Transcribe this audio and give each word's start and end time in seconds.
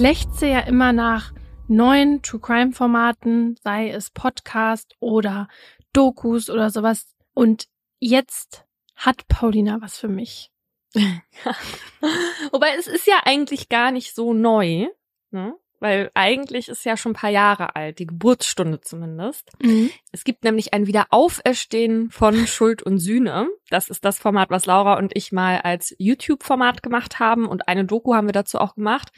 lechze 0.00 0.46
ja 0.46 0.60
immer 0.60 0.94
nach 0.94 1.34
neuen 1.68 2.22
True 2.22 2.40
Crime 2.40 2.72
Formaten, 2.72 3.56
sei 3.62 3.90
es 3.90 4.08
Podcast 4.08 4.96
oder 4.98 5.46
Dokus 5.92 6.48
oder 6.48 6.70
sowas. 6.70 7.14
Und 7.34 7.68
jetzt 7.98 8.64
hat 8.96 9.28
Paulina 9.28 9.82
was 9.82 9.98
für 9.98 10.08
mich. 10.08 10.50
Wobei 10.94 12.74
es 12.78 12.86
ist 12.86 13.06
ja 13.06 13.20
eigentlich 13.24 13.68
gar 13.68 13.92
nicht 13.92 14.14
so 14.14 14.32
neu, 14.32 14.88
ne? 15.30 15.54
Weil 15.80 16.10
eigentlich 16.14 16.68
ist 16.68 16.84
ja 16.84 16.96
schon 16.96 17.12
ein 17.12 17.16
paar 17.16 17.30
Jahre 17.30 17.74
alt, 17.74 17.98
die 17.98 18.06
Geburtsstunde 18.06 18.80
zumindest. 18.80 19.50
Mhm. 19.62 19.90
Es 20.12 20.24
gibt 20.24 20.44
nämlich 20.44 20.72
ein 20.74 20.86
Wiederauferstehen 20.86 22.10
von 22.10 22.34
Schuld 22.46 22.82
und 22.82 22.98
Sühne. 22.98 23.48
Das 23.70 23.88
ist 23.88 24.04
das 24.04 24.18
Format, 24.18 24.50
was 24.50 24.66
Laura 24.66 24.98
und 24.98 25.16
ich 25.16 25.32
mal 25.32 25.58
als 25.58 25.94
YouTube-Format 25.98 26.82
gemacht 26.82 27.18
haben 27.18 27.46
und 27.46 27.66
eine 27.66 27.86
Doku 27.86 28.14
haben 28.14 28.28
wir 28.28 28.32
dazu 28.32 28.58
auch 28.58 28.74
gemacht. 28.74 29.08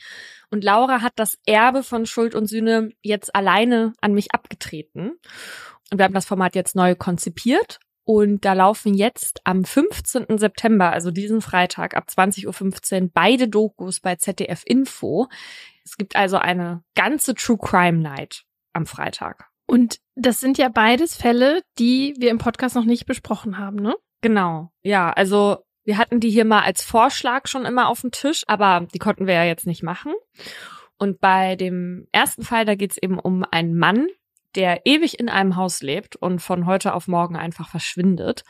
Und 0.50 0.64
Laura 0.64 1.02
hat 1.02 1.14
das 1.16 1.38
Erbe 1.46 1.82
von 1.82 2.06
Schuld 2.06 2.34
und 2.34 2.46
Sühne 2.46 2.90
jetzt 3.02 3.34
alleine 3.34 3.92
an 4.00 4.14
mich 4.14 4.32
abgetreten. 4.32 5.18
Und 5.90 5.98
wir 5.98 6.04
haben 6.04 6.14
das 6.14 6.26
Format 6.26 6.54
jetzt 6.54 6.76
neu 6.76 6.94
konzipiert 6.94 7.80
und 8.04 8.44
da 8.44 8.52
laufen 8.54 8.94
jetzt 8.94 9.40
am 9.44 9.64
15. 9.64 10.38
September, 10.38 10.92
also 10.92 11.10
diesen 11.10 11.40
Freitag 11.40 11.96
ab 11.96 12.06
20.15 12.08 13.02
Uhr, 13.02 13.10
beide 13.14 13.48
Dokus 13.48 14.00
bei 14.00 14.16
ZDF 14.16 14.62
Info. 14.66 15.28
Es 15.84 15.96
gibt 15.96 16.16
also 16.16 16.38
eine 16.38 16.82
ganze 16.94 17.34
True 17.34 17.58
Crime 17.58 17.98
Night 17.98 18.44
am 18.72 18.86
Freitag. 18.86 19.48
Und 19.66 19.98
das 20.14 20.40
sind 20.40 20.58
ja 20.58 20.68
beides 20.68 21.16
Fälle, 21.16 21.62
die 21.78 22.14
wir 22.18 22.30
im 22.30 22.38
Podcast 22.38 22.74
noch 22.74 22.84
nicht 22.84 23.06
besprochen 23.06 23.58
haben, 23.58 23.76
ne? 23.76 23.96
Genau. 24.20 24.70
Ja, 24.82 25.10
also 25.10 25.64
wir 25.84 25.98
hatten 25.98 26.20
die 26.20 26.30
hier 26.30 26.44
mal 26.44 26.62
als 26.62 26.82
Vorschlag 26.82 27.48
schon 27.48 27.64
immer 27.64 27.88
auf 27.88 28.02
dem 28.02 28.10
Tisch, 28.10 28.44
aber 28.46 28.86
die 28.92 28.98
konnten 28.98 29.26
wir 29.26 29.34
ja 29.34 29.44
jetzt 29.44 29.66
nicht 29.66 29.82
machen. 29.82 30.12
Und 30.98 31.20
bei 31.20 31.56
dem 31.56 32.06
ersten 32.12 32.44
Fall, 32.44 32.64
da 32.64 32.74
geht 32.74 32.92
es 32.92 33.02
eben 33.02 33.18
um 33.18 33.44
einen 33.50 33.76
Mann, 33.76 34.06
der 34.54 34.86
ewig 34.86 35.18
in 35.18 35.28
einem 35.28 35.56
Haus 35.56 35.82
lebt 35.82 36.16
und 36.16 36.40
von 36.40 36.66
heute 36.66 36.94
auf 36.94 37.08
morgen 37.08 37.36
einfach 37.36 37.68
verschwindet. 37.68 38.44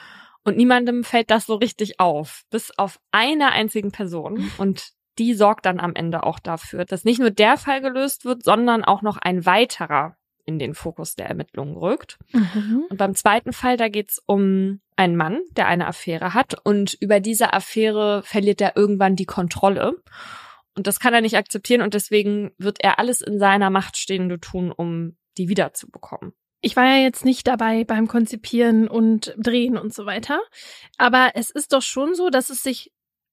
Und 0.44 0.56
niemandem 0.56 1.04
fällt 1.04 1.30
das 1.30 1.46
so 1.46 1.54
richtig 1.54 2.00
auf, 2.00 2.42
bis 2.50 2.76
auf 2.76 2.98
eine 3.12 3.52
einzigen 3.52 3.92
Person. 3.92 4.50
Und 4.58 4.90
die 5.18 5.34
sorgt 5.34 5.66
dann 5.66 5.80
am 5.80 5.94
Ende 5.94 6.22
auch 6.22 6.38
dafür, 6.38 6.84
dass 6.84 7.04
nicht 7.04 7.20
nur 7.20 7.30
der 7.30 7.56
Fall 7.56 7.80
gelöst 7.80 8.24
wird, 8.24 8.42
sondern 8.42 8.84
auch 8.84 9.02
noch 9.02 9.18
ein 9.18 9.44
weiterer 9.46 10.16
in 10.44 10.58
den 10.58 10.74
Fokus 10.74 11.14
der 11.14 11.26
Ermittlungen 11.26 11.76
rückt. 11.76 12.18
Mhm. 12.32 12.86
Und 12.90 12.96
beim 12.96 13.14
zweiten 13.14 13.52
Fall, 13.52 13.76
da 13.76 13.88
geht's 13.88 14.20
um 14.26 14.80
einen 14.96 15.16
Mann, 15.16 15.40
der 15.52 15.68
eine 15.68 15.86
Affäre 15.86 16.34
hat 16.34 16.54
und 16.64 16.94
über 16.94 17.20
diese 17.20 17.52
Affäre 17.52 18.22
verliert 18.24 18.60
er 18.60 18.76
irgendwann 18.76 19.16
die 19.16 19.26
Kontrolle. 19.26 20.02
Und 20.74 20.86
das 20.86 21.00
kann 21.00 21.14
er 21.14 21.20
nicht 21.20 21.36
akzeptieren 21.36 21.82
und 21.82 21.94
deswegen 21.94 22.52
wird 22.58 22.78
er 22.82 22.98
alles 22.98 23.20
in 23.20 23.38
seiner 23.38 23.70
Macht 23.70 23.96
Stehende 23.96 24.40
tun, 24.40 24.72
um 24.72 25.16
die 25.36 25.48
wiederzubekommen. 25.48 26.32
Ich 26.60 26.76
war 26.76 26.84
ja 26.84 27.02
jetzt 27.02 27.24
nicht 27.24 27.46
dabei 27.46 27.84
beim 27.84 28.06
Konzipieren 28.06 28.88
und 28.88 29.34
Drehen 29.36 29.76
und 29.76 29.92
so 29.92 30.06
weiter. 30.06 30.40
Aber 30.96 31.32
es 31.34 31.50
ist 31.50 31.72
doch 31.72 31.82
schon 31.82 32.14
so, 32.14 32.30
dass 32.30 32.50
es 32.50 32.62
sich 32.62 32.92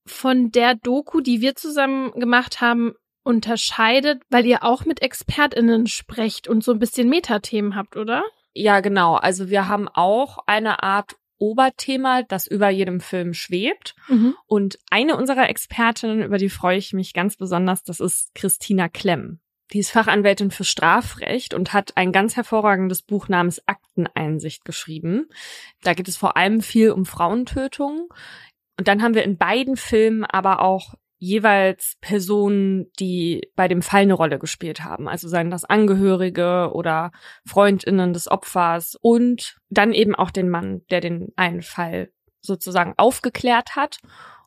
von 0.10 0.52
der 0.52 0.76
Doku, 0.76 1.22
die 1.22 1.42
wir 1.42 1.56
zusammen 1.56 2.12
gemacht 2.14 2.62
haben, 2.62 2.94
unterscheidet, 3.24 4.24
weil 4.30 4.46
ihr 4.46 4.64
auch 4.64 4.86
mit 4.86 5.02
ExpertInnen 5.02 5.88
sprecht 5.88 6.48
und 6.48 6.64
so 6.64 6.72
ein 6.72 6.80
bisschen 6.80 7.10
Metathemen 7.10 7.76
habt, 7.76 7.96
oder? 7.96 8.24
Ja, 8.54 8.80
genau. 8.80 9.16
Also 9.16 9.50
wir 9.50 9.68
haben 9.68 9.88
auch 9.88 10.40
eine 10.48 10.84
Art 10.84 11.16
Oberthema, 11.38 12.24
das 12.24 12.48
über 12.48 12.70
jedem 12.70 13.00
Film 13.00 13.34
schwebt. 13.34 13.96
Mhm. 14.08 14.36
Und 14.46 14.78
eine 14.90 15.16
unserer 15.16 15.50
Expertinnen, 15.50 16.24
über 16.24 16.38
die 16.38 16.50
freue 16.50 16.78
ich 16.78 16.94
mich 16.94 17.14
ganz 17.14 17.38
besonders, 17.38 17.84
das 17.84 18.00
ist 18.00 18.34
Christina 18.36 18.90
Klemm. 18.90 19.40
Die 19.72 19.80
ist 19.80 19.92
Fachanwältin 19.92 20.50
für 20.50 20.64
Strafrecht 20.64 21.54
und 21.54 21.74
hat 21.74 21.96
ein 21.96 22.12
ganz 22.12 22.36
hervorragendes 22.36 23.04
Buch 23.04 23.28
namens 23.28 23.62
Akteneinsicht 23.68 24.66
geschrieben. 24.66 25.30
Da 25.84 25.94
geht 25.94 26.08
es 26.08 26.18
vor 26.18 26.38
allem 26.38 26.62
viel 26.62 26.92
um 26.92 27.06
Frauentötungen. 27.06 28.08
Und 28.80 28.88
dann 28.88 29.04
haben 29.04 29.14
wir 29.14 29.26
in 29.26 29.38
beiden 29.38 29.76
Filmen 29.76 30.24
aber 30.24 30.62
auch 30.62 30.94
jeweils 31.18 31.98
Personen, 32.00 32.90
die 32.98 33.52
bei 33.58 33.68
dem 33.68 33.82
Fall 33.82 34.04
eine 34.04 34.14
Rolle 34.14 34.40
gespielt 34.40 34.86
haben. 34.86 35.10
Also 35.10 35.28
seien 35.28 35.52
das 35.52 35.66
Angehörige 35.66 36.72
oder 36.72 37.12
Freundinnen 37.46 38.14
des 38.14 38.32
Opfers 38.32 38.98
und 39.02 39.58
dann 39.70 39.92
eben 39.92 40.16
auch 40.16 40.32
den 40.32 40.50
Mann, 40.50 40.80
der 40.92 41.02
den 41.02 41.34
einen 41.36 41.62
Fall 41.62 42.14
sozusagen 42.40 42.94
aufgeklärt 42.96 43.76
hat 43.76 44.00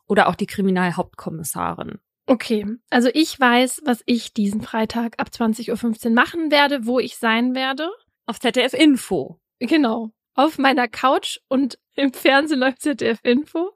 oder 0.07 0.27
auch 0.27 0.35
die 0.35 0.47
Kriminalhauptkommissarin. 0.47 1.99
Okay, 2.25 2.65
also 2.89 3.09
ich 3.13 3.39
weiß, 3.39 3.81
was 3.85 4.01
ich 4.07 4.33
diesen 4.33 4.61
Freitag 4.61 5.19
ab 5.19 5.27
20.15 5.31 6.07
Uhr 6.07 6.11
machen 6.15 6.49
werde, 6.49 6.87
wo 6.87 6.97
ich 6.97 7.17
sein 7.17 7.53
werde. 7.53 7.87
Auf 8.25 8.39
ZDF 8.39 8.73
Info. 8.73 9.39
Genau. 9.59 10.09
Auf 10.35 10.57
meiner 10.57 10.87
Couch 10.87 11.37
und 11.47 11.77
im 11.95 12.11
Fernsehen 12.11 12.59
läuft 12.59 12.81
ZDF 12.81 13.19
Info. 13.23 13.71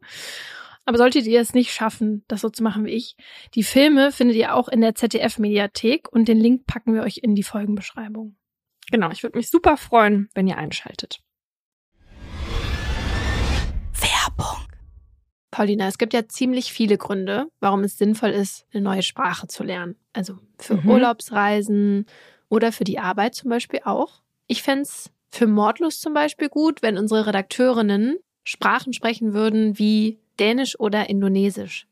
Aber 0.86 0.98
solltet 0.98 1.28
ihr 1.28 1.40
es 1.40 1.54
nicht 1.54 1.72
schaffen, 1.72 2.24
das 2.28 2.42
so 2.42 2.50
zu 2.50 2.64
machen 2.64 2.86
wie 2.86 2.92
ich, 2.92 3.16
die 3.54 3.64
Filme 3.64 4.12
findet 4.12 4.38
ihr 4.38 4.56
auch 4.56 4.70
in 4.70 4.82
der 4.82 4.96
ZDF-Mediathek 4.96 6.12
und 6.12 6.28
den 6.28 6.40
Link 6.40 6.66
packen 6.66 6.94
wir 6.94 7.04
euch 7.04 7.20
in 7.22 7.36
die 7.36 7.44
Folgenbeschreibung. 7.44 8.38
Genau, 8.90 9.12
ich 9.12 9.22
würde 9.22 9.38
mich 9.38 9.50
super 9.50 9.76
freuen, 9.76 10.30
wenn 10.34 10.48
ihr 10.48 10.58
einschaltet. 10.58 11.20
Werbung. 13.92 14.68
Paulina, 15.52 15.88
es 15.88 15.98
gibt 15.98 16.14
ja 16.14 16.28
ziemlich 16.28 16.72
viele 16.72 16.98
Gründe, 16.98 17.48
warum 17.60 17.84
es 17.84 17.98
sinnvoll 17.98 18.30
ist, 18.30 18.66
eine 18.72 18.82
neue 18.82 19.04
Sprache 19.04 19.48
zu 19.48 19.64
lernen. 19.64 19.98
Also 20.14 20.40
für 20.58 20.78
mhm. 20.78 20.90
Urlaubsreisen 20.90 22.06
oder 22.50 22.72
für 22.72 22.86
die 22.86 23.00
Arbeit 23.00 23.36
zum 23.36 23.50
Beispiel 23.50 23.82
auch. 23.84 24.22
Ich 24.48 24.64
fände 24.64 24.84
es 24.84 25.12
für 25.30 25.48
Mordlust 25.48 26.02
zum 26.02 26.14
Beispiel 26.14 26.50
gut, 26.50 26.82
wenn 26.82 26.98
unsere 26.98 27.28
Redakteurinnen 27.28 28.18
Sprachen 28.44 28.94
sprechen 28.94 29.34
würden 29.34 29.78
wie 29.78 30.20
Dänisch 30.40 30.80
oder 30.80 31.10
Indonesisch. 31.10 31.88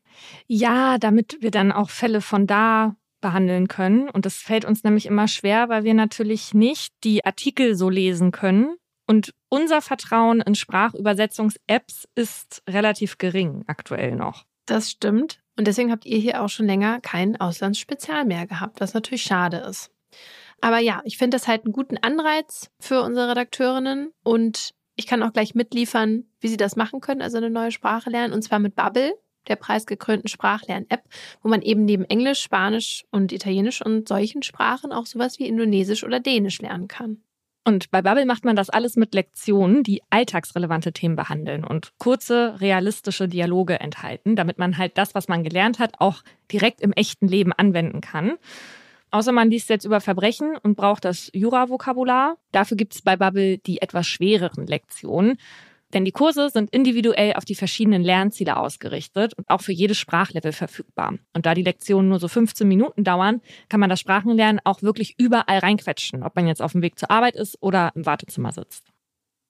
Ja, 0.46 0.98
damit 0.98 1.38
wir 1.40 1.50
dann 1.50 1.72
auch 1.72 1.90
Fälle 1.90 2.20
von 2.20 2.46
da 2.46 2.96
behandeln 3.20 3.68
können. 3.68 4.08
Und 4.08 4.24
das 4.24 4.36
fällt 4.36 4.64
uns 4.64 4.84
nämlich 4.84 5.06
immer 5.06 5.28
schwer, 5.28 5.68
weil 5.68 5.84
wir 5.84 5.94
natürlich 5.94 6.54
nicht 6.54 6.94
die 7.04 7.24
Artikel 7.24 7.74
so 7.74 7.90
lesen 7.90 8.30
können. 8.30 8.76
Und 9.06 9.34
unser 9.48 9.82
Vertrauen 9.82 10.40
in 10.40 10.54
Sprachübersetzungs-Apps 10.54 12.08
ist 12.14 12.62
relativ 12.68 13.18
gering 13.18 13.64
aktuell 13.66 14.16
noch. 14.16 14.44
Das 14.66 14.90
stimmt. 14.90 15.40
Und 15.56 15.66
deswegen 15.66 15.92
habt 15.92 16.06
ihr 16.06 16.18
hier 16.18 16.42
auch 16.42 16.48
schon 16.48 16.66
länger 16.66 17.00
kein 17.00 17.40
Auslandsspezial 17.40 18.24
mehr 18.24 18.46
gehabt, 18.46 18.80
was 18.80 18.94
natürlich 18.94 19.22
schade 19.22 19.58
ist. 19.58 19.90
Aber 20.60 20.78
ja, 20.78 21.02
ich 21.04 21.18
finde 21.18 21.36
das 21.36 21.48
halt 21.48 21.64
einen 21.64 21.72
guten 21.72 21.98
Anreiz 21.98 22.70
für 22.80 23.02
unsere 23.02 23.30
Redakteurinnen 23.30 24.12
und 24.22 24.74
ich 24.96 25.06
kann 25.06 25.22
auch 25.22 25.32
gleich 25.32 25.54
mitliefern, 25.54 26.24
wie 26.40 26.48
sie 26.48 26.56
das 26.56 26.76
machen 26.76 27.00
können, 27.00 27.22
also 27.22 27.36
eine 27.36 27.50
neue 27.50 27.70
Sprache 27.70 28.10
lernen, 28.10 28.32
und 28.32 28.42
zwar 28.42 28.58
mit 28.58 28.74
Bubble, 28.74 29.14
der 29.48 29.56
preisgekrönten 29.56 30.28
Sprachlern-App, 30.28 31.04
wo 31.42 31.48
man 31.48 31.62
eben 31.62 31.84
neben 31.84 32.04
Englisch, 32.04 32.40
Spanisch 32.40 33.04
und 33.10 33.32
Italienisch 33.32 33.84
und 33.84 34.08
solchen 34.08 34.42
Sprachen 34.42 34.92
auch 34.92 35.06
sowas 35.06 35.38
wie 35.38 35.46
Indonesisch 35.46 36.02
oder 36.02 36.18
Dänisch 36.18 36.60
lernen 36.60 36.88
kann. 36.88 37.18
Und 37.64 37.90
bei 37.90 38.00
Bubble 38.00 38.26
macht 38.26 38.44
man 38.44 38.54
das 38.54 38.70
alles 38.70 38.94
mit 38.94 39.12
Lektionen, 39.12 39.82
die 39.82 40.00
alltagsrelevante 40.08 40.92
Themen 40.92 41.16
behandeln 41.16 41.64
und 41.64 41.90
kurze, 41.98 42.60
realistische 42.60 43.26
Dialoge 43.26 43.80
enthalten, 43.80 44.36
damit 44.36 44.58
man 44.58 44.78
halt 44.78 44.96
das, 44.98 45.16
was 45.16 45.26
man 45.26 45.42
gelernt 45.42 45.80
hat, 45.80 45.94
auch 45.98 46.22
direkt 46.52 46.80
im 46.80 46.92
echten 46.92 47.26
Leben 47.26 47.52
anwenden 47.52 48.00
kann. 48.00 48.34
Außer 49.16 49.32
man 49.32 49.50
liest 49.50 49.70
jetzt 49.70 49.86
über 49.86 50.02
Verbrechen 50.02 50.58
und 50.62 50.76
braucht 50.76 51.06
das 51.06 51.30
Jura-Vokabular. 51.32 52.36
Dafür 52.52 52.76
gibt 52.76 52.94
es 52.94 53.00
bei 53.00 53.16
Bubble 53.16 53.56
die 53.56 53.80
etwas 53.80 54.06
schwereren 54.06 54.66
Lektionen. 54.66 55.38
Denn 55.94 56.04
die 56.04 56.12
Kurse 56.12 56.50
sind 56.50 56.68
individuell 56.68 57.32
auf 57.32 57.46
die 57.46 57.54
verschiedenen 57.54 58.02
Lernziele 58.02 58.58
ausgerichtet 58.58 59.32
und 59.32 59.48
auch 59.48 59.62
für 59.62 59.72
jedes 59.72 59.96
Sprachlevel 59.96 60.52
verfügbar. 60.52 61.14
Und 61.32 61.46
da 61.46 61.54
die 61.54 61.62
Lektionen 61.62 62.10
nur 62.10 62.18
so 62.18 62.28
15 62.28 62.68
Minuten 62.68 63.04
dauern, 63.04 63.40
kann 63.70 63.80
man 63.80 63.88
das 63.88 64.00
Sprachenlernen 64.00 64.60
auch 64.64 64.82
wirklich 64.82 65.14
überall 65.16 65.60
reinquetschen, 65.60 66.22
ob 66.22 66.36
man 66.36 66.46
jetzt 66.46 66.60
auf 66.60 66.72
dem 66.72 66.82
Weg 66.82 66.98
zur 66.98 67.10
Arbeit 67.10 67.36
ist 67.36 67.56
oder 67.62 67.92
im 67.94 68.04
Wartezimmer 68.04 68.52
sitzt. 68.52 68.92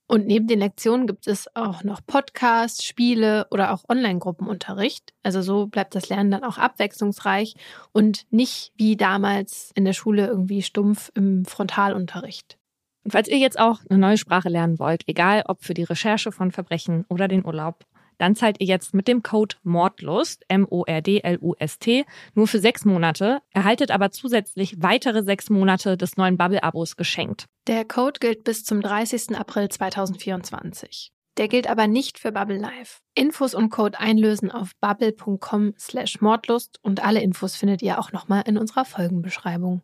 Und 0.09 0.27
neben 0.27 0.47
den 0.47 0.61
Lektionen 0.61 1.09
gibt 1.09 1.27
es 1.27 1.49
auch 1.57 1.83
noch 1.83 2.01
Podcasts, 2.07 2.85
Spiele 2.85 3.47
oder 3.51 3.73
auch 3.73 3.85
Online-Gruppenunterricht. 3.89 5.13
Also 5.25 5.43
so 5.43 5.67
bleibt 5.67 5.97
das 5.97 6.09
Lernen 6.09 6.31
dann 6.31 6.45
auch 6.45 6.59
abwechslungsreich 6.59 7.55
und 7.93 8.27
nicht 8.31 8.73
wie 8.77 8.97
damals 8.97 9.73
in 9.75 9.85
der 9.85 9.95
Schule 9.95 10.29
irgendwie 10.29 10.63
stumpf 10.63 11.11
im 11.15 11.45
Frontalunterricht. 11.45 12.57
Und 13.03 13.13
falls 13.13 13.29
ihr 13.29 13.39
jetzt 13.39 13.59
auch 13.59 13.81
eine 13.89 13.99
neue 13.99 14.19
Sprache 14.19 14.49
lernen 14.49 14.79
wollt, 14.79 15.03
egal 15.07 15.43
ob 15.47 15.65
für 15.65 15.75
die 15.75 15.85
Recherche 15.85 16.31
von 16.31 16.53
Verbrechen 16.53 17.05
oder 17.09 17.27
den 17.27 17.45
Urlaub, 17.45 17.85
dann 18.19 18.35
zahlt 18.35 18.61
ihr 18.61 18.67
jetzt 18.67 18.95
mit 18.95 19.09
dem 19.09 19.23
Code 19.23 19.57
Mordlust, 19.63 20.45
M-O-R-D-L-U-S-T, 20.49 22.05
nur 22.35 22.47
für 22.47 22.59
sechs 22.59 22.85
Monate, 22.85 23.41
erhaltet 23.51 23.91
aber 23.91 24.11
zusätzlich 24.11 24.83
weitere 24.83 25.23
sechs 25.23 25.51
Monate 25.51 25.97
des 25.97 26.17
neuen 26.17 26.37
Bubble-Abos 26.37 26.97
geschenkt. 26.97 27.47
Der 27.67 27.85
Code 27.85 28.21
gilt 28.21 28.45
bis 28.45 28.65
zum 28.65 28.81
30. 28.81 29.37
April 29.37 29.69
2024. 29.69 31.13
Der 31.37 31.49
gilt 31.49 31.69
aber 31.69 31.87
nicht 31.87 32.19
für 32.19 32.33
Bubble 32.33 32.57
Live. 32.57 33.03
Infos 33.15 33.55
und 33.55 33.69
Code 33.71 34.01
einlösen 34.01 34.51
auf 34.51 34.71
bubble.com 34.81 35.75
slash 35.79 36.21
Mordlust 36.21 36.79
und 36.83 37.05
alle 37.05 37.21
Infos 37.21 37.57
findet 37.57 37.83
ihr 37.83 37.99
auch 37.99 38.13
nochmal 38.13 38.45
in 38.47 38.57
unserer 38.57 38.87
Folgenbeschreibung. 38.87 39.83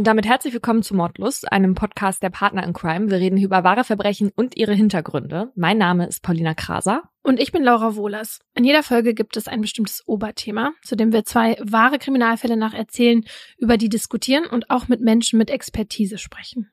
Und 0.00 0.06
damit 0.06 0.26
herzlich 0.26 0.54
willkommen 0.54 0.82
zu 0.82 0.94
Mordlust, 0.94 1.52
einem 1.52 1.74
Podcast 1.74 2.22
der 2.22 2.30
Partner 2.30 2.64
in 2.64 2.72
Crime. 2.72 3.10
Wir 3.10 3.18
reden 3.18 3.36
hier 3.36 3.48
über 3.48 3.64
wahre 3.64 3.84
Verbrechen 3.84 4.30
und 4.34 4.56
ihre 4.56 4.72
Hintergründe. 4.72 5.52
Mein 5.56 5.76
Name 5.76 6.06
ist 6.06 6.22
Paulina 6.22 6.54
Kraser. 6.54 7.02
Und 7.22 7.38
ich 7.38 7.52
bin 7.52 7.62
Laura 7.62 7.96
Wohlers. 7.96 8.40
In 8.54 8.64
jeder 8.64 8.82
Folge 8.82 9.12
gibt 9.12 9.36
es 9.36 9.46
ein 9.46 9.60
bestimmtes 9.60 10.02
Oberthema, 10.08 10.72
zu 10.82 10.96
dem 10.96 11.12
wir 11.12 11.26
zwei 11.26 11.58
wahre 11.62 11.98
Kriminalfälle 11.98 12.56
nacherzählen, 12.56 13.26
über 13.58 13.76
die 13.76 13.90
diskutieren 13.90 14.46
und 14.46 14.70
auch 14.70 14.88
mit 14.88 15.02
Menschen 15.02 15.38
mit 15.38 15.50
Expertise 15.50 16.16
sprechen. 16.16 16.70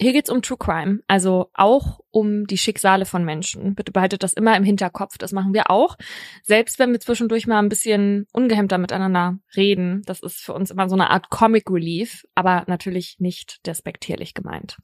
Hier 0.00 0.12
geht's 0.12 0.30
um 0.30 0.42
True 0.42 0.58
Crime, 0.58 1.00
also 1.08 1.50
auch 1.54 1.98
um 2.10 2.46
die 2.46 2.58
Schicksale 2.58 3.04
von 3.04 3.24
Menschen. 3.24 3.74
Bitte 3.74 3.90
behaltet 3.90 4.22
das 4.22 4.32
immer 4.32 4.56
im 4.56 4.62
Hinterkopf. 4.62 5.18
Das 5.18 5.32
machen 5.32 5.54
wir 5.54 5.70
auch. 5.70 5.96
Selbst 6.44 6.78
wenn 6.78 6.92
wir 6.92 7.00
zwischendurch 7.00 7.48
mal 7.48 7.58
ein 7.58 7.68
bisschen 7.68 8.26
ungehemmter 8.32 8.78
miteinander 8.78 9.38
reden. 9.56 10.02
Das 10.06 10.20
ist 10.20 10.36
für 10.36 10.54
uns 10.54 10.70
immer 10.70 10.88
so 10.88 10.94
eine 10.94 11.10
Art 11.10 11.30
Comic 11.30 11.68
Relief, 11.68 12.24
aber 12.36 12.62
natürlich 12.68 13.16
nicht 13.18 13.66
despektierlich 13.66 14.34
gemeint. 14.34 14.78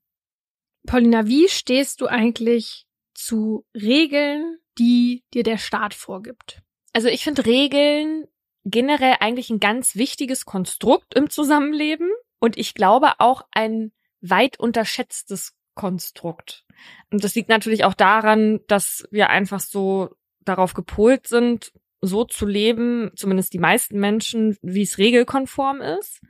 Paulina, 0.85 1.27
wie 1.29 1.49
stehst 1.49 2.01
du 2.01 2.07
eigentlich 2.07 2.87
zu 3.15 3.65
Regeln, 3.73 4.59
die 4.79 5.23
dir 5.33 5.45
der 5.45 5.59
Staat 5.59 5.95
vorgibt? 5.95 6.61
Also 6.93 7.07
ich 7.09 7.23
finde 7.23 7.47
Regeln 7.47 8.27
generell 8.65 9.17
eigentlich 9.21 9.51
ein 9.51 9.61
ganz 9.61 9.95
wichtiges 9.95 10.45
Konstrukt 10.45 11.15
im 11.15 11.31
Zusammenleben 11.31 12.11
und 12.41 12.59
ich 12.59 12.75
glaube 12.75 13.13
auch 13.19 13.43
ein 13.53 13.93
weit 14.31 14.59
unterschätztes 14.59 15.55
Konstrukt. 15.75 16.65
Und 17.11 17.25
das 17.25 17.35
liegt 17.35 17.49
natürlich 17.49 17.85
auch 17.85 17.95
daran, 17.95 18.61
dass 18.69 19.07
wir 19.11 19.31
einfach 19.31 19.61
so 19.61 20.11
darauf 20.45 20.75
gepolt 20.75 21.27
sind, 21.27 21.73
so 22.01 22.25
zu 22.25 22.47
leben, 22.47 23.11
zumindest 23.17 23.53
die 23.53 23.59
meisten 23.59 23.99
Menschen, 23.99 24.57
wie 24.63 24.83
es 24.83 24.99
regelkonform 24.99 25.81
ist. 25.81 26.21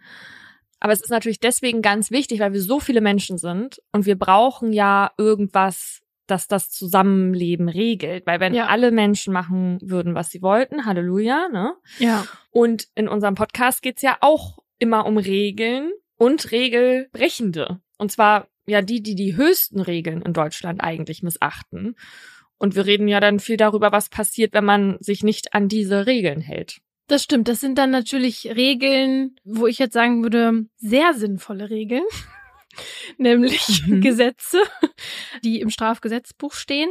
Aber 0.81 0.93
es 0.93 1.01
ist 1.01 1.11
natürlich 1.11 1.41
deswegen 1.41 1.83
ganz 1.83 2.11
wichtig, 2.11 2.41
weil 2.41 2.53
wir 2.53 2.61
so 2.61 2.79
viele 2.79 3.01
Menschen 3.01 3.39
sind 3.39 3.81
und 3.93 4.07
wir 4.07 4.19
brauchen 4.19 4.73
ja 4.73 5.13
irgendwas, 5.19 6.03
das 6.27 6.47
das 6.47 6.71
Zusammenleben 6.71 7.69
regelt. 7.69 8.27
Weil 8.27 8.41
wenn 8.41 8.55
ja. 8.55 8.67
alle 8.67 8.91
Menschen 8.91 9.33
machen 9.33 9.79
würden, 9.83 10.15
was 10.15 10.31
sie 10.31 10.43
wollten, 10.43 10.85
Halleluja, 10.85 11.49
ne? 11.49 11.75
Ja. 11.99 12.25
Und 12.51 12.89
in 12.95 13.09
unserem 13.09 13.35
Podcast 13.35 13.83
geht's 13.83 14.03
ja 14.03 14.19
auch 14.21 14.59
immer 14.79 15.07
um 15.07 15.17
Regeln 15.17 15.91
und 16.17 16.51
Regelbrechende. 16.51 17.81
Und 17.99 18.13
zwar 18.13 18.49
ja 18.67 18.83
die, 18.83 19.03
die 19.03 19.15
die 19.15 19.37
höchsten 19.37 19.81
Regeln 19.81 20.23
in 20.23 20.33
Deutschland 20.33 20.83
eigentlich 20.83 21.23
missachten. 21.23 21.97
Und 22.59 22.77
wir 22.77 22.87
reden 22.87 23.09
ja 23.09 23.21
dann 23.21 23.41
viel 23.41 23.57
darüber, 23.57 23.93
was 23.93 24.09
passiert, 24.09 24.55
wenn 24.55 24.65
man 24.65 24.97
sich 25.01 25.23
nicht 25.23 25.55
an 25.55 25.69
diese 25.69 26.07
Regeln 26.07 26.41
hält. 26.41 26.79
Das 27.07 27.23
stimmt. 27.23 27.49
Das 27.49 27.61
sind 27.61 27.77
dann 27.77 27.91
natürlich 27.91 28.47
Regeln, 28.55 29.37
wo 29.45 29.67
ich 29.67 29.79
jetzt 29.79 29.93
sagen 29.93 30.23
würde, 30.23 30.67
sehr 30.77 31.13
sinnvolle 31.15 31.69
Regeln. 31.69 32.05
Nämlich 33.19 33.83
mhm. 33.87 34.01
Gesetze, 34.01 34.63
die 35.45 35.61
im 35.61 35.71
Strafgesetzbuch 35.71 36.55
stehen. 36.55 36.91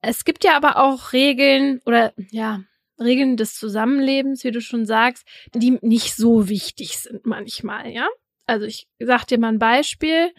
Es 0.00 0.24
gibt 0.24 0.44
ja 0.44 0.56
aber 0.56 0.76
auch 0.76 1.12
Regeln 1.12 1.80
oder 1.86 2.12
ja, 2.30 2.62
Regeln 3.00 3.36
des 3.36 3.54
Zusammenlebens, 3.54 4.44
wie 4.44 4.50
du 4.50 4.60
schon 4.60 4.84
sagst, 4.84 5.26
die 5.54 5.78
nicht 5.80 6.14
so 6.14 6.48
wichtig 6.48 6.98
sind 6.98 7.24
manchmal, 7.24 7.90
ja? 7.90 8.06
Also 8.46 8.66
ich 8.66 8.86
sag 8.98 9.24
dir 9.26 9.38
mal 9.38 9.48
ein 9.48 9.58
Beispiel. 9.58 10.32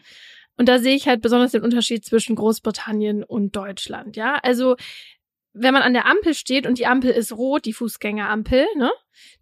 Und 0.58 0.70
da 0.70 0.80
sehe 0.80 0.96
ich 0.96 1.08
halt 1.08 1.22
besonders 1.22 1.52
den 1.52 1.64
Unterschied 1.64 2.06
zwischen 2.06 2.36
Großbritannien 2.36 3.24
und 3.24 3.56
Deutschland, 3.56 4.16
ja. 4.16 4.36
Also, 4.36 4.78
wenn 5.54 5.74
man 5.74 5.84
an 5.84 5.94
der 5.94 6.06
Ampel 6.06 6.34
steht 6.34 6.66
und 6.66 6.80
die 6.80 6.86
Ampel 6.86 7.12
ist 7.12 7.34
rot, 7.34 7.66
die 7.66 7.74
Fußgängerampel, 7.74 8.66
ne, 8.76 8.92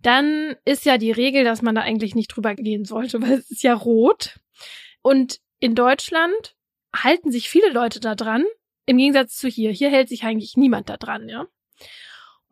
dann 0.01 0.55
ist 0.65 0.85
ja 0.85 0.97
die 0.97 1.11
Regel, 1.11 1.43
dass 1.43 1.61
man 1.61 1.75
da 1.75 1.81
eigentlich 1.81 2.15
nicht 2.15 2.29
drüber 2.29 2.55
gehen 2.55 2.85
sollte, 2.85 3.21
weil 3.21 3.33
es 3.33 3.51
ist 3.51 3.63
ja 3.63 3.73
rot. 3.73 4.39
Und 5.01 5.39
in 5.59 5.75
Deutschland 5.75 6.55
halten 6.95 7.31
sich 7.31 7.49
viele 7.49 7.71
Leute 7.71 7.99
da 7.99 8.15
dran, 8.15 8.45
im 8.85 8.97
Gegensatz 8.97 9.37
zu 9.37 9.47
hier. 9.47 9.71
Hier 9.71 9.89
hält 9.89 10.09
sich 10.09 10.23
eigentlich 10.23 10.57
niemand 10.57 10.89
da 10.89 10.97
dran, 10.97 11.29
ja. 11.29 11.47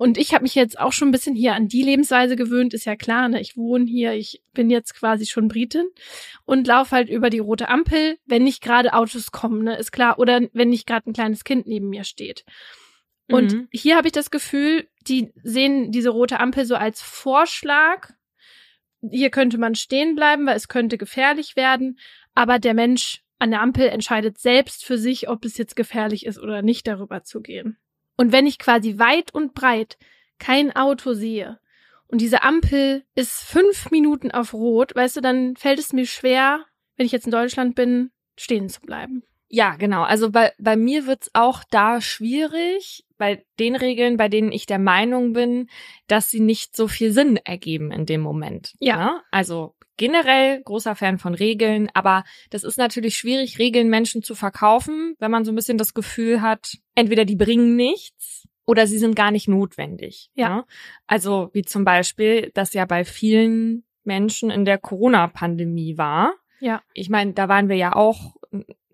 Und 0.02 0.18
ich 0.18 0.34
habe 0.34 0.42
mich 0.42 0.56
jetzt 0.56 0.80
auch 0.80 0.94
schon 0.94 1.10
ein 1.10 1.12
bisschen 1.12 1.36
hier 1.36 1.54
an 1.54 1.68
die 1.68 1.84
Lebensweise 1.84 2.36
gewöhnt, 2.36 2.74
ist 2.74 2.86
ja 2.86 2.96
klar, 2.96 3.30
ne? 3.30 3.40
Ich 3.40 3.56
wohne 3.56 3.86
hier, 3.86 4.14
ich 4.14 4.42
bin 4.52 4.72
jetzt 4.72 4.96
quasi 4.96 5.28
schon 5.28 5.48
Britin 5.48 5.86
und 6.44 6.66
laufe 6.66 6.96
halt 6.96 7.08
über 7.08 7.30
die 7.30 7.38
rote 7.38 7.70
Ampel, 7.70 8.18
wenn 8.26 8.44
nicht 8.44 8.64
gerade 8.64 8.96
Autos 8.96 9.32
kommen, 9.32 9.64
ne? 9.64 9.78
Ist 9.78 9.92
klar. 9.92 10.18
Oder 10.18 10.42
wenn 10.54 10.70
nicht 10.70 10.88
gerade 10.88 11.08
ein 11.08 11.14
kleines 11.14 11.44
Kind 11.44 11.68
neben 11.68 11.90
mir 11.90 12.04
steht. 12.04 12.46
Und 13.30 13.54
mhm. 13.54 13.68
hier 13.72 13.96
habe 13.96 14.08
ich 14.08 14.12
das 14.12 14.32
Gefühl, 14.32 14.88
die 15.08 15.32
sehen 15.44 15.92
diese 15.92 16.10
rote 16.10 16.40
Ampel 16.40 16.66
so 16.66 16.74
als 16.74 17.00
Vorschlag. 17.04 18.10
Hier 19.08 19.30
könnte 19.30 19.60
man 19.60 19.76
stehen 19.76 20.16
bleiben, 20.16 20.48
weil 20.48 20.58
es 20.58 20.68
könnte 20.68 20.98
gefährlich 20.98 21.56
werden. 21.56 22.00
Aber 22.34 22.58
der 22.58 22.74
Mensch 22.74 23.22
an 23.38 23.52
der 23.52 23.62
Ampel 23.62 23.88
entscheidet 23.88 24.40
selbst 24.40 24.84
für 24.84 24.98
sich, 24.98 25.30
ob 25.30 25.46
es 25.46 25.60
jetzt 25.60 25.76
gefährlich 25.76 26.26
ist 26.26 26.40
oder 26.40 26.64
nicht, 26.64 26.88
darüber 26.88 27.24
zu 27.24 27.42
gehen. 27.42 27.78
Und 28.22 28.32
wenn 28.32 28.46
ich 28.46 28.60
quasi 28.60 29.00
weit 29.00 29.34
und 29.34 29.56
breit 29.56 29.98
kein 30.38 30.76
Auto 30.76 31.14
sehe 31.14 31.58
und 32.06 32.22
diese 32.22 32.44
Ampel 32.44 33.04
ist 33.16 33.42
fünf 33.42 33.90
Minuten 33.90 34.30
auf 34.30 34.54
Rot, 34.54 34.96
weißt 34.96 35.16
du, 35.16 35.22
dann 35.22 35.56
fällt 35.56 35.80
es 35.80 35.92
mir 35.92 36.06
schwer, 36.06 36.64
wenn 36.98 37.08
ich 37.08 37.12
jetzt 37.12 37.26
in 37.26 37.32
Deutschland 37.32 37.74
bin, 37.74 38.12
stehen 38.38 38.70
zu 38.70 38.80
bleiben. 38.82 39.24
Ja, 39.48 39.76
genau. 39.76 40.04
Also 40.04 40.30
bei, 40.30 40.54
bei 40.60 40.76
mir 40.76 41.08
wird's 41.08 41.32
auch 41.34 41.64
da 41.72 42.00
schwierig, 42.00 43.08
bei 43.18 43.44
den 43.60 43.76
Regeln, 43.76 44.18
bei 44.18 44.30
denen 44.30 44.52
ich 44.52 44.68
der 44.68 44.78
Meinung 44.78 45.34
bin, 45.34 45.68
dass 46.06 46.30
sie 46.30 46.42
nicht 46.42 46.76
so 46.76 46.88
viel 46.88 47.14
Sinn 47.14 47.38
ergeben 47.38 47.92
in 47.92 48.06
dem 48.06 48.22
Moment. 48.22 48.76
Ja. 48.80 48.98
Ne? 48.98 49.22
Also 49.32 49.74
generell 50.02 50.64
großer 50.64 50.96
Fan 50.96 51.20
von 51.20 51.36
Regeln, 51.36 51.88
aber 51.94 52.24
das 52.50 52.64
ist 52.64 52.80
natürlich 52.80 53.16
schwierig, 53.16 53.60
Regeln 53.60 53.88
Menschen 53.88 54.24
zu 54.24 54.34
verkaufen, 54.34 55.16
wenn 55.20 55.30
man 55.30 55.46
so 55.46 55.52
ein 55.52 55.56
bisschen 55.56 55.78
das 55.78 55.94
Gefühl 55.94 56.42
hat, 56.42 56.80
entweder 56.96 57.24
die 57.24 57.36
bringen 57.36 57.76
nichts 57.76 58.48
oder 58.66 58.88
sie 58.88 58.98
sind 58.98 59.16
gar 59.16 59.30
nicht 59.30 59.48
notwendig. 59.48 60.32
Ja. 60.34 60.56
Ne? 60.56 60.66
Also 61.06 61.52
wie 61.54 61.62
zum 61.62 61.86
Beispiel, 61.86 62.50
das 62.56 62.74
ja 62.74 62.86
bei 62.86 63.06
vielen 63.06 63.84
Menschen 64.04 64.50
in 64.50 64.66
der 64.66 64.80
Corona-Pandemie 64.80 66.00
war. 66.00 66.34
Ja. 66.62 66.82
Ich 66.96 67.12
meine, 67.12 67.34
da 67.34 67.48
waren 67.48 67.70
wir 67.70 67.76
ja 67.76 67.96
auch, 67.96 68.38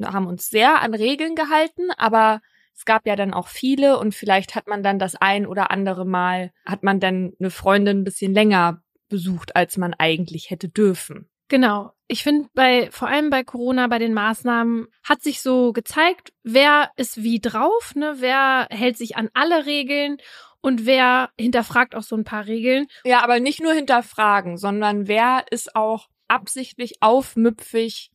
haben 0.04 0.28
uns 0.28 0.50
sehr 0.50 0.82
an 0.82 0.94
Regeln 0.94 1.36
gehalten, 1.36 1.90
aber 1.96 2.42
es 2.76 2.84
gab 2.84 3.08
ja 3.08 3.16
dann 3.16 3.34
auch 3.34 3.48
viele 3.48 3.98
und 3.98 4.14
vielleicht 4.14 4.56
hat 4.56 4.68
man 4.68 4.84
dann 4.84 5.00
das 5.00 5.16
ein 5.16 5.48
oder 5.48 5.72
andere 5.72 6.06
Mal, 6.06 6.52
hat 6.66 6.84
man 6.84 7.00
dann 7.00 7.32
eine 7.40 7.50
Freundin 7.50 8.02
ein 8.02 8.04
bisschen 8.04 8.34
länger 8.34 8.84
besucht, 9.10 9.56
als 9.56 9.78
man 9.78 9.94
eigentlich 9.94 10.50
hätte 10.50 10.70
dürfen. 10.70 11.30
Genau. 11.50 11.94
Ich 12.08 12.24
finde 12.24 12.50
bei, 12.54 12.90
vor 12.92 13.08
allem 13.08 13.30
bei 13.30 13.44
Corona, 13.44 13.88
bei 13.88 14.00
den 14.00 14.14
Maßnahmen, 14.14 14.88
hat 15.04 15.22
sich 15.22 15.42
so 15.42 15.74
gezeigt, 15.74 16.34
wer 16.44 16.92
ist 16.96 17.24
wie 17.24 17.40
drauf, 17.40 17.96
ne? 17.96 18.16
Wer 18.18 18.68
hält 18.70 18.98
sich 18.98 19.18
an 19.18 19.30
alle 19.34 19.66
Regeln 19.66 20.18
und 20.62 20.86
wer 20.86 21.30
hinterfragt 21.38 21.96
auch 21.96 22.04
so 22.04 22.16
ein 22.16 22.24
paar 22.24 22.48
Regeln. 22.48 22.88
Ja, 23.06 23.24
aber 23.24 23.40
nicht 23.40 23.62
nur 23.62 23.74
hinterfragen, 23.74 24.58
sondern 24.58 25.08
wer 25.08 25.46
ist 25.52 25.76
auch 25.76 26.08
absichtlich 26.28 26.96
aufmüpfig 27.02 28.12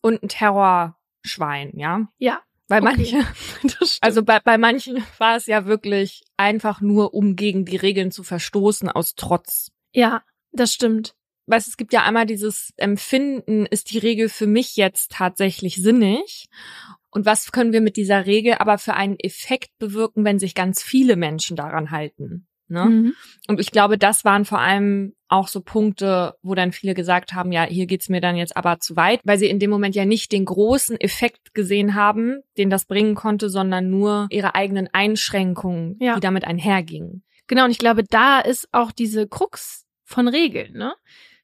und 0.00 0.22
ein 0.22 0.28
Terrorschwein, 0.28 1.72
ja? 1.74 2.08
Ja. 2.18 2.42
Bei 2.68 2.82
okay. 2.82 2.84
manchen, 2.84 3.26
also 4.02 4.22
bei, 4.22 4.40
bei 4.40 4.58
manchen 4.58 5.02
war 5.16 5.36
es 5.36 5.46
ja 5.46 5.64
wirklich 5.64 6.22
einfach 6.36 6.82
nur, 6.82 7.14
um 7.14 7.34
gegen 7.34 7.64
die 7.64 7.76
Regeln 7.76 8.10
zu 8.10 8.22
verstoßen 8.22 8.90
aus 8.90 9.14
Trotz. 9.14 9.72
Ja, 9.98 10.22
das 10.52 10.72
stimmt. 10.72 11.16
Weißt, 11.46 11.66
es 11.66 11.76
gibt 11.76 11.92
ja 11.92 12.04
einmal 12.04 12.24
dieses 12.24 12.72
Empfinden, 12.76 13.66
ist 13.66 13.90
die 13.90 13.98
Regel 13.98 14.28
für 14.28 14.46
mich 14.46 14.76
jetzt 14.76 15.10
tatsächlich 15.10 15.74
sinnig? 15.74 16.46
Und 17.10 17.26
was 17.26 17.50
können 17.50 17.72
wir 17.72 17.80
mit 17.80 17.96
dieser 17.96 18.24
Regel 18.24 18.54
aber 18.60 18.78
für 18.78 18.94
einen 18.94 19.18
Effekt 19.18 19.70
bewirken, 19.78 20.24
wenn 20.24 20.38
sich 20.38 20.54
ganz 20.54 20.84
viele 20.84 21.16
Menschen 21.16 21.56
daran 21.56 21.90
halten? 21.90 22.46
Ne? 22.68 22.84
Mhm. 22.84 23.14
Und 23.48 23.58
ich 23.58 23.72
glaube, 23.72 23.98
das 23.98 24.24
waren 24.24 24.44
vor 24.44 24.60
allem 24.60 25.14
auch 25.26 25.48
so 25.48 25.62
Punkte, 25.62 26.36
wo 26.42 26.54
dann 26.54 26.70
viele 26.70 26.94
gesagt 26.94 27.32
haben, 27.32 27.50
ja, 27.50 27.64
hier 27.64 27.86
geht's 27.86 28.08
mir 28.08 28.20
dann 28.20 28.36
jetzt 28.36 28.56
aber 28.56 28.78
zu 28.78 28.94
weit, 28.94 29.20
weil 29.24 29.38
sie 29.38 29.48
in 29.48 29.58
dem 29.58 29.70
Moment 29.70 29.96
ja 29.96 30.04
nicht 30.04 30.30
den 30.30 30.44
großen 30.44 31.00
Effekt 31.00 31.54
gesehen 31.54 31.96
haben, 31.96 32.42
den 32.56 32.70
das 32.70 32.84
bringen 32.84 33.16
konnte, 33.16 33.50
sondern 33.50 33.90
nur 33.90 34.28
ihre 34.30 34.54
eigenen 34.54 34.88
Einschränkungen, 34.92 35.96
ja. 35.98 36.14
die 36.14 36.20
damit 36.20 36.44
einhergingen. 36.44 37.24
Genau, 37.48 37.64
und 37.64 37.70
ich 37.70 37.78
glaube, 37.78 38.04
da 38.04 38.38
ist 38.40 38.68
auch 38.72 38.92
diese 38.92 39.26
Krux 39.26 39.87
von 40.08 40.26
Regeln, 40.26 40.72
ne? 40.72 40.94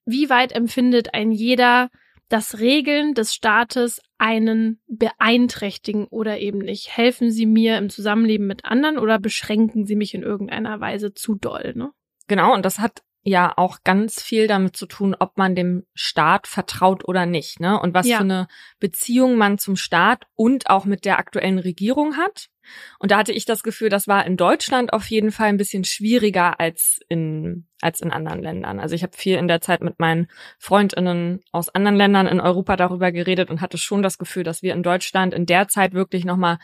Wie 0.06 0.30
weit 0.30 0.52
empfindet 0.52 1.14
ein 1.14 1.30
jeder, 1.30 1.90
dass 2.28 2.58
Regeln 2.58 3.14
des 3.14 3.34
Staates 3.34 4.00
einen 4.18 4.80
beeinträchtigen 4.86 6.06
oder 6.06 6.38
eben 6.38 6.58
nicht? 6.58 6.96
Helfen 6.96 7.30
sie 7.30 7.46
mir 7.46 7.76
im 7.76 7.90
Zusammenleben 7.90 8.46
mit 8.46 8.64
anderen 8.64 8.98
oder 8.98 9.18
beschränken 9.18 9.84
sie 9.84 9.96
mich 9.96 10.14
in 10.14 10.22
irgendeiner 10.22 10.80
Weise 10.80 11.12
zu 11.12 11.34
doll, 11.34 11.74
ne? 11.76 11.92
Genau, 12.26 12.54
und 12.54 12.64
das 12.64 12.78
hat 12.78 13.02
ja 13.24 13.54
auch 13.56 13.78
ganz 13.84 14.22
viel 14.22 14.46
damit 14.46 14.76
zu 14.76 14.86
tun, 14.86 15.16
ob 15.18 15.38
man 15.38 15.54
dem 15.54 15.84
Staat 15.94 16.46
vertraut 16.46 17.08
oder 17.08 17.24
nicht, 17.24 17.58
ne? 17.58 17.80
Und 17.80 17.94
was 17.94 18.06
Ja. 18.06 18.18
für 18.18 18.24
eine 18.24 18.46
Beziehung 18.80 19.36
man 19.36 19.56
zum 19.58 19.76
Staat 19.76 20.26
und 20.34 20.68
auch 20.68 20.84
mit 20.84 21.06
der 21.06 21.18
aktuellen 21.18 21.58
Regierung 21.58 22.16
hat. 22.18 22.48
Und 22.98 23.10
da 23.10 23.18
hatte 23.18 23.32
ich 23.32 23.44
das 23.46 23.62
Gefühl, 23.62 23.88
das 23.88 24.08
war 24.08 24.26
in 24.26 24.36
Deutschland 24.36 24.92
auf 24.92 25.06
jeden 25.10 25.32
Fall 25.32 25.48
ein 25.48 25.56
bisschen 25.56 25.84
schwieriger 25.84 26.60
als 26.60 27.00
in 27.08 27.66
als 27.80 28.00
in 28.00 28.10
anderen 28.10 28.42
Ländern. 28.42 28.78
Also 28.78 28.94
ich 28.94 29.02
habe 29.02 29.16
viel 29.16 29.36
in 29.36 29.48
der 29.48 29.60
Zeit 29.60 29.82
mit 29.82 29.98
meinen 29.98 30.28
Freundinnen 30.58 31.40
aus 31.52 31.68
anderen 31.68 31.96
Ländern 31.96 32.26
in 32.26 32.40
Europa 32.40 32.76
darüber 32.76 33.10
geredet 33.12 33.50
und 33.50 33.60
hatte 33.60 33.78
schon 33.78 34.02
das 34.02 34.16
Gefühl, 34.18 34.42
dass 34.44 34.62
wir 34.62 34.72
in 34.74 34.82
Deutschland 34.82 35.34
in 35.34 35.46
der 35.46 35.68
Zeit 35.68 35.92
wirklich 35.94 36.24
noch 36.24 36.36
mal 36.38 36.58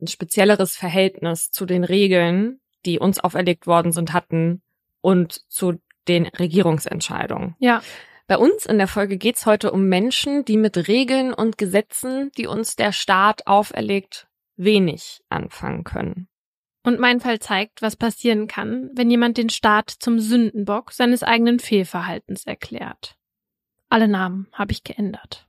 ein 0.00 0.08
spezielleres 0.08 0.76
Verhältnis 0.76 1.50
zu 1.50 1.66
den 1.66 1.84
Regeln, 1.84 2.60
die 2.84 2.98
uns 2.98 3.18
auferlegt 3.20 3.66
worden 3.68 3.92
sind, 3.92 4.12
hatten 4.12 4.62
und 5.00 5.42
zu 5.48 5.74
den 6.08 6.26
Regierungsentscheidungen. 6.26 7.56
Ja. 7.58 7.82
Bei 8.26 8.38
uns 8.38 8.64
in 8.64 8.78
der 8.78 8.88
Folge 8.88 9.18
geht's 9.18 9.44
heute 9.44 9.70
um 9.70 9.88
Menschen, 9.88 10.44
die 10.44 10.56
mit 10.56 10.88
Regeln 10.88 11.34
und 11.34 11.58
Gesetzen, 11.58 12.30
die 12.38 12.46
uns 12.46 12.74
der 12.74 12.92
Staat 12.92 13.46
auferlegt, 13.46 14.28
wenig 14.56 15.20
anfangen 15.28 15.84
können. 15.84 16.28
Und 16.84 17.00
mein 17.00 17.20
Fall 17.20 17.38
zeigt, 17.38 17.82
was 17.82 17.96
passieren 17.96 18.46
kann, 18.46 18.90
wenn 18.94 19.10
jemand 19.10 19.36
den 19.36 19.50
Staat 19.50 19.90
zum 19.90 20.20
Sündenbock 20.20 20.92
seines 20.92 21.22
eigenen 21.22 21.58
Fehlverhaltens 21.58 22.44
erklärt. 22.46 23.16
Alle 23.88 24.08
Namen 24.08 24.48
habe 24.52 24.72
ich 24.72 24.84
geändert. 24.84 25.46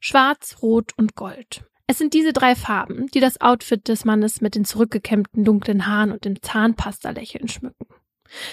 Schwarz, 0.00 0.58
Rot 0.62 0.92
und 0.96 1.16
Gold. 1.16 1.64
Es 1.88 1.98
sind 1.98 2.14
diese 2.14 2.32
drei 2.32 2.54
Farben, 2.54 3.06
die 3.08 3.20
das 3.20 3.40
Outfit 3.40 3.88
des 3.88 4.04
Mannes 4.04 4.40
mit 4.40 4.54
den 4.54 4.64
zurückgekämmten 4.64 5.44
dunklen 5.44 5.86
Haaren 5.86 6.12
und 6.12 6.24
dem 6.24 6.40
Zahnpasta-Lächeln 6.40 7.48
schmücken. 7.48 7.86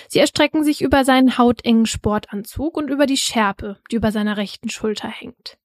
Sie 0.08 0.20
erstrecken 0.20 0.64
sich 0.64 0.82
über 0.82 1.04
seinen 1.04 1.38
hautengen 1.38 1.86
Sportanzug 1.86 2.78
und 2.78 2.90
über 2.90 3.06
die 3.06 3.18
Schärpe, 3.18 3.80
die 3.92 3.96
über 3.96 4.12
seiner 4.12 4.38
rechten 4.38 4.70
Schulter 4.70 5.08
hängt. 5.08 5.58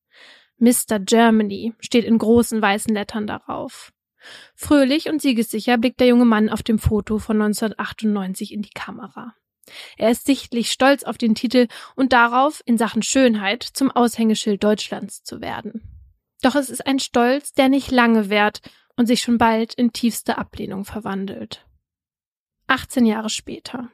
Mr. 0.58 0.98
Germany 0.98 1.74
steht 1.80 2.04
in 2.04 2.18
großen 2.18 2.60
weißen 2.60 2.92
Lettern 2.92 3.26
darauf. 3.26 3.92
Fröhlich 4.54 5.08
und 5.08 5.22
siegessicher 5.22 5.78
blickt 5.78 6.00
der 6.00 6.08
junge 6.08 6.26
Mann 6.26 6.50
auf 6.50 6.62
dem 6.62 6.78
Foto 6.78 7.18
von 7.18 7.40
1998 7.40 8.52
in 8.52 8.62
die 8.62 8.70
Kamera. 8.70 9.34
Er 9.96 10.10
ist 10.10 10.26
sichtlich 10.26 10.70
stolz 10.70 11.04
auf 11.04 11.16
den 11.16 11.34
Titel 11.34 11.68
und 11.96 12.12
darauf, 12.12 12.62
in 12.66 12.76
Sachen 12.76 13.02
Schönheit 13.02 13.62
zum 13.62 13.90
Aushängeschild 13.90 14.62
Deutschlands 14.62 15.22
zu 15.22 15.40
werden. 15.40 15.82
Doch 16.42 16.54
es 16.54 16.70
ist 16.70 16.86
ein 16.86 16.98
Stolz, 16.98 17.52
der 17.52 17.68
nicht 17.68 17.90
lange 17.90 18.30
währt 18.30 18.60
und 18.96 19.06
sich 19.06 19.20
schon 19.22 19.38
bald 19.38 19.74
in 19.74 19.92
tiefste 19.92 20.38
Ablehnung 20.38 20.84
verwandelt. 20.84 21.66
18 22.66 23.06
Jahre 23.06 23.30
später. 23.30 23.90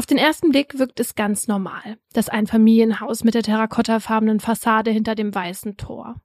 Auf 0.00 0.06
den 0.06 0.16
ersten 0.16 0.48
Blick 0.48 0.78
wirkt 0.78 0.98
es 0.98 1.14
ganz 1.14 1.46
normal, 1.46 1.98
das 2.14 2.30
Einfamilienhaus 2.30 3.22
mit 3.22 3.34
der 3.34 3.42
terrakottafarbenen 3.42 4.40
Fassade 4.40 4.90
hinter 4.90 5.14
dem 5.14 5.34
weißen 5.34 5.76
Tor. 5.76 6.22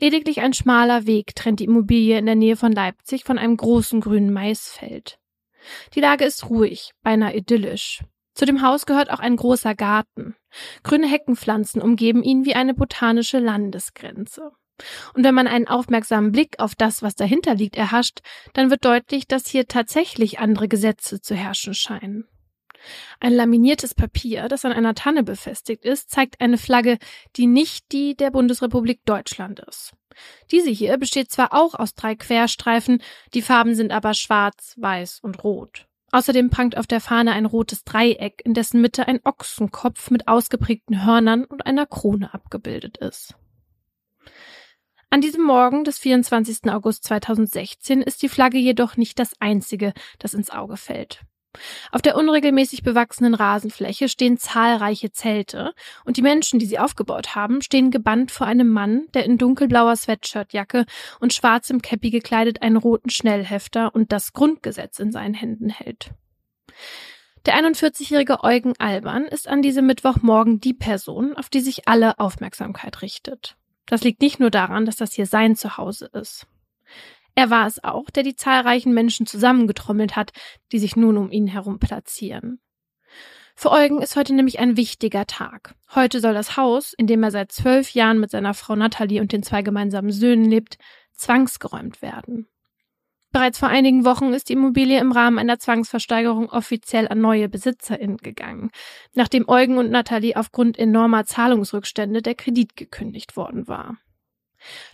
Lediglich 0.00 0.40
ein 0.40 0.54
schmaler 0.54 1.04
Weg 1.04 1.34
trennt 1.34 1.60
die 1.60 1.64
Immobilie 1.64 2.16
in 2.16 2.24
der 2.24 2.34
Nähe 2.34 2.56
von 2.56 2.72
Leipzig 2.72 3.24
von 3.24 3.36
einem 3.36 3.58
großen 3.58 4.00
grünen 4.00 4.32
Maisfeld. 4.32 5.18
Die 5.94 6.00
Lage 6.00 6.24
ist 6.24 6.48
ruhig, 6.48 6.92
beinahe 7.02 7.36
idyllisch. 7.36 8.02
Zu 8.32 8.46
dem 8.46 8.62
Haus 8.62 8.86
gehört 8.86 9.10
auch 9.10 9.20
ein 9.20 9.36
großer 9.36 9.74
Garten. 9.74 10.34
Grüne 10.82 11.06
Heckenpflanzen 11.06 11.82
umgeben 11.82 12.22
ihn 12.22 12.46
wie 12.46 12.54
eine 12.54 12.72
botanische 12.72 13.38
Landesgrenze. 13.38 14.50
Und 15.12 15.24
wenn 15.24 15.34
man 15.34 15.46
einen 15.46 15.68
aufmerksamen 15.68 16.32
Blick 16.32 16.58
auf 16.58 16.74
das, 16.74 17.02
was 17.02 17.16
dahinter 17.16 17.54
liegt, 17.54 17.76
erhascht, 17.76 18.20
dann 18.54 18.70
wird 18.70 18.82
deutlich, 18.86 19.28
dass 19.28 19.46
hier 19.46 19.68
tatsächlich 19.68 20.38
andere 20.38 20.68
Gesetze 20.68 21.20
zu 21.20 21.34
herrschen 21.34 21.74
scheinen. 21.74 22.26
Ein 23.20 23.32
laminiertes 23.32 23.94
Papier, 23.94 24.48
das 24.48 24.64
an 24.64 24.72
einer 24.72 24.94
Tanne 24.94 25.22
befestigt 25.22 25.84
ist, 25.84 26.10
zeigt 26.10 26.40
eine 26.40 26.58
Flagge, 26.58 26.98
die 27.36 27.46
nicht 27.46 27.92
die 27.92 28.16
der 28.16 28.30
Bundesrepublik 28.30 29.04
Deutschland 29.04 29.60
ist. 29.60 29.92
Diese 30.50 30.70
hier 30.70 30.96
besteht 30.98 31.30
zwar 31.30 31.52
auch 31.52 31.74
aus 31.74 31.94
drei 31.94 32.14
Querstreifen, 32.14 33.02
die 33.34 33.42
Farben 33.42 33.74
sind 33.74 33.92
aber 33.92 34.14
schwarz, 34.14 34.74
weiß 34.78 35.20
und 35.20 35.44
rot. 35.44 35.86
Außerdem 36.12 36.50
prangt 36.50 36.76
auf 36.76 36.88
der 36.88 37.00
Fahne 37.00 37.32
ein 37.32 37.46
rotes 37.46 37.84
Dreieck, 37.84 38.42
in 38.44 38.54
dessen 38.54 38.80
Mitte 38.80 39.06
ein 39.06 39.20
Ochsenkopf 39.24 40.10
mit 40.10 40.26
ausgeprägten 40.26 41.04
Hörnern 41.04 41.44
und 41.44 41.66
einer 41.66 41.86
Krone 41.86 42.34
abgebildet 42.34 42.98
ist. 42.98 43.36
An 45.10 45.20
diesem 45.20 45.44
Morgen 45.44 45.84
des 45.84 45.98
24. 45.98 46.70
August 46.70 47.04
2016 47.04 48.02
ist 48.02 48.22
die 48.22 48.28
Flagge 48.28 48.58
jedoch 48.58 48.96
nicht 48.96 49.18
das 49.18 49.32
einzige, 49.40 49.92
das 50.18 50.34
ins 50.34 50.50
Auge 50.50 50.76
fällt. 50.76 51.22
Auf 51.90 52.02
der 52.02 52.16
unregelmäßig 52.16 52.82
bewachsenen 52.82 53.34
Rasenfläche 53.34 54.08
stehen 54.08 54.38
zahlreiche 54.38 55.10
Zelte 55.10 55.74
und 56.04 56.16
die 56.16 56.22
Menschen, 56.22 56.58
die 56.58 56.66
sie 56.66 56.78
aufgebaut 56.78 57.34
haben, 57.34 57.60
stehen 57.60 57.90
gebannt 57.90 58.30
vor 58.30 58.46
einem 58.46 58.68
Mann, 58.68 59.06
der 59.14 59.24
in 59.24 59.36
dunkelblauer 59.36 59.96
Sweatshirtjacke 59.96 60.86
und 61.18 61.32
schwarzem 61.32 61.82
Käppi 61.82 62.10
gekleidet 62.10 62.62
einen 62.62 62.76
roten 62.76 63.10
Schnellhefter 63.10 63.94
und 63.94 64.12
das 64.12 64.32
Grundgesetz 64.32 64.98
in 65.00 65.10
seinen 65.10 65.34
Händen 65.34 65.70
hält. 65.70 66.12
Der 67.46 67.54
41-jährige 67.54 68.44
Eugen 68.44 68.74
Alban 68.78 69.24
ist 69.24 69.48
an 69.48 69.62
diesem 69.62 69.86
Mittwochmorgen 69.86 70.60
die 70.60 70.74
Person, 70.74 71.34
auf 71.36 71.48
die 71.48 71.60
sich 71.60 71.88
alle 71.88 72.18
Aufmerksamkeit 72.18 73.02
richtet. 73.02 73.56
Das 73.86 74.04
liegt 74.04 74.20
nicht 74.20 74.38
nur 74.38 74.50
daran, 74.50 74.84
dass 74.84 74.96
das 74.96 75.12
hier 75.12 75.26
sein 75.26 75.56
Zuhause 75.56 76.10
ist. 76.12 76.46
Er 77.34 77.50
war 77.50 77.66
es 77.66 77.82
auch, 77.82 78.10
der 78.10 78.22
die 78.22 78.36
zahlreichen 78.36 78.92
Menschen 78.92 79.26
zusammengetrommelt 79.26 80.16
hat, 80.16 80.32
die 80.72 80.78
sich 80.78 80.96
nun 80.96 81.16
um 81.16 81.30
ihn 81.30 81.46
herum 81.46 81.78
platzieren. 81.78 82.60
Für 83.56 83.72
Eugen 83.72 84.00
ist 84.00 84.16
heute 84.16 84.34
nämlich 84.34 84.58
ein 84.58 84.76
wichtiger 84.76 85.26
Tag. 85.26 85.74
Heute 85.94 86.20
soll 86.20 86.32
das 86.32 86.56
Haus, 86.56 86.94
in 86.94 87.06
dem 87.06 87.22
er 87.22 87.30
seit 87.30 87.52
zwölf 87.52 87.90
Jahren 87.90 88.18
mit 88.18 88.30
seiner 88.30 88.54
Frau 88.54 88.74
Natalie 88.74 89.20
und 89.20 89.32
den 89.32 89.42
zwei 89.42 89.62
gemeinsamen 89.62 90.12
Söhnen 90.12 90.46
lebt, 90.46 90.78
zwangsgeräumt 91.12 92.00
werden. 92.00 92.48
Bereits 93.32 93.58
vor 93.58 93.68
einigen 93.68 94.04
Wochen 94.04 94.32
ist 94.32 94.48
die 94.48 94.54
Immobilie 94.54 94.98
im 94.98 95.12
Rahmen 95.12 95.38
einer 95.38 95.58
Zwangsversteigerung 95.58 96.48
offiziell 96.48 97.06
an 97.06 97.20
neue 97.20 97.48
BesitzerInnen 97.48 98.16
gegangen, 98.16 98.70
nachdem 99.14 99.48
Eugen 99.48 99.78
und 99.78 99.90
Natalie 99.90 100.36
aufgrund 100.36 100.78
enormer 100.78 101.24
Zahlungsrückstände 101.24 102.22
der 102.22 102.34
Kredit 102.34 102.76
gekündigt 102.76 103.36
worden 103.36 103.68
war. 103.68 103.98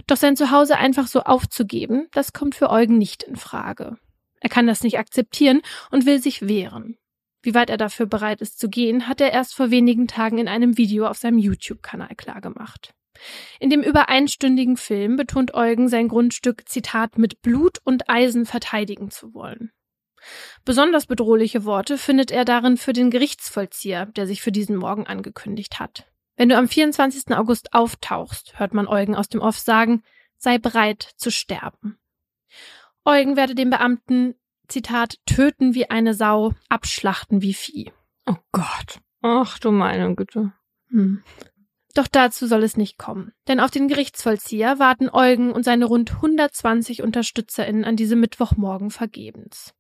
Doch 0.07 0.17
sein 0.17 0.37
Zuhause 0.37 0.77
einfach 0.77 1.07
so 1.07 1.21
aufzugeben, 1.23 2.09
das 2.13 2.33
kommt 2.33 2.55
für 2.55 2.71
Eugen 2.71 2.99
nicht 2.99 3.23
in 3.23 3.37
Frage. 3.37 3.99
Er 4.41 4.49
kann 4.49 4.67
das 4.67 4.83
nicht 4.83 4.99
akzeptieren 4.99 5.63
und 5.91 6.07
will 6.07 6.21
sich 6.21 6.47
wehren. 6.47 6.97
Wie 7.43 7.55
weit 7.55 7.71
er 7.71 7.77
dafür 7.77 8.07
bereit 8.07 8.41
ist 8.41 8.59
zu 8.59 8.69
gehen, 8.69 9.09
hat 9.09 9.21
er 9.21 9.33
erst 9.33 9.55
vor 9.55 9.71
wenigen 9.71 10.09
Tagen 10.09 10.39
in 10.39 10.49
einem 10.49 10.77
Video 10.77 11.07
auf 11.07 11.19
seinem 11.19 11.39
YouTube-Kanal 11.39 12.15
klargemacht. 12.17 12.93
In 13.61 13.71
dem 13.71 13.83
über 13.83 14.09
einstündigen 14.09 14.77
Film 14.77 15.17
betont 15.17 15.55
Eugen 15.55 15.89
sein 15.89 16.09
Grundstück, 16.09 16.69
Zitat, 16.69 17.19
mit 17.19 17.43
Blut 17.43 17.79
und 17.85 18.11
Eisen 18.11 18.47
verteidigen 18.47 19.11
zu 19.11 19.33
wollen. 19.33 19.71
Besonders 20.65 21.07
bedrohliche 21.07 21.65
Worte 21.65 21.99
findet 21.99 22.31
er 22.31 22.45
darin 22.45 22.77
für 22.77 22.93
den 22.93 23.11
Gerichtsvollzieher, 23.11 24.07
der 24.07 24.27
sich 24.27 24.43
für 24.43 24.53
diesen 24.53 24.77
Morgen 24.77 25.07
angekündigt 25.07 25.79
hat. 25.79 26.07
Wenn 26.37 26.49
du 26.51 26.57
am 26.57 26.69
24. 26.69 27.37
August 27.37 27.73
auftauchst, 27.73 28.59
hört 28.59 28.75
man 28.75 28.89
Eugen 28.89 29.15
aus 29.15 29.29
dem 29.29 29.41
Off 29.41 29.59
sagen, 29.59 30.03
sei 30.37 30.59
bereit 30.59 31.15
zu 31.17 31.31
sterben. 31.31 31.99
Eugen 33.05 33.37
werde 33.37 33.55
den 33.55 33.71
Beamten, 33.71 34.35
Zitat, 34.69 35.17
töten 35.27 35.75
wie 35.75 35.89
eine 35.89 36.13
Sau, 36.13 36.53
abschlachten 36.69 37.41
wie 37.41 37.55
Vieh. 37.55 37.93
Oh 38.27 38.37
Gott. 38.53 39.01
Ach 39.23 39.59
du 39.59 39.71
meine 39.71 40.15
Güte. 40.15 40.53
Hm. 40.91 41.23
Doch 41.95 42.07
dazu 42.09 42.47
soll 42.47 42.63
es 42.63 42.77
nicht 42.77 42.99
kommen. 42.99 43.33
Denn 43.49 43.59
auf 43.59 43.71
den 43.71 43.89
Gerichtsvollzieher 43.89 44.79
warten 44.79 45.09
Eugen 45.09 45.51
und 45.53 45.63
seine 45.63 45.87
rund 45.87 46.17
120 46.17 47.03
UnterstützerInnen 47.03 47.85
an 47.85 47.97
diesem 47.97 48.21
Mittwochmorgen 48.21 48.91
vergebens. 48.91 49.73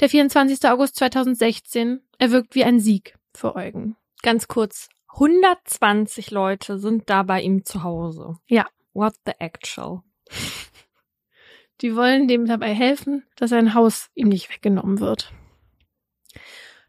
Der 0.00 0.08
24. 0.08 0.68
August 0.68 0.96
2016 0.96 2.00
erwirkt 2.18 2.56
wie 2.56 2.64
ein 2.64 2.80
Sieg 2.80 3.16
für 3.32 3.54
Eugen. 3.54 3.96
Ganz 4.22 4.48
kurz. 4.48 4.88
120 5.14 6.32
Leute 6.32 6.78
sind 6.78 7.08
da 7.08 7.22
bei 7.22 7.40
ihm 7.40 7.64
zu 7.64 7.84
Hause. 7.84 8.36
Ja. 8.48 8.66
What 8.94 9.14
the 9.26 9.32
actual? 9.38 10.02
Die 11.80 11.96
wollen 11.96 12.28
dem 12.28 12.46
dabei 12.46 12.74
helfen, 12.74 13.24
dass 13.36 13.50
sein 13.50 13.74
Haus 13.74 14.10
ihm 14.14 14.28
nicht 14.28 14.50
weggenommen 14.50 15.00
wird. 15.00 15.32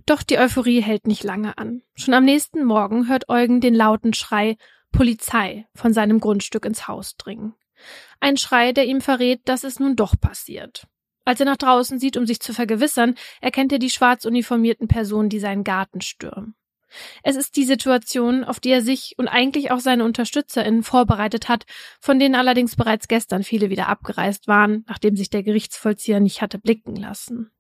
Doch 0.06 0.22
die 0.22 0.38
Euphorie 0.38 0.82
hält 0.82 1.08
nicht 1.08 1.24
lange 1.24 1.58
an. 1.58 1.82
Schon 1.96 2.14
am 2.14 2.26
nächsten 2.26 2.64
Morgen 2.64 3.08
hört 3.08 3.28
Eugen 3.30 3.60
den 3.62 3.74
lauten 3.74 4.14
Schrei 4.14 4.58
Polizei 4.92 5.68
von 5.74 5.94
seinem 5.94 6.20
Grundstück 6.20 6.66
ins 6.66 6.88
Haus 6.88 7.18
dringen. 7.18 7.56
Ein 8.20 8.38
Schrei, 8.38 8.72
der 8.72 8.86
ihm 8.86 9.02
verrät, 9.02 9.42
dass 9.46 9.64
es 9.64 9.80
nun 9.80 9.96
doch 9.96 10.20
passiert. 10.20 10.88
Als 11.26 11.40
er 11.40 11.48
nach 11.48 11.58
draußen 11.58 11.98
sieht, 12.00 12.18
um 12.18 12.28
sich 12.28 12.40
zu 12.40 12.54
vergewissern, 12.54 13.16
erkennt 13.42 13.72
er 13.72 13.80
die 13.80 13.90
schwarz 13.90 14.26
uniformierten 14.26 14.88
Personen, 14.88 15.30
die 15.30 15.40
seinen 15.40 15.64
Garten 15.64 16.02
stürmen. 16.02 16.56
Es 17.24 17.36
ist 17.36 17.56
die 17.56 17.66
Situation, 17.66 18.44
auf 18.44 18.60
die 18.60 18.70
er 18.70 18.82
sich 18.82 19.16
und 19.18 19.28
eigentlich 19.28 19.72
auch 19.72 19.80
seine 19.80 20.04
UnterstützerInnen 20.06 20.84
vorbereitet 20.84 21.50
hat, 21.50 21.66
von 22.00 22.20
denen 22.20 22.36
allerdings 22.36 22.76
bereits 22.76 23.08
gestern 23.08 23.44
viele 23.44 23.70
wieder 23.70 23.88
abgereist 23.88 24.48
waren, 24.48 24.86
nachdem 24.88 25.16
sich 25.16 25.30
der 25.30 25.44
Gerichtsvollzieher 25.44 26.20
nicht 26.20 26.42
hatte 26.42 26.60
blicken 26.60 26.96
lassen. 26.96 27.52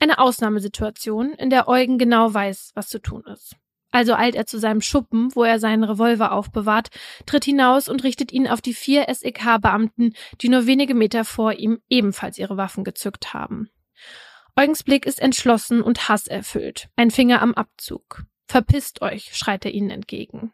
Eine 0.00 0.18
Ausnahmesituation, 0.18 1.32
in 1.32 1.50
der 1.50 1.68
Eugen 1.68 1.98
genau 1.98 2.32
weiß, 2.32 2.72
was 2.74 2.88
zu 2.88 3.00
tun 3.00 3.24
ist. 3.32 3.56
Also 3.90 4.14
eilt 4.14 4.34
er 4.34 4.46
zu 4.46 4.58
seinem 4.58 4.80
Schuppen, 4.80 5.34
wo 5.34 5.44
er 5.44 5.58
seinen 5.58 5.82
Revolver 5.82 6.32
aufbewahrt, 6.32 6.88
tritt 7.26 7.44
hinaus 7.44 7.88
und 7.88 8.04
richtet 8.04 8.32
ihn 8.32 8.46
auf 8.46 8.60
die 8.60 8.74
vier 8.74 9.06
SEK-Beamten, 9.08 10.12
die 10.40 10.50
nur 10.50 10.66
wenige 10.66 10.94
Meter 10.94 11.24
vor 11.24 11.54
ihm 11.54 11.80
ebenfalls 11.88 12.38
ihre 12.38 12.56
Waffen 12.56 12.84
gezückt 12.84 13.32
haben. 13.32 13.70
Eugens 14.58 14.82
Blick 14.82 15.06
ist 15.06 15.20
entschlossen 15.20 15.82
und 15.82 16.08
hasserfüllt, 16.08 16.88
ein 16.96 17.12
Finger 17.12 17.42
am 17.42 17.54
Abzug. 17.54 18.24
Verpisst 18.48 19.02
euch, 19.02 19.36
schreit 19.36 19.64
er 19.64 19.70
ihnen 19.70 19.90
entgegen. 19.90 20.52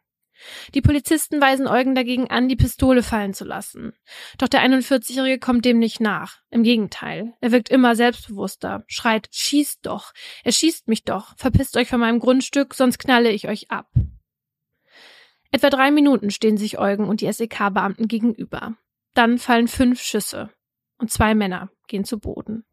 Die 0.75 0.82
Polizisten 0.82 1.40
weisen 1.40 1.66
Eugen 1.66 1.94
dagegen 1.94 2.28
an, 2.28 2.46
die 2.46 2.56
Pistole 2.56 3.02
fallen 3.02 3.32
zu 3.32 3.46
lassen. 3.46 3.94
Doch 4.37 4.49
der 4.49 4.61
41-Jährige 4.61 5.38
kommt 5.38 5.64
dem 5.64 5.78
nicht 5.78 6.00
nach. 6.00 6.42
Im 6.50 6.64
Gegenteil, 6.64 7.32
er 7.40 7.50
wirkt 7.50 7.70
immer 7.70 7.96
selbstbewusster, 7.96 8.84
schreit, 8.88 9.30
schießt 9.32 9.87
doch, 9.87 10.12
er 10.42 10.52
schießt 10.52 10.87
mich 10.87 11.04
doch, 11.04 11.34
verpisst 11.38 11.75
euch 11.78 11.88
von 11.88 12.00
meinem 12.00 12.18
Grundstück, 12.18 12.75
sonst 12.75 12.99
knalle 12.99 13.30
ich 13.30 13.49
euch 13.49 13.70
ab. 13.70 13.88
Etwa 15.50 15.70
drei 15.70 15.90
Minuten 15.90 16.30
stehen 16.30 16.58
sich 16.58 16.78
Eugen 16.78 17.08
und 17.08 17.23
die 17.23 17.32
SEK-Beamten 17.32 18.06
gegenüber. 18.06 18.76
Dann 19.14 19.38
fallen 19.38 19.66
fünf 19.66 20.02
Schüsse 20.02 20.50
und 20.99 21.11
zwei 21.11 21.34
Männer 21.34 21.70
gehen 21.87 22.04
zu 22.04 22.18
Boden. 22.18 22.66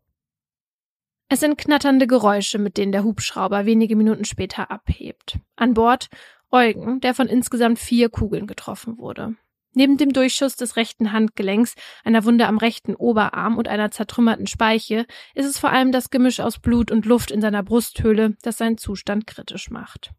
Es 1.31 1.39
sind 1.39 1.57
knatternde 1.57 2.07
Geräusche, 2.07 2.59
mit 2.59 2.75
denen 2.75 2.91
der 2.91 3.05
Hubschrauber 3.05 3.65
wenige 3.65 3.95
Minuten 3.95 4.25
später 4.25 4.69
abhebt. 4.69 5.39
An 5.55 5.73
Bord 5.73 6.09
Eugen, 6.51 6.99
der 6.99 7.13
von 7.13 7.27
insgesamt 7.27 7.79
vier 7.79 8.09
Kugeln 8.09 8.47
getroffen 8.47 8.97
wurde. 8.97 9.35
Neben 9.73 9.95
dem 9.95 10.11
Durchschuss 10.11 10.57
des 10.57 10.75
rechten 10.75 11.13
Handgelenks, 11.13 11.75
einer 12.03 12.25
Wunde 12.25 12.47
am 12.47 12.57
rechten 12.57 12.95
Oberarm 12.95 13.57
und 13.57 13.69
einer 13.69 13.91
zertrümmerten 13.91 14.45
Speiche 14.45 15.05
ist 15.33 15.45
es 15.45 15.57
vor 15.57 15.69
allem 15.69 15.93
das 15.93 16.09
Gemisch 16.09 16.41
aus 16.41 16.59
Blut 16.59 16.91
und 16.91 17.05
Luft 17.05 17.31
in 17.31 17.39
seiner 17.39 17.63
Brusthöhle, 17.63 18.35
das 18.41 18.57
seinen 18.57 18.77
Zustand 18.77 19.25
kritisch 19.25 19.69
macht. 19.69 20.11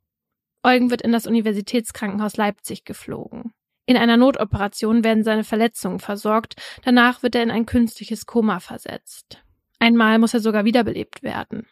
Eugen 0.63 0.91
wird 0.91 1.03
in 1.03 1.13
das 1.13 1.27
Universitätskrankenhaus 1.27 2.39
Leipzig 2.39 2.87
geflogen. 2.87 3.53
In 3.85 3.99
einer 3.99 4.17
Notoperation 4.17 5.05
werden 5.05 5.25
seine 5.25 5.45
Verletzungen 5.45 5.99
versorgt, 5.99 6.55
danach 6.87 7.23
wird 7.23 7.35
er 7.35 7.43
in 7.43 7.51
ein 7.51 7.67
künstliches 7.67 8.25
Koma 8.25 8.61
versetzt. 8.61 9.43
Einmal 9.83 10.21
muss 10.21 10.33
er 10.33 10.39
sogar 10.39 10.65
wiederbelebt 10.65 11.25
werden. 11.25 11.67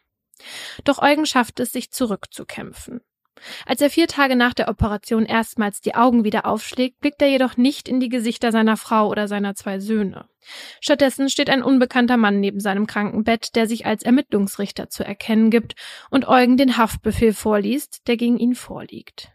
Doch 0.82 1.00
Eugen 1.00 1.26
schafft 1.26 1.60
es, 1.60 1.70
sich 1.70 1.92
zurückzukämpfen. 1.92 3.02
Als 3.66 3.80
er 3.80 3.88
vier 3.88 4.08
Tage 4.08 4.34
nach 4.34 4.52
der 4.52 4.66
Operation 4.66 5.24
erstmals 5.24 5.80
die 5.80 5.94
Augen 5.94 6.24
wieder 6.24 6.44
aufschlägt, 6.44 6.98
blickt 6.98 7.22
er 7.22 7.28
jedoch 7.28 7.56
nicht 7.56 7.88
in 7.88 8.00
die 8.00 8.08
Gesichter 8.08 8.50
seiner 8.50 8.76
Frau 8.76 9.08
oder 9.08 9.28
seiner 9.28 9.54
zwei 9.54 9.78
Söhne. 9.78 10.28
Stattdessen 10.80 11.30
steht 11.30 11.48
ein 11.50 11.62
unbekannter 11.62 12.16
Mann 12.16 12.40
neben 12.40 12.58
seinem 12.58 12.88
Krankenbett, 12.88 13.54
der 13.54 13.68
sich 13.68 13.86
als 13.86 14.02
Ermittlungsrichter 14.02 14.90
zu 14.90 15.04
erkennen 15.04 15.50
gibt 15.50 15.74
und 16.10 16.26
Eugen 16.26 16.56
den 16.56 16.76
Haftbefehl 16.76 17.32
vorliest, 17.32 18.08
der 18.08 18.16
gegen 18.16 18.38
ihn 18.38 18.56
vorliegt. 18.56 19.30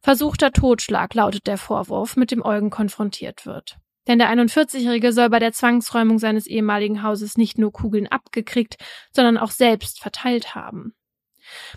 Versuchter 0.00 0.50
Totschlag 0.50 1.14
lautet 1.14 1.46
der 1.46 1.58
Vorwurf, 1.58 2.16
mit 2.16 2.32
dem 2.32 2.44
Eugen 2.44 2.70
konfrontiert 2.70 3.46
wird. 3.46 3.78
Denn 4.08 4.18
der 4.18 4.30
41-Jährige 4.30 5.12
soll 5.12 5.30
bei 5.30 5.38
der 5.38 5.52
Zwangsräumung 5.52 6.18
seines 6.18 6.46
ehemaligen 6.46 7.02
Hauses 7.02 7.36
nicht 7.36 7.58
nur 7.58 7.72
Kugeln 7.72 8.08
abgekriegt, 8.08 8.76
sondern 9.12 9.38
auch 9.38 9.50
selbst 9.50 10.00
verteilt 10.00 10.54
haben. 10.54 10.94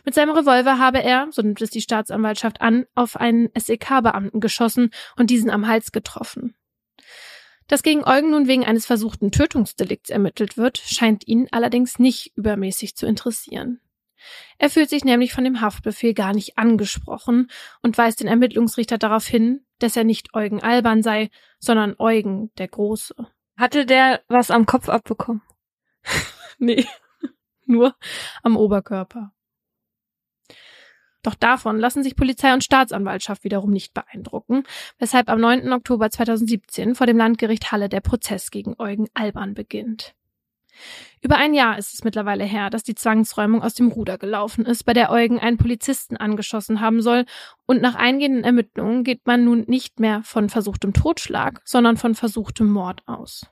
Mit 0.04 0.14
seinem 0.14 0.32
Revolver 0.32 0.80
habe 0.80 1.02
er, 1.04 1.28
so 1.32 1.42
nimmt 1.42 1.62
es 1.62 1.70
die 1.70 1.82
Staatsanwaltschaft 1.82 2.62
an, 2.62 2.86
auf 2.96 3.18
einen 3.18 3.50
SEK-Beamten 3.56 4.40
geschossen 4.40 4.92
und 5.18 5.30
diesen 5.30 5.50
am 5.50 5.68
Hals 5.68 5.92
getroffen. 5.92 6.56
Dass 7.68 7.82
gegen 7.82 8.04
Eugen 8.04 8.30
nun 8.30 8.48
wegen 8.48 8.64
eines 8.64 8.86
versuchten 8.86 9.32
Tötungsdelikts 9.32 10.10
ermittelt 10.10 10.56
wird, 10.56 10.78
scheint 10.78 11.28
ihn 11.28 11.48
allerdings 11.52 11.98
nicht 11.98 12.32
übermäßig 12.36 12.96
zu 12.96 13.08
interessieren. 13.08 13.82
Er 14.58 14.70
fühlt 14.70 14.90
sich 14.90 15.04
nämlich 15.04 15.34
von 15.34 15.44
dem 15.44 15.62
Haftbefehl 15.62 16.14
gar 16.14 16.34
nicht 16.34 16.58
angesprochen 16.58 17.50
und 17.82 17.98
weist 17.98 18.22
den 18.22 18.28
Ermittlungsrichter 18.28 18.98
darauf 18.98 19.26
hin, 19.26 19.66
dass 19.80 19.96
er 19.96 20.04
nicht 20.04 20.34
Eugen 20.34 20.64
Alban 20.64 21.04
sei, 21.04 21.30
sondern 21.60 21.96
Eugen 21.98 22.52
der 22.58 22.68
Große. 22.68 23.16
Hatte 23.58 23.86
der 23.86 24.22
was 24.28 24.52
am 24.52 24.66
Kopf 24.66 24.90
abbekommen? 24.90 25.42
nee, 26.58 26.86
nur 27.66 27.96
am 28.44 28.58
Oberkörper. 28.58 29.32
Doch 31.26 31.36
davon 31.36 31.80
lassen 31.80 32.04
sich 32.04 32.16
Polizei 32.16 32.54
und 32.54 32.64
Staatsanwaltschaft 32.64 33.44
wiederum 33.44 33.72
nicht 33.72 33.96
beeindrucken, 33.96 34.64
weshalb 35.00 35.28
am 35.28 35.42
9. 35.42 35.74
Oktober 35.74 36.12
2017 36.12 36.94
vor 36.94 37.08
dem 37.08 37.18
Landgericht 37.18 37.72
Halle 37.72 37.90
der 37.90 38.02
Prozess 38.02 38.52
gegen 38.52 38.76
Eugen 38.78 39.08
Alban 39.16 39.56
beginnt. 39.56 40.14
Über 41.22 41.38
ein 41.38 41.54
Jahr 41.54 41.78
ist 41.78 41.94
es 41.94 42.04
mittlerweile 42.04 42.44
her, 42.44 42.70
dass 42.70 42.84
die 42.84 42.96
Zwangsräumung 42.96 43.64
aus 43.64 43.74
dem 43.74 43.88
Ruder 43.88 44.18
gelaufen 44.18 44.66
ist, 44.66 44.84
bei 44.84 44.94
der 44.94 45.12
Eugen 45.12 45.40
einen 45.40 45.58
Polizisten 45.58 46.18
angeschossen 46.18 46.82
haben 46.82 47.02
soll, 47.02 47.26
und 47.66 47.82
nach 47.82 47.96
eingehenden 47.96 48.44
Ermittlungen 48.44 49.04
geht 49.04 49.26
man 49.26 49.44
nun 49.44 49.66
nicht 49.68 50.00
mehr 50.00 50.22
von 50.24 50.50
versuchtem 50.50 50.94
Totschlag, 50.94 51.62
sondern 51.66 51.98
von 51.98 52.16
versuchtem 52.16 52.68
Mord 52.68 53.02
aus. 53.08 53.48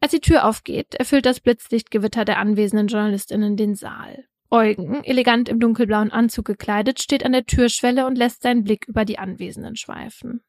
Als 0.00 0.10
die 0.10 0.20
Tür 0.20 0.46
aufgeht, 0.46 0.96
erfüllt 0.96 1.26
das 1.26 1.38
Blitzlichtgewitter 1.38 2.24
der 2.24 2.38
anwesenden 2.38 2.88
Journalistinnen 2.88 3.56
den 3.56 3.76
Saal. 3.76 4.24
Eugen, 4.50 5.02
elegant 5.04 5.48
im 5.48 5.60
dunkelblauen 5.60 6.10
Anzug 6.10 6.44
gekleidet, 6.44 7.00
steht 7.00 7.24
an 7.24 7.32
der 7.32 7.46
Türschwelle 7.46 8.04
und 8.06 8.18
lässt 8.18 8.42
seinen 8.42 8.64
Blick 8.64 8.86
über 8.86 9.04
die 9.04 9.18
Anwesenden 9.18 9.76
schweifen. 9.76 10.42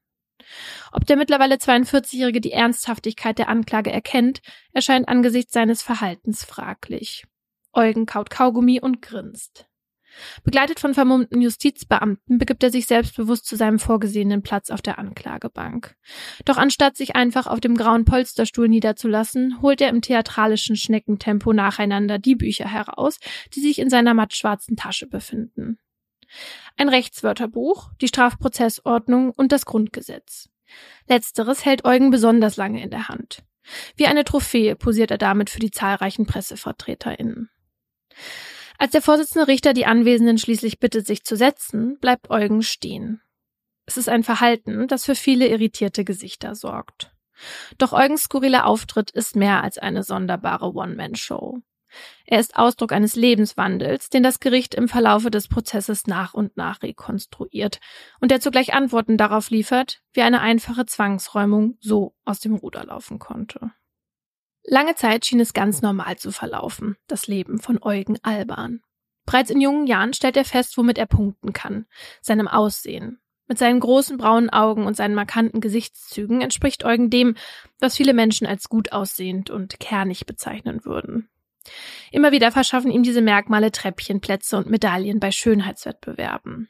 Ob 0.91 1.05
der 1.05 1.17
mittlerweile 1.17 1.55
42-Jährige 1.55 2.41
die 2.41 2.51
Ernsthaftigkeit 2.51 3.37
der 3.37 3.49
Anklage 3.49 3.91
erkennt, 3.91 4.41
erscheint 4.73 5.07
angesichts 5.07 5.53
seines 5.53 5.81
Verhaltens 5.81 6.43
fraglich. 6.43 7.25
Eugen 7.73 8.05
kaut 8.05 8.29
Kaugummi 8.29 8.79
und 8.79 9.01
grinst. 9.01 9.67
Begleitet 10.43 10.79
von 10.79 10.93
vermummten 10.93 11.41
Justizbeamten 11.41 12.37
begibt 12.37 12.63
er 12.63 12.69
sich 12.69 12.85
selbstbewusst 12.85 13.45
zu 13.45 13.55
seinem 13.55 13.79
vorgesehenen 13.79 14.43
Platz 14.43 14.69
auf 14.69 14.81
der 14.81 14.99
Anklagebank. 14.99 15.95
Doch 16.45 16.57
anstatt 16.57 16.97
sich 16.97 17.15
einfach 17.15 17.47
auf 17.47 17.59
dem 17.59 17.75
grauen 17.75 18.05
Polsterstuhl 18.05 18.67
niederzulassen, 18.67 19.61
holt 19.61 19.81
er 19.81 19.89
im 19.89 20.01
theatralischen 20.01 20.75
Schneckentempo 20.75 21.53
nacheinander 21.53 22.19
die 22.19 22.35
Bücher 22.35 22.67
heraus, 22.67 23.19
die 23.53 23.61
sich 23.61 23.79
in 23.79 23.89
seiner 23.89 24.13
mattschwarzen 24.13 24.75
Tasche 24.75 25.07
befinden. 25.07 25.77
Ein 26.77 26.89
Rechtswörterbuch, 26.89 27.91
die 28.01 28.07
Strafprozessordnung 28.07 29.31
und 29.31 29.51
das 29.51 29.65
Grundgesetz. 29.65 30.49
Letzteres 31.07 31.65
hält 31.65 31.85
Eugen 31.85 32.09
besonders 32.09 32.57
lange 32.57 32.81
in 32.81 32.89
der 32.89 33.07
Hand. 33.09 33.43
Wie 33.95 34.07
eine 34.07 34.23
Trophäe 34.23 34.75
posiert 34.75 35.11
er 35.11 35.17
damit 35.17 35.49
für 35.49 35.59
die 35.59 35.71
zahlreichen 35.71 36.25
PressevertreterInnen. 36.25 37.49
Als 38.77 38.91
der 38.91 39.01
Vorsitzende 39.01 39.47
Richter 39.47 39.73
die 39.73 39.85
Anwesenden 39.85 40.37
schließlich 40.37 40.79
bittet, 40.79 41.05
sich 41.07 41.23
zu 41.23 41.35
setzen, 41.37 41.99
bleibt 41.99 42.29
Eugen 42.29 42.63
stehen. 42.63 43.21
Es 43.85 43.97
ist 43.97 44.09
ein 44.09 44.23
Verhalten, 44.23 44.87
das 44.87 45.05
für 45.05 45.15
viele 45.15 45.47
irritierte 45.47 46.03
Gesichter 46.03 46.55
sorgt. 46.55 47.11
Doch 47.77 47.93
Eugens 47.93 48.23
skurriler 48.23 48.65
Auftritt 48.65 49.11
ist 49.11 49.35
mehr 49.35 49.63
als 49.63 49.77
eine 49.77 50.03
sonderbare 50.03 50.73
One-Man-Show. 50.73 51.61
Er 52.25 52.39
ist 52.39 52.55
Ausdruck 52.55 52.91
eines 52.91 53.15
Lebenswandels, 53.15 54.09
den 54.09 54.23
das 54.23 54.39
Gericht 54.39 54.75
im 54.75 54.87
Verlaufe 54.87 55.31
des 55.31 55.47
Prozesses 55.47 56.07
nach 56.07 56.33
und 56.33 56.57
nach 56.57 56.81
rekonstruiert 56.81 57.79
und 58.19 58.31
der 58.31 58.41
zugleich 58.41 58.73
Antworten 58.73 59.17
darauf 59.17 59.49
liefert, 59.49 60.01
wie 60.13 60.21
eine 60.21 60.41
einfache 60.41 60.85
Zwangsräumung 60.85 61.77
so 61.79 62.15
aus 62.25 62.39
dem 62.39 62.55
Ruder 62.55 62.85
laufen 62.85 63.19
konnte. 63.19 63.71
Lange 64.65 64.95
Zeit 64.95 65.25
schien 65.25 65.41
es 65.41 65.53
ganz 65.53 65.81
normal 65.81 66.17
zu 66.17 66.31
verlaufen, 66.31 66.95
das 67.07 67.27
Leben 67.27 67.59
von 67.59 67.79
Eugen 67.81 68.17
Alban. 68.23 68.81
Bereits 69.25 69.49
in 69.49 69.61
jungen 69.61 69.87
Jahren 69.87 70.13
stellt 70.13 70.37
er 70.37 70.45
fest, 70.45 70.77
womit 70.77 70.97
er 70.97 71.05
punkten 71.05 71.53
kann, 71.53 71.85
seinem 72.21 72.47
Aussehen. 72.47 73.19
Mit 73.47 73.57
seinen 73.57 73.81
großen 73.81 74.17
braunen 74.17 74.49
Augen 74.49 74.85
und 74.85 74.95
seinen 74.95 75.15
markanten 75.15 75.59
Gesichtszügen 75.59 76.41
entspricht 76.41 76.85
Eugen 76.85 77.09
dem, 77.09 77.35
was 77.79 77.97
viele 77.97 78.13
Menschen 78.13 78.47
als 78.47 78.69
gut 78.69 78.93
aussehend 78.93 79.49
und 79.49 79.79
kernig 79.79 80.25
bezeichnen 80.25 80.85
würden. 80.85 81.29
Immer 82.11 82.31
wieder 82.31 82.51
verschaffen 82.51 82.91
ihm 82.91 83.03
diese 83.03 83.21
Merkmale 83.21 83.71
Treppchenplätze 83.71 84.57
und 84.57 84.69
Medaillen 84.69 85.19
bei 85.19 85.31
Schönheitswettbewerben. 85.31 86.69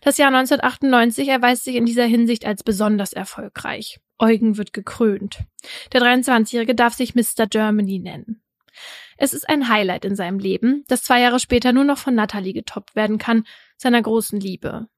Das 0.00 0.18
Jahr 0.18 0.28
1998 0.28 1.28
erweist 1.28 1.64
sich 1.64 1.76
in 1.76 1.86
dieser 1.86 2.04
Hinsicht 2.04 2.44
als 2.44 2.62
besonders 2.62 3.12
erfolgreich. 3.12 4.00
Eugen 4.18 4.56
wird 4.56 4.72
gekrönt. 4.72 5.44
Der 5.92 6.00
23-Jährige 6.00 6.74
darf 6.74 6.94
sich 6.94 7.14
Mr. 7.14 7.46
Germany 7.48 7.98
nennen. 7.98 8.42
Es 9.16 9.32
ist 9.32 9.48
ein 9.48 9.68
Highlight 9.68 10.04
in 10.04 10.16
seinem 10.16 10.38
Leben, 10.38 10.84
das 10.88 11.02
zwei 11.02 11.20
Jahre 11.20 11.40
später 11.40 11.72
nur 11.72 11.84
noch 11.84 11.98
von 11.98 12.14
Natalie 12.14 12.52
getoppt 12.52 12.96
werden 12.96 13.18
kann, 13.18 13.44
seiner 13.76 14.00
großen 14.00 14.40
Liebe. 14.40 14.88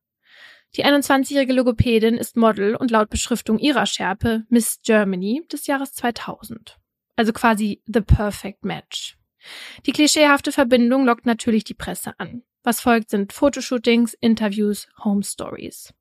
Die 0.77 0.87
21-jährige 0.87 1.53
Logopädin 1.53 2.15
ist 2.15 2.37
Model 2.37 2.77
und 2.77 2.91
laut 2.91 3.11
Beschriftung 3.11 3.59
ihrer 3.59 3.85
Schärpe 3.85 4.45
Miss 4.49 4.81
Germany 4.83 5.43
des 5.53 5.67
Jahres 5.67 5.93
2000. 5.93 6.79
Also 7.17 7.33
quasi 7.33 7.83
the 7.87 8.01
perfect 8.01 8.65
match. 8.65 9.19
Die 9.87 9.93
klischeehafte 9.93 10.53
Verbindung 10.53 11.05
lockt 11.05 11.27
natürlich 11.27 11.65
die 11.65 11.75
Presse 11.75 12.13
an. 12.19 12.43
Was 12.63 12.81
folgt 12.81 13.11
sind 13.11 13.33
Fotoshootings, 13.33 14.15
Interviews, 14.15 14.89
Home 15.05 15.23
Stories. 15.23 15.93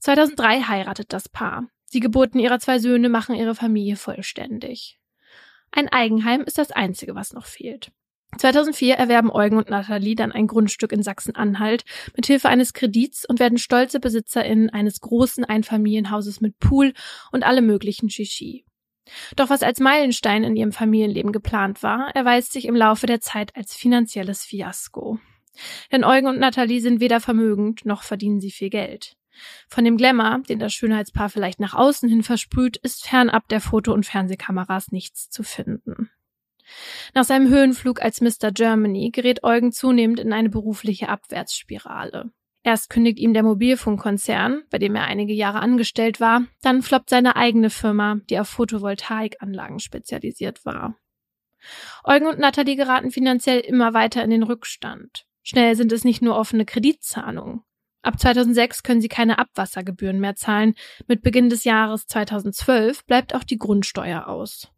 2003 0.00 0.62
heiratet 0.62 1.12
das 1.12 1.28
Paar. 1.28 1.68
Die 1.92 2.00
Geburten 2.00 2.40
ihrer 2.40 2.58
zwei 2.58 2.78
Söhne 2.78 3.08
machen 3.08 3.36
ihre 3.36 3.54
Familie 3.54 3.96
vollständig. 3.96 4.98
Ein 5.70 5.88
Eigenheim 5.88 6.42
ist 6.42 6.58
das 6.58 6.72
Einzige, 6.72 7.14
was 7.14 7.32
noch 7.32 7.46
fehlt. 7.46 7.92
2004 8.38 8.96
erwerben 8.96 9.30
Eugen 9.30 9.56
und 9.56 9.70
Nathalie 9.70 10.14
dann 10.14 10.32
ein 10.32 10.46
Grundstück 10.46 10.92
in 10.92 11.02
Sachsen-Anhalt 11.02 11.84
mit 12.16 12.26
Hilfe 12.26 12.48
eines 12.48 12.72
Kredits 12.72 13.24
und 13.24 13.40
werden 13.40 13.58
stolze 13.58 14.00
BesitzerInnen 14.00 14.70
eines 14.70 15.00
großen 15.00 15.44
Einfamilienhauses 15.44 16.40
mit 16.40 16.58
Pool 16.58 16.92
und 17.32 17.44
allem 17.44 17.66
möglichen 17.66 18.10
Shishi. 18.10 18.64
Doch 19.36 19.50
was 19.50 19.62
als 19.62 19.80
Meilenstein 19.80 20.44
in 20.44 20.56
ihrem 20.56 20.72
Familienleben 20.72 21.32
geplant 21.32 21.82
war, 21.82 22.10
erweist 22.14 22.52
sich 22.52 22.64
im 22.66 22.74
Laufe 22.74 23.06
der 23.06 23.20
Zeit 23.20 23.54
als 23.56 23.74
finanzielles 23.74 24.44
Fiasko. 24.44 25.18
Denn 25.92 26.04
Eugen 26.04 26.26
und 26.26 26.38
Nathalie 26.38 26.80
sind 26.80 27.00
weder 27.00 27.20
vermögend, 27.20 27.84
noch 27.84 28.02
verdienen 28.02 28.40
sie 28.40 28.50
viel 28.50 28.70
Geld. 28.70 29.16
Von 29.68 29.84
dem 29.84 29.96
Glamour, 29.96 30.42
den 30.48 30.58
das 30.58 30.72
Schönheitspaar 30.72 31.28
vielleicht 31.28 31.60
nach 31.60 31.74
außen 31.74 32.08
hin 32.08 32.22
versprüht, 32.22 32.76
ist 32.78 33.06
fernab 33.06 33.48
der 33.48 33.60
Foto- 33.60 33.92
und 33.92 34.06
Fernsehkameras 34.06 34.92
nichts 34.92 35.28
zu 35.28 35.42
finden. 35.42 36.10
Nach 37.14 37.24
seinem 37.24 37.48
Höhenflug 37.48 38.02
als 38.02 38.20
Mr. 38.20 38.50
Germany 38.52 39.10
gerät 39.10 39.44
Eugen 39.44 39.72
zunehmend 39.72 40.20
in 40.20 40.32
eine 40.32 40.48
berufliche 40.48 41.08
Abwärtsspirale. 41.08 42.30
Erst 42.66 42.90
kündigt 42.90 43.20
ihm 43.20 43.32
der 43.32 43.44
Mobilfunkkonzern, 43.44 44.64
bei 44.70 44.78
dem 44.78 44.96
er 44.96 45.04
einige 45.04 45.32
Jahre 45.32 45.60
angestellt 45.60 46.18
war, 46.18 46.46
dann 46.62 46.82
floppt 46.82 47.10
seine 47.10 47.36
eigene 47.36 47.70
Firma, 47.70 48.16
die 48.28 48.40
auf 48.40 48.48
Photovoltaikanlagen 48.48 49.78
spezialisiert 49.78 50.64
war. 50.64 50.96
Eugen 52.02 52.26
und 52.26 52.40
Nathalie 52.40 52.74
geraten 52.74 53.12
finanziell 53.12 53.60
immer 53.60 53.94
weiter 53.94 54.24
in 54.24 54.30
den 54.30 54.42
Rückstand. 54.42 55.26
Schnell 55.44 55.76
sind 55.76 55.92
es 55.92 56.02
nicht 56.02 56.22
nur 56.22 56.36
offene 56.36 56.64
Kreditzahlungen. 56.64 57.60
Ab 58.02 58.18
2006 58.18 58.82
können 58.82 59.00
sie 59.00 59.06
keine 59.06 59.38
Abwassergebühren 59.38 60.18
mehr 60.18 60.34
zahlen. 60.34 60.74
Mit 61.06 61.22
Beginn 61.22 61.48
des 61.48 61.62
Jahres 61.62 62.08
2012 62.08 63.06
bleibt 63.06 63.32
auch 63.32 63.44
die 63.44 63.58
Grundsteuer 63.58 64.26
aus. 64.26 64.72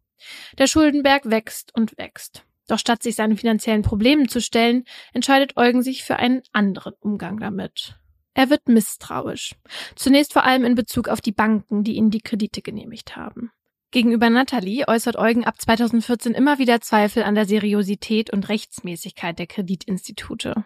Der 0.59 0.67
Schuldenberg 0.67 1.31
wächst 1.31 1.73
und 1.73 1.97
wächst. 1.97 2.45
Doch 2.69 2.77
statt 2.77 3.01
sich 3.01 3.15
seinen 3.15 3.35
finanziellen 3.35 3.81
Problemen 3.81 4.29
zu 4.29 4.39
stellen, 4.39 4.85
entscheidet 5.11 5.57
Eugen 5.57 5.81
sich 5.81 6.03
für 6.03 6.17
einen 6.17 6.43
anderen 6.53 6.93
Umgang 6.99 7.39
damit. 7.39 7.95
Er 8.35 8.51
wird 8.51 8.69
misstrauisch. 8.69 9.55
Zunächst 9.95 10.33
vor 10.33 10.43
allem 10.43 10.63
in 10.63 10.75
Bezug 10.75 11.09
auf 11.09 11.19
die 11.19 11.31
Banken, 11.31 11.83
die 11.83 11.95
ihm 11.95 12.11
die 12.11 12.21
Kredite 12.21 12.61
genehmigt 12.61 13.15
haben. 13.15 13.51
Gegenüber 13.89 14.29
Natalie 14.29 14.87
äußert 14.87 15.17
Eugen 15.17 15.45
ab 15.45 15.59
2014 15.59 16.35
immer 16.35 16.59
wieder 16.59 16.79
Zweifel 16.79 17.23
an 17.23 17.33
der 17.33 17.47
Seriosität 17.47 18.31
und 18.31 18.47
Rechtsmäßigkeit 18.47 19.39
der 19.39 19.47
Kreditinstitute. 19.47 20.63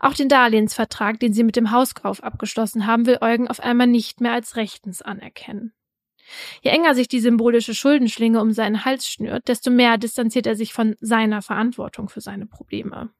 Auch 0.00 0.14
den 0.14 0.28
Darlehensvertrag, 0.28 1.20
den 1.20 1.32
sie 1.32 1.44
mit 1.44 1.54
dem 1.54 1.70
Hauskauf 1.70 2.20
abgeschlossen 2.24 2.88
haben, 2.88 3.06
will 3.06 3.18
Eugen 3.20 3.46
auf 3.46 3.60
einmal 3.60 3.86
nicht 3.86 4.20
mehr 4.20 4.32
als 4.32 4.56
rechtens 4.56 5.02
anerkennen. 5.02 5.72
Je 6.62 6.70
enger 6.70 6.94
sich 6.94 7.08
die 7.08 7.20
symbolische 7.20 7.74
Schuldenschlinge 7.74 8.40
um 8.40 8.52
seinen 8.52 8.84
Hals 8.84 9.08
schnürt, 9.08 9.48
desto 9.48 9.70
mehr 9.70 9.98
distanziert 9.98 10.46
er 10.46 10.56
sich 10.56 10.72
von 10.72 10.96
seiner 11.00 11.42
Verantwortung 11.42 12.08
für 12.08 12.20
seine 12.20 12.46
Probleme. 12.46 13.10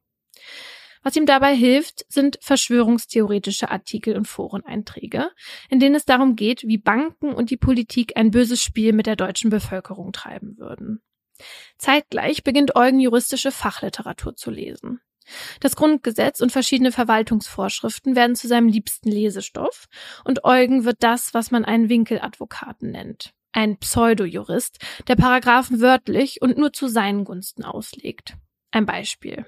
Was 1.02 1.16
ihm 1.16 1.26
dabei 1.26 1.54
hilft, 1.56 2.04
sind 2.08 2.38
verschwörungstheoretische 2.40 3.70
Artikel 3.70 4.16
und 4.16 4.28
Foreneinträge, 4.28 5.30
in 5.68 5.80
denen 5.80 5.96
es 5.96 6.04
darum 6.04 6.36
geht, 6.36 6.62
wie 6.62 6.78
Banken 6.78 7.34
und 7.34 7.50
die 7.50 7.56
Politik 7.56 8.16
ein 8.16 8.30
böses 8.30 8.62
Spiel 8.62 8.92
mit 8.92 9.06
der 9.06 9.16
deutschen 9.16 9.50
Bevölkerung 9.50 10.12
treiben 10.12 10.56
würden. 10.58 11.02
Zeitgleich 11.76 12.44
beginnt 12.44 12.76
Eugen 12.76 13.00
juristische 13.00 13.50
Fachliteratur 13.50 14.36
zu 14.36 14.52
lesen. 14.52 15.00
Das 15.60 15.76
Grundgesetz 15.76 16.40
und 16.40 16.52
verschiedene 16.52 16.92
Verwaltungsvorschriften 16.92 18.16
werden 18.16 18.36
zu 18.36 18.48
seinem 18.48 18.68
liebsten 18.68 19.10
Lesestoff 19.10 19.86
und 20.24 20.44
Eugen 20.44 20.84
wird 20.84 20.98
das, 21.00 21.34
was 21.34 21.50
man 21.50 21.64
einen 21.64 21.88
Winkeladvokaten 21.88 22.90
nennt. 22.90 23.32
Ein 23.52 23.76
Pseudojurist, 23.78 24.78
der 25.08 25.16
Paragraphen 25.16 25.80
wörtlich 25.80 26.40
und 26.40 26.56
nur 26.56 26.72
zu 26.72 26.88
seinen 26.88 27.24
Gunsten 27.24 27.64
auslegt. 27.64 28.36
Ein 28.70 28.86
Beispiel. 28.86 29.44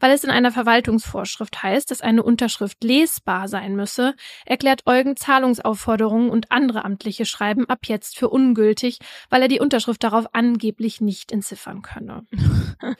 Weil 0.00 0.12
es 0.12 0.24
in 0.24 0.30
einer 0.30 0.52
Verwaltungsvorschrift 0.52 1.62
heißt, 1.62 1.90
dass 1.90 2.00
eine 2.00 2.22
Unterschrift 2.22 2.82
lesbar 2.84 3.48
sein 3.48 3.76
müsse, 3.76 4.14
erklärt 4.46 4.86
Eugen 4.86 5.16
Zahlungsaufforderungen 5.16 6.30
und 6.30 6.50
andere 6.50 6.84
amtliche 6.84 7.24
Schreiben 7.24 7.68
ab 7.68 7.80
jetzt 7.86 8.18
für 8.18 8.28
ungültig, 8.28 8.98
weil 9.30 9.42
er 9.42 9.48
die 9.48 9.60
Unterschrift 9.60 10.02
darauf 10.02 10.26
angeblich 10.34 11.00
nicht 11.00 11.32
entziffern 11.32 11.82
könne. 11.82 12.26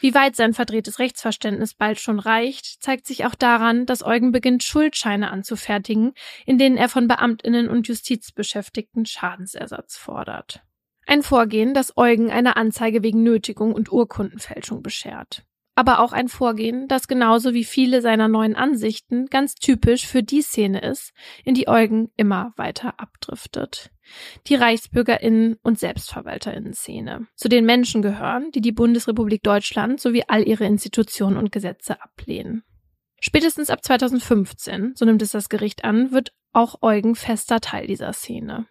Wie 0.00 0.14
weit 0.14 0.36
sein 0.36 0.54
verdrehtes 0.54 0.98
Rechtsverständnis 0.98 1.74
bald 1.74 2.00
schon 2.00 2.18
reicht, 2.18 2.82
zeigt 2.82 3.06
sich 3.06 3.26
auch 3.26 3.34
daran, 3.34 3.86
dass 3.86 4.04
Eugen 4.04 4.32
beginnt, 4.32 4.62
Schuldscheine 4.62 5.30
anzufertigen, 5.30 6.12
in 6.44 6.58
denen 6.58 6.76
er 6.76 6.88
von 6.88 7.08
Beamtinnen 7.08 7.68
und 7.68 7.88
Justizbeschäftigten 7.88 9.06
Schadensersatz 9.06 9.96
fordert. 9.96 10.62
Ein 11.06 11.22
Vorgehen, 11.22 11.72
das 11.72 11.96
Eugen 11.96 12.30
eine 12.30 12.56
Anzeige 12.56 13.02
wegen 13.02 13.22
Nötigung 13.22 13.72
und 13.72 13.92
Urkundenfälschung 13.92 14.82
beschert 14.82 15.44
aber 15.76 16.00
auch 16.00 16.12
ein 16.12 16.28
Vorgehen, 16.28 16.88
das 16.88 17.06
genauso 17.06 17.52
wie 17.52 17.64
viele 17.64 18.00
seiner 18.00 18.28
neuen 18.28 18.56
Ansichten 18.56 19.26
ganz 19.26 19.54
typisch 19.54 20.06
für 20.06 20.22
die 20.22 20.40
Szene 20.40 20.80
ist, 20.80 21.12
in 21.44 21.54
die 21.54 21.68
Eugen 21.68 22.10
immer 22.16 22.54
weiter 22.56 22.98
abdriftet. 22.98 23.90
Die 24.46 24.54
Reichsbürgerinnen 24.54 25.58
und 25.62 25.78
Selbstverwalterinnen-Szene. 25.78 27.26
Zu 27.36 27.48
den 27.48 27.66
Menschen 27.66 28.00
gehören, 28.00 28.50
die 28.52 28.62
die 28.62 28.72
Bundesrepublik 28.72 29.42
Deutschland 29.42 30.00
sowie 30.00 30.24
all 30.26 30.48
ihre 30.48 30.64
Institutionen 30.64 31.36
und 31.36 31.52
Gesetze 31.52 32.00
ablehnen. 32.02 32.64
Spätestens 33.20 33.68
ab 33.68 33.84
2015, 33.84 34.94
so 34.94 35.04
nimmt 35.04 35.20
es 35.20 35.32
das 35.32 35.50
Gericht 35.50 35.84
an, 35.84 36.10
wird 36.10 36.32
auch 36.52 36.80
Eugen 36.80 37.14
fester 37.14 37.60
Teil 37.60 37.86
dieser 37.86 38.14
Szene. 38.14 38.66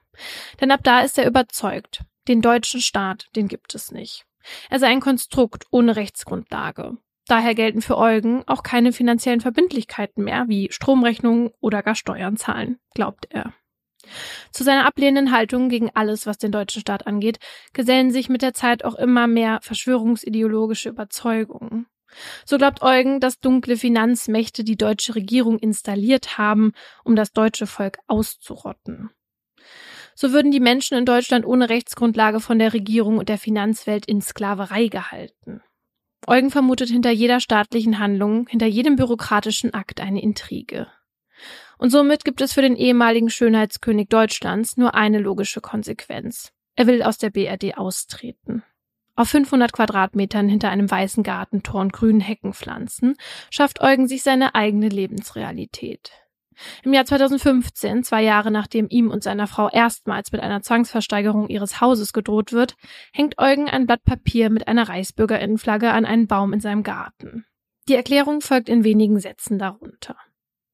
Denn 0.59 0.71
ab 0.71 0.79
da 0.83 1.01
ist 1.01 1.19
er 1.19 1.27
überzeugt, 1.27 2.03
den 2.27 2.41
deutschen 2.41 2.81
Staat, 2.81 3.27
den 3.35 3.47
gibt 3.47 3.75
es 3.75 3.91
nicht. 3.91 4.25
Er 4.69 4.79
sei 4.79 4.87
ein 4.87 4.99
Konstrukt 4.99 5.65
ohne 5.71 5.95
Rechtsgrundlage. 5.95 6.97
Daher 7.27 7.55
gelten 7.55 7.81
für 7.81 7.97
Eugen 7.97 8.43
auch 8.47 8.61
keine 8.61 8.93
finanziellen 8.93 9.41
Verbindlichkeiten 9.41 10.23
mehr, 10.23 10.45
wie 10.47 10.71
Stromrechnungen 10.71 11.51
oder 11.59 11.81
gar 11.81 11.95
Steuern 11.95 12.37
zahlen, 12.37 12.77
glaubt 12.93 13.27
er. 13.31 13.53
Zu 14.51 14.63
seiner 14.63 14.85
ablehnenden 14.85 15.35
Haltung 15.35 15.69
gegen 15.69 15.89
alles, 15.95 16.27
was 16.27 16.37
den 16.37 16.51
deutschen 16.51 16.81
Staat 16.81 17.07
angeht, 17.07 17.39
gesellen 17.73 18.11
sich 18.11 18.29
mit 18.29 18.43
der 18.43 18.53
Zeit 18.53 18.85
auch 18.85 18.93
immer 18.95 19.25
mehr 19.25 19.59
verschwörungsideologische 19.63 20.89
Überzeugungen. 20.89 21.87
So 22.45 22.57
glaubt 22.57 22.83
Eugen, 22.83 23.19
dass 23.19 23.39
dunkle 23.39 23.77
Finanzmächte 23.77 24.63
die 24.63 24.77
deutsche 24.77 25.15
Regierung 25.15 25.57
installiert 25.57 26.37
haben, 26.37 26.73
um 27.03 27.15
das 27.15 27.31
deutsche 27.33 27.65
Volk 27.65 27.97
auszurotten 28.07 29.09
so 30.15 30.31
würden 30.31 30.51
die 30.51 30.59
Menschen 30.59 30.97
in 30.97 31.05
Deutschland 31.05 31.45
ohne 31.45 31.69
Rechtsgrundlage 31.69 32.39
von 32.39 32.57
der 32.57 32.73
Regierung 32.73 33.17
und 33.17 33.29
der 33.29 33.37
Finanzwelt 33.37 34.05
in 34.05 34.21
Sklaverei 34.21 34.87
gehalten. 34.87 35.61
Eugen 36.25 36.49
vermutet 36.49 36.89
hinter 36.89 37.11
jeder 37.11 37.39
staatlichen 37.39 37.99
Handlung, 37.99 38.47
hinter 38.47 38.65
jedem 38.65 38.95
bürokratischen 38.95 39.73
Akt 39.73 40.01
eine 40.01 40.23
Intrige. 40.23 40.87
Und 41.77 41.89
somit 41.89 42.23
gibt 42.23 42.41
es 42.41 42.53
für 42.53 42.61
den 42.61 42.75
ehemaligen 42.75 43.29
Schönheitskönig 43.29 44.07
Deutschlands 44.07 44.77
nur 44.77 44.95
eine 44.95 45.19
logische 45.19 45.61
Konsequenz. 45.61 46.51
Er 46.75 46.87
will 46.87 47.03
aus 47.03 47.17
der 47.17 47.29
BRD 47.29 47.77
austreten. 47.77 48.63
Auf 49.15 49.29
500 49.29 49.71
Quadratmetern 49.71 50.49
hinter 50.49 50.69
einem 50.69 50.89
weißen 50.89 51.23
Gartentor 51.23 51.81
und 51.81 51.93
grünen 51.93 52.19
Heckenpflanzen 52.19 53.15
schafft 53.49 53.81
Eugen 53.81 54.07
sich 54.07 54.23
seine 54.23 54.55
eigene 54.55 54.89
Lebensrealität. 54.89 56.11
Im 56.83 56.93
Jahr 56.93 57.05
2015, 57.05 58.03
zwei 58.03 58.23
Jahre 58.23 58.51
nachdem 58.51 58.87
ihm 58.89 59.11
und 59.11 59.23
seiner 59.23 59.47
Frau 59.47 59.69
erstmals 59.69 60.31
mit 60.31 60.41
einer 60.41 60.61
Zwangsversteigerung 60.61 61.47
ihres 61.49 61.81
Hauses 61.81 62.13
gedroht 62.13 62.51
wird, 62.53 62.75
hängt 63.13 63.37
Eugen 63.37 63.69
ein 63.69 63.85
Blatt 63.85 64.03
Papier 64.03 64.49
mit 64.49 64.67
einer 64.67 64.87
Reichsbürgerinnenflagge 64.87 65.91
an 65.91 66.05
einen 66.05 66.27
Baum 66.27 66.53
in 66.53 66.59
seinem 66.59 66.83
Garten. 66.83 67.45
Die 67.87 67.95
Erklärung 67.95 68.41
folgt 68.41 68.69
in 68.69 68.83
wenigen 68.83 69.19
Sätzen 69.19 69.59
darunter. 69.59 70.15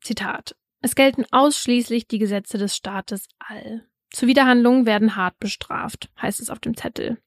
Zitat. 0.02 0.56
Es 0.82 0.96
gelten 0.96 1.26
ausschließlich 1.32 2.08
die 2.08 2.20
Gesetze 2.20 2.58
des 2.58 2.76
Staates 2.76 3.28
all. 3.40 3.86
Zuwiderhandlungen 4.10 4.86
werden 4.86 5.16
hart 5.16 5.40
bestraft, 5.40 6.10
heißt 6.22 6.40
es 6.40 6.50
auf 6.50 6.60
dem 6.60 6.76
Zettel. 6.76 7.18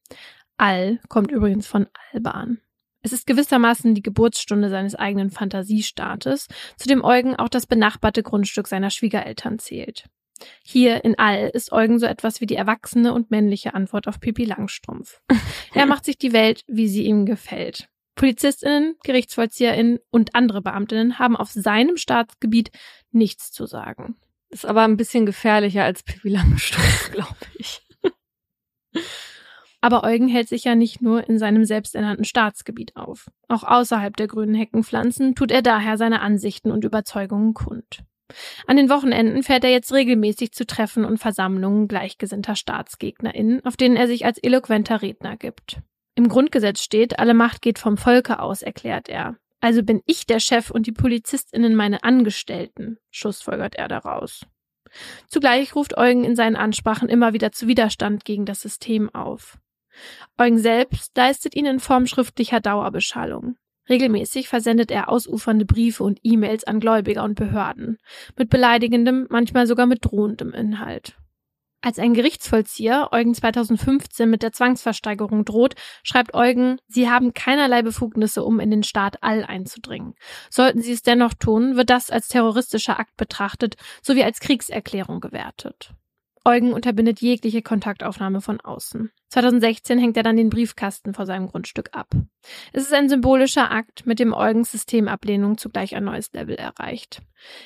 All 0.56 1.00
kommt 1.08 1.30
übrigens 1.30 1.66
von 1.66 1.88
Alban. 2.12 2.60
Es 3.04 3.12
ist 3.12 3.26
gewissermaßen 3.26 3.94
die 3.94 4.02
Geburtsstunde 4.02 4.70
seines 4.70 4.94
eigenen 4.94 5.30
Fantasiestaates, 5.30 6.48
zu 6.78 6.88
dem 6.88 7.04
Eugen 7.04 7.36
auch 7.36 7.50
das 7.50 7.66
benachbarte 7.66 8.22
Grundstück 8.22 8.66
seiner 8.66 8.88
Schwiegereltern 8.88 9.58
zählt. 9.58 10.06
Hier 10.64 11.04
in 11.04 11.18
All 11.18 11.50
ist 11.52 11.70
Eugen 11.70 11.98
so 11.98 12.06
etwas 12.06 12.40
wie 12.40 12.46
die 12.46 12.56
erwachsene 12.56 13.12
und 13.12 13.30
männliche 13.30 13.74
Antwort 13.74 14.08
auf 14.08 14.20
Pippi 14.20 14.46
Langstrumpf. 14.46 15.20
Er 15.74 15.84
macht 15.84 16.06
sich 16.06 16.16
die 16.16 16.32
Welt, 16.32 16.62
wie 16.66 16.88
sie 16.88 17.04
ihm 17.04 17.26
gefällt. 17.26 17.88
Polizistinnen, 18.14 18.96
GerichtsvollzieherInnen 19.04 19.98
und 20.10 20.34
andere 20.34 20.62
Beamtinnen 20.62 21.18
haben 21.18 21.36
auf 21.36 21.50
seinem 21.50 21.98
Staatsgebiet 21.98 22.70
nichts 23.10 23.52
zu 23.52 23.66
sagen. 23.66 24.16
Ist 24.48 24.64
aber 24.64 24.82
ein 24.82 24.96
bisschen 24.96 25.26
gefährlicher 25.26 25.84
als 25.84 26.04
Pippi 26.04 26.30
Langstrumpf, 26.30 27.10
glaube 27.12 27.36
ich. 27.58 27.82
Aber 29.84 30.02
Eugen 30.02 30.28
hält 30.28 30.48
sich 30.48 30.64
ja 30.64 30.74
nicht 30.74 31.02
nur 31.02 31.28
in 31.28 31.38
seinem 31.38 31.66
selbsternannten 31.66 32.24
Staatsgebiet 32.24 32.96
auf. 32.96 33.30
Auch 33.48 33.64
außerhalb 33.64 34.16
der 34.16 34.28
grünen 34.28 34.54
Heckenpflanzen 34.54 35.34
tut 35.34 35.50
er 35.50 35.60
daher 35.60 35.98
seine 35.98 36.22
Ansichten 36.22 36.70
und 36.70 36.86
Überzeugungen 36.86 37.52
kund. 37.52 38.02
An 38.66 38.78
den 38.78 38.88
Wochenenden 38.88 39.42
fährt 39.42 39.62
er 39.62 39.70
jetzt 39.70 39.92
regelmäßig 39.92 40.52
zu 40.52 40.64
Treffen 40.64 41.04
und 41.04 41.18
Versammlungen 41.18 41.86
gleichgesinnter 41.86 42.56
StaatsgegnerInnen, 42.56 43.62
auf 43.66 43.76
denen 43.76 43.96
er 43.96 44.06
sich 44.06 44.24
als 44.24 44.38
eloquenter 44.38 45.02
Redner 45.02 45.36
gibt. 45.36 45.82
Im 46.14 46.28
Grundgesetz 46.28 46.80
steht, 46.80 47.18
alle 47.18 47.34
Macht 47.34 47.60
geht 47.60 47.78
vom 47.78 47.98
Volke 47.98 48.38
aus, 48.38 48.62
erklärt 48.62 49.10
er. 49.10 49.36
Also 49.60 49.82
bin 49.82 50.00
ich 50.06 50.24
der 50.24 50.40
Chef 50.40 50.70
und 50.70 50.86
die 50.86 50.92
PolizistInnen 50.92 51.74
meine 51.74 52.04
Angestellten, 52.04 52.96
schlussfolgert 53.10 53.74
er 53.74 53.88
daraus. 53.88 54.46
Zugleich 55.28 55.74
ruft 55.74 55.98
Eugen 55.98 56.24
in 56.24 56.36
seinen 56.36 56.56
Ansprachen 56.56 57.10
immer 57.10 57.34
wieder 57.34 57.52
zu 57.52 57.66
Widerstand 57.68 58.24
gegen 58.24 58.46
das 58.46 58.62
System 58.62 59.14
auf. 59.14 59.58
Eugen 60.38 60.58
selbst 60.58 61.16
leistet 61.16 61.54
ihn 61.54 61.66
in 61.66 61.80
Form 61.80 62.06
schriftlicher 62.06 62.60
Dauerbeschallung. 62.60 63.56
Regelmäßig 63.88 64.48
versendet 64.48 64.90
er 64.90 65.08
ausufernde 65.08 65.66
Briefe 65.66 66.04
und 66.04 66.20
E-Mails 66.22 66.64
an 66.64 66.80
Gläubiger 66.80 67.22
und 67.22 67.34
Behörden, 67.34 67.98
mit 68.36 68.48
beleidigendem, 68.48 69.26
manchmal 69.28 69.66
sogar 69.66 69.86
mit 69.86 70.04
drohendem 70.04 70.52
Inhalt. 70.52 71.16
Als 71.84 71.98
ein 71.98 72.14
Gerichtsvollzieher 72.14 73.10
Eugen 73.12 73.34
2015 73.34 74.30
mit 74.30 74.42
der 74.42 74.52
Zwangsversteigerung 74.52 75.44
droht, 75.44 75.74
schreibt 76.02 76.32
Eugen, 76.32 76.78
sie 76.88 77.10
haben 77.10 77.34
keinerlei 77.34 77.82
Befugnisse, 77.82 78.42
um 78.42 78.58
in 78.58 78.70
den 78.70 78.84
Staat 78.84 79.22
All 79.22 79.44
einzudringen. 79.44 80.14
Sollten 80.48 80.80
sie 80.80 80.92
es 80.92 81.02
dennoch 81.02 81.34
tun, 81.34 81.76
wird 81.76 81.90
das 81.90 82.10
als 82.10 82.28
terroristischer 82.28 82.98
Akt 82.98 83.18
betrachtet 83.18 83.76
sowie 84.00 84.24
als 84.24 84.40
Kriegserklärung 84.40 85.20
gewertet. 85.20 85.90
Eugen 86.46 86.74
unterbindet 86.74 87.20
jegliche 87.20 87.62
Kontaktaufnahme 87.62 88.42
von 88.42 88.60
außen. 88.60 89.10
2016 89.30 89.98
hängt 89.98 90.16
er 90.18 90.22
dann 90.22 90.36
den 90.36 90.50
Briefkasten 90.50 91.14
vor 91.14 91.24
seinem 91.24 91.46
Grundstück 91.46 91.90
ab. 91.92 92.10
Es 92.74 92.82
ist 92.82 92.92
ein 92.92 93.08
symbolischer 93.08 93.70
Akt, 93.70 94.04
mit 94.04 94.18
dem 94.18 94.34
Eugens 94.34 94.70
Systemablehnung 94.70 95.56
zugleich 95.56 95.96
ein 95.96 96.04
neues 96.04 96.32
Level 96.34 96.54
erreicht. 96.54 97.22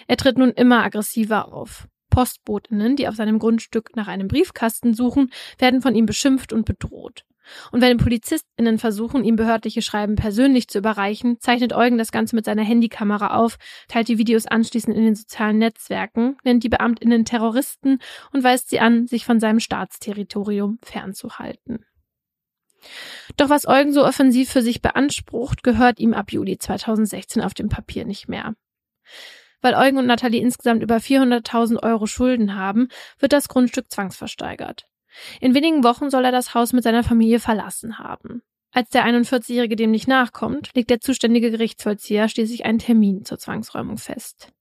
Er 0.07 0.17
tritt 0.17 0.39
nun 0.39 0.53
immer 0.53 0.85
aggressiver 0.85 1.53
auf. 1.53 1.89
Postbotinnen, 2.11 2.97
die 2.97 3.09
auf 3.09 3.17
seinem 3.17 3.39
Grundstück 3.39 3.97
nach 3.97 4.07
einem 4.07 4.29
Briefkasten 4.29 4.95
suchen, 4.95 5.31
werden 5.59 5.83
von 5.83 5.95
ihm 5.95 6.07
beschimpft 6.07 6.53
und 6.53 6.65
bedroht. 6.65 7.25
Und 7.73 7.81
wenn 7.81 7.97
PolizistInnen 7.97 8.79
versuchen, 8.79 9.25
ihm 9.25 9.37
behördliche 9.37 9.83
Schreiben 9.83 10.17
persönlich 10.17 10.69
zu 10.69 10.79
überreichen, 10.79 11.39
zeichnet 11.41 11.73
Eugen 11.73 11.99
das 11.99 12.13
Ganze 12.13 12.37
mit 12.37 12.45
seiner 12.45 12.63
Handykamera 12.63 13.37
auf, 13.37 13.59
teilt 13.89 14.09
die 14.09 14.19
Videos 14.19 14.47
anschließend 14.47 14.97
in 14.97 15.05
den 15.05 15.15
sozialen 15.15 15.59
Netzwerken, 15.59 16.37
nennt 16.45 16.65
die 16.65 16.69
BeamtInnen 16.69 17.25
Terroristen 17.25 17.99
und 18.33 18.45
weist 18.45 18.71
sie 18.71 18.81
an, 18.81 19.07
sich 19.07 19.25
von 19.25 19.41
seinem 19.41 19.61
Staatsterritorium 19.61 20.79
fernzuhalten. 20.83 21.85
Doch 23.37 23.51
was 23.51 23.67
Eugen 23.67 23.93
so 23.93 24.05
offensiv 24.05 24.51
für 24.51 24.63
sich 24.63 24.83
beansprucht, 24.83 25.63
gehört 25.63 25.99
ihm 25.99 26.15
ab 26.15 26.33
Juli 26.33 26.59
2016 26.59 27.43
auf 27.43 27.55
dem 27.55 27.69
Papier 27.69 28.05
nicht 28.05 28.29
mehr. 28.29 28.55
Weil 29.61 29.75
Eugen 29.75 29.99
und 29.99 30.07
Nathalie 30.07 30.41
insgesamt 30.41 30.83
über 30.83 30.97
400.000 30.97 31.83
Euro 31.83 32.07
Schulden 32.07 32.55
haben, 32.55 32.89
wird 33.19 33.33
das 33.33 33.49
Grundstück 33.49 33.91
zwangsversteigert. 33.91 34.87
In 35.41 35.55
wenigen 35.55 35.85
Wochen 35.85 36.11
soll 36.11 36.25
er 36.25 36.33
das 36.33 36.55
Haus 36.55 36.73
mit 36.73 36.85
seiner 36.85 37.05
Familie 37.05 37.41
verlassen 37.41 37.99
haben. 37.99 38.43
Als 38.73 38.91
der 38.91 39.07
41-Jährige 39.07 39.77
dem 39.77 39.91
nicht 39.91 40.09
nachkommt, 40.09 40.71
legt 40.75 40.91
der 40.91 41.01
zuständige 41.01 41.51
Gerichtsvollzieher 41.51 42.29
schließlich 42.29 42.65
einen 42.65 42.79
Termin 42.79 43.25
zur 43.25 43.39
Zwangsräumung 43.39 43.97
fest. 43.97 44.53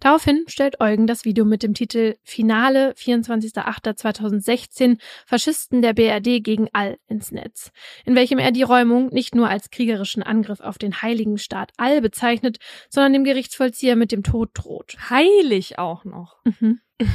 Daraufhin 0.00 0.44
stellt 0.46 0.80
Eugen 0.80 1.06
das 1.06 1.24
Video 1.24 1.44
mit 1.44 1.62
dem 1.62 1.74
Titel 1.74 2.16
Finale 2.22 2.92
24.08.2016 2.92 4.98
Faschisten 5.26 5.82
der 5.82 5.92
BRD 5.94 6.42
gegen 6.44 6.68
All 6.72 6.98
ins 7.08 7.32
Netz, 7.32 7.72
in 8.04 8.14
welchem 8.14 8.38
er 8.38 8.52
die 8.52 8.62
Räumung 8.62 9.08
nicht 9.08 9.34
nur 9.34 9.48
als 9.48 9.70
kriegerischen 9.70 10.22
Angriff 10.22 10.60
auf 10.60 10.78
den 10.78 11.02
heiligen 11.02 11.38
Staat 11.38 11.72
All 11.76 12.00
bezeichnet, 12.00 12.58
sondern 12.88 13.12
dem 13.12 13.24
Gerichtsvollzieher 13.24 13.96
mit 13.96 14.12
dem 14.12 14.22
Tod 14.22 14.50
droht. 14.54 14.96
Heilig 15.10 15.78
auch 15.78 16.04
noch. 16.04 16.36
Mhm. 16.44 16.80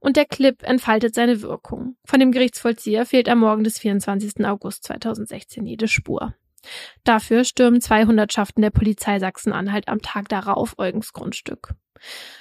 Und 0.00 0.16
der 0.16 0.24
Clip 0.24 0.62
entfaltet 0.62 1.14
seine 1.14 1.42
Wirkung. 1.42 1.96
Von 2.04 2.20
dem 2.20 2.32
Gerichtsvollzieher 2.32 3.06
fehlt 3.06 3.28
am 3.28 3.40
Morgen 3.40 3.64
des 3.64 3.78
24. 3.78 4.44
August 4.46 4.84
2016 4.84 5.66
jede 5.66 5.88
Spur. 5.88 6.34
Dafür 7.04 7.44
stürmen 7.44 7.80
zwei 7.80 8.04
Hundertschaften 8.04 8.62
der 8.62 8.70
Polizei 8.70 9.18
Sachsen-Anhalt 9.18 9.88
am 9.88 10.02
Tag 10.02 10.28
darauf 10.28 10.78
Eugens 10.78 11.12
Grundstück. 11.12 11.74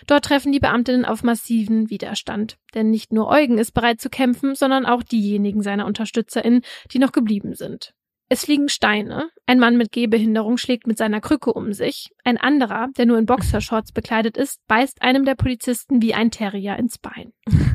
Dort 0.07 0.25
treffen 0.25 0.51
die 0.51 0.59
Beamtinnen 0.59 1.05
auf 1.05 1.23
massiven 1.23 1.89
Widerstand, 1.89 2.57
denn 2.73 2.89
nicht 2.89 3.11
nur 3.11 3.27
Eugen 3.27 3.57
ist 3.57 3.73
bereit 3.73 3.99
zu 3.99 4.09
kämpfen, 4.09 4.55
sondern 4.55 4.85
auch 4.85 5.03
diejenigen 5.03 5.61
seiner 5.61 5.85
UnterstützerInnen, 5.85 6.61
die 6.91 6.99
noch 6.99 7.11
geblieben 7.11 7.55
sind. 7.55 7.93
Es 8.31 8.45
fliegen 8.45 8.69
Steine, 8.69 9.31
ein 9.47 9.57
Mann 9.57 9.75
mit 9.75 9.91
Gehbehinderung 9.91 10.57
schlägt 10.57 10.85
mit 10.85 10.99
seiner 10.99 11.19
Krücke 11.19 11.51
um 11.51 11.73
sich, 11.73 12.11
ein 12.23 12.37
anderer, 12.37 12.89
der 12.95 13.07
nur 13.07 13.17
in 13.17 13.25
Boxershorts 13.25 13.91
bekleidet 13.91 14.37
ist, 14.37 14.59
beißt 14.67 15.01
einem 15.01 15.25
der 15.25 15.33
Polizisten 15.33 15.99
wie 16.03 16.13
ein 16.13 16.29
Terrier 16.29 16.77
ins 16.77 16.99
Bein. 16.99 17.33
nein, 17.47 17.65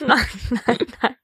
nein. 0.00 0.26
Nein, 0.66 0.66
nein, 0.66 0.88
nein. 1.00 1.14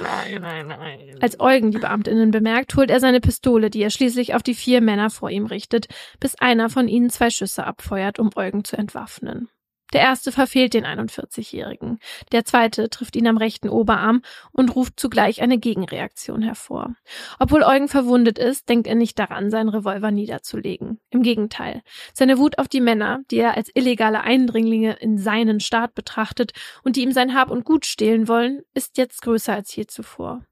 Nein, 0.00 0.40
nein, 0.40 0.66
nein. 0.68 1.18
Als 1.20 1.40
Eugen 1.40 1.72
die 1.72 1.78
Beamtinnen 1.78 2.30
bemerkt, 2.30 2.76
holt 2.76 2.90
er 2.90 3.00
seine 3.00 3.20
Pistole, 3.20 3.68
die 3.68 3.82
er 3.82 3.90
schließlich 3.90 4.34
auf 4.34 4.44
die 4.44 4.54
vier 4.54 4.80
Männer 4.80 5.10
vor 5.10 5.30
ihm 5.30 5.46
richtet, 5.46 5.88
bis 6.20 6.36
einer 6.36 6.70
von 6.70 6.86
ihnen 6.86 7.10
zwei 7.10 7.30
Schüsse 7.30 7.64
abfeuert, 7.64 8.20
um 8.20 8.30
Eugen 8.36 8.62
zu 8.62 8.76
entwaffnen. 8.76 9.48
Der 9.92 10.00
erste 10.00 10.32
verfehlt 10.32 10.74
den 10.74 10.84
41-Jährigen. 10.84 11.98
Der 12.32 12.44
zweite 12.44 12.90
trifft 12.90 13.14
ihn 13.14 13.26
am 13.28 13.36
rechten 13.36 13.68
Oberarm 13.68 14.22
und 14.52 14.74
ruft 14.74 14.98
zugleich 14.98 15.42
eine 15.42 15.58
Gegenreaktion 15.58 16.42
hervor. 16.42 16.94
Obwohl 17.38 17.62
Eugen 17.62 17.88
verwundet 17.88 18.38
ist, 18.38 18.68
denkt 18.68 18.86
er 18.88 18.96
nicht 18.96 19.18
daran, 19.18 19.50
seinen 19.50 19.68
Revolver 19.68 20.10
niederzulegen. 20.10 20.98
Im 21.10 21.22
Gegenteil. 21.22 21.82
Seine 22.12 22.38
Wut 22.38 22.58
auf 22.58 22.68
die 22.68 22.80
Männer, 22.80 23.20
die 23.30 23.38
er 23.38 23.56
als 23.56 23.70
illegale 23.74 24.22
Eindringlinge 24.22 24.94
in 24.94 25.18
seinen 25.18 25.60
Staat 25.60 25.94
betrachtet 25.94 26.52
und 26.82 26.96
die 26.96 27.02
ihm 27.02 27.12
sein 27.12 27.34
Hab 27.34 27.50
und 27.50 27.64
Gut 27.64 27.86
stehlen 27.86 28.28
wollen, 28.28 28.62
ist 28.74 28.98
jetzt 28.98 29.22
größer 29.22 29.54
als 29.54 29.74
je 29.74 29.86
zuvor. 29.86 30.42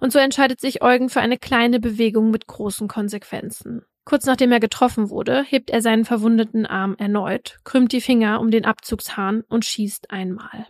Und 0.00 0.12
so 0.12 0.18
entscheidet 0.18 0.60
sich 0.60 0.82
Eugen 0.82 1.08
für 1.08 1.20
eine 1.20 1.38
kleine 1.38 1.78
Bewegung 1.78 2.30
mit 2.30 2.46
großen 2.46 2.88
Konsequenzen. 2.88 3.84
Kurz 4.04 4.26
nachdem 4.26 4.50
er 4.50 4.60
getroffen 4.60 5.10
wurde, 5.10 5.44
hebt 5.44 5.70
er 5.70 5.80
seinen 5.80 6.04
verwundeten 6.04 6.66
Arm 6.66 6.96
erneut, 6.98 7.60
krümmt 7.64 7.92
die 7.92 8.00
Finger 8.00 8.40
um 8.40 8.50
den 8.50 8.64
Abzugshahn 8.64 9.42
und 9.48 9.64
schießt 9.64 10.10
einmal. 10.10 10.66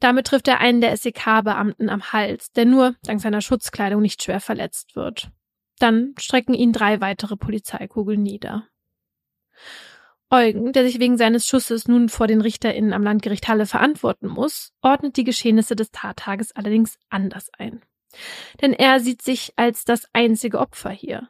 Damit 0.00 0.26
trifft 0.26 0.48
er 0.48 0.60
einen 0.60 0.82
der 0.82 0.94
SEK-Beamten 0.96 1.88
am 1.88 2.12
Hals, 2.12 2.52
der 2.52 2.66
nur 2.66 2.94
dank 3.04 3.20
seiner 3.20 3.40
Schutzkleidung 3.40 4.02
nicht 4.02 4.22
schwer 4.22 4.40
verletzt 4.40 4.96
wird. 4.96 5.30
Dann 5.78 6.14
strecken 6.18 6.54
ihn 6.54 6.72
drei 6.72 7.00
weitere 7.00 7.36
Polizeikugeln 7.36 8.22
nieder. 8.22 8.68
Eugen, 10.30 10.72
der 10.72 10.84
sich 10.84 10.98
wegen 11.00 11.16
seines 11.16 11.46
Schusses 11.46 11.86
nun 11.86 12.08
vor 12.08 12.26
den 12.26 12.40
RichterInnen 12.40 12.92
am 12.92 13.02
Landgericht 13.02 13.48
Halle 13.48 13.66
verantworten 13.66 14.28
muss, 14.28 14.72
ordnet 14.82 15.16
die 15.16 15.24
Geschehnisse 15.24 15.76
des 15.76 15.90
Tattages 15.90 16.54
allerdings 16.54 16.98
anders 17.08 17.50
ein. 17.56 17.82
Denn 18.60 18.72
er 18.72 19.00
sieht 19.00 19.22
sich 19.22 19.52
als 19.56 19.84
das 19.84 20.06
einzige 20.12 20.58
Opfer 20.58 20.90
hier. 20.90 21.28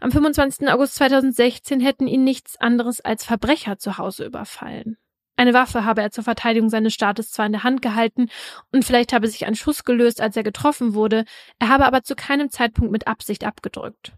Am 0.00 0.10
25. 0.10 0.68
August 0.68 0.94
2016 0.96 1.80
hätten 1.80 2.06
ihn 2.06 2.24
nichts 2.24 2.56
anderes 2.60 3.00
als 3.00 3.24
Verbrecher 3.24 3.78
zu 3.78 3.98
Hause 3.98 4.24
überfallen. 4.24 4.96
Eine 5.36 5.54
Waffe 5.54 5.84
habe 5.84 6.02
er 6.02 6.10
zur 6.10 6.24
Verteidigung 6.24 6.68
seines 6.68 6.92
Staates 6.92 7.30
zwar 7.30 7.46
in 7.46 7.52
der 7.52 7.64
Hand 7.64 7.80
gehalten 7.80 8.28
und 8.72 8.84
vielleicht 8.84 9.12
habe 9.12 9.26
sich 9.26 9.46
ein 9.46 9.54
Schuss 9.54 9.84
gelöst, 9.84 10.20
als 10.20 10.36
er 10.36 10.42
getroffen 10.42 10.92
wurde, 10.92 11.24
er 11.58 11.68
habe 11.68 11.86
aber 11.86 12.02
zu 12.02 12.14
keinem 12.14 12.50
Zeitpunkt 12.50 12.92
mit 12.92 13.06
Absicht 13.06 13.44
abgedrückt. 13.44 14.12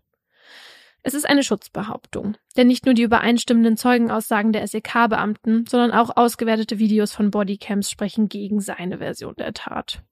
Es 1.05 1.15
ist 1.15 1.29
eine 1.29 1.43
Schutzbehauptung, 1.43 2.37
denn 2.57 2.69
nicht 2.69 2.87
nur 2.87 2.95
die 2.95 3.03
übereinstimmenden 3.03 3.77
Zeugenaussagen 3.77 4.53
der 4.53 4.67
SEK-Beamten, 4.67 5.67
sondern 5.67 5.93
auch 5.93 6.17
ausgewertete 6.17 6.79
Videos 6.79 7.13
von 7.13 7.31
Bodycams 7.31 7.91
sprechen 7.91 8.29
gegen 8.29 8.61
seine 8.61 8.99
Version 8.99 9.35
der 9.37 9.53
Tat. 9.53 10.03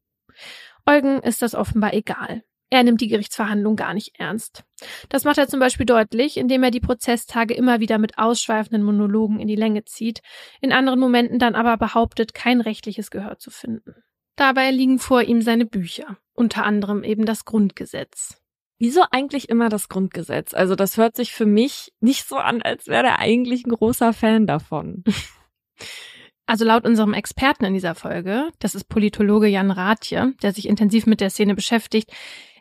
Eugen 0.87 1.20
ist 1.20 1.42
das 1.42 1.55
offenbar 1.55 1.94
egal. 1.94 2.42
Er 2.70 2.85
nimmt 2.85 3.00
die 3.00 3.09
Gerichtsverhandlung 3.09 3.74
gar 3.74 3.94
nicht 3.94 4.18
ernst. 4.18 4.64
Das 5.09 5.24
macht 5.24 5.38
er 5.38 5.48
zum 5.48 5.59
Beispiel 5.59 5.87
deutlich, 5.87 6.37
indem 6.37 6.62
er 6.62 6.70
die 6.70 6.80
Prozesstage 6.80 7.52
immer 7.52 7.80
wieder 7.80 7.98
mit 7.98 8.16
ausschweifenden 8.16 8.85
Monologen 8.85 9.40
in 9.40 9.48
die 9.48 9.56
Länge 9.56 9.85
zieht, 9.85 10.20
in 10.61 10.72
anderen 10.72 11.00
Momenten 11.00 11.40
dann 11.40 11.56
aber 11.56 11.76
behauptet, 11.76 12.33
kein 12.33 12.61
rechtliches 12.61 13.11
Gehör 13.11 13.38
zu 13.38 13.50
finden. 13.50 13.94
Dabei 14.37 14.70
liegen 14.70 15.00
vor 15.00 15.22
ihm 15.22 15.42
seine 15.42 15.66
Bücher, 15.66 16.16
unter 16.33 16.64
anderem 16.64 17.02
eben 17.02 17.26
das 17.26 17.44
Grundgesetz. 17.44 18.40
Wieso 18.78 19.02
eigentlich 19.11 19.50
immer 19.50 19.68
das 19.68 19.90
Grundgesetz? 19.90 20.54
Also 20.54 20.74
das 20.74 20.96
hört 20.96 21.14
sich 21.14 21.33
für 21.33 21.44
mich 21.44 21.92
nicht 22.00 22.26
so 22.26 22.37
an, 22.37 22.62
als 22.62 22.87
wäre 22.87 23.09
er 23.09 23.18
eigentlich 23.18 23.66
ein 23.66 23.72
großer 23.72 24.12
Fan 24.12 24.46
davon. 24.46 25.04
Also 26.46 26.64
laut 26.64 26.85
unserem 26.85 27.14
Experten 27.14 27.64
in 27.64 27.74
dieser 27.74 27.94
Folge, 27.94 28.48
das 28.59 28.74
ist 28.74 28.88
Politologe 28.88 29.46
Jan 29.46 29.70
Rathje, 29.70 30.35
der 30.42 30.52
sich 30.52 30.66
intensiv 30.66 31.06
mit 31.06 31.20
der 31.20 31.30
Szene 31.30 31.54
beschäftigt, 31.54 32.11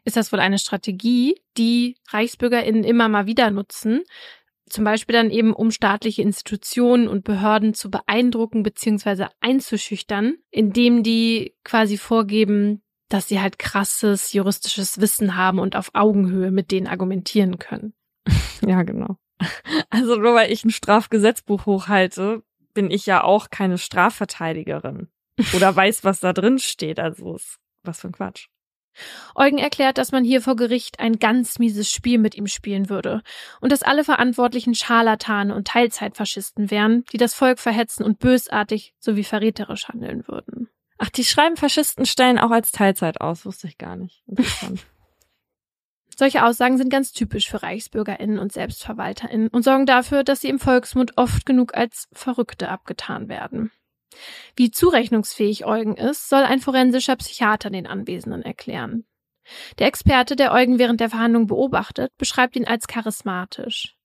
ist 0.10 0.18
das 0.18 0.32
wohl 0.34 0.40
eine 0.40 0.58
Strategie, 0.58 1.40
die 1.58 1.96
ReichsbürgerInnen 2.10 2.84
immer 2.84 3.08
mal 3.08 3.28
wieder 3.28 3.52
nutzen. 3.52 4.02
Zum 4.68 4.84
Beispiel 4.84 5.14
dann 5.14 5.30
eben, 5.30 5.54
um 5.54 5.72
staatliche 5.72 6.22
Institutionen 6.22 7.08
und 7.08 7.24
Behörden 7.24 7.74
zu 7.74 7.90
beeindrucken 7.90 8.64
bzw. 8.64 9.28
einzuschüchtern, 9.40 10.36
indem 10.52 11.04
die 11.04 11.56
quasi 11.64 11.98
vorgeben, 11.98 12.82
dass 13.08 13.28
sie 13.28 13.40
halt 13.40 13.58
krasses 13.58 14.34
juristisches 14.34 15.00
Wissen 15.00 15.36
haben 15.36 15.60
und 15.60 15.76
auf 15.76 15.92
Augenhöhe 15.94 16.52
mit 16.52 16.72
denen 16.72 16.88
argumentieren 16.88 17.60
können. 17.60 17.94
Ja, 18.68 18.84
genau. 18.84 19.16
Also 19.90 20.18
nur 20.18 20.36
weil 20.36 20.52
ich 20.52 20.66
ein 20.66 20.70
Strafgesetzbuch 20.70 21.66
hochhalte, 21.66 22.44
bin 22.74 22.92
ich 22.92 23.06
ja 23.06 23.24
auch 23.24 23.50
keine 23.50 23.78
Strafverteidigerin 23.78 25.08
oder 25.54 25.74
weiß, 25.74 26.04
was 26.04 26.20
da 26.20 26.34
drin 26.34 26.60
steht. 26.60 27.00
Also 27.00 27.38
was 27.84 28.02
für 28.02 28.10
ein 28.10 28.12
Quatsch. 28.12 28.50
Eugen 29.36 29.58
erklärt, 29.58 29.98
dass 29.98 30.12
man 30.12 30.24
hier 30.24 30.42
vor 30.42 30.56
Gericht 30.56 31.00
ein 31.00 31.20
ganz 31.20 31.60
mieses 31.60 31.92
Spiel 31.92 32.18
mit 32.18 32.36
ihm 32.36 32.48
spielen 32.48 32.90
würde 32.90 33.22
und 33.62 33.72
dass 33.72 33.84
alle 33.84 34.04
Verantwortlichen 34.04 34.76
Scharlatane 34.76 35.56
und 35.56 35.68
Teilzeitfaschisten 35.68 36.72
wären, 36.72 37.06
die 37.12 37.18
das 37.18 37.34
Volk 37.34 37.60
verhetzen 37.60 38.04
und 38.04 38.20
bösartig 38.20 38.94
sowie 39.00 39.24
verräterisch 39.24 39.88
handeln 39.88 40.28
würden. 40.28 40.70
Ach, 40.98 41.10
die 41.10 41.24
schreiben 41.24 41.56
Faschistenstellen 41.56 42.38
auch 42.38 42.52
als 42.52 42.72
Teilzeit 42.72 43.22
aus, 43.22 43.46
wusste 43.46 43.68
ich 43.68 43.78
gar 43.78 43.96
nicht. 43.96 44.24
Solche 46.18 46.44
Aussagen 46.44 46.78
sind 46.78 46.90
ganz 46.90 47.14
typisch 47.14 47.50
für 47.50 47.64
ReichsbürgerInnen 47.64 48.40
und 48.40 48.52
SelbstverwalterInnen 48.52 49.48
und 49.48 49.64
sorgen 49.64 49.86
dafür, 49.86 50.26
dass 50.26 50.42
sie 50.42 50.50
im 50.50 50.60
Volksmund 50.60 51.14
oft 51.16 51.46
genug 51.46 51.78
als 51.78 52.10
Verrückte 52.12 52.68
abgetan 52.68 53.30
werden. 53.30 53.72
Wie 54.56 54.72
zurechnungsfähig 54.72 55.66
Eugen 55.66 55.96
ist, 55.96 56.30
soll 56.30 56.44
ein 56.44 56.60
forensischer 56.60 57.16
Psychiater 57.16 57.70
den 57.70 57.88
Anwesenden 57.88 58.42
erklären. 58.42 59.06
Der 59.80 59.88
Experte, 59.88 60.36
der 60.36 60.52
Eugen 60.52 60.80
während 60.80 61.00
der 61.00 61.10
Verhandlung 61.10 61.48
beobachtet, 61.48 62.12
beschreibt 62.18 62.56
ihn 62.56 62.66
als 62.66 62.88
charismatisch. 62.88 63.96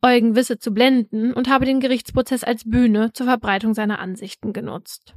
Eugen 0.00 0.34
wisse 0.34 0.58
zu 0.58 0.72
blenden 0.72 1.32
und 1.32 1.48
habe 1.48 1.64
den 1.64 1.80
Gerichtsprozess 1.80 2.44
als 2.44 2.68
Bühne 2.68 3.12
zur 3.12 3.26
Verbreitung 3.26 3.74
seiner 3.74 4.00
Ansichten 4.00 4.52
genutzt. 4.52 5.14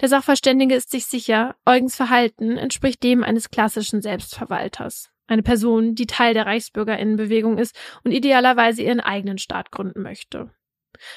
Der 0.00 0.08
Sachverständige 0.08 0.74
ist 0.74 0.90
sich 0.90 1.06
sicher, 1.06 1.56
Eugens 1.64 1.96
Verhalten 1.96 2.58
entspricht 2.58 3.02
dem 3.02 3.24
eines 3.24 3.50
klassischen 3.50 4.02
Selbstverwalters. 4.02 5.10
Eine 5.26 5.42
Person, 5.42 5.94
die 5.94 6.06
Teil 6.06 6.34
der 6.34 6.44
Reichsbürgerinnenbewegung 6.44 7.56
ist 7.56 7.74
und 8.04 8.12
idealerweise 8.12 8.82
ihren 8.82 9.00
eigenen 9.00 9.38
Staat 9.38 9.70
gründen 9.70 10.02
möchte. 10.02 10.50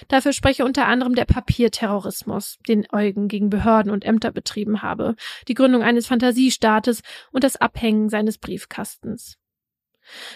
Dafür 0.07 0.33
spreche 0.33 0.65
unter 0.65 0.87
anderem 0.87 1.15
der 1.15 1.25
Papierterrorismus, 1.25 2.57
den 2.67 2.87
Eugen 2.91 3.27
gegen 3.27 3.49
Behörden 3.49 3.91
und 3.91 4.05
Ämter 4.05 4.31
betrieben 4.31 4.81
habe, 4.81 5.15
die 5.47 5.53
Gründung 5.53 5.83
eines 5.83 6.07
Fantasiestaates 6.07 7.01
und 7.31 7.43
das 7.43 7.55
Abhängen 7.55 8.09
seines 8.09 8.37
Briefkastens. 8.37 9.37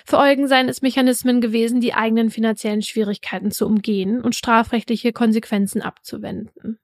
Für 0.06 0.18
Eugen 0.18 0.48
seien 0.48 0.68
es 0.68 0.82
Mechanismen 0.82 1.40
gewesen, 1.40 1.80
die 1.80 1.94
eigenen 1.94 2.30
finanziellen 2.30 2.82
Schwierigkeiten 2.82 3.52
zu 3.52 3.66
umgehen 3.66 4.22
und 4.22 4.36
strafrechtliche 4.36 5.14
Konsequenzen 5.14 5.82
abzuwenden. 5.82 6.80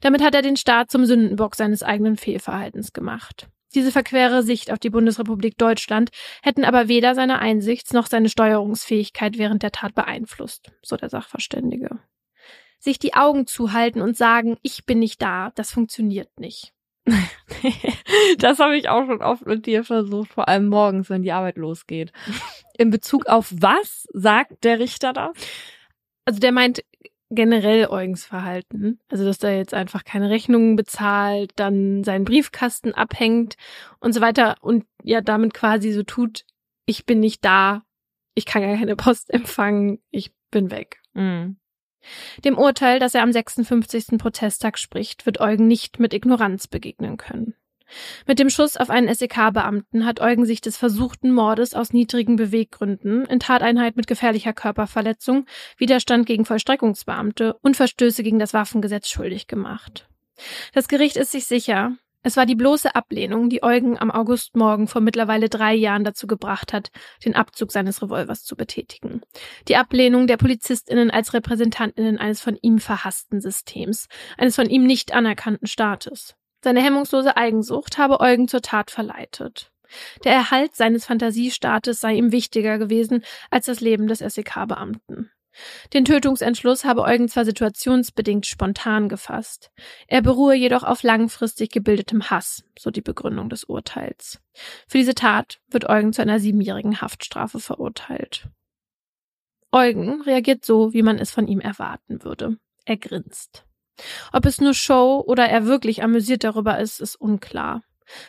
Damit 0.00 0.22
hat 0.22 0.34
er 0.34 0.42
den 0.42 0.56
Staat 0.56 0.90
zum 0.90 1.04
Sündenbock 1.04 1.54
seines 1.54 1.82
eigenen 1.82 2.16
Fehlverhaltens 2.16 2.92
gemacht. 2.92 3.48
Diese 3.74 3.92
verquere 3.92 4.42
Sicht 4.42 4.72
auf 4.72 4.78
die 4.78 4.90
Bundesrepublik 4.90 5.56
Deutschland 5.56 6.10
hätten 6.42 6.64
aber 6.64 6.88
weder 6.88 7.14
seine 7.14 7.38
Einsichts- 7.38 7.92
noch 7.92 8.06
seine 8.06 8.28
Steuerungsfähigkeit 8.28 9.38
während 9.38 9.62
der 9.62 9.72
Tat 9.72 9.94
beeinflusst, 9.94 10.72
so 10.82 10.96
der 10.96 11.08
Sachverständige. 11.08 12.00
Sich 12.78 12.98
die 12.98 13.14
Augen 13.14 13.46
zuhalten 13.46 14.00
und 14.00 14.16
sagen, 14.16 14.56
ich 14.62 14.86
bin 14.86 14.98
nicht 14.98 15.22
da, 15.22 15.52
das 15.54 15.70
funktioniert 15.70 16.40
nicht. 16.40 16.72
das 18.38 18.58
habe 18.58 18.76
ich 18.76 18.88
auch 18.88 19.06
schon 19.06 19.22
oft 19.22 19.46
mit 19.46 19.66
dir 19.66 19.84
versucht, 19.84 20.32
vor 20.32 20.48
allem 20.48 20.68
morgens, 20.68 21.10
wenn 21.10 21.22
die 21.22 21.32
Arbeit 21.32 21.56
losgeht. 21.56 22.12
In 22.78 22.90
Bezug 22.90 23.26
auf 23.26 23.52
was 23.54 24.06
sagt 24.12 24.64
der 24.64 24.78
Richter 24.78 25.12
da? 25.12 25.32
Also 26.24 26.40
der 26.40 26.52
meint 26.52 26.82
generell 27.30 27.86
Eugens 27.86 28.24
Verhalten. 28.24 28.98
Also, 29.08 29.24
dass 29.24 29.42
er 29.42 29.56
jetzt 29.56 29.74
einfach 29.74 30.04
keine 30.04 30.30
Rechnungen 30.30 30.76
bezahlt, 30.76 31.52
dann 31.56 32.04
seinen 32.04 32.24
Briefkasten 32.24 32.92
abhängt 32.92 33.56
und 34.00 34.12
so 34.12 34.20
weiter 34.20 34.56
und 34.60 34.84
ja 35.02 35.20
damit 35.20 35.54
quasi 35.54 35.92
so 35.92 36.02
tut, 36.02 36.44
ich 36.86 37.06
bin 37.06 37.20
nicht 37.20 37.44
da, 37.44 37.82
ich 38.34 38.46
kann 38.46 38.62
gar 38.62 38.76
keine 38.76 38.96
Post 38.96 39.30
empfangen, 39.32 40.00
ich 40.10 40.32
bin 40.50 40.70
weg. 40.70 41.00
Mhm. 41.14 41.56
Dem 42.44 42.56
Urteil, 42.56 42.98
das 42.98 43.14
er 43.14 43.22
am 43.22 43.32
56. 43.32 44.18
Protesttag 44.18 44.78
spricht, 44.78 45.26
wird 45.26 45.40
Eugen 45.40 45.66
nicht 45.66 46.00
mit 46.00 46.14
Ignoranz 46.14 46.66
begegnen 46.66 47.18
können. 47.18 47.54
Mit 48.26 48.38
dem 48.38 48.50
Schuss 48.50 48.76
auf 48.76 48.90
einen 48.90 49.12
SEK-Beamten 49.12 50.04
hat 50.06 50.20
Eugen 50.20 50.46
sich 50.46 50.60
des 50.60 50.76
versuchten 50.76 51.32
Mordes 51.32 51.74
aus 51.74 51.92
niedrigen 51.92 52.36
Beweggründen 52.36 53.24
in 53.26 53.40
Tateinheit 53.40 53.96
mit 53.96 54.06
gefährlicher 54.06 54.52
Körperverletzung, 54.52 55.46
Widerstand 55.76 56.26
gegen 56.26 56.44
Vollstreckungsbeamte 56.44 57.54
und 57.62 57.76
Verstöße 57.76 58.22
gegen 58.22 58.38
das 58.38 58.54
Waffengesetz 58.54 59.08
schuldig 59.08 59.46
gemacht. 59.46 60.08
Das 60.72 60.88
Gericht 60.88 61.16
ist 61.16 61.32
sich 61.32 61.46
sicher, 61.46 61.96
es 62.22 62.36
war 62.36 62.44
die 62.44 62.54
bloße 62.54 62.94
Ablehnung, 62.94 63.48
die 63.48 63.62
Eugen 63.62 63.98
am 63.98 64.10
Augustmorgen 64.10 64.88
vor 64.88 65.00
mittlerweile 65.00 65.48
drei 65.48 65.74
Jahren 65.74 66.04
dazu 66.04 66.26
gebracht 66.26 66.74
hat, 66.74 66.90
den 67.24 67.34
Abzug 67.34 67.72
seines 67.72 68.02
Revolvers 68.02 68.44
zu 68.44 68.56
betätigen. 68.56 69.22
Die 69.68 69.76
Ablehnung 69.76 70.26
der 70.26 70.36
PolizistInnen 70.36 71.10
als 71.10 71.32
RepräsentantInnen 71.32 72.18
eines 72.18 72.42
von 72.42 72.58
ihm 72.60 72.78
verhassten 72.78 73.40
Systems, 73.40 74.06
eines 74.36 74.56
von 74.56 74.68
ihm 74.68 74.84
nicht 74.84 75.14
anerkannten 75.14 75.66
Staates. 75.66 76.34
Seine 76.62 76.82
hemmungslose 76.82 77.36
Eigensucht 77.36 77.98
habe 77.98 78.20
Eugen 78.20 78.48
zur 78.48 78.62
Tat 78.62 78.90
verleitet. 78.90 79.72
Der 80.24 80.32
Erhalt 80.32 80.76
seines 80.76 81.06
Fantasiestaates 81.06 82.00
sei 82.00 82.14
ihm 82.14 82.32
wichtiger 82.32 82.78
gewesen 82.78 83.24
als 83.50 83.66
das 83.66 83.80
Leben 83.80 84.06
des 84.06 84.20
SEK-Beamten. 84.20 85.30
Den 85.92 86.04
Tötungsentschluss 86.04 86.84
habe 86.84 87.02
Eugen 87.02 87.28
zwar 87.28 87.44
situationsbedingt 87.44 88.46
spontan 88.46 89.08
gefasst, 89.08 89.72
er 90.06 90.22
beruhe 90.22 90.54
jedoch 90.54 90.84
auf 90.84 91.02
langfristig 91.02 91.72
gebildetem 91.72 92.30
Hass, 92.30 92.62
so 92.78 92.90
die 92.90 93.00
Begründung 93.00 93.48
des 93.48 93.64
Urteils. 93.64 94.40
Für 94.86 94.98
diese 94.98 95.14
Tat 95.14 95.60
wird 95.68 95.88
Eugen 95.88 96.12
zu 96.12 96.22
einer 96.22 96.38
siebenjährigen 96.38 97.00
Haftstrafe 97.00 97.58
verurteilt. 97.58 98.48
Eugen 99.72 100.22
reagiert 100.22 100.64
so, 100.64 100.92
wie 100.92 101.02
man 101.02 101.18
es 101.18 101.30
von 101.30 101.46
ihm 101.46 101.60
erwarten 101.60 102.22
würde. 102.22 102.56
Er 102.84 102.96
grinst. 102.96 103.64
Ob 104.32 104.46
es 104.46 104.60
nur 104.60 104.74
Show 104.74 105.22
oder 105.26 105.46
er 105.48 105.66
wirklich 105.66 106.02
amüsiert 106.02 106.44
darüber 106.44 106.78
ist, 106.78 107.00
ist 107.00 107.16
unklar. 107.16 107.82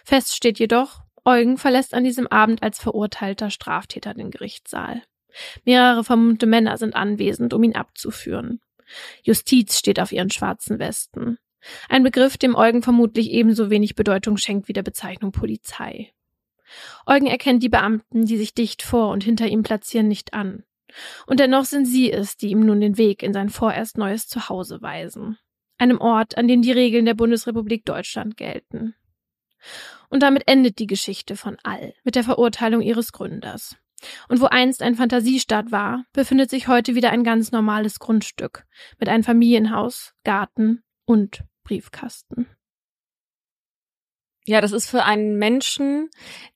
Fest 0.03 0.35
steht 0.35 0.59
jedoch, 0.59 1.01
Eugen 1.23 1.57
verlässt 1.57 1.93
an 1.93 2.03
diesem 2.03 2.27
Abend 2.27 2.63
als 2.63 2.79
verurteilter 2.79 3.49
Straftäter 3.49 4.13
den 4.13 4.31
Gerichtssaal. 4.31 5.03
Mehrere 5.65 6.03
vermummte 6.03 6.45
Männer 6.45 6.77
sind 6.77 6.95
anwesend, 6.95 7.53
um 7.53 7.63
ihn 7.63 7.75
abzuführen. 7.75 8.59
Justiz 9.23 9.77
steht 9.77 9.99
auf 9.99 10.11
ihren 10.11 10.29
schwarzen 10.29 10.79
Westen. 10.79 11.37
Ein 11.89 12.03
Begriff, 12.03 12.37
dem 12.37 12.55
Eugen 12.55 12.81
vermutlich 12.81 13.29
ebenso 13.29 13.69
wenig 13.69 13.95
Bedeutung 13.95 14.37
schenkt 14.37 14.67
wie 14.67 14.73
der 14.73 14.83
Bezeichnung 14.83 15.31
Polizei. 15.31 16.11
Eugen 17.05 17.27
erkennt 17.27 17.61
die 17.61 17.69
Beamten, 17.69 18.25
die 18.25 18.37
sich 18.37 18.53
dicht 18.53 18.81
vor 18.81 19.09
und 19.09 19.23
hinter 19.23 19.47
ihm 19.47 19.61
platzieren, 19.61 20.07
nicht 20.07 20.33
an. 20.33 20.63
Und 21.27 21.39
dennoch 21.39 21.65
sind 21.65 21.85
sie 21.85 22.11
es, 22.11 22.35
die 22.35 22.49
ihm 22.49 22.61
nun 22.61 22.81
den 22.81 22.97
Weg 22.97 23.23
in 23.23 23.31
sein 23.31 23.49
vorerst 23.49 23.97
neues 23.97 24.27
Zuhause 24.27 24.81
weisen 24.81 25.37
einem 25.81 25.99
Ort, 25.99 26.37
an 26.37 26.47
dem 26.47 26.61
die 26.61 26.71
Regeln 26.71 27.05
der 27.05 27.15
Bundesrepublik 27.15 27.83
Deutschland 27.85 28.37
gelten. 28.37 28.95
Und 30.09 30.23
damit 30.23 30.47
endet 30.47 30.79
die 30.79 30.87
Geschichte 30.87 31.35
von 31.35 31.57
All 31.63 31.93
mit 32.03 32.15
der 32.15 32.23
Verurteilung 32.23 32.81
ihres 32.81 33.11
Gründers. 33.11 33.75
Und 34.27 34.41
wo 34.41 34.45
einst 34.45 34.81
ein 34.81 34.95
Fantasiestaat 34.95 35.71
war, 35.71 36.05
befindet 36.13 36.49
sich 36.49 36.67
heute 36.67 36.95
wieder 36.95 37.11
ein 37.11 37.23
ganz 37.23 37.51
normales 37.51 37.99
Grundstück 37.99 38.65
mit 38.99 39.09
einem 39.09 39.23
Familienhaus, 39.23 40.13
Garten 40.23 40.83
und 41.05 41.43
Briefkasten. 41.63 42.47
Ja, 44.45 44.59
das 44.59 44.71
ist 44.71 44.89
für 44.89 45.03
einen 45.03 45.37
Menschen, 45.37 46.09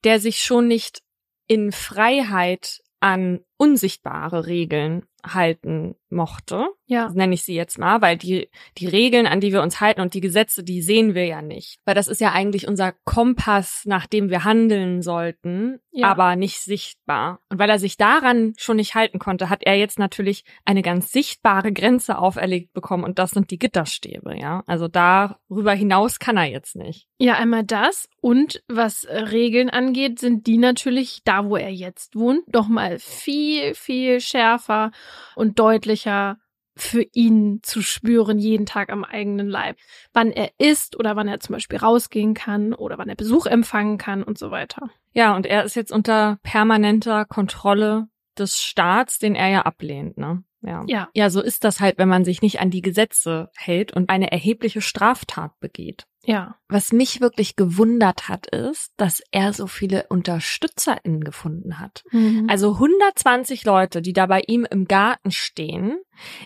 der 0.04 0.20
sich 0.20 0.40
schon 0.40 0.68
nicht 0.68 1.04
in 1.48 1.72
Freiheit 1.72 2.82
an 3.00 3.42
unsichtbare 3.58 4.48
Regeln 4.48 5.06
halten 5.24 5.96
mochte. 6.10 6.68
Ja. 6.88 7.10
Nenne 7.10 7.34
ich 7.34 7.44
sie 7.44 7.56
jetzt 7.56 7.80
mal, 7.80 8.02
weil 8.02 8.18
die, 8.18 8.50
die 8.78 8.88
Regeln, 8.88 9.26
an 9.26 9.40
die 9.40 9.52
wir 9.52 9.62
uns 9.62 9.82
halten 9.82 10.02
und 10.02 10.14
die 10.14 10.22
Gesetze, 10.22 10.64
die 10.64 10.82
sehen 10.82 11.16
wir 11.16 11.26
ja 11.26 11.42
nicht. 11.42 11.80
Weil 11.86 11.96
das 11.96 12.08
ist 12.08 12.22
ja 12.22 12.32
eigentlich 12.32 12.68
unser 12.68 12.94
Kompass, 13.04 13.84
nach 13.86 14.06
dem 14.06 14.30
wir 14.30 14.44
handeln 14.44 15.02
sollten, 15.02 15.80
ja. 15.92 16.08
aber 16.08 16.36
nicht 16.36 16.60
sichtbar. 16.60 17.40
Und 17.50 17.58
weil 17.58 17.70
er 17.70 17.80
sich 17.80 17.98
daran 17.98 18.54
schon 18.58 18.78
nicht 18.78 18.94
halten 18.94 19.18
konnte, 19.18 19.50
hat 19.50 19.64
er 19.64 19.76
jetzt 19.76 19.98
natürlich 19.98 20.44
eine 20.64 20.84
ganz 20.84 21.12
sichtbare 21.12 21.74
Grenze 21.74 22.18
auferlegt 22.18 22.74
bekommen 22.74 23.04
und 23.04 23.18
das 23.18 23.32
sind 23.32 23.50
die 23.50 23.60
Gitterstäbe, 23.60 24.38
ja. 24.38 24.64
Also 24.68 24.88
darüber 24.88 25.74
hinaus 25.74 26.20
kann 26.20 26.38
er 26.38 26.46
jetzt 26.46 26.76
nicht. 26.76 27.08
Ja, 27.18 27.36
einmal 27.36 27.64
das 27.64 28.10
und 28.22 28.62
was 28.68 29.08
Regeln 29.10 29.70
angeht, 29.70 30.20
sind 30.20 30.48
die 30.48 30.58
natürlich 30.58 31.22
da, 31.24 31.46
wo 31.46 31.56
er 31.56 31.72
jetzt 31.72 32.16
wohnt, 32.16 32.44
doch 32.48 32.68
mal 32.68 33.00
viel, 33.00 33.74
viel 33.74 34.20
schärfer 34.20 34.92
und 35.36 35.60
deutlicher 35.96 36.38
für 36.78 37.04
ihn 37.14 37.62
zu 37.64 37.82
spüren, 37.82 38.38
jeden 38.38 38.66
Tag 38.66 38.92
am 38.92 39.06
eigenen 39.06 39.48
Leib. 39.48 39.78
Wann 40.12 40.32
er 40.32 40.52
isst 40.58 41.00
oder 41.00 41.16
wann 41.16 41.30
er 41.30 41.40
zum 41.40 41.54
Beispiel 41.54 41.80
rausgehen 41.80 42.34
kann 42.34 42.74
oder 42.74 42.98
wann 42.98 43.08
er 43.08 43.16
Besuch 43.16 43.46
empfangen 43.46 43.98
kann 43.98 44.24
und 44.24 44.38
so 44.38 44.52
weiter. 44.52 44.90
Ja, 45.14 45.38
und 45.38 45.46
er 45.46 45.64
ist 45.64 45.78
jetzt 45.78 45.94
unter 45.94 46.38
permanenter 46.44 47.24
Kontrolle 47.24 48.10
des 48.38 48.62
Staats, 48.62 49.20
den 49.20 49.36
er 49.36 49.48
ja 49.48 49.62
ablehnt, 49.62 50.18
ne? 50.18 50.44
Ja. 50.66 50.84
ja. 50.88 51.10
Ja, 51.14 51.30
so 51.30 51.42
ist 51.42 51.64
das 51.64 51.80
halt, 51.80 51.98
wenn 51.98 52.10
man 52.10 52.26
sich 52.26 52.42
nicht 52.42 52.60
an 52.60 52.70
die 52.70 52.82
Gesetze 52.82 53.50
hält 53.56 53.94
und 53.94 54.10
eine 54.10 54.32
erhebliche 54.32 54.82
Straftat 54.82 55.60
begeht. 55.60 56.06
Ja. 56.24 56.56
Was 56.68 56.92
mich 56.92 57.22
wirklich 57.22 57.56
gewundert 57.56 58.30
hat, 58.30 58.48
ist, 58.48 58.92
dass 58.98 59.22
er 59.32 59.54
so 59.54 59.68
viele 59.68 60.08
UnterstützerInnen 60.10 61.24
gefunden 61.24 61.80
hat. 61.80 62.04
Mhm. 62.12 62.48
Also 62.50 62.74
120 62.74 63.64
Leute, 63.64 64.02
die 64.02 64.14
da 64.14 64.26
bei 64.26 64.42
ihm 64.48 64.66
im 64.70 64.86
Garten 64.86 65.30
stehen. 65.30 66.00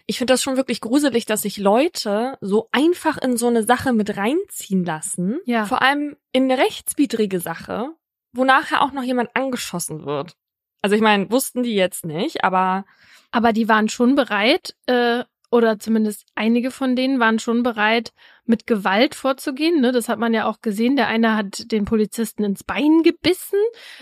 Ich 0.05 0.17
finde 0.17 0.33
das 0.33 0.43
schon 0.43 0.57
wirklich 0.57 0.81
gruselig, 0.81 1.25
dass 1.25 1.43
sich 1.43 1.57
Leute 1.57 2.37
so 2.41 2.67
einfach 2.73 3.17
in 3.17 3.37
so 3.37 3.47
eine 3.47 3.63
Sache 3.63 3.93
mit 3.93 4.17
reinziehen 4.17 4.83
lassen. 4.83 5.39
Ja. 5.45 5.65
Vor 5.65 5.81
allem 5.81 6.17
in 6.33 6.51
eine 6.51 6.57
rechtswidrige 6.61 7.39
Sache 7.39 7.93
wo 8.33 8.43
nachher 8.43 8.81
auch 8.81 8.91
noch 8.91 9.03
jemand 9.03 9.35
angeschossen 9.35 10.05
wird. 10.05 10.35
Also 10.81 10.95
ich 10.95 11.01
meine, 11.01 11.29
wussten 11.31 11.63
die 11.63 11.75
jetzt 11.75 12.05
nicht, 12.05 12.43
aber. 12.43 12.85
Aber 13.31 13.53
die 13.53 13.69
waren 13.69 13.89
schon 13.89 14.15
bereit, 14.15 14.75
äh, 14.87 15.23
oder 15.51 15.79
zumindest 15.79 16.25
einige 16.35 16.69
von 16.69 16.95
denen 16.95 17.19
waren 17.19 17.39
schon 17.39 17.63
bereit, 17.63 18.11
mit 18.49 18.65
Gewalt 18.65 19.15
vorzugehen. 19.15 19.79
Ne? 19.79 19.91
Das 19.91 20.09
hat 20.09 20.19
man 20.19 20.33
ja 20.33 20.45
auch 20.45 20.61
gesehen. 20.61 20.95
Der 20.95 21.07
eine 21.07 21.35
hat 21.35 21.71
den 21.71 21.85
Polizisten 21.85 22.43
ins 22.43 22.63
Bein 22.63 23.03
gebissen, 23.03 23.59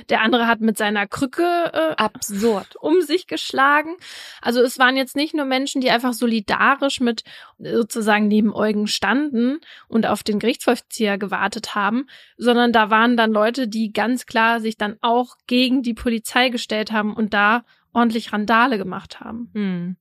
der 0.10 0.22
andere 0.22 0.48
hat 0.48 0.62
mit 0.62 0.78
seiner 0.78 1.06
Krücke 1.06 1.44
äh, 1.74 1.96
absurd 1.98 2.76
um 2.80 3.02
sich 3.02 3.28
geschlagen. 3.28 3.96
Also 4.42 4.62
es 4.62 4.80
waren 4.80 4.96
jetzt 4.96 5.16
nicht 5.16 5.36
nur 5.36 5.46
Menschen, 5.46 5.82
die 5.82 5.92
einfach 5.92 6.14
solidarisch 6.14 7.02
mit 7.02 7.24
sozusagen 7.60 8.28
neben 8.28 8.54
Eugen 8.54 8.88
standen 8.88 9.60
und 9.88 10.06
auf 10.08 10.24
den 10.24 10.40
Gerichtsvollzieher 10.40 11.18
gewartet 11.18 11.76
haben, 11.76 12.08
sondern 12.38 12.72
da 12.72 12.90
waren 12.90 13.18
dann 13.18 13.32
Leute, 13.32 13.68
die 13.68 13.92
ganz 13.92 14.26
klar 14.26 14.62
sich 14.62 14.78
dann 14.78 14.98
auch 15.02 15.36
gegen 15.46 15.82
die 15.82 15.94
Polizei 15.94 16.50
gestellt 16.50 16.92
haben 16.92 17.14
und 17.14 17.34
da 17.34 17.64
ordentlich 17.94 18.32
Randale 18.32 18.78
gemacht 18.78 19.20
haben. 19.20 19.50
Hm. 19.54 19.98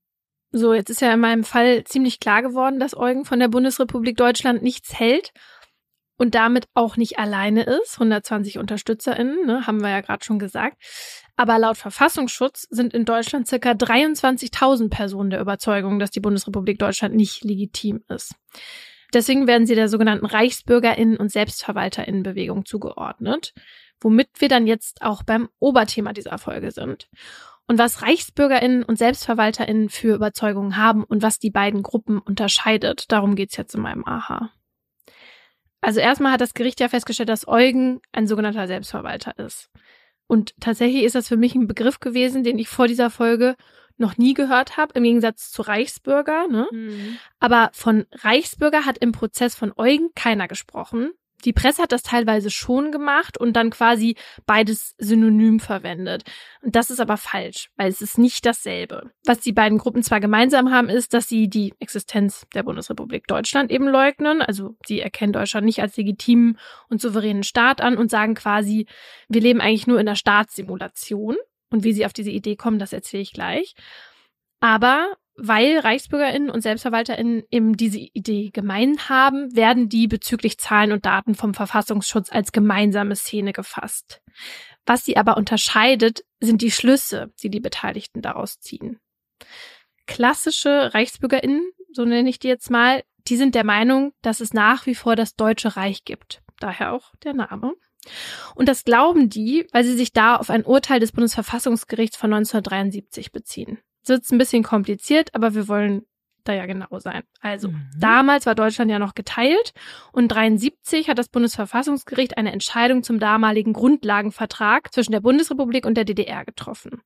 So, 0.51 0.73
jetzt 0.73 0.89
ist 0.89 1.01
ja 1.01 1.13
in 1.13 1.19
meinem 1.19 1.43
Fall 1.43 1.83
ziemlich 1.83 2.19
klar 2.19 2.41
geworden, 2.41 2.79
dass 2.79 2.95
Eugen 2.95 3.25
von 3.25 3.39
der 3.39 3.49
Bundesrepublik 3.49 4.15
Deutschland 4.15 4.63
nichts 4.63 4.97
hält 4.97 5.33
und 6.17 6.35
damit 6.35 6.67
auch 6.73 6.95
nicht 6.95 7.19
alleine 7.19 7.63
ist. 7.63 7.95
120 7.95 8.57
UnterstützerInnen, 8.57 9.45
ne, 9.45 9.67
haben 9.67 9.81
wir 9.81 9.89
ja 9.89 10.01
gerade 10.01 10.23
schon 10.23 10.39
gesagt. 10.39 10.81
Aber 11.35 11.59
laut 11.59 11.77
Verfassungsschutz 11.77 12.65
sind 12.69 12.93
in 12.93 13.05
Deutschland 13.05 13.47
circa 13.47 13.71
23.000 13.71 14.89
Personen 14.89 15.29
der 15.29 15.41
Überzeugung, 15.41 15.99
dass 15.99 16.11
die 16.11 16.21
Bundesrepublik 16.21 16.79
Deutschland 16.79 17.13
nicht 17.15 17.43
legitim 17.43 18.03
ist. 18.07 18.33
Deswegen 19.13 19.47
werden 19.47 19.67
sie 19.67 19.75
der 19.75 19.89
sogenannten 19.89 20.25
ReichsbürgerInnen 20.25 21.17
und 21.17 21.31
SelbstverwalterInnenbewegung 21.31 22.65
zugeordnet, 22.65 23.53
womit 24.01 24.29
wir 24.39 24.49
dann 24.49 24.65
jetzt 24.65 25.01
auch 25.01 25.23
beim 25.23 25.49
Oberthema 25.59 26.13
dieser 26.13 26.37
Folge 26.37 26.71
sind 26.71 27.09
und 27.67 27.77
was 27.77 28.01
Reichsbürgerinnen 28.01 28.83
und 28.83 28.97
Selbstverwalterinnen 28.97 29.89
für 29.89 30.15
Überzeugungen 30.15 30.77
haben 30.77 31.03
und 31.03 31.21
was 31.21 31.39
die 31.39 31.51
beiden 31.51 31.83
Gruppen 31.83 32.19
unterscheidet. 32.19 33.11
Darum 33.11 33.35
geht's 33.35 33.57
jetzt 33.57 33.75
in 33.75 33.81
meinem 33.81 34.05
Aha. 34.05 34.51
Also 35.81 35.99
erstmal 35.99 36.31
hat 36.31 36.41
das 36.41 36.53
Gericht 36.53 36.79
ja 36.79 36.89
festgestellt, 36.89 37.29
dass 37.29 37.47
Eugen 37.47 38.01
ein 38.11 38.27
sogenannter 38.27 38.67
Selbstverwalter 38.67 39.37
ist. 39.37 39.69
Und 40.27 40.53
tatsächlich 40.59 41.03
ist 41.03 41.15
das 41.15 41.27
für 41.27 41.37
mich 41.37 41.55
ein 41.55 41.67
Begriff 41.67 41.99
gewesen, 41.99 42.43
den 42.43 42.59
ich 42.59 42.67
vor 42.67 42.87
dieser 42.87 43.09
Folge 43.09 43.55
noch 43.97 44.17
nie 44.17 44.33
gehört 44.33 44.77
habe, 44.77 44.93
im 44.95 45.03
Gegensatz 45.03 45.51
zu 45.51 45.61
Reichsbürger. 45.61 46.47
Ne? 46.47 46.67
Mhm. 46.71 47.17
Aber 47.39 47.69
von 47.73 48.05
Reichsbürger 48.11 48.85
hat 48.85 48.97
im 48.99 49.11
Prozess 49.11 49.55
von 49.55 49.73
Eugen 49.75 50.09
keiner 50.15 50.47
gesprochen. 50.47 51.11
Die 51.47 51.53
Presse 51.53 51.81
hat 51.81 51.93
das 51.93 52.03
teilweise 52.03 52.49
schon 52.49 52.91
gemacht 52.91 53.37
und 53.37 53.53
dann 53.53 53.69
quasi 53.69 54.17
beides 54.45 54.95
synonym 54.97 55.61
verwendet. 55.61 56.23
Und 56.61 56.75
das 56.75 56.89
ist 56.89 56.99
aber 56.99 57.15
falsch, 57.15 57.69
weil 57.77 57.87
es 57.87 58.01
ist 58.01 58.17
nicht 58.17 58.45
dasselbe. 58.45 59.11
Was 59.25 59.39
die 59.39 59.53
beiden 59.53 59.77
Gruppen 59.77 60.03
zwar 60.03 60.19
gemeinsam 60.19 60.71
haben, 60.71 60.89
ist, 60.89 61.13
dass 61.13 61.29
sie 61.29 61.47
die 61.47 61.73
Existenz 61.79 62.45
der 62.53 62.63
Bundesrepublik 62.63 63.27
Deutschland 63.27 63.71
eben 63.71 63.87
leugnen. 63.87 64.41
Also 64.41 64.75
sie 64.85 64.99
erkennen 64.99 65.31
Deutschland 65.31 65.65
nicht 65.65 65.81
als 65.81 65.95
legitimen 65.95 66.59
und 66.89 66.99
souveränen 66.99 67.43
Staat 67.43 67.79
an 67.79 67.97
und 67.97 68.11
sagen 68.11 68.35
quasi, 68.35 68.85
wir 69.29 69.39
leben 69.39 69.61
eigentlich 69.61 69.87
nur 69.87 70.01
in 70.01 70.05
der 70.05 70.15
Staatssimulation. 70.15 71.37
Und 71.69 71.85
wie 71.85 71.93
sie 71.93 72.05
auf 72.05 72.11
diese 72.11 72.31
Idee 72.31 72.57
kommen, 72.57 72.77
das 72.77 72.91
erzähle 72.91 73.23
ich 73.23 73.31
gleich. 73.31 73.73
Aber 74.59 75.15
weil 75.37 75.77
ReichsbürgerInnen 75.79 76.49
und 76.49 76.61
SelbstverwalterInnen 76.61 77.43
eben 77.51 77.77
diese 77.77 77.99
Idee 77.99 78.49
gemein 78.51 78.97
haben, 79.07 79.55
werden 79.55 79.87
die 79.87 80.07
bezüglich 80.07 80.57
Zahlen 80.57 80.91
und 80.91 81.05
Daten 81.05 81.35
vom 81.35 81.53
Verfassungsschutz 81.53 82.31
als 82.31 82.51
gemeinsame 82.51 83.15
Szene 83.15 83.53
gefasst. 83.53 84.21
Was 84.85 85.05
sie 85.05 85.15
aber 85.15 85.37
unterscheidet, 85.37 86.25
sind 86.39 86.61
die 86.61 86.71
Schlüsse, 86.71 87.31
die 87.43 87.49
die 87.49 87.59
Beteiligten 87.59 88.21
daraus 88.21 88.59
ziehen. 88.59 88.99
Klassische 90.07 90.93
ReichsbürgerInnen, 90.93 91.69
so 91.91 92.03
nenne 92.03 92.29
ich 92.29 92.39
die 92.39 92.47
jetzt 92.47 92.71
mal, 92.71 93.03
die 93.27 93.37
sind 93.37 93.53
der 93.53 93.65
Meinung, 93.65 94.13
dass 94.21 94.39
es 94.39 94.53
nach 94.53 94.85
wie 94.87 94.95
vor 94.95 95.15
das 95.15 95.35
Deutsche 95.35 95.75
Reich 95.75 96.03
gibt. 96.03 96.41
Daher 96.59 96.93
auch 96.93 97.13
der 97.23 97.33
Name. 97.33 97.73
Und 98.55 98.69
das 98.69 98.85
glauben 98.85 99.29
die, 99.29 99.67
weil 99.71 99.83
sie 99.83 99.95
sich 99.97 100.13
da 100.13 100.37
auf 100.37 100.49
ein 100.49 100.65
Urteil 100.65 100.99
des 100.99 101.11
Bundesverfassungsgerichts 101.11 102.17
von 102.17 102.33
1973 102.33 103.31
beziehen 103.31 103.79
wird 104.09 104.23
es 104.23 104.31
ein 104.31 104.37
bisschen 104.37 104.63
kompliziert, 104.63 105.33
aber 105.33 105.53
wir 105.53 105.67
wollen 105.67 106.05
da 106.47 106.53
ja 106.53 106.65
genau 106.65 106.99
sein. 106.99 107.23
Also, 107.41 107.69
mhm. 107.69 107.89
damals 107.97 108.45
war 108.45 108.55
Deutschland 108.55 108.89
ja 108.89 108.99
noch 108.99 109.15
geteilt 109.15 109.73
und 110.11 110.29
73 110.29 111.09
hat 111.09 111.17
das 111.17 111.29
Bundesverfassungsgericht 111.29 112.37
eine 112.37 112.51
Entscheidung 112.51 113.03
zum 113.03 113.19
damaligen 113.19 113.73
Grundlagenvertrag 113.73 114.93
zwischen 114.93 115.11
der 115.11 115.19
Bundesrepublik 115.19 115.85
und 115.85 115.95
der 115.95 116.05
DDR 116.05 116.45
getroffen. 116.45 117.01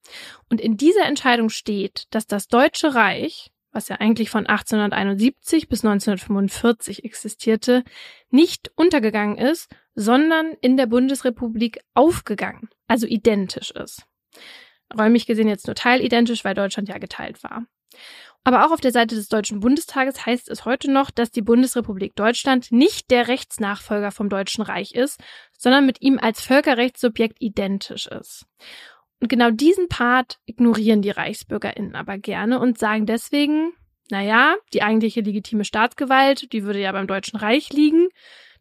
Und 0.50 0.62
in 0.62 0.78
dieser 0.78 1.06
Entscheidung 1.06 1.50
steht, 1.50 2.06
dass 2.12 2.28
das 2.28 2.48
Deutsche 2.48 2.94
Reich, 2.94 3.52
was 3.72 3.88
ja 3.88 3.98
eigentlich 3.98 4.30
von 4.30 4.46
1871 4.46 5.70
bis 5.70 5.84
1945 5.84 7.04
existierte, 7.04 7.84
nicht 8.30 8.72
untergegangen 8.76 9.38
ist, 9.38 9.74
sondern 9.96 10.54
in 10.62 10.78
der 10.78 10.86
Bundesrepublik 10.86 11.80
aufgegangen, 11.94 12.70
also 12.88 13.08
identisch 13.08 13.72
ist 13.72 14.06
räumlich 14.98 15.26
gesehen 15.26 15.48
jetzt 15.48 15.68
nur 15.68 15.76
teilidentisch, 15.76 16.44
weil 16.44 16.54
Deutschland 16.54 16.90
ja 16.90 16.98
geteilt 16.98 17.44
war. 17.44 17.66
Aber 18.44 18.66
auch 18.66 18.72
auf 18.72 18.82
der 18.82 18.92
Seite 18.92 19.16
des 19.16 19.28
Deutschen 19.28 19.60
Bundestages 19.60 20.26
heißt 20.26 20.50
es 20.50 20.66
heute 20.66 20.92
noch, 20.92 21.12
dass 21.12 21.30
die 21.30 21.44
Bundesrepublik 21.44 22.16
Deutschland 22.16 22.72
nicht 22.72 23.12
der 23.12 23.28
Rechtsnachfolger 23.28 24.12
vom 24.12 24.30
Deutschen 24.30 24.64
Reich 24.64 24.96
ist, 24.96 25.20
sondern 25.58 25.86
mit 25.86 26.02
ihm 26.02 26.18
als 26.20 26.42
Völkerrechtssubjekt 26.42 27.38
identisch 27.40 28.08
ist. 28.08 28.46
Und 29.20 29.28
genau 29.30 29.52
diesen 29.52 29.88
Part 29.88 30.40
ignorieren 30.46 31.04
die 31.04 31.12
ReichsbürgerInnen 31.12 31.96
aber 31.96 32.18
gerne 32.18 32.60
und 32.60 32.80
sagen 32.80 33.06
deswegen, 33.06 33.74
naja, 34.10 34.56
die 34.74 34.82
eigentliche 34.82 35.22
legitime 35.22 35.64
Staatsgewalt, 35.64 36.52
die 36.52 36.64
würde 36.64 36.82
ja 36.82 36.92
beim 36.92 37.06
Deutschen 37.06 37.38
Reich 37.38 37.72
liegen. 37.72 38.10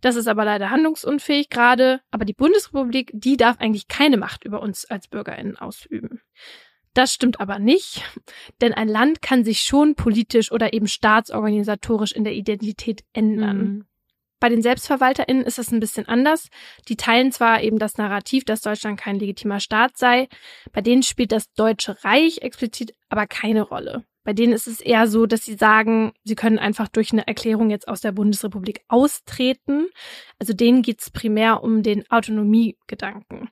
Das 0.00 0.16
ist 0.16 0.28
aber 0.28 0.44
leider 0.44 0.70
handlungsunfähig 0.70 1.50
gerade. 1.50 2.00
Aber 2.10 2.24
die 2.24 2.32
Bundesrepublik, 2.32 3.10
die 3.14 3.36
darf 3.36 3.58
eigentlich 3.58 3.88
keine 3.88 4.16
Macht 4.16 4.44
über 4.44 4.62
uns 4.62 4.84
als 4.84 5.08
BürgerInnen 5.08 5.56
ausüben. 5.56 6.20
Das 6.94 7.14
stimmt 7.14 7.40
aber 7.40 7.60
nicht, 7.60 8.02
denn 8.60 8.74
ein 8.74 8.88
Land 8.88 9.22
kann 9.22 9.44
sich 9.44 9.62
schon 9.62 9.94
politisch 9.94 10.50
oder 10.50 10.72
eben 10.72 10.88
staatsorganisatorisch 10.88 12.12
in 12.12 12.24
der 12.24 12.32
Identität 12.32 13.04
ändern. 13.12 13.58
Mhm. 13.58 13.84
Bei 14.40 14.48
den 14.48 14.62
SelbstverwalterInnen 14.62 15.44
ist 15.44 15.58
es 15.58 15.70
ein 15.70 15.80
bisschen 15.80 16.08
anders. 16.08 16.48
Die 16.88 16.96
teilen 16.96 17.30
zwar 17.30 17.62
eben 17.62 17.78
das 17.78 17.98
Narrativ, 17.98 18.44
dass 18.44 18.62
Deutschland 18.62 18.98
kein 18.98 19.18
legitimer 19.18 19.60
Staat 19.60 19.98
sei, 19.98 20.28
bei 20.72 20.80
denen 20.80 21.02
spielt 21.02 21.30
das 21.30 21.52
Deutsche 21.52 22.02
Reich 22.02 22.38
explizit 22.38 22.94
aber 23.10 23.26
keine 23.26 23.62
Rolle. 23.62 24.04
Bei 24.22 24.32
denen 24.32 24.52
ist 24.52 24.66
es 24.66 24.80
eher 24.80 25.06
so, 25.06 25.26
dass 25.26 25.44
sie 25.44 25.54
sagen, 25.54 26.12
sie 26.24 26.34
können 26.34 26.58
einfach 26.58 26.88
durch 26.88 27.12
eine 27.12 27.26
Erklärung 27.26 27.70
jetzt 27.70 27.88
aus 27.88 28.00
der 28.00 28.12
Bundesrepublik 28.12 28.82
austreten. 28.88 29.88
Also 30.38 30.52
denen 30.52 30.82
geht 30.82 31.00
es 31.00 31.10
primär 31.10 31.62
um 31.62 31.82
den 31.82 32.08
Autonomiegedanken. 32.10 33.48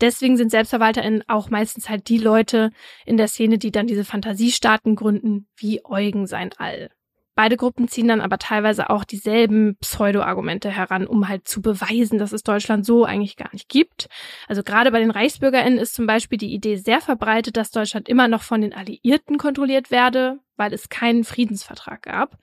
Deswegen 0.00 0.36
sind 0.36 0.50
SelbstverwalterInnen 0.50 1.24
auch 1.28 1.50
meistens 1.50 1.88
halt 1.88 2.08
die 2.08 2.18
Leute 2.18 2.70
in 3.04 3.16
der 3.16 3.28
Szene, 3.28 3.58
die 3.58 3.70
dann 3.70 3.86
diese 3.86 4.04
Fantasiestaaten 4.04 4.96
gründen, 4.96 5.48
wie 5.56 5.84
Eugen 5.84 6.26
sein 6.26 6.50
All. 6.56 6.90
Beide 7.36 7.58
Gruppen 7.58 7.86
ziehen 7.86 8.08
dann 8.08 8.22
aber 8.22 8.38
teilweise 8.38 8.88
auch 8.88 9.04
dieselben 9.04 9.76
Pseudo-Argumente 9.82 10.70
heran, 10.70 11.06
um 11.06 11.28
halt 11.28 11.46
zu 11.46 11.60
beweisen, 11.60 12.18
dass 12.18 12.32
es 12.32 12.42
Deutschland 12.42 12.86
so 12.86 13.04
eigentlich 13.04 13.36
gar 13.36 13.50
nicht 13.52 13.68
gibt. 13.68 14.08
Also 14.48 14.62
gerade 14.62 14.90
bei 14.90 15.00
den 15.00 15.10
ReichsbürgerInnen 15.10 15.78
ist 15.78 15.94
zum 15.94 16.06
Beispiel 16.06 16.38
die 16.38 16.54
Idee 16.54 16.76
sehr 16.76 17.02
verbreitet, 17.02 17.58
dass 17.58 17.70
Deutschland 17.70 18.08
immer 18.08 18.26
noch 18.26 18.42
von 18.42 18.62
den 18.62 18.72
Alliierten 18.72 19.36
kontrolliert 19.36 19.90
werde, 19.90 20.38
weil 20.56 20.72
es 20.72 20.88
keinen 20.88 21.24
Friedensvertrag 21.24 22.02
gab. 22.02 22.38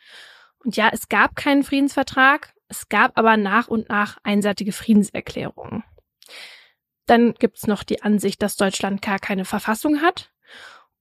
Und 0.63 0.77
ja, 0.77 0.89
es 0.93 1.09
gab 1.09 1.35
keinen 1.35 1.63
Friedensvertrag, 1.63 2.53
es 2.67 2.87
gab 2.87 3.17
aber 3.17 3.35
nach 3.35 3.69
und 3.69 3.89
nach 3.89 4.19
einseitige 4.21 4.73
Friedenserklärungen. 4.73 5.83
Dann 7.07 7.33
gibt's 7.33 7.65
noch 7.65 7.81
die 7.81 8.03
Ansicht, 8.03 8.43
dass 8.43 8.57
Deutschland 8.57 9.01
gar 9.01 9.17
keine 9.17 9.43
Verfassung 9.43 10.03
hat. 10.03 10.32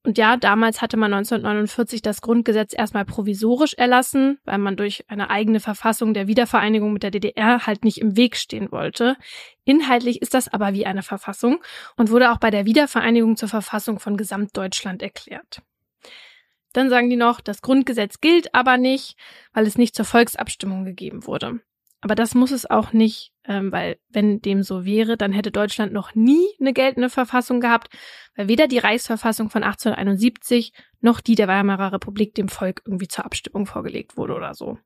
Und 0.04 0.18
ja, 0.18 0.36
damals 0.36 0.82
hatte 0.82 0.96
man 0.96 1.14
1949 1.14 2.02
das 2.02 2.22
Grundgesetz 2.22 2.74
erstmal 2.76 3.04
provisorisch 3.04 3.74
erlassen, 3.74 4.38
weil 4.44 4.58
man 4.58 4.76
durch 4.76 5.04
eine 5.08 5.30
eigene 5.30 5.60
Verfassung 5.60 6.12
der 6.12 6.26
Wiedervereinigung 6.26 6.92
mit 6.92 7.04
der 7.04 7.12
DDR 7.12 7.66
halt 7.66 7.84
nicht 7.84 7.98
im 7.98 8.16
Weg 8.16 8.36
stehen 8.36 8.72
wollte. 8.72 9.16
Inhaltlich 9.64 10.20
ist 10.20 10.34
das 10.34 10.48
aber 10.48 10.72
wie 10.72 10.86
eine 10.86 11.02
Verfassung 11.02 11.62
und 11.96 12.10
wurde 12.10 12.32
auch 12.32 12.38
bei 12.38 12.50
der 12.50 12.66
Wiedervereinigung 12.66 13.36
zur 13.36 13.48
Verfassung 13.48 14.00
von 14.00 14.16
Gesamtdeutschland 14.16 15.02
erklärt. 15.02 15.62
Dann 16.72 16.90
sagen 16.90 17.08
die 17.08 17.16
noch, 17.16 17.40
das 17.40 17.62
Grundgesetz 17.62 18.20
gilt 18.20 18.54
aber 18.54 18.78
nicht, 18.78 19.16
weil 19.52 19.66
es 19.66 19.78
nicht 19.78 19.94
zur 19.94 20.06
Volksabstimmung 20.06 20.84
gegeben 20.84 21.26
wurde. 21.26 21.60
Aber 22.02 22.16
das 22.16 22.34
muss 22.34 22.50
es 22.50 22.68
auch 22.68 22.92
nicht, 22.92 23.32
ähm, 23.44 23.70
weil 23.70 23.96
wenn 24.08 24.40
dem 24.40 24.64
so 24.64 24.84
wäre, 24.84 25.16
dann 25.16 25.32
hätte 25.32 25.52
Deutschland 25.52 25.92
noch 25.92 26.14
nie 26.16 26.44
eine 26.60 26.72
geltende 26.72 27.08
Verfassung 27.08 27.60
gehabt, 27.60 27.88
weil 28.34 28.48
weder 28.48 28.66
die 28.66 28.78
Reichsverfassung 28.78 29.50
von 29.50 29.62
1871 29.62 30.72
noch 31.00 31.20
die 31.20 31.36
der 31.36 31.46
Weimarer 31.46 31.92
Republik 31.92 32.34
dem 32.34 32.48
Volk 32.48 32.82
irgendwie 32.84 33.06
zur 33.06 33.24
Abstimmung 33.24 33.66
vorgelegt 33.66 34.16
wurde 34.16 34.34
oder 34.34 34.52
so. 34.54 34.78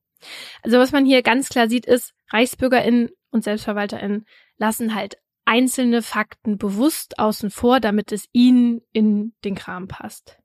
Also 0.62 0.79
was 0.79 0.93
man 0.93 1.07
hier 1.07 1.23
ganz 1.23 1.49
klar 1.49 1.69
sieht, 1.69 1.87
ist, 1.87 2.12
ReichsbürgerInnen 2.33 3.09
und 3.31 3.45
SelbstverwalterInnen 3.45 4.27
lassen 4.59 4.95
halt 4.95 5.17
einzelne 5.47 6.03
Fakten 6.03 6.59
bewusst 6.59 7.19
außen 7.19 7.51
vor, 7.51 7.81
damit 7.81 8.12
es 8.12 8.29
ihnen 8.33 8.83
in 8.93 9.35
den 9.45 9.55
Kram 9.55 9.89
passt. 9.89 10.39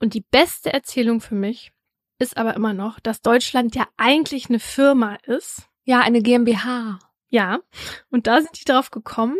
Und 0.00 0.14
die 0.14 0.24
beste 0.28 0.72
Erzählung 0.72 1.20
für 1.20 1.34
mich 1.34 1.72
ist 2.18 2.36
aber 2.36 2.54
immer 2.54 2.72
noch, 2.72 3.00
dass 3.00 3.22
Deutschland 3.22 3.74
ja 3.74 3.86
eigentlich 3.96 4.48
eine 4.48 4.58
Firma 4.58 5.16
ist. 5.26 5.68
Ja, 5.84 6.00
eine 6.00 6.22
GmbH. 6.22 6.98
Ja, 7.30 7.60
und 8.10 8.26
da 8.26 8.40
sind 8.40 8.58
die 8.58 8.64
drauf 8.64 8.90
gekommen, 8.90 9.36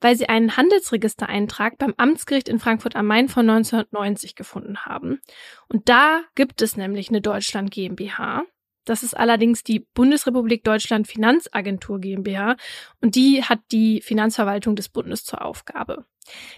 weil 0.00 0.16
sie 0.16 0.28
einen 0.28 0.56
Handelsregistereintrag 0.56 1.78
beim 1.78 1.94
Amtsgericht 1.96 2.48
in 2.48 2.58
Frankfurt 2.58 2.96
am 2.96 3.06
Main 3.06 3.28
von 3.28 3.48
1990 3.48 4.34
gefunden 4.34 4.84
haben. 4.84 5.20
Und 5.68 5.88
da 5.88 6.22
gibt 6.34 6.62
es 6.62 6.76
nämlich 6.76 7.10
eine 7.10 7.20
Deutschland 7.20 7.70
GmbH. 7.70 8.42
Das 8.88 9.02
ist 9.02 9.14
allerdings 9.14 9.62
die 9.62 9.80
Bundesrepublik 9.80 10.64
Deutschland 10.64 11.06
Finanzagentur 11.06 12.00
GmbH 12.00 12.56
und 13.02 13.16
die 13.16 13.44
hat 13.44 13.60
die 13.70 14.00
Finanzverwaltung 14.00 14.76
des 14.76 14.88
Bundes 14.88 15.24
zur 15.24 15.44
Aufgabe. 15.44 16.06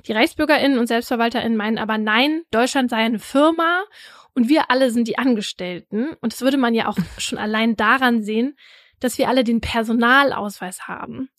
Die 0.06 0.12
Reichsbürgerinnen 0.12 0.78
und 0.78 0.86
Selbstverwalterinnen 0.86 1.56
meinen 1.56 1.78
aber 1.78 1.98
nein, 1.98 2.42
Deutschland 2.50 2.90
sei 2.90 2.98
eine 2.98 3.18
Firma 3.18 3.82
und 4.34 4.48
wir 4.48 4.70
alle 4.70 4.90
sind 4.90 5.08
die 5.08 5.18
Angestellten. 5.18 6.10
Und 6.20 6.32
das 6.32 6.42
würde 6.42 6.56
man 6.56 6.74
ja 6.74 6.88
auch 6.88 6.98
schon 7.18 7.38
allein 7.38 7.76
daran 7.76 8.22
sehen, 8.22 8.56
dass 9.00 9.18
wir 9.18 9.28
alle 9.28 9.44
den 9.44 9.60
Personalausweis 9.60 10.86
haben. 10.86 11.30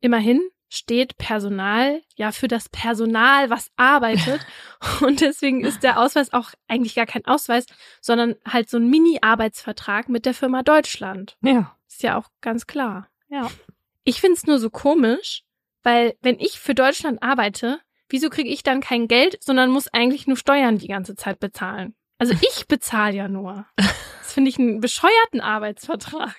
Immerhin 0.00 0.40
steht 0.68 1.16
Personal 1.16 2.02
ja 2.16 2.32
für 2.32 2.48
das 2.48 2.68
Personal, 2.68 3.50
was 3.50 3.70
arbeitet. 3.76 4.44
Und 5.00 5.20
deswegen 5.20 5.64
ist 5.64 5.82
der 5.82 6.00
Ausweis 6.00 6.32
auch 6.32 6.50
eigentlich 6.68 6.94
gar 6.94 7.06
kein 7.06 7.24
Ausweis, 7.24 7.66
sondern 8.00 8.34
halt 8.46 8.68
so 8.68 8.78
ein 8.78 8.88
Mini-Arbeitsvertrag 8.88 10.08
mit 10.08 10.26
der 10.26 10.34
Firma 10.34 10.62
Deutschland. 10.62 11.36
Ja. 11.42 11.76
Ist 11.88 12.02
ja 12.02 12.18
auch 12.18 12.28
ganz 12.40 12.66
klar. 12.66 13.08
Ja. 13.28 13.50
Ich 14.08 14.20
find's 14.20 14.46
nur 14.46 14.60
so 14.60 14.70
komisch, 14.70 15.42
weil 15.82 16.14
wenn 16.22 16.38
ich 16.38 16.60
für 16.60 16.76
Deutschland 16.76 17.24
arbeite, 17.24 17.80
wieso 18.08 18.30
kriege 18.30 18.48
ich 18.48 18.62
dann 18.62 18.80
kein 18.80 19.08
Geld, 19.08 19.36
sondern 19.42 19.72
muss 19.72 19.88
eigentlich 19.88 20.28
nur 20.28 20.36
Steuern 20.36 20.78
die 20.78 20.86
ganze 20.86 21.16
Zeit 21.16 21.40
bezahlen? 21.40 21.96
Also 22.16 22.32
ich 22.40 22.68
bezahle 22.68 23.16
ja 23.16 23.26
nur. 23.26 23.66
Das 23.74 24.32
finde 24.32 24.50
ich 24.50 24.60
einen 24.60 24.78
bescheuerten 24.78 25.40
Arbeitsvertrag. 25.40 26.36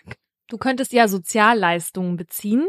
Du 0.47 0.57
könntest 0.57 0.93
ja 0.93 1.09
Sozialleistungen 1.09 2.15
beziehen 2.15 2.65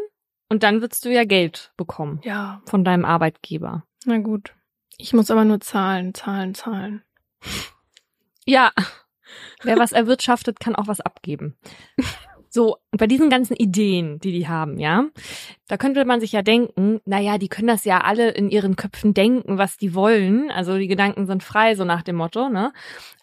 und 0.48 0.62
dann 0.62 0.80
würdest 0.80 1.04
du 1.04 1.12
ja 1.12 1.24
Geld 1.24 1.72
bekommen. 1.76 2.20
Ja. 2.24 2.62
Von 2.66 2.84
deinem 2.84 3.04
Arbeitgeber. 3.04 3.84
Na 4.04 4.18
gut. 4.18 4.54
Ich 4.96 5.12
muss 5.12 5.30
aber 5.30 5.44
nur 5.44 5.60
zahlen, 5.60 6.14
zahlen, 6.14 6.54
zahlen. 6.54 7.02
Ja. 8.46 8.72
Wer 9.62 9.78
was 9.78 9.92
erwirtschaftet, 9.92 10.58
kann 10.58 10.74
auch 10.74 10.86
was 10.86 11.00
abgeben. 11.00 11.54
So, 12.50 12.78
bei 12.92 13.06
diesen 13.06 13.28
ganzen 13.28 13.54
Ideen, 13.54 14.20
die 14.20 14.32
die 14.32 14.48
haben, 14.48 14.78
ja, 14.78 15.04
da 15.68 15.76
könnte 15.76 16.04
man 16.04 16.20
sich 16.20 16.32
ja 16.32 16.42
denken, 16.42 17.00
na 17.04 17.20
ja, 17.20 17.38
die 17.38 17.48
können 17.48 17.68
das 17.68 17.84
ja 17.84 18.00
alle 18.00 18.30
in 18.30 18.50
ihren 18.50 18.76
Köpfen 18.76 19.14
denken, 19.14 19.58
was 19.58 19.76
die 19.76 19.94
wollen. 19.94 20.50
Also 20.50 20.76
die 20.78 20.88
Gedanken 20.88 21.26
sind 21.26 21.42
frei, 21.42 21.74
so 21.74 21.84
nach 21.84 22.02
dem 22.02 22.16
Motto, 22.16 22.48
ne? 22.48 22.72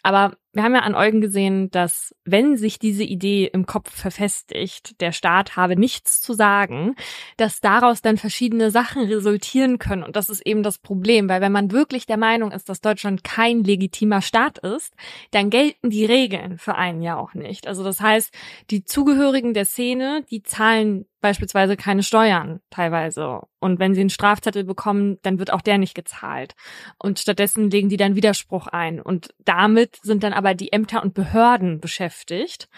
Aber 0.04 0.34
wir 0.54 0.64
haben 0.64 0.76
ja 0.76 0.82
an 0.82 0.94
Eugen 0.94 1.20
gesehen, 1.20 1.72
dass 1.72 2.16
wenn 2.24 2.56
sich 2.56 2.78
diese 2.78 3.04
Idee 3.04 3.50
im 3.52 3.66
Kopf 3.66 3.92
verfestigt, 3.92 5.02
der 5.02 5.12
Staat 5.12 5.58
habe 5.58 5.76
nichts 5.76 6.22
zu 6.22 6.34
sagen, 6.34 6.96
dass 7.38 7.60
daraus 7.60 8.04
dann 8.04 8.18
verschiedene 8.18 8.70
Sachen 8.70 9.04
resultieren 9.06 9.80
können. 9.80 10.04
Und 10.04 10.16
das 10.16 10.30
ist 10.30 10.46
eben 10.46 10.62
das 10.62 10.78
Problem, 10.78 11.28
weil 11.28 11.42
wenn 11.42 11.52
man 11.52 11.72
wirklich 11.72 12.06
der 12.06 12.18
Meinung 12.18 12.52
ist, 12.52 12.70
dass 12.70 12.82
Deutschland 12.82 13.24
kein 13.24 13.64
legitimer 13.64 14.22
Staat 14.22 14.60
ist, 14.60 14.94
dann 15.32 15.50
gelten 15.50 15.90
die 15.90 16.06
Regeln 16.06 16.60
für 16.60 16.76
einen 16.76 17.02
ja 17.02 17.18
auch 17.18 17.34
nicht. 17.34 17.68
Also 17.68 17.84
das 17.84 18.00
heißt, 18.00 18.32
die 18.70 18.86
Zugehörigen 18.86 19.56
der 19.56 19.66
Szene, 19.66 20.24
die 20.30 20.44
zahlen 20.44 21.06
beispielsweise 21.26 21.76
keine 21.76 22.04
Steuern 22.04 22.60
teilweise. 22.70 23.42
Und 23.60 23.80
wenn 23.80 23.96
sie 23.96 24.02
einen 24.02 24.12
Strafzettel 24.12 24.64
bekommen, 24.64 25.18
dann 25.24 25.40
wird 25.40 25.52
auch 25.52 25.62
der 25.62 25.80
nicht 25.80 25.96
gezahlt. 25.96 26.54
Und 27.00 27.18
stattdessen 27.18 27.72
legen 27.72 27.90
die 27.90 27.98
dann 27.98 28.16
Widerspruch 28.16 28.68
ein. 28.68 29.02
Und 29.02 29.34
damit 29.44 29.98
sind 30.04 30.22
dann 30.22 30.34
aber 30.34 30.54
die 30.54 30.72
Ämter 30.72 31.02
und 31.02 31.16
Behörden 31.16 31.80
beschäftigt. 31.80 32.70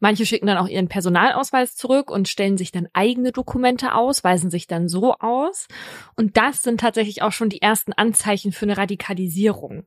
Manche 0.00 0.26
schicken 0.26 0.46
dann 0.46 0.58
auch 0.58 0.68
ihren 0.68 0.88
Personalausweis 0.88 1.76
zurück 1.76 2.10
und 2.10 2.28
stellen 2.28 2.58
sich 2.58 2.72
dann 2.72 2.88
eigene 2.92 3.32
Dokumente 3.32 3.94
aus, 3.94 4.22
weisen 4.22 4.50
sich 4.50 4.66
dann 4.66 4.86
so 4.86 5.14
aus. 5.14 5.66
Und 6.14 6.36
das 6.36 6.60
sind 6.60 6.80
tatsächlich 6.80 7.22
auch 7.22 7.32
schon 7.32 7.48
die 7.48 7.62
ersten 7.62 7.94
Anzeichen 7.94 8.52
für 8.52 8.66
eine 8.66 8.76
Radikalisierung. 8.76 9.86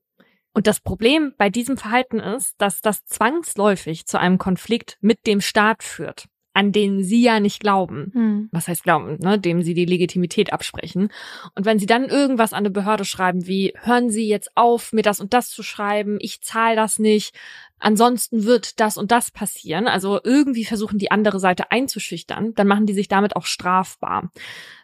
Und 0.55 0.65
das 0.65 0.79
Problem 0.79 1.35
bei 1.37 1.51
diesem 1.51 1.77
Verhalten 1.77 2.19
ist, 2.19 2.55
dass 2.57 2.81
das 2.81 3.05
zwangsläufig 3.05 4.07
zu 4.07 4.19
einem 4.19 4.39
Konflikt 4.39 4.97
mit 5.01 5.27
dem 5.27 5.39
Staat 5.39 5.83
führt 5.83 6.25
an 6.57 6.71
denen 6.71 7.03
sie 7.03 7.21
ja 7.21 7.39
nicht 7.39 7.59
glauben. 7.59 8.09
Hm. 8.15 8.49
Was 8.51 8.67
heißt 8.67 8.81
glauben, 8.81 9.19
ne? 9.19 9.37
dem 9.37 9.61
sie 9.61 9.75
die 9.75 9.85
Legitimität 9.85 10.51
absprechen. 10.51 11.09
Und 11.53 11.65
wenn 11.65 11.77
sie 11.77 11.85
dann 11.85 12.05
irgendwas 12.05 12.51
an 12.51 12.59
eine 12.65 12.71
Behörde 12.71 13.05
schreiben, 13.05 13.45
wie 13.45 13.75
hören 13.79 14.09
Sie 14.09 14.27
jetzt 14.27 14.49
auf, 14.55 14.91
mir 14.91 15.03
das 15.03 15.19
und 15.19 15.35
das 15.35 15.51
zu 15.51 15.61
schreiben, 15.61 16.17
ich 16.19 16.41
zahle 16.41 16.75
das 16.75 16.97
nicht, 16.97 17.35
ansonsten 17.79 18.45
wird 18.45 18.79
das 18.79 18.97
und 18.97 19.11
das 19.11 19.31
passieren. 19.31 19.87
Also 19.87 20.19
irgendwie 20.23 20.65
versuchen 20.65 20.97
die 20.97 21.11
andere 21.11 21.39
Seite 21.39 21.71
einzuschüchtern, 21.71 22.53
dann 22.55 22.67
machen 22.67 22.85
die 22.85 22.93
sich 22.93 23.07
damit 23.07 23.35
auch 23.35 23.45
strafbar. 23.45 24.31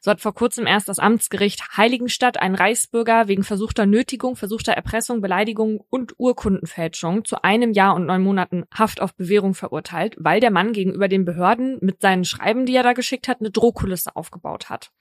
So 0.01 0.11
hat 0.11 0.21
vor 0.21 0.33
kurzem 0.33 0.67
erst 0.67 0.89
das 0.89 0.99
Amtsgericht 0.99 1.77
Heiligenstadt 1.77 2.37
einen 2.37 2.55
Reichsbürger 2.55 3.27
wegen 3.27 3.43
versuchter 3.43 3.85
Nötigung, 3.85 4.35
versuchter 4.35 4.73
Erpressung, 4.73 5.21
Beleidigung 5.21 5.83
und 5.89 6.13
Urkundenfälschung 6.17 7.25
zu 7.25 7.43
einem 7.43 7.73
Jahr 7.73 7.95
und 7.95 8.05
neun 8.05 8.23
Monaten 8.23 8.65
Haft 8.73 9.01
auf 9.01 9.15
Bewährung 9.15 9.53
verurteilt, 9.53 10.15
weil 10.19 10.39
der 10.39 10.51
Mann 10.51 10.73
gegenüber 10.73 11.07
den 11.07 11.25
Behörden 11.25 11.77
mit 11.81 12.01
seinen 12.01 12.25
Schreiben, 12.25 12.65
die 12.65 12.75
er 12.75 12.83
da 12.83 12.93
geschickt 12.93 13.27
hat, 13.27 13.39
eine 13.39 13.51
Drohkulisse 13.51 14.15
aufgebaut 14.15 14.69
hat. 14.69 14.91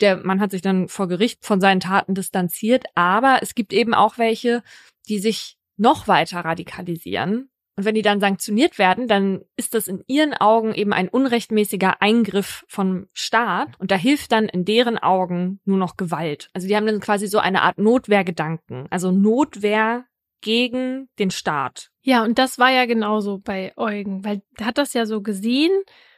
Der 0.00 0.16
Mann 0.16 0.40
hat 0.40 0.50
sich 0.50 0.62
dann 0.62 0.88
vor 0.88 1.08
Gericht 1.08 1.44
von 1.44 1.60
seinen 1.60 1.80
Taten 1.80 2.14
distanziert, 2.14 2.84
aber 2.94 3.38
es 3.42 3.54
gibt 3.54 3.72
eben 3.72 3.94
auch 3.94 4.18
welche, 4.18 4.62
die 5.08 5.18
sich 5.18 5.56
noch 5.76 6.08
weiter 6.08 6.40
radikalisieren. 6.40 7.50
Und 7.76 7.84
wenn 7.84 7.94
die 7.96 8.02
dann 8.02 8.20
sanktioniert 8.20 8.78
werden, 8.78 9.08
dann 9.08 9.42
ist 9.56 9.74
das 9.74 9.88
in 9.88 10.04
ihren 10.06 10.32
Augen 10.32 10.74
eben 10.74 10.92
ein 10.92 11.08
unrechtmäßiger 11.08 12.00
Eingriff 12.00 12.64
vom 12.68 13.08
Staat. 13.12 13.70
Und 13.80 13.90
da 13.90 13.96
hilft 13.96 14.30
dann 14.30 14.44
in 14.44 14.64
deren 14.64 14.96
Augen 14.96 15.60
nur 15.64 15.78
noch 15.78 15.96
Gewalt. 15.96 16.50
Also 16.52 16.68
die 16.68 16.76
haben 16.76 16.86
dann 16.86 17.00
quasi 17.00 17.26
so 17.26 17.38
eine 17.38 17.62
Art 17.62 17.78
Notwehrgedanken. 17.78 18.86
Also 18.90 19.10
Notwehr 19.10 20.04
gegen 20.40 21.08
den 21.18 21.32
Staat. 21.32 21.90
Ja, 22.02 22.22
und 22.22 22.38
das 22.38 22.58
war 22.58 22.70
ja 22.70 22.84
genauso 22.86 23.38
bei 23.38 23.72
Eugen, 23.76 24.24
weil 24.24 24.42
er 24.58 24.66
hat 24.66 24.78
das 24.78 24.92
ja 24.92 25.06
so 25.06 25.22
gesehen, 25.22 25.72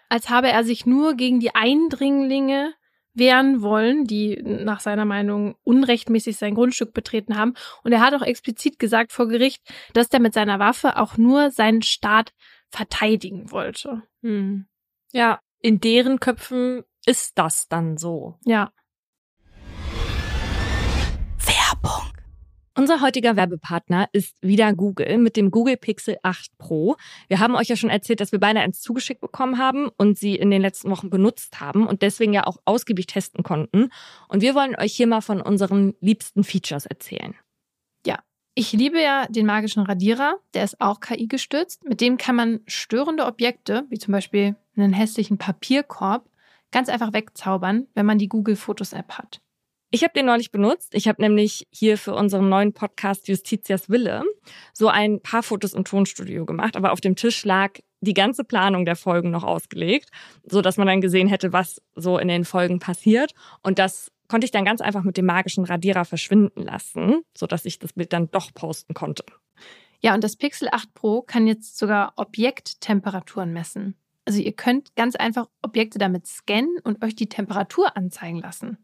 als 0.09 0.29
habe 0.29 0.49
er 0.49 0.65
sich 0.65 0.85
nur 0.85 1.15
gegen 1.15 1.41
die 1.41 1.55
Eindringlinge 1.55 2.75
wehren 3.17 3.63
wollen, 3.63 4.05
die 4.05 4.41
nach 4.43 4.81
seiner 4.81 5.05
Meinung 5.05 5.57
unrechtmäßig 5.65 6.37
sein 6.37 6.55
Grundstück 6.55 6.93
betreten 6.93 7.37
haben. 7.37 7.55
Und 7.83 7.93
er 7.93 8.01
hat 8.01 8.15
auch 8.15 8.23
explizit 8.23 8.79
gesagt 8.79 9.13
vor 9.13 9.29
Gericht, 9.29 9.63
dass 9.95 10.09
er 10.09 10.21
mit 10.21 10.35
seiner 10.35 10.59
Waffe 10.59 10.97
auch 10.97 11.17
nur 11.17 11.51
seinen 11.51 11.83
Staat 11.83 12.33
verteidigen 12.69 13.51
wollte. 13.51 14.03
Hm. 14.23 14.67
Ja, 15.13 15.41
in 15.61 15.81
deren 15.81 16.21
Köpfen 16.21 16.85
ist 17.07 17.39
das 17.39 17.69
dann 17.69 17.97
so. 17.97 18.39
Ja. 18.45 18.73
Unser 22.79 23.01
heutiger 23.01 23.37
Werbepartner 23.37 24.11
ist 24.13 24.37
wieder 24.43 24.75
Google 24.75 25.17
mit 25.17 25.39
dem 25.39 25.51
Google 25.51 25.79
Pixel 25.79 26.19
8 26.23 26.59
Pro. 26.59 26.97
Wir 27.27 27.41
haben 27.41 27.57
euch 27.57 27.69
ja 27.69 27.77
schon 27.77 27.89
erzählt, 27.89 28.21
dass 28.21 28.33
wir 28.33 28.39
beide 28.39 28.61
eins 28.61 28.83
zugeschickt 28.83 29.23
bekommen 29.23 29.57
haben 29.57 29.89
und 29.97 30.19
sie 30.19 30.37
in 30.37 30.51
den 30.51 30.61
letzten 30.61 30.91
Wochen 30.91 31.09
benutzt 31.09 31.59
haben 31.59 31.87
und 31.87 32.03
deswegen 32.03 32.35
ja 32.35 32.47
auch 32.47 32.59
ausgiebig 32.67 33.07
testen 33.07 33.43
konnten. 33.43 33.89
Und 34.29 34.43
wir 34.43 34.55
wollen 34.55 34.77
euch 34.77 34.93
hier 34.93 35.07
mal 35.07 35.23
von 35.23 35.41
unseren 35.41 35.95
liebsten 36.03 36.45
Features 36.45 36.85
erzählen. 36.85 37.35
Ja, 38.07 38.19
ich 38.55 38.73
liebe 38.75 39.01
ja 39.01 39.27
den 39.27 39.47
magischen 39.47 39.83
Radierer. 39.83 40.37
Der 40.53 40.65
ist 40.65 40.79
auch 40.79 41.01
KI 41.01 41.29
gestützt. 41.29 41.83
Mit 41.85 42.03
dem 42.03 42.19
kann 42.19 42.37
man 42.37 42.61
störende 42.67 43.25
Objekte, 43.25 43.87
wie 43.89 43.99
zum 43.99 44.13
Beispiel 44.13 44.55
einen 44.77 44.93
hässlichen 44.93 45.39
Papierkorb, 45.39 46.29
ganz 46.73 46.91
einfach 46.91 47.15
wegzaubern, 47.15 47.87
wenn 47.95 48.05
man 48.05 48.19
die 48.19 48.29
Google 48.29 48.57
Fotos 48.57 48.93
App 48.93 49.13
hat. 49.13 49.41
Ich 49.91 50.03
habe 50.03 50.13
den 50.15 50.27
neulich 50.27 50.51
benutzt. 50.51 50.95
Ich 50.95 51.07
habe 51.07 51.23
nämlich 51.23 51.67
hier 51.71 51.97
für 51.97 52.15
unseren 52.15 52.49
neuen 52.49 52.73
Podcast 52.73 53.29
Justitias 53.29 53.89
Wille 53.89 54.25
so 54.73 54.89
ein 54.89 55.21
paar 55.21 55.43
Fotos 55.43 55.75
im 55.75 55.85
Tonstudio 55.85 56.45
gemacht, 56.45 56.77
aber 56.77 56.93
auf 56.93 57.01
dem 57.01 57.15
Tisch 57.15 57.45
lag 57.45 57.79
die 58.01 58.15
ganze 58.15 58.45
Planung 58.45 58.85
der 58.85 58.97
Folgen 58.97 59.31
noch 59.31 59.45
ausgelegt, 59.45 60.11
so 60.45 60.61
dass 60.61 60.77
man 60.77 60.87
dann 60.87 61.01
gesehen 61.01 61.29
hätte, 61.29 61.53
was 61.53 61.81
so 61.95 62.19
in 62.19 62.29
den 62.29 62.45
Folgen 62.45 62.79
passiert 62.79 63.33
und 63.63 63.79
das 63.79 64.11
konnte 64.29 64.45
ich 64.45 64.51
dann 64.51 64.65
ganz 64.65 64.81
einfach 64.81 65.05
mit 65.05 65.17
dem 65.17 65.27
magischen 65.27 65.65
Radierer 65.65 66.05
verschwinden 66.05 66.63
lassen, 66.63 67.23
so 67.37 67.47
dass 67.47 67.65
ich 67.65 67.79
das 67.79 67.93
Bild 67.93 68.13
dann 68.13 68.31
doch 68.31 68.53
posten 68.53 68.93
konnte. 68.93 69.25
Ja, 70.01 70.15
und 70.15 70.25
das 70.25 70.37
Pixel 70.37 70.69
8 70.71 70.95
Pro 70.95 71.23
kann 71.23 71.47
jetzt 71.47 71.79
sogar 71.79 72.13
Objekttemperaturen 72.17 73.53
messen. 73.53 73.95
Also 74.25 74.41
ihr 74.41 74.53
könnt 74.53 74.95
ganz 74.97 75.15
einfach 75.15 75.49
Objekte 75.63 75.99
damit 75.99 76.27
scannen 76.27 76.79
und 76.83 77.03
euch 77.05 77.15
die 77.15 77.29
Temperatur 77.29 77.97
anzeigen 77.97 78.41
lassen. 78.41 78.79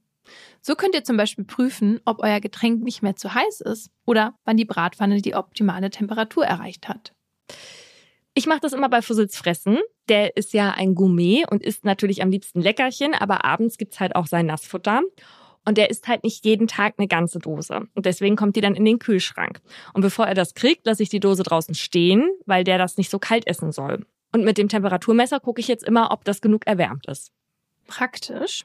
So 0.61 0.75
könnt 0.75 0.95
ihr 0.95 1.05
zum 1.05 1.17
Beispiel 1.17 1.45
prüfen, 1.45 2.01
ob 2.05 2.21
euer 2.23 2.41
Getränk 2.41 2.83
nicht 2.83 3.03
mehr 3.03 3.17
zu 3.17 3.35
heiß 3.35 3.61
ist 3.63 3.91
oder 4.05 4.35
wann 4.45 4.57
die 4.57 4.65
Bratpfanne 4.65 5.21
die 5.21 5.35
optimale 5.35 5.91
Temperatur 5.91 6.45
erreicht 6.45 6.89
hat. 6.89 7.13
Ich 8.35 8.47
mache 8.47 8.61
das 8.61 8.73
immer 8.73 8.89
bei 8.89 9.03
Fussels 9.03 9.37
Fressen. 9.37 9.79
Der 10.09 10.37
ist 10.37 10.53
ja 10.55 10.71
ein 10.71 10.95
Gourmet 10.95 11.45
und 11.51 11.63
isst 11.63 11.85
natürlich 11.85 12.23
am 12.23 12.31
liebsten 12.31 12.61
Leckerchen, 12.61 13.15
aber 13.15 13.45
abends 13.45 13.77
gibt's 13.77 14.01
halt 14.01 14.17
auch 14.17 14.27
sein 14.27 14.47
Nassfutter. 14.47 15.03
Und 15.65 15.79
der 15.79 15.91
isst 15.91 16.09
halt 16.09 16.25
nicht 16.25 16.45
jeden 16.45 16.67
Tag 16.67 16.95
eine 16.99 17.07
ganze 17.07 17.39
Dose. 17.39 17.87
Und 17.95 18.07
deswegen 18.07 18.35
kommt 18.35 18.57
die 18.57 18.61
dann 18.61 18.75
in 18.75 18.85
den 18.85 18.99
Kühlschrank. 18.99 19.61
Und 19.93 20.01
bevor 20.01 20.27
er 20.27 20.35
das 20.35 20.55
kriegt, 20.55 20.87
lasse 20.87 21.05
ich 21.05 21.09
die 21.09 21.21
Dose 21.21 21.45
draußen 21.45 21.75
stehen, 21.75 22.29
weil 22.47 22.65
der 22.65 22.79
das 22.79 22.97
nicht 22.97 23.11
so 23.11 23.19
kalt 23.19 23.47
essen 23.47 23.71
soll. 23.71 24.05
Und 24.33 24.45
mit 24.45 24.59
dem 24.59 24.69
Temperaturmesser 24.69 25.39
gucke 25.39 25.61
ich 25.61 25.69
jetzt 25.69 25.85
immer, 25.85 26.11
ob 26.11 26.25
das 26.25 26.41
genug 26.41 26.67
erwärmt 26.67 27.07
ist. 27.07 27.33
Praktisch. 27.87 28.65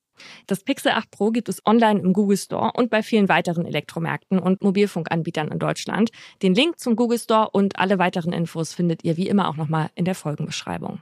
Das 0.47 0.63
Pixel 0.63 0.91
8 0.91 1.11
Pro 1.11 1.31
gibt 1.31 1.49
es 1.49 1.65
online 1.65 1.99
im 1.99 2.13
Google 2.13 2.37
Store 2.37 2.71
und 2.73 2.89
bei 2.89 3.03
vielen 3.03 3.29
weiteren 3.29 3.65
Elektromärkten 3.65 4.39
und 4.39 4.61
Mobilfunkanbietern 4.61 5.49
in 5.49 5.59
Deutschland. 5.59 6.11
Den 6.41 6.55
Link 6.55 6.79
zum 6.79 6.95
Google 6.95 7.19
Store 7.19 7.49
und 7.51 7.79
alle 7.79 7.99
weiteren 7.99 8.33
Infos 8.33 8.73
findet 8.73 9.03
ihr 9.03 9.17
wie 9.17 9.27
immer 9.27 9.49
auch 9.49 9.57
nochmal 9.57 9.89
in 9.95 10.05
der 10.05 10.15
Folgenbeschreibung. 10.15 11.01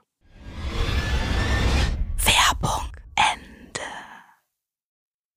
Werbung 2.17 2.91
Ende. 3.15 3.82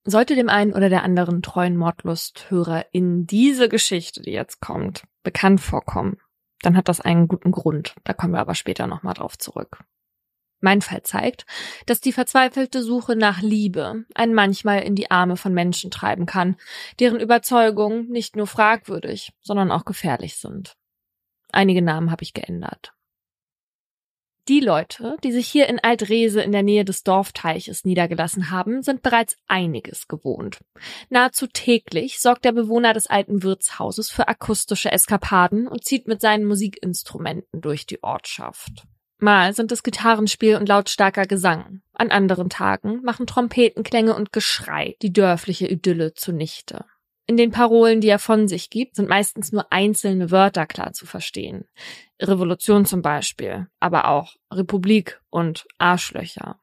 Sollte 0.04 0.34
dem 0.34 0.48
einen 0.48 0.72
oder 0.72 0.88
der 0.88 1.04
anderen 1.04 1.42
treuen 1.42 1.76
Mordlusthörer 1.76 2.86
in 2.92 3.26
diese 3.26 3.68
Geschichte, 3.68 4.22
die 4.22 4.32
jetzt 4.32 4.60
kommt, 4.60 5.04
bekannt 5.22 5.60
vorkommen, 5.60 6.18
dann 6.62 6.76
hat 6.76 6.88
das 6.88 7.00
einen 7.00 7.28
guten 7.28 7.50
Grund. 7.50 7.94
Da 8.04 8.12
kommen 8.12 8.32
wir 8.32 8.40
aber 8.40 8.54
später 8.54 8.86
nochmal 8.86 9.14
drauf 9.14 9.36
zurück. 9.36 9.84
Mein 10.62 10.80
Fall 10.80 11.02
zeigt, 11.02 11.44
dass 11.86 12.00
die 12.00 12.12
verzweifelte 12.12 12.84
Suche 12.84 13.16
nach 13.16 13.42
Liebe 13.42 14.04
einen 14.14 14.32
manchmal 14.32 14.82
in 14.82 14.94
die 14.94 15.10
Arme 15.10 15.36
von 15.36 15.52
Menschen 15.52 15.90
treiben 15.90 16.24
kann, 16.24 16.56
deren 17.00 17.18
Überzeugungen 17.18 18.08
nicht 18.08 18.36
nur 18.36 18.46
fragwürdig, 18.46 19.32
sondern 19.40 19.72
auch 19.72 19.84
gefährlich 19.84 20.36
sind. 20.36 20.76
Einige 21.50 21.82
Namen 21.82 22.12
habe 22.12 22.22
ich 22.22 22.32
geändert. 22.32 22.94
Die 24.48 24.60
Leute, 24.60 25.16
die 25.24 25.32
sich 25.32 25.48
hier 25.48 25.68
in 25.68 25.80
Altrese 25.80 26.42
in 26.42 26.52
der 26.52 26.62
Nähe 26.62 26.84
des 26.84 27.02
Dorfteiches 27.02 27.84
niedergelassen 27.84 28.50
haben, 28.50 28.82
sind 28.82 29.02
bereits 29.02 29.36
einiges 29.46 30.06
gewohnt. 30.06 30.60
Nahezu 31.10 31.48
täglich 31.48 32.20
sorgt 32.20 32.44
der 32.44 32.52
Bewohner 32.52 32.92
des 32.92 33.08
alten 33.08 33.42
Wirtshauses 33.42 34.10
für 34.10 34.28
akustische 34.28 34.92
Eskapaden 34.92 35.66
und 35.66 35.84
zieht 35.84 36.06
mit 36.06 36.20
seinen 36.20 36.44
Musikinstrumenten 36.44 37.60
durch 37.60 37.86
die 37.86 38.02
Ortschaft. 38.02 38.84
Mal 39.22 39.54
sind 39.54 39.70
es 39.70 39.84
Gitarrenspiel 39.84 40.56
und 40.56 40.68
lautstarker 40.68 41.26
Gesang. 41.26 41.80
An 41.92 42.10
anderen 42.10 42.50
Tagen 42.50 43.02
machen 43.04 43.28
Trompetenklänge 43.28 44.16
und 44.16 44.32
Geschrei 44.32 44.96
die 45.00 45.12
dörfliche 45.12 45.68
Idylle 45.68 46.14
zunichte. 46.14 46.86
In 47.28 47.36
den 47.36 47.52
Parolen, 47.52 48.00
die 48.00 48.08
er 48.08 48.18
von 48.18 48.48
sich 48.48 48.68
gibt, 48.68 48.96
sind 48.96 49.08
meistens 49.08 49.52
nur 49.52 49.70
einzelne 49.70 50.32
Wörter 50.32 50.66
klar 50.66 50.92
zu 50.92 51.06
verstehen. 51.06 51.66
Revolution 52.20 52.84
zum 52.84 53.00
Beispiel, 53.00 53.68
aber 53.78 54.08
auch 54.08 54.34
Republik 54.52 55.20
und 55.30 55.68
Arschlöcher. 55.78 56.58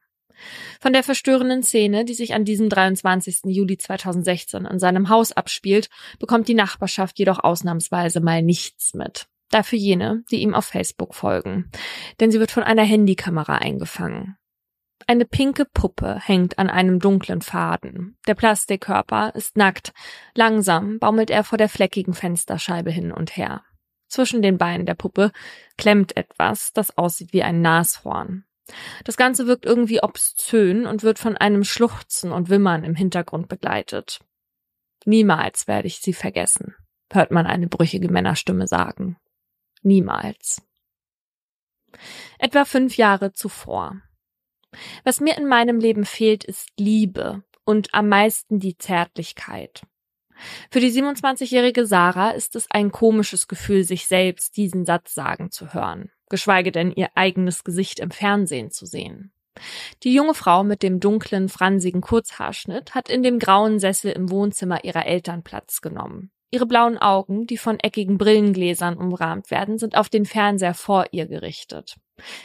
Von 0.82 0.92
der 0.92 1.02
verstörenden 1.02 1.62
Szene, 1.62 2.04
die 2.04 2.12
sich 2.12 2.34
an 2.34 2.44
diesem 2.44 2.68
23. 2.68 3.44
Juli 3.46 3.78
2016 3.78 4.66
in 4.66 4.78
seinem 4.78 5.08
Haus 5.08 5.32
abspielt, 5.32 5.88
bekommt 6.18 6.46
die 6.46 6.54
Nachbarschaft 6.54 7.18
jedoch 7.18 7.38
ausnahmsweise 7.42 8.20
mal 8.20 8.42
nichts 8.42 8.92
mit. 8.92 9.29
Dafür 9.50 9.78
jene, 9.78 10.22
die 10.30 10.42
ihm 10.42 10.54
auf 10.54 10.66
Facebook 10.66 11.14
folgen. 11.14 11.70
Denn 12.20 12.30
sie 12.30 12.40
wird 12.40 12.50
von 12.50 12.62
einer 12.62 12.84
Handykamera 12.84 13.56
eingefangen. 13.56 14.36
Eine 15.06 15.24
pinke 15.24 15.64
Puppe 15.64 16.20
hängt 16.22 16.58
an 16.58 16.70
einem 16.70 17.00
dunklen 17.00 17.42
Faden. 17.42 18.16
Der 18.28 18.34
Plastikkörper 18.34 19.34
ist 19.34 19.56
nackt. 19.56 19.92
Langsam 20.34 20.98
baumelt 20.98 21.30
er 21.30 21.42
vor 21.42 21.58
der 21.58 21.68
fleckigen 21.68 22.14
Fensterscheibe 22.14 22.90
hin 22.90 23.10
und 23.10 23.36
her. 23.36 23.64
Zwischen 24.08 24.42
den 24.42 24.58
Beinen 24.58 24.86
der 24.86 24.94
Puppe 24.94 25.32
klemmt 25.76 26.16
etwas, 26.16 26.72
das 26.72 26.96
aussieht 26.96 27.32
wie 27.32 27.42
ein 27.42 27.60
Nashorn. 27.60 28.44
Das 29.04 29.16
Ganze 29.16 29.46
wirkt 29.46 29.64
irgendwie 29.64 30.02
obszön 30.02 30.86
und 30.86 31.02
wird 31.02 31.18
von 31.18 31.36
einem 31.36 31.64
Schluchzen 31.64 32.30
und 32.30 32.48
Wimmern 32.48 32.84
im 32.84 32.94
Hintergrund 32.94 33.48
begleitet. 33.48 34.20
Niemals 35.04 35.66
werde 35.66 35.88
ich 35.88 35.98
sie 35.98 36.12
vergessen, 36.12 36.74
hört 37.12 37.30
man 37.30 37.46
eine 37.46 37.68
brüchige 37.68 38.10
Männerstimme 38.10 38.66
sagen. 38.66 39.16
Niemals. 39.82 40.62
Etwa 42.38 42.64
fünf 42.64 42.96
Jahre 42.96 43.32
zuvor. 43.32 44.00
Was 45.04 45.20
mir 45.20 45.36
in 45.36 45.48
meinem 45.48 45.80
Leben 45.80 46.04
fehlt, 46.04 46.44
ist 46.44 46.68
Liebe 46.78 47.42
und 47.64 47.92
am 47.94 48.08
meisten 48.08 48.60
die 48.60 48.78
Zärtlichkeit. 48.78 49.82
Für 50.70 50.80
die 50.80 50.90
27-jährige 50.90 51.86
Sarah 51.86 52.30
ist 52.30 52.56
es 52.56 52.66
ein 52.70 52.92
komisches 52.92 53.48
Gefühl, 53.48 53.84
sich 53.84 54.06
selbst 54.06 54.56
diesen 54.56 54.84
Satz 54.86 55.14
sagen 55.14 55.50
zu 55.50 55.74
hören, 55.74 56.10
geschweige 56.28 56.72
denn 56.72 56.92
ihr 56.92 57.10
eigenes 57.14 57.64
Gesicht 57.64 58.00
im 58.00 58.10
Fernsehen 58.10 58.70
zu 58.70 58.86
sehen. 58.86 59.32
Die 60.02 60.14
junge 60.14 60.34
Frau 60.34 60.64
mit 60.64 60.82
dem 60.82 61.00
dunklen, 61.00 61.48
fransigen 61.48 62.00
Kurzhaarschnitt 62.00 62.94
hat 62.94 63.10
in 63.10 63.22
dem 63.22 63.38
grauen 63.38 63.78
Sessel 63.78 64.12
im 64.12 64.30
Wohnzimmer 64.30 64.84
ihrer 64.84 65.06
Eltern 65.06 65.42
Platz 65.42 65.80
genommen. 65.82 66.30
Ihre 66.52 66.66
blauen 66.66 66.98
Augen, 66.98 67.46
die 67.46 67.56
von 67.56 67.78
eckigen 67.78 68.18
Brillengläsern 68.18 68.96
umrahmt 68.96 69.52
werden, 69.52 69.78
sind 69.78 69.96
auf 69.96 70.08
den 70.08 70.26
Fernseher 70.26 70.74
vor 70.74 71.06
ihr 71.12 71.26
gerichtet. 71.26 71.96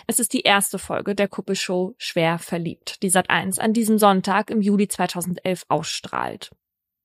Es 0.05 0.19
ist 0.19 0.33
die 0.33 0.41
erste 0.41 0.77
Folge 0.77 1.15
der 1.15 1.27
Kuppelshow 1.27 1.95
Schwer 1.97 2.37
verliebt, 2.37 3.01
die 3.01 3.09
Sat1 3.09 3.59
an 3.59 3.73
diesem 3.73 3.97
Sonntag 3.97 4.51
im 4.51 4.61
Juli 4.61 4.87
2011 4.87 5.65
ausstrahlt. 5.69 6.51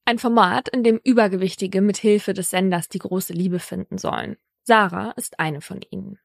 Ein 0.05 0.19
Format, 0.19 0.69
in 0.69 0.85
dem 0.85 1.01
Übergewichtige 1.03 1.81
mit 1.81 1.97
Hilfe 1.97 2.35
des 2.35 2.51
Senders 2.51 2.89
die 2.89 2.99
große 2.99 3.33
Liebe 3.33 3.61
finden 3.61 3.97
sollen. 3.97 4.37
Sarah 4.63 5.13
ist 5.13 5.41
eine 5.41 5.63
von 5.63 5.81
ihnen. 5.91 6.19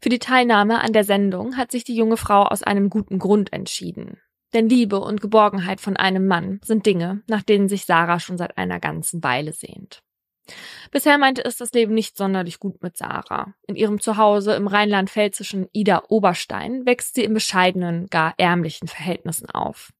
Für 0.00 0.08
die 0.08 0.18
Teilnahme 0.18 0.80
an 0.80 0.92
der 0.92 1.04
Sendung 1.04 1.56
hat 1.56 1.70
sich 1.70 1.84
die 1.84 1.94
junge 1.94 2.16
Frau 2.16 2.42
aus 2.42 2.62
einem 2.62 2.90
guten 2.90 3.18
Grund 3.18 3.52
entschieden. 3.52 4.20
Denn 4.52 4.68
Liebe 4.68 5.00
und 5.00 5.20
Geborgenheit 5.20 5.80
von 5.80 5.96
einem 5.96 6.26
Mann 6.26 6.60
sind 6.64 6.84
Dinge, 6.84 7.22
nach 7.28 7.42
denen 7.42 7.68
sich 7.68 7.84
Sarah 7.84 8.18
schon 8.18 8.38
seit 8.38 8.58
einer 8.58 8.80
ganzen 8.80 9.22
Weile 9.22 9.52
sehnt. 9.52 10.02
Bisher 10.90 11.18
meinte 11.18 11.44
es 11.44 11.56
das 11.56 11.72
Leben 11.72 11.94
nicht 11.94 12.16
sonderlich 12.16 12.58
gut 12.58 12.82
mit 12.82 12.96
Sarah. 12.96 13.54
In 13.66 13.76
ihrem 13.76 14.00
Zuhause 14.00 14.54
im 14.54 14.66
rheinland-pfälzischen 14.66 15.68
Ida 15.72 16.04
Oberstein 16.08 16.86
wächst 16.86 17.14
sie 17.14 17.24
in 17.24 17.34
bescheidenen, 17.34 18.06
gar 18.06 18.34
ärmlichen 18.38 18.88
Verhältnissen 18.88 19.50
auf. 19.50 19.92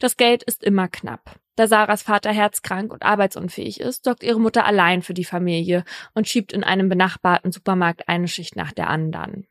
Das 0.00 0.16
Geld 0.16 0.42
ist 0.42 0.62
immer 0.62 0.88
knapp. 0.88 1.38
Da 1.56 1.66
Sarahs 1.66 2.02
Vater 2.02 2.32
herzkrank 2.32 2.92
und 2.92 3.02
arbeitsunfähig 3.02 3.80
ist, 3.80 4.04
sorgt 4.04 4.22
ihre 4.22 4.38
Mutter 4.38 4.66
allein 4.66 5.02
für 5.02 5.14
die 5.14 5.24
Familie 5.24 5.84
und 6.14 6.28
schiebt 6.28 6.52
in 6.52 6.62
einem 6.62 6.88
benachbarten 6.88 7.50
Supermarkt 7.50 8.08
eine 8.08 8.28
Schicht 8.28 8.56
nach 8.56 8.72
der 8.72 8.90
anderen. 8.90 9.46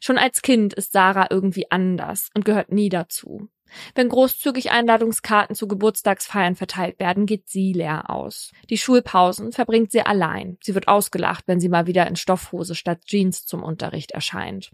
Schon 0.00 0.18
als 0.18 0.42
Kind 0.42 0.74
ist 0.74 0.92
Sarah 0.92 1.28
irgendwie 1.30 1.70
anders 1.70 2.30
und 2.34 2.44
gehört 2.44 2.72
nie 2.72 2.88
dazu. 2.88 3.48
Wenn 3.94 4.08
großzügig 4.08 4.70
Einladungskarten 4.70 5.54
zu 5.54 5.68
Geburtstagsfeiern 5.68 6.56
verteilt 6.56 6.98
werden, 6.98 7.26
geht 7.26 7.48
sie 7.48 7.72
leer 7.72 8.10
aus. 8.10 8.52
Die 8.70 8.78
Schulpausen 8.78 9.52
verbringt 9.52 9.92
sie 9.92 10.02
allein. 10.02 10.58
Sie 10.62 10.74
wird 10.74 10.88
ausgelacht, 10.88 11.44
wenn 11.46 11.60
sie 11.60 11.68
mal 11.68 11.86
wieder 11.86 12.06
in 12.06 12.16
Stoffhose 12.16 12.74
statt 12.74 13.00
Jeans 13.06 13.46
zum 13.46 13.62
Unterricht 13.62 14.12
erscheint. 14.12 14.70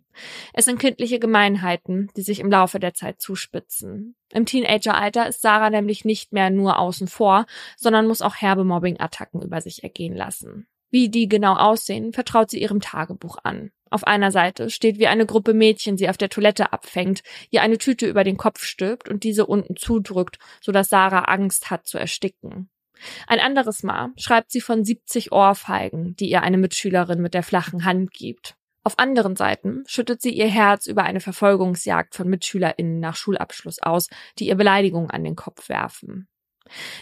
Es 0.53 0.65
sind 0.65 0.79
kindliche 0.79 1.19
Gemeinheiten, 1.19 2.11
die 2.17 2.23
sich 2.23 2.41
im 2.41 2.51
Laufe 2.51 2.79
der 2.79 2.95
Zeit 2.95 3.21
zuspitzen. 3.21 4.17
Im 4.33 4.47
Teenageralter 4.47 5.29
ist 5.29 5.43
Sarah 5.43 5.71
nämlich 5.71 6.05
nicht 6.05 6.33
mehr 6.33 6.51
nur 6.51 6.79
außen 6.79 7.09
vor, 7.09 7.47
sondern 7.77 8.07
muss 8.07 8.23
auch 8.23 8.37
herbe 8.37 8.65
Mobbing-Attacken 8.65 9.43
über 9.43 9.61
sich 9.61 9.83
ergehen 9.83 10.17
lassen. 10.17 10.67
Wie 10.91 11.09
die 11.09 11.29
genau 11.29 11.55
aussehen, 11.57 12.13
vertraut 12.13 12.51
sie 12.51 12.61
ihrem 12.61 12.81
Tagebuch 12.81 13.39
an. 13.43 13.73
Auf 13.95 14.09
einer 14.09 14.33
Seite 14.33 14.71
steht, 14.71 14.99
wie 14.99 15.07
eine 15.07 15.25
Gruppe 15.25 15.55
Mädchen 15.55 15.97
sie 15.97 16.09
auf 16.09 16.17
der 16.17 16.29
Toilette 16.29 16.73
abfängt, 16.73 17.23
ihr 17.51 17.63
eine 17.63 17.79
Tüte 17.79 18.09
über 18.09 18.25
den 18.25 18.37
Kopf 18.37 18.65
stülpt 18.65 19.09
und 19.09 19.23
diese 19.23 19.47
unten 19.47 19.77
zudrückt, 19.77 20.41
sodass 20.61 20.89
Sarah 20.89 21.27
Angst 21.27 21.71
hat 21.71 21.87
zu 21.87 21.97
ersticken. 21.97 22.69
Ein 23.29 23.39
anderes 23.39 23.85
Mal 23.85 24.09
schreibt 24.17 24.51
sie 24.51 24.61
von 24.61 24.85
70 24.85 25.31
Ohrfeigen, 25.31 26.17
die 26.17 26.29
ihr 26.29 26.43
eine 26.43 26.59
Mitschülerin 26.59 27.23
mit 27.23 27.35
der 27.35 27.45
flachen 27.45 27.85
Hand 27.85 28.11
gibt. 28.11 28.57
Auf 28.83 28.99
anderen 28.99 29.37
Seiten 29.37 29.85
schüttet 29.87 30.21
sie 30.21 30.35
ihr 30.35 30.49
Herz 30.49 30.89
über 30.89 31.05
eine 31.05 31.21
Verfolgungsjagd 31.21 32.17
von 32.17 32.29
MitschülerInnen 32.29 32.99
nach 32.99 33.15
Schulabschluss 33.15 33.81
aus, 33.81 34.09
die 34.41 34.49
ihr 34.49 34.57
Beleidigungen 34.57 35.11
an 35.11 35.23
den 35.23 35.37
Kopf 35.37 35.69
werfen. 35.69 36.27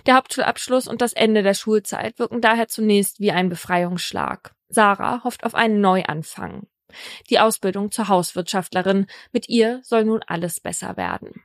Der 0.05 0.17
Hauptschulabschluss 0.17 0.89
und 0.89 1.01
das 1.01 1.15
Ende 1.15 1.43
der 1.43 1.55
Schulzeit 1.55 2.19
wirken 2.19 2.43
daher 2.43 2.69
zunächst 2.69 3.19
wie 3.19 3.33
ein 3.33 3.49
Befreiungsschlag. 3.49 4.55
Sarah 4.69 5.25
hofft 5.25 5.45
auf 5.45 5.55
einen 5.55 5.81
Neuanfang. 5.81 6.67
Die 7.31 7.41
Ausbildung 7.41 7.91
zur 7.91 8.09
Hauswirtschaftlerin, 8.09 9.07
mit 9.33 9.49
ihr 9.49 9.81
soll 9.83 10.05
nun 10.05 10.21
alles 10.27 10.61
besser 10.61 10.97
werden. 10.97 11.43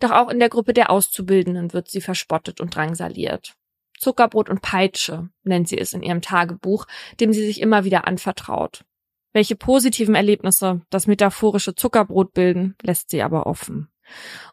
Doch 0.00 0.10
auch 0.10 0.28
in 0.28 0.38
der 0.38 0.48
Gruppe 0.48 0.72
der 0.72 0.90
Auszubildenden 0.90 1.72
wird 1.72 1.88
sie 1.88 2.00
verspottet 2.00 2.60
und 2.60 2.74
drangsaliert. 2.74 3.54
Zuckerbrot 3.98 4.48
und 4.48 4.62
Peitsche 4.62 5.28
nennt 5.44 5.68
sie 5.68 5.78
es 5.78 5.92
in 5.92 6.02
ihrem 6.02 6.22
Tagebuch, 6.22 6.86
dem 7.20 7.32
sie 7.32 7.44
sich 7.44 7.60
immer 7.60 7.84
wieder 7.84 8.06
anvertraut. 8.06 8.84
Welche 9.32 9.56
positiven 9.56 10.14
Erlebnisse 10.14 10.82
das 10.90 11.06
metaphorische 11.06 11.74
Zuckerbrot 11.74 12.34
bilden, 12.34 12.74
lässt 12.82 13.10
sie 13.10 13.22
aber 13.22 13.46
offen. 13.46 13.88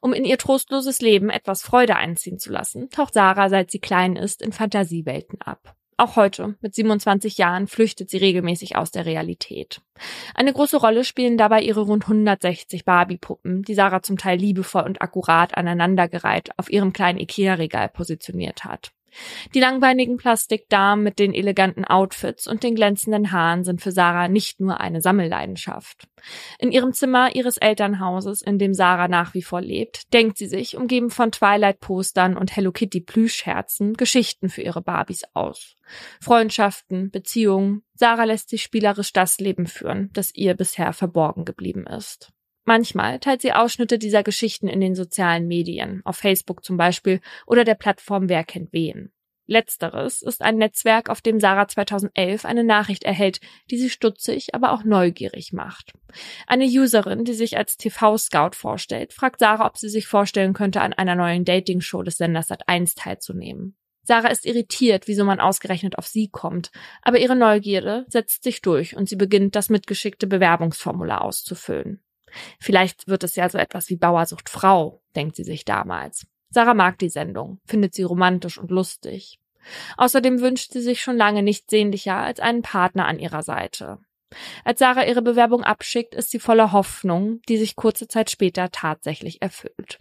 Um 0.02 0.14
in 0.14 0.24
ihr 0.24 0.38
trostloses 0.38 1.02
Leben 1.02 1.30
etwas 1.30 1.64
Freude 1.64 1.96
einziehen 1.96 2.40
zu 2.40 2.52
lassen, 2.52 2.90
taucht 2.90 3.14
Sarah, 3.14 3.50
seit 3.50 3.72
sie 3.72 3.80
klein 3.80 4.16
ist, 4.16 4.42
in 4.42 4.54
Fantasiewelten 4.54 5.42
ab. 5.42 5.76
Auch 6.00 6.16
heute, 6.16 6.56
mit 6.62 6.74
27 6.74 7.38
Jahren, 7.38 7.68
flüchtet 7.68 8.10
sie 8.10 8.20
regelmäßig 8.20 8.78
aus 8.78 8.90
der 8.90 9.06
Realität. 9.06 9.82
Eine 10.34 10.54
große 10.54 10.78
Rolle 10.78 11.04
spielen 11.04 11.38
dabei 11.38 11.62
ihre 11.62 11.82
rund 11.82 12.04
160 12.04 12.86
Barbie-Puppen, 12.86 13.64
die 13.64 13.74
Sarah 13.74 14.02
zum 14.02 14.18
Teil 14.18 14.38
liebevoll 14.38 14.84
und 14.84 15.02
akkurat 15.02 15.58
aneinandergereiht 15.58 16.58
auf 16.58 16.72
ihrem 16.72 16.94
kleinen 16.94 17.20
Ikea-Regal 17.20 17.90
positioniert 17.90 18.64
hat. 18.64 18.94
Die 19.54 19.60
langbeinigen 19.60 20.18
Plastikdamen 20.18 21.04
mit 21.04 21.20
den 21.20 21.34
eleganten 21.34 21.86
Outfits 21.86 22.48
und 22.48 22.64
den 22.64 22.76
glänzenden 22.76 23.32
Haaren 23.32 23.64
sind 23.64 23.82
für 23.82 23.92
Sarah 23.92 24.28
nicht 24.28 24.60
nur 24.60 24.80
eine 24.80 25.02
Sammelleidenschaft. 25.02 26.08
In 26.60 26.72
ihrem 26.72 26.94
Zimmer 26.94 27.36
ihres 27.36 27.58
Elternhauses, 27.58 28.42
in 28.42 28.60
dem 28.60 28.74
Sarah 28.74 29.08
nach 29.08 29.34
wie 29.34 29.42
vor 29.42 29.62
lebt, 29.62 30.14
denkt 30.14 30.38
sie 30.38 30.48
sich, 30.48 30.76
umgeben 30.76 31.10
von 31.10 31.32
Twilight-Postern 31.32 32.38
und 32.38 32.56
Hello 32.56 32.72
Kitty 32.72 33.02
Plüschherzen, 33.02 33.94
Geschichten 33.94 34.50
für 34.50 34.62
ihre 34.62 34.82
Barbies 34.82 35.24
aus. 35.34 35.76
Freundschaften, 36.22 37.12
Beziehungen. 37.12 37.84
Sarah 37.96 38.26
lässt 38.26 38.50
sich 38.50 38.64
spielerisch 38.64 39.14
das 39.14 39.40
Leben 39.40 39.68
führen, 39.68 40.10
das 40.14 40.34
ihr 40.34 40.54
bisher 40.54 40.94
verborgen 40.94 41.46
geblieben 41.46 41.86
ist. 41.88 42.32
Manchmal 42.70 43.18
teilt 43.18 43.42
sie 43.42 43.52
Ausschnitte 43.52 43.98
dieser 43.98 44.22
Geschichten 44.22 44.68
in 44.68 44.80
den 44.80 44.94
sozialen 44.94 45.48
Medien, 45.48 46.04
auf 46.06 46.18
Facebook 46.18 46.64
zum 46.64 46.78
Beispiel 46.78 47.20
oder 47.48 47.64
der 47.64 47.74
Plattform 47.74 48.30
Wer 48.30 48.44
kennt 48.44 48.72
wen. 48.74 49.12
Letzteres 49.48 50.22
ist 50.22 50.44
ein 50.44 50.58
Netzwerk, 50.58 51.10
auf 51.10 51.22
dem 51.22 51.40
Sarah 51.40 51.68
2011 51.68 52.46
eine 52.46 52.64
Nachricht 52.64 53.06
erhält, 53.06 53.40
die 53.72 53.80
sie 53.80 53.90
stutzig, 53.90 54.54
aber 54.54 54.72
auch 54.72 54.84
neugierig 54.84 55.52
macht. 55.52 55.94
Eine 56.46 56.66
Userin, 56.66 57.26
die 57.26 57.34
sich 57.34 57.58
als 57.58 57.76
TV-Scout 57.78 58.52
vorstellt, 58.54 59.14
fragt 59.14 59.40
Sarah, 59.40 59.66
ob 59.66 59.80
sie 59.80 59.90
sich 59.90 60.06
vorstellen 60.06 60.54
könnte, 60.54 60.82
an 60.82 60.94
einer 60.94 61.16
neuen 61.16 61.46
Dating-Show 61.46 62.04
des 62.04 62.18
Senders 62.18 62.52
Sat1 62.52 62.96
teilzunehmen. 62.96 63.76
Sarah 64.04 64.30
ist 64.30 64.46
irritiert, 64.46 65.08
wieso 65.08 65.26
man 65.26 65.40
ausgerechnet 65.40 65.98
auf 65.98 66.06
sie 66.06 66.28
kommt, 66.28 66.70
aber 67.02 67.18
ihre 67.18 67.36
Neugierde 67.36 68.06
setzt 68.10 68.44
sich 68.44 68.62
durch 68.62 68.96
und 68.96 69.10
sie 69.10 69.16
beginnt, 69.16 69.56
das 69.56 69.72
mitgeschickte 69.72 70.28
Bewerbungsformular 70.28 71.24
auszufüllen. 71.24 72.04
Vielleicht 72.60 73.08
wird 73.08 73.24
es 73.24 73.36
ja 73.36 73.50
so 73.50 73.58
etwas 73.58 73.90
wie 73.90 73.98
Bauersucht 73.98 74.50
Frau, 74.50 75.02
denkt 75.16 75.36
sie 75.36 75.44
sich 75.44 75.66
damals. 75.66 76.28
Sarah 76.50 76.74
mag 76.74 76.98
die 77.00 77.10
Sendung, 77.10 77.60
findet 77.66 77.94
sie 77.94 78.04
romantisch 78.04 78.58
und 78.58 78.72
lustig. 78.72 79.40
Außerdem 79.98 80.40
wünscht 80.40 80.72
sie 80.72 80.82
sich 80.82 81.02
schon 81.02 81.18
lange 81.18 81.44
nicht 81.44 81.70
sehnlicher 81.70 82.16
als 82.16 82.40
einen 82.40 82.62
Partner 82.62 83.06
an 83.06 83.20
ihrer 83.20 83.44
Seite. 83.44 84.00
Als 84.64 84.80
Sarah 84.80 85.06
ihre 85.06 85.22
Bewerbung 85.22 85.64
abschickt, 85.64 86.14
ist 86.14 86.30
sie 86.30 86.40
voller 86.40 86.72
Hoffnung, 86.72 87.42
die 87.50 87.58
sich 87.58 87.76
kurze 87.76 88.08
Zeit 88.08 88.30
später 88.30 88.70
tatsächlich 88.72 89.42
erfüllt. 89.42 90.00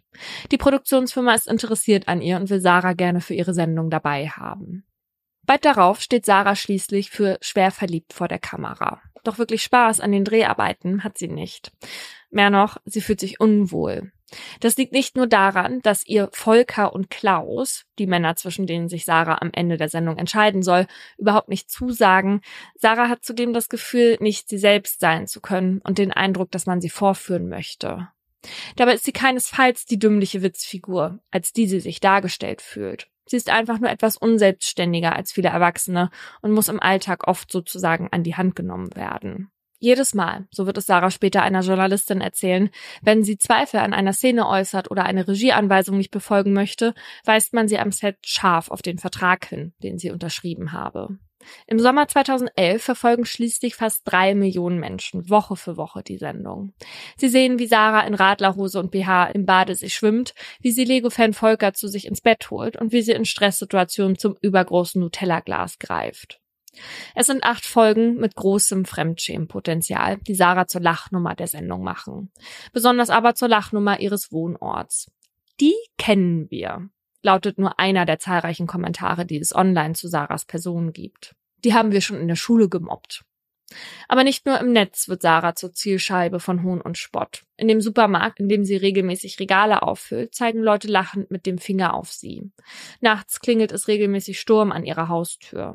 Die 0.51 0.59
Produktionsfirma 0.59 1.35
ist 1.35 1.49
interessiert 1.49 2.09
an 2.09 2.21
ihr 2.21 2.37
und 2.37 2.51
will 2.51 2.61
Sarah 2.61 2.93
gerne 2.93 3.21
für 3.21 3.35
ihre 3.35 3.55
Sendung 3.55 3.91
dabei 3.91 4.29
haben. 4.29 4.85
Bald 5.47 5.65
darauf 5.65 6.03
steht 6.03 6.27
Sarah 6.27 6.57
schließlich 6.57 7.11
für 7.11 7.39
schwer 7.41 7.71
verliebt 7.71 8.13
vor 8.13 8.29
der 8.29 8.39
Kamera. 8.39 9.01
Doch 9.25 9.39
wirklich 9.39 9.63
Spaß 9.63 10.01
an 10.01 10.13
den 10.13 10.25
Dreharbeiten 10.25 11.05
hat 11.05 11.19
sie 11.19 11.29
nicht. 11.29 11.73
Mehr 12.31 12.51
noch, 12.51 12.77
sie 12.85 13.01
fühlt 13.01 13.21
sich 13.21 13.41
unwohl. 13.41 14.13
Das 14.61 14.77
liegt 14.77 14.93
nicht 14.93 15.17
nur 15.17 15.27
daran, 15.27 15.81
dass 15.81 16.07
ihr 16.07 16.29
Volker 16.33 16.93
und 16.93 17.09
Klaus, 17.09 17.85
die 17.99 18.07
Männer, 18.07 18.37
zwischen 18.37 18.67
denen 18.67 18.89
sich 18.89 19.07
Sarah 19.07 19.39
am 19.41 19.51
Ende 19.53 19.79
der 19.79 19.89
Sendung 19.89 20.19
entscheiden 20.19 20.63
soll, 20.63 20.87
überhaupt 21.17 21.49
nicht 21.49 21.71
zusagen. 21.71 22.43
Sarah 22.75 23.09
hat 23.09 23.25
zudem 23.25 23.55
das 23.55 23.69
Gefühl, 23.69 24.19
nicht 24.21 24.49
sie 24.49 24.59
selbst 24.59 25.01
sein 25.01 25.27
zu 25.27 25.41
können 25.41 25.81
und 25.83 25.97
den 25.99 26.13
Eindruck, 26.13 26.51
dass 26.51 26.67
man 26.67 26.81
sie 26.83 26.91
vorführen 26.91 27.49
möchte. 27.49 28.09
Dabei 28.77 28.95
ist 28.95 29.05
sie 29.05 29.13
keinesfalls 29.13 29.87
die 29.87 29.99
dümmliche 29.99 30.43
Witzfigur, 30.43 31.19
als 31.31 31.53
die 31.53 31.67
sie 31.67 31.81
sich 31.81 32.01
dargestellt 32.01 32.63
fühlt. 32.63 33.09
Sie 33.31 33.37
ist 33.37 33.51
einfach 33.51 33.79
nur 33.79 33.91
etwas 33.91 34.17
unselbstständiger 34.17 35.15
als 35.15 35.33
viele 35.33 35.49
Erwachsene 35.49 36.11
und 36.43 36.53
muss 36.53 36.69
im 36.69 36.81
Alltag 36.81 37.29
oft 37.29 37.51
sozusagen 37.53 38.09
an 38.11 38.23
die 38.23 38.37
Hand 38.37 38.57
genommen 38.57 38.95
werden. 38.95 39.51
Jedes 39.81 40.13
Mal, 40.13 40.49
so 40.51 40.67
wird 40.67 40.77
es 40.77 40.87
Sarah 40.87 41.11
später 41.11 41.43
einer 41.43 41.61
Journalistin 41.61 42.21
erzählen, 42.21 42.71
wenn 43.01 43.23
sie 43.23 43.39
Zweifel 43.39 43.79
an 43.79 43.95
einer 43.95 44.13
Szene 44.13 44.49
äußert 44.49 44.91
oder 44.91 45.05
eine 45.05 45.29
Regieanweisung 45.29 45.97
nicht 45.97 46.11
befolgen 46.11 46.53
möchte, 46.53 46.95
weist 47.25 47.55
man 47.55 47.69
sie 47.69 47.79
am 47.79 47.93
Set 47.93 48.17
scharf 48.25 48.73
auf 48.73 48.83
den 48.83 48.99
Vertrag 48.99 49.47
hin, 49.47 49.73
den 49.83 49.99
sie 49.99 50.11
unterschrieben 50.11 50.73
habe. 50.73 51.19
Im 51.67 51.79
Sommer 51.79 52.09
2011 52.09 52.83
verfolgen 52.83 53.25
schließlich 53.25 53.75
fast 53.77 54.03
drei 54.05 54.35
Millionen 54.35 54.79
Menschen 54.79 55.29
Woche 55.29 55.57
für 55.57 55.77
Woche 55.77 56.03
die 56.03 56.19
Sendung. 56.19 56.73
Sie 57.17 57.29
sehen, 57.29 57.59
wie 57.59 57.67
Sarah 57.67 58.07
in 58.07 58.15
Radlerhose 58.15 58.79
und 58.79 58.91
BH 58.91 59.27
im 59.27 59.47
Badesee 59.47 59.91
schwimmt, 59.91 60.35
wie 60.61 60.73
sie 60.73 60.85
Lego-Fan 60.85 61.33
Volker 61.33 61.75
zu 61.75 61.89
sich 61.89 62.07
ins 62.07 62.21
Bett 62.21 62.51
holt 62.51 62.77
und 62.77 62.93
wie 62.93 63.03
sie 63.03 63.13
in 63.13 63.25
Stresssituationen 63.25 64.19
zum 64.19 64.37
übergroßen 64.41 65.01
Nutella-Glas 65.01 65.79
greift. 65.79 66.41
Es 67.15 67.27
sind 67.27 67.45
acht 67.45 67.65
Folgen 67.65 68.17
mit 68.17 68.35
großem 68.35 68.85
Fremdschämenpotenzial, 68.85 70.19
die 70.19 70.35
Sarah 70.35 70.67
zur 70.67 70.81
Lachnummer 70.81 71.35
der 71.35 71.47
Sendung 71.47 71.83
machen. 71.83 72.31
Besonders 72.73 73.11
aber 73.11 73.35
zur 73.35 73.49
Lachnummer 73.49 74.01
ihres 74.01 74.33
Wohnorts. 74.33 75.11
Die 75.61 75.75
kennen 75.97 76.51
wir, 76.51 76.89
lautet 77.23 77.59
nur 77.59 77.79
einer 77.79 78.07
der 78.07 78.19
zahlreichen 78.19 78.67
Kommentare, 78.67 79.27
die 79.27 79.39
es 79.39 79.55
online 79.55 79.95
zu 79.95 80.09
Sarahs 80.09 80.45
Person 80.45 80.93
gibt. 80.93 81.35
Die 81.65 81.75
haben 81.75 81.93
wir 81.93 82.01
schon 82.01 82.21
in 82.21 82.29
der 82.29 82.37
Schule 82.37 82.69
gemobbt. 82.69 83.25
Aber 84.09 84.25
nicht 84.25 84.47
nur 84.47 84.59
im 84.59 84.73
Netz 84.73 85.09
wird 85.09 85.23
Sarah 85.23 85.55
zur 85.55 85.73
Zielscheibe 85.73 86.41
von 86.41 86.63
Hohn 86.63 86.81
und 86.81 86.97
Spott. 86.97 87.43
In 87.57 87.69
dem 87.69 87.81
Supermarkt, 87.81 88.41
in 88.41 88.49
dem 88.49 88.65
sie 88.65 88.77
regelmäßig 88.77 89.39
Regale 89.39 89.83
auffüllt, 89.83 90.35
zeigen 90.35 90.63
Leute 90.63 90.89
lachend 90.89 91.31
mit 91.31 91.45
dem 91.45 91.59
Finger 91.59 91.95
auf 91.95 92.11
sie. 92.11 92.51
Nachts 93.01 93.41
klingelt 93.41 93.73
es 93.73 93.89
regelmäßig 93.89 94.41
Sturm 94.41 94.73
an 94.73 94.85
ihrer 94.85 95.09
Haustür. 95.09 95.75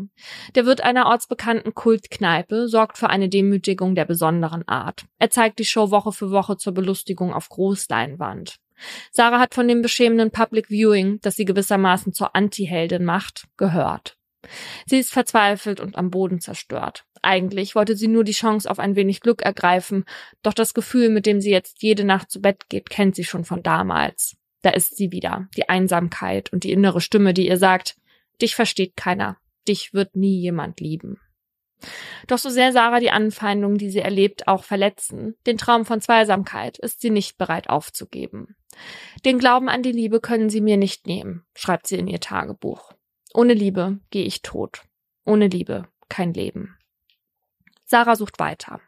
Der 0.56 0.66
Wirt 0.66 0.82
einer 0.82 1.06
ortsbekannten 1.06 1.76
Kultkneipe 1.76 2.68
sorgt 2.68 2.98
für 2.98 3.10
eine 3.10 3.30
Demütigung 3.30 3.94
der 3.94 4.06
besonderen 4.06 4.68
Art. 4.68 5.06
Er 5.20 5.30
zeigt 5.30 5.60
die 5.60 5.66
Show 5.66 5.92
Woche 5.92 6.12
für 6.12 6.32
Woche 6.32 6.58
zur 6.58 6.74
Belustigung 6.74 7.34
auf 7.34 7.50
Großleinwand. 7.50 8.58
Sarah 9.12 9.40
hat 9.40 9.54
von 9.54 9.68
dem 9.68 9.82
beschämenden 9.82 10.32
Public 10.32 10.70
Viewing, 10.70 11.20
das 11.22 11.36
sie 11.36 11.46
gewissermaßen 11.46 12.12
zur 12.14 12.36
Anti-Heldin 12.36 13.06
macht, 13.06 13.46
gehört. 13.56 14.18
Sie 14.86 15.00
ist 15.00 15.12
verzweifelt 15.12 15.80
und 15.80 15.96
am 15.98 16.10
Boden 16.10 16.40
zerstört. 16.40 17.06
Eigentlich 17.22 17.76
wollte 17.76 17.96
sie 17.96 18.08
nur 18.08 18.24
die 18.24 18.34
Chance 18.34 18.70
auf 18.70 18.80
ein 18.80 18.96
wenig 18.96 19.22
Glück 19.22 19.42
ergreifen, 19.42 20.06
doch 20.42 20.54
das 20.54 20.74
Gefühl, 20.74 21.10
mit 21.10 21.26
dem 21.26 21.40
sie 21.40 21.52
jetzt 21.52 21.82
jede 21.82 22.04
Nacht 22.04 22.30
zu 22.30 22.42
Bett 22.42 22.70
geht, 22.70 22.90
kennt 22.90 23.16
sie 23.16 23.24
schon 23.24 23.46
von 23.46 23.64
damals. 23.64 24.36
Da 24.62 24.72
ist 24.72 24.98
sie 24.98 25.12
wieder, 25.12 25.48
die 25.56 25.70
Einsamkeit 25.70 26.52
und 26.52 26.64
die 26.64 26.72
innere 26.72 27.02
Stimme, 27.02 27.34
die 27.34 27.48
ihr 27.48 27.58
sagt, 27.58 27.96
dich 28.42 28.56
versteht 28.56 28.96
keiner, 28.96 29.38
dich 29.68 29.94
wird 29.94 30.16
nie 30.16 30.40
jemand 30.40 30.80
lieben. 30.80 31.20
Doch 32.28 32.38
so 32.38 32.50
sehr 32.50 32.72
Sarah 32.72 33.00
die 33.00 33.12
Anfeindungen, 33.12 33.78
die 33.78 33.90
sie 33.90 34.00
erlebt, 34.00 34.48
auch 34.48 34.64
verletzen, 34.64 35.36
den 35.46 35.58
Traum 35.58 35.86
von 35.86 36.02
Zweisamkeit 36.02 36.78
ist 36.78 37.02
sie 37.02 37.10
nicht 37.10 37.38
bereit 37.38 37.70
aufzugeben. 37.70 38.56
Den 39.26 39.38
Glauben 39.38 39.70
an 39.70 39.84
die 39.84 39.92
Liebe 39.92 40.20
können 40.20 40.50
sie 40.50 40.62
mir 40.62 40.78
nicht 40.78 41.08
nehmen, 41.08 41.46
schreibt 41.56 41.88
sie 41.88 41.98
in 41.98 42.08
ihr 42.08 42.20
Tagebuch. 42.20 42.94
Ohne 43.34 43.54
Liebe 43.54 44.00
gehe 44.12 44.26
ich 44.26 44.42
tot. 44.42 44.84
Ohne 45.26 45.48
Liebe 45.48 45.88
kein 46.10 46.34
Leben. 46.34 46.78
Sarah 47.86 48.16
sucht 48.16 48.40
weiter. 48.40 48.80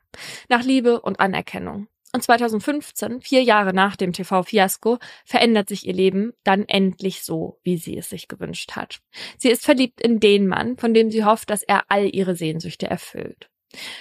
Nach 0.50 0.64
Liebe 0.64 1.02
und 1.02 1.20
Anerkennung. 1.20 1.88
Und 2.14 2.22
2015, 2.22 3.22
vier 3.22 3.44
Jahre 3.44 3.74
nach 3.74 3.98
dem 3.98 4.14
TV-Fiasko, 4.14 5.00
verändert 5.26 5.68
sich 5.68 5.86
ihr 5.86 5.94
Leben 5.94 6.32
dann 6.46 6.64
endlich 6.66 7.24
so, 7.24 7.60
wie 7.64 7.78
sie 7.78 7.98
es 7.98 8.10
sich 8.10 8.30
gewünscht 8.30 8.78
hat. 8.78 9.02
Sie 9.38 9.50
ist 9.50 9.66
verliebt 9.66 10.00
in 10.00 10.22
den 10.22 10.48
Mann, 10.48 10.78
von 10.78 10.94
dem 10.94 11.12
sie 11.12 11.26
hofft, 11.26 11.50
dass 11.50 11.62
er 11.62 11.84
all 11.90 12.08
ihre 12.16 12.36
Sehnsüchte 12.36 12.88
erfüllt. 12.88 13.50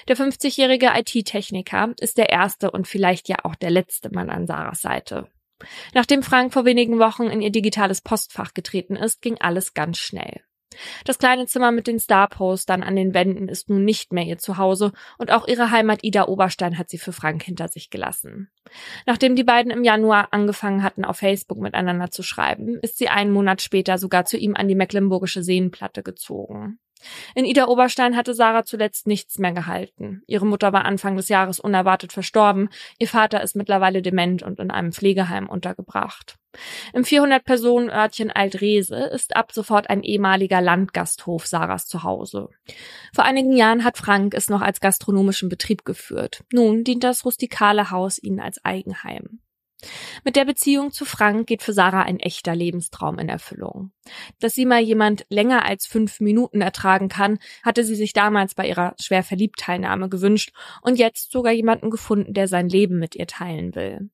Der 0.06 0.16
50-jährige 0.16 0.92
IT-Techniker 0.94 1.94
ist 1.98 2.16
der 2.16 2.30
erste 2.30 2.70
und 2.70 2.86
vielleicht 2.86 3.28
ja 3.28 3.38
auch 3.42 3.56
der 3.56 3.70
letzte 3.70 4.10
Mann 4.10 4.30
an 4.30 4.46
Sarahs 4.46 4.80
Seite. 4.80 5.28
Nachdem 5.94 6.22
Frank 6.22 6.52
vor 6.52 6.64
wenigen 6.64 6.98
Wochen 6.98 7.24
in 7.24 7.40
ihr 7.40 7.52
digitales 7.52 8.00
Postfach 8.00 8.54
getreten 8.54 8.96
ist, 8.96 9.22
ging 9.22 9.38
alles 9.40 9.74
ganz 9.74 9.98
schnell. 9.98 10.42
Das 11.04 11.18
kleine 11.18 11.46
Zimmer 11.46 11.70
mit 11.72 11.86
den 11.86 12.00
Starpostern 12.00 12.82
an 12.82 12.96
den 12.96 13.14
Wänden 13.14 13.48
ist 13.48 13.68
nun 13.68 13.84
nicht 13.84 14.12
mehr 14.12 14.24
ihr 14.24 14.38
Zuhause 14.38 14.92
und 15.18 15.30
auch 15.30 15.46
ihre 15.46 15.70
Heimat 15.70 16.02
Ida 16.02 16.26
Oberstein 16.26 16.78
hat 16.78 16.90
sie 16.90 16.98
für 16.98 17.12
Frank 17.12 17.42
hinter 17.42 17.68
sich 17.68 17.90
gelassen. 17.90 18.50
Nachdem 19.06 19.36
die 19.36 19.44
beiden 19.44 19.70
im 19.70 19.84
Januar 19.84 20.28
angefangen 20.32 20.82
hatten, 20.82 21.04
auf 21.04 21.18
Facebook 21.18 21.58
miteinander 21.58 22.10
zu 22.10 22.22
schreiben, 22.22 22.78
ist 22.82 22.98
sie 22.98 23.08
einen 23.08 23.32
Monat 23.32 23.62
später 23.62 23.98
sogar 23.98 24.24
zu 24.24 24.36
ihm 24.36 24.54
an 24.56 24.68
die 24.68 24.74
Mecklenburgische 24.74 25.42
Seenplatte 25.42 26.02
gezogen. 26.02 26.78
In 27.34 27.44
Ida 27.44 27.66
Oberstein 27.66 28.16
hatte 28.16 28.34
Sarah 28.34 28.64
zuletzt 28.64 29.06
nichts 29.06 29.38
mehr 29.38 29.52
gehalten. 29.52 30.22
Ihre 30.26 30.46
Mutter 30.46 30.72
war 30.72 30.84
Anfang 30.84 31.16
des 31.16 31.28
Jahres 31.28 31.60
unerwartet 31.60 32.12
verstorben. 32.12 32.68
Ihr 32.98 33.08
Vater 33.08 33.42
ist 33.42 33.56
mittlerweile 33.56 34.02
dement 34.02 34.42
und 34.42 34.60
in 34.60 34.70
einem 34.70 34.92
Pflegeheim 34.92 35.48
untergebracht. 35.48 36.36
Im 36.92 37.02
400-Personen-Örtchen 37.02 38.30
Altrese 38.30 38.96
ist 38.96 39.36
ab 39.36 39.52
sofort 39.52 39.90
ein 39.90 40.02
ehemaliger 40.02 40.60
Landgasthof 40.60 41.46
Sarahs 41.46 41.86
Zuhause. 41.86 42.48
Vor 43.12 43.24
einigen 43.24 43.56
Jahren 43.56 43.84
hat 43.84 43.98
Frank 43.98 44.34
es 44.34 44.48
noch 44.48 44.60
als 44.60 44.80
gastronomischen 44.80 45.48
Betrieb 45.48 45.84
geführt. 45.84 46.44
Nun 46.52 46.84
dient 46.84 47.04
das 47.04 47.24
rustikale 47.24 47.90
Haus 47.90 48.22
ihnen 48.22 48.40
als 48.40 48.64
Eigenheim. 48.64 49.40
Mit 50.24 50.36
der 50.36 50.44
Beziehung 50.44 50.92
zu 50.92 51.04
Frank 51.04 51.46
geht 51.46 51.62
für 51.62 51.72
Sarah 51.72 52.02
ein 52.02 52.20
echter 52.20 52.54
Lebenstraum 52.54 53.18
in 53.18 53.28
Erfüllung. 53.28 53.92
Dass 54.40 54.54
sie 54.54 54.66
mal 54.66 54.80
jemand 54.80 55.26
länger 55.28 55.64
als 55.64 55.86
fünf 55.86 56.20
Minuten 56.20 56.60
ertragen 56.60 57.08
kann, 57.08 57.38
hatte 57.62 57.84
sie 57.84 57.94
sich 57.94 58.12
damals 58.12 58.54
bei 58.54 58.68
ihrer 58.68 58.94
Schwerverliebteilnahme 59.00 60.08
gewünscht 60.08 60.52
und 60.82 60.98
jetzt 60.98 61.32
sogar 61.32 61.52
jemanden 61.52 61.90
gefunden, 61.90 62.34
der 62.34 62.48
sein 62.48 62.68
Leben 62.68 62.98
mit 62.98 63.14
ihr 63.14 63.26
teilen 63.26 63.74
will. 63.74 64.10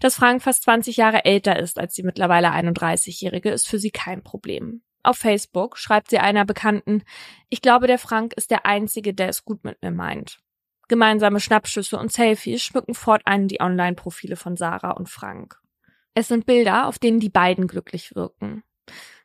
Dass 0.00 0.16
Frank 0.16 0.42
fast 0.42 0.64
20 0.64 0.96
Jahre 0.96 1.24
älter 1.24 1.58
ist 1.58 1.78
als 1.78 1.94
die 1.94 2.02
mittlerweile 2.02 2.50
31-Jährige, 2.52 3.50
ist 3.50 3.68
für 3.68 3.78
sie 3.78 3.90
kein 3.90 4.22
Problem. 4.22 4.82
Auf 5.04 5.18
Facebook 5.18 5.78
schreibt 5.78 6.10
sie 6.10 6.18
einer 6.18 6.44
Bekannten, 6.44 7.02
ich 7.48 7.60
glaube, 7.60 7.86
der 7.86 7.98
Frank 7.98 8.34
ist 8.34 8.50
der 8.50 8.66
Einzige, 8.66 9.14
der 9.14 9.28
es 9.28 9.44
gut 9.44 9.64
mit 9.64 9.82
mir 9.82 9.90
meint. 9.90 10.38
Gemeinsame 10.92 11.40
Schnappschüsse 11.40 11.98
und 11.98 12.12
Selfies 12.12 12.62
schmücken 12.62 12.92
fortan 12.92 13.48
die 13.48 13.62
Online-Profile 13.62 14.36
von 14.36 14.58
Sarah 14.58 14.90
und 14.90 15.08
Frank. 15.08 15.58
Es 16.12 16.28
sind 16.28 16.44
Bilder, 16.44 16.86
auf 16.86 16.98
denen 16.98 17.18
die 17.18 17.30
beiden 17.30 17.66
glücklich 17.66 18.14
wirken. 18.14 18.62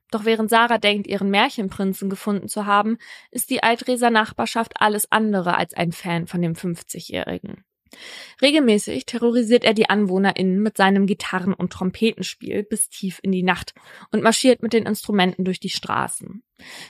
Doch 0.09 0.23
während 0.23 0.49
Sarah 0.49 0.77
denkt, 0.77 1.07
ihren 1.07 1.29
Märchenprinzen 1.29 2.09
gefunden 2.09 2.47
zu 2.47 2.65
haben, 2.65 2.97
ist 3.31 3.49
die 3.49 3.63
Altreser 3.63 4.11
Nachbarschaft 4.11 4.79
alles 4.79 5.11
andere 5.11 5.57
als 5.57 5.73
ein 5.73 5.91
Fan 5.91 6.25
von 6.25 6.41
dem 6.41 6.53
50-Jährigen. 6.53 7.65
Regelmäßig 8.41 9.05
terrorisiert 9.05 9.63
er 9.63 9.73
die 9.73 9.89
AnwohnerInnen 9.89 10.61
mit 10.61 10.77
seinem 10.77 11.05
Gitarren- 11.05 11.53
und 11.53 11.71
Trompetenspiel 11.73 12.63
bis 12.63 12.89
tief 12.89 13.19
in 13.23 13.31
die 13.31 13.43
Nacht 13.43 13.73
und 14.11 14.23
marschiert 14.23 14.61
mit 14.61 14.73
den 14.73 14.85
Instrumenten 14.85 15.45
durch 15.45 15.59
die 15.59 15.69
Straßen. 15.69 16.43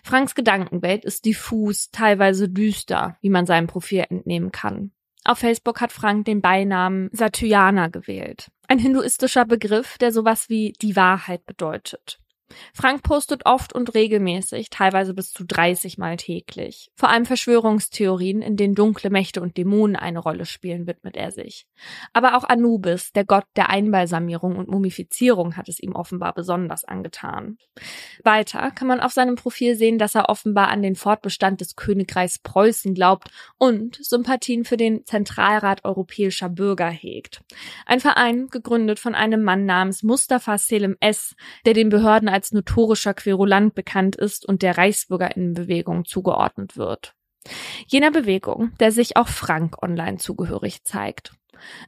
Franks 0.03 0.35
Gedankenwelt 0.35 1.05
ist 1.05 1.25
diffus, 1.25 1.91
teilweise 1.91 2.49
düster, 2.49 3.17
wie 3.21 3.29
man 3.29 3.45
seinem 3.45 3.67
Profil 3.67 4.05
entnehmen 4.09 4.51
kann. 4.51 4.91
Auf 5.23 5.39
Facebook 5.39 5.81
hat 5.81 5.91
Frank 5.91 6.25
den 6.25 6.41
Beinamen 6.41 7.09
Satyana 7.11 7.87
gewählt. 7.89 8.49
Ein 8.69 8.79
hinduistischer 8.79 9.45
Begriff, 9.45 9.97
der 9.97 10.13
sowas 10.13 10.49
wie 10.49 10.73
die 10.81 10.95
Wahrheit 10.95 11.45
bedeutet. 11.45 12.19
Frank 12.73 13.03
postet 13.03 13.45
oft 13.45 13.73
und 13.73 13.93
regelmäßig, 13.93 14.69
teilweise 14.69 15.13
bis 15.13 15.31
zu 15.31 15.45
30 15.45 15.97
Mal 15.97 16.17
täglich. 16.17 16.91
Vor 16.95 17.09
allem 17.09 17.25
Verschwörungstheorien, 17.25 18.41
in 18.41 18.55
denen 18.55 18.75
dunkle 18.75 19.09
Mächte 19.09 19.41
und 19.41 19.57
Dämonen 19.57 19.95
eine 19.95 20.19
Rolle 20.19 20.45
spielen, 20.45 20.87
widmet 20.87 21.17
er 21.17 21.31
sich. 21.31 21.67
Aber 22.13 22.37
auch 22.37 22.43
Anubis, 22.43 23.11
der 23.11 23.25
Gott 23.25 23.45
der 23.55 23.69
Einbalsamierung 23.69 24.55
und 24.55 24.69
Mumifizierung, 24.69 25.57
hat 25.57 25.69
es 25.69 25.79
ihm 25.79 25.93
offenbar 25.93 26.33
besonders 26.33 26.85
angetan. 26.85 27.57
Weiter 28.23 28.71
kann 28.71 28.87
man 28.87 28.99
auf 28.99 29.11
seinem 29.11 29.35
Profil 29.35 29.75
sehen, 29.75 29.97
dass 29.97 30.15
er 30.15 30.29
offenbar 30.29 30.69
an 30.69 30.81
den 30.81 30.95
Fortbestand 30.95 31.61
des 31.61 31.75
Königreichs 31.75 32.39
Preußen 32.39 32.93
glaubt 32.93 33.29
und 33.57 33.97
Sympathien 34.01 34.63
für 34.63 34.77
den 34.77 35.05
Zentralrat 35.05 35.83
europäischer 35.83 36.49
Bürger 36.49 36.89
hegt. 36.89 37.41
Ein 37.85 37.99
Verein, 37.99 38.47
gegründet 38.47 38.99
von 38.99 39.15
einem 39.15 39.43
Mann 39.43 39.65
namens 39.65 40.03
Mustafa 40.03 40.57
Selim 40.57 40.95
S., 40.99 41.35
der 41.65 41.73
den 41.73 41.89
Behörden 41.89 42.29
als 42.37 42.51
notorischer 42.51 43.15
Querulant 43.15 43.73
bekannt 43.73 44.15
ist 44.15 44.45
und 44.45 44.61
der 44.61 44.77
Reichsbürgerinnenbewegung 44.77 46.05
zugeordnet 46.05 46.77
wird. 46.77 47.15
Jener 47.87 48.11
Bewegung, 48.11 48.75
der 48.79 48.91
sich 48.91 49.17
auch 49.17 49.27
Frank 49.27 49.81
online 49.81 50.17
zugehörig 50.17 50.83
zeigt. 50.83 51.31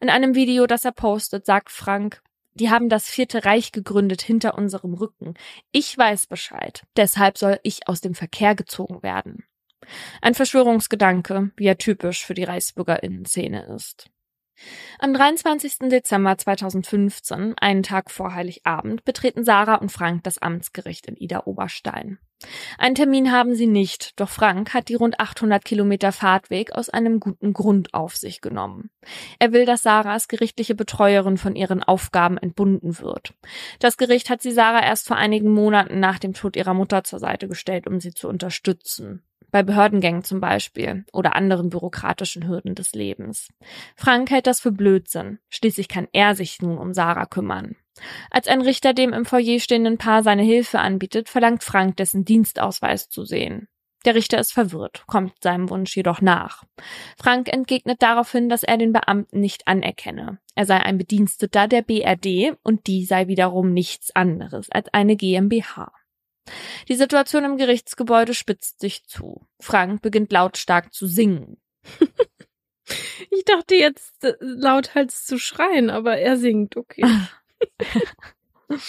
In 0.01 0.09
einem 0.09 0.33
Video, 0.33 0.65
das 0.65 0.85
er 0.85 0.91
postet, 0.91 1.45
sagt 1.45 1.69
Frank, 1.69 2.23
die 2.55 2.71
haben 2.71 2.89
das 2.89 3.07
Vierte 3.07 3.45
Reich 3.45 3.71
gegründet 3.71 4.23
hinter 4.23 4.57
unserem 4.57 4.95
Rücken. 4.95 5.35
Ich 5.71 5.95
weiß 5.95 6.25
Bescheid. 6.25 6.81
Deshalb 6.97 7.37
soll 7.37 7.59
ich 7.61 7.87
aus 7.87 8.01
dem 8.01 8.15
Verkehr 8.15 8.55
gezogen 8.55 9.03
werden. 9.03 9.43
Ein 10.19 10.33
Verschwörungsgedanke, 10.33 11.51
wie 11.57 11.67
er 11.67 11.77
typisch 11.77 12.25
für 12.25 12.33
die 12.33 12.43
Reichsbürgerinnen-Szene 12.43 13.67
ist. 13.75 14.09
Am 14.99 15.13
23. 15.13 15.89
Dezember 15.89 16.37
2015, 16.37 17.55
einen 17.59 17.83
Tag 17.83 18.11
vor 18.11 18.33
Heiligabend, 18.33 19.05
betreten 19.05 19.43
Sarah 19.43 19.75
und 19.75 19.91
Frank 19.91 20.23
das 20.23 20.39
Amtsgericht 20.39 21.05
in 21.07 21.15
Ida 21.15 21.43
Oberstein. 21.45 22.19
Einen 22.77 22.95
Termin 22.95 23.31
haben 23.31 23.53
sie 23.53 23.67
nicht, 23.67 24.19
doch 24.19 24.29
Frank 24.29 24.73
hat 24.73 24.87
die 24.87 24.95
rund 24.95 25.19
800 25.19 25.63
Kilometer 25.63 26.11
Fahrtweg 26.11 26.71
aus 26.73 26.89
einem 26.89 27.19
guten 27.19 27.53
Grund 27.53 27.93
auf 27.93 28.15
sich 28.15 28.39
genommen. 28.39 28.89
Er 29.39 29.51
will, 29.51 29.65
dass 29.65 29.83
Sarahs 29.83 30.27
gerichtliche 30.27 30.75
Betreuerin 30.75 31.37
von 31.37 31.55
ihren 31.55 31.83
Aufgaben 31.83 32.37
entbunden 32.37 32.99
wird. 32.99 33.33
Das 33.79 33.97
Gericht 33.97 34.29
hat 34.29 34.41
sie 34.41 34.51
Sarah 34.51 34.85
erst 34.85 35.07
vor 35.07 35.17
einigen 35.17 35.53
Monaten 35.53 35.99
nach 35.99 36.19
dem 36.19 36.33
Tod 36.33 36.55
ihrer 36.55 36.73
Mutter 36.73 37.03
zur 37.03 37.19
Seite 37.19 37.47
gestellt, 37.47 37.87
um 37.87 37.99
sie 37.99 38.13
zu 38.13 38.29
unterstützen 38.29 39.23
bei 39.51 39.63
Behördengängen 39.63 40.23
zum 40.23 40.39
Beispiel 40.39 41.05
oder 41.13 41.35
anderen 41.35 41.69
bürokratischen 41.69 42.47
Hürden 42.47 42.75
des 42.75 42.93
Lebens. 42.93 43.49
Frank 43.95 44.31
hält 44.31 44.47
das 44.47 44.59
für 44.59 44.71
Blödsinn. 44.71 45.39
Schließlich 45.49 45.87
kann 45.87 46.07
er 46.11 46.35
sich 46.35 46.61
nun 46.61 46.77
um 46.77 46.93
Sarah 46.93 47.25
kümmern. 47.25 47.75
Als 48.31 48.47
ein 48.47 48.61
Richter 48.61 48.93
dem 48.93 49.13
im 49.13 49.25
Foyer 49.25 49.59
stehenden 49.59 49.97
Paar 49.97 50.23
seine 50.23 50.43
Hilfe 50.43 50.79
anbietet, 50.79 51.29
verlangt 51.29 51.63
Frank 51.63 51.97
dessen 51.97 52.25
Dienstausweis 52.25 53.09
zu 53.09 53.25
sehen. 53.25 53.67
Der 54.05 54.15
Richter 54.15 54.39
ist 54.39 54.53
verwirrt, 54.53 55.03
kommt 55.07 55.33
seinem 55.43 55.69
Wunsch 55.69 55.95
jedoch 55.97 56.21
nach. 56.21 56.63
Frank 57.17 57.51
entgegnet 57.51 58.01
daraufhin, 58.01 58.47
dass 58.47 58.63
er 58.63 58.77
den 58.77 58.93
Beamten 58.93 59.41
nicht 59.41 59.67
anerkenne. 59.67 60.39
Er 60.55 60.65
sei 60.65 60.77
ein 60.77 60.97
Bediensteter 60.97 61.67
der 61.67 61.81
BRD 61.81 62.57
und 62.63 62.87
die 62.87 63.03
sei 63.03 63.27
wiederum 63.27 63.73
nichts 63.73 64.15
anderes 64.15 64.69
als 64.69 64.87
eine 64.93 65.17
GmbH. 65.17 65.91
Die 66.87 66.95
Situation 66.95 67.45
im 67.45 67.57
Gerichtsgebäude 67.57 68.33
spitzt 68.33 68.79
sich 68.79 69.05
zu. 69.05 69.45
Frank 69.59 70.01
beginnt 70.01 70.31
lautstark 70.31 70.93
zu 70.93 71.07
singen. 71.07 71.57
ich 73.31 73.45
dachte 73.45 73.75
jetzt 73.75 74.23
äh, 74.23 74.35
lauthals 74.39 75.25
zu 75.25 75.37
schreien, 75.37 75.89
aber 75.89 76.17
er 76.17 76.37
singt, 76.37 76.77
okay. 76.77 77.03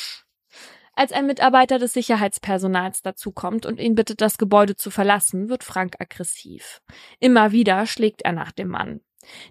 Als 0.94 1.12
ein 1.12 1.26
Mitarbeiter 1.26 1.78
des 1.78 1.94
Sicherheitspersonals 1.94 3.00
dazukommt 3.00 3.64
und 3.64 3.80
ihn 3.80 3.94
bittet, 3.94 4.20
das 4.20 4.36
Gebäude 4.36 4.76
zu 4.76 4.90
verlassen, 4.90 5.48
wird 5.48 5.64
Frank 5.64 5.94
aggressiv. 5.98 6.82
Immer 7.20 7.52
wieder 7.52 7.86
schlägt 7.86 8.22
er 8.22 8.32
nach 8.32 8.52
dem 8.52 8.68
Mann. 8.68 9.00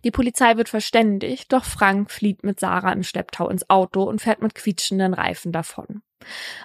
Die 0.03 0.11
Polizei 0.11 0.57
wird 0.57 0.69
verständigt, 0.69 1.51
doch 1.51 1.65
Frank 1.65 2.11
flieht 2.11 2.43
mit 2.43 2.59
Sarah 2.59 2.93
im 2.93 3.03
Schlepptau 3.03 3.49
ins 3.49 3.69
Auto 3.69 4.03
und 4.03 4.21
fährt 4.21 4.41
mit 4.41 4.55
quietschenden 4.55 5.13
Reifen 5.13 5.51
davon. 5.51 6.01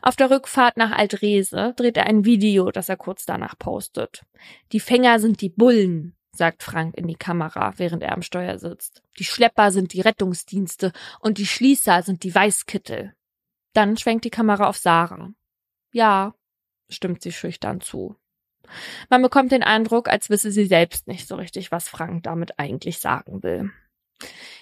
Auf 0.03 0.17
der 0.17 0.31
Rückfahrt 0.31 0.77
nach 0.77 0.93
Altrese 0.93 1.75
dreht 1.77 1.97
er 1.97 2.07
ein 2.07 2.25
Video, 2.25 2.71
das 2.71 2.89
er 2.89 2.97
kurz 2.97 3.25
danach 3.25 3.59
postet. 3.59 4.25
Die 4.73 4.81
Fänger 4.81 5.21
sind 5.21 5.41
die 5.41 5.49
Bullen, 5.49 6.17
sagt 6.33 6.63
Frank 6.63 6.97
in 6.97 7.07
die 7.07 7.15
Kamera, 7.15 7.75
während 7.77 8.03
er 8.03 8.13
am 8.13 8.23
Steuer 8.23 8.59
sitzt. 8.59 9.03
Die 9.19 9.25
Schlepper 9.25 9.71
sind 9.71 9.93
die 9.93 10.01
Rettungsdienste 10.01 10.93
und 11.21 11.39
die 11.39 11.47
Schließer 11.47 12.03
sind 12.03 12.25
die 12.25 12.35
Weißkittel. 12.35 13.15
Dann 13.73 13.97
schwenkt 13.97 14.25
die 14.25 14.31
Kamera 14.31 14.69
auf 14.69 14.77
Sarah. 14.77 15.33
Ja, 15.93 16.35
stimmt 16.89 17.23
sie 17.23 17.33
schüchtern 17.33 17.81
zu. 17.81 18.17
Man 19.11 19.23
bekommt 19.23 19.53
den 19.53 19.63
Eindruck, 19.63 20.09
als 20.09 20.31
wisse 20.31 20.51
sie 20.51 20.67
selbst 20.67 21.07
nicht 21.07 21.29
so 21.29 21.37
richtig, 21.37 21.71
was 21.71 21.89
Frank 21.89 22.23
damit 22.23 22.59
eigentlich 22.59 22.99
sagen 22.99 23.43
will. 23.43 23.73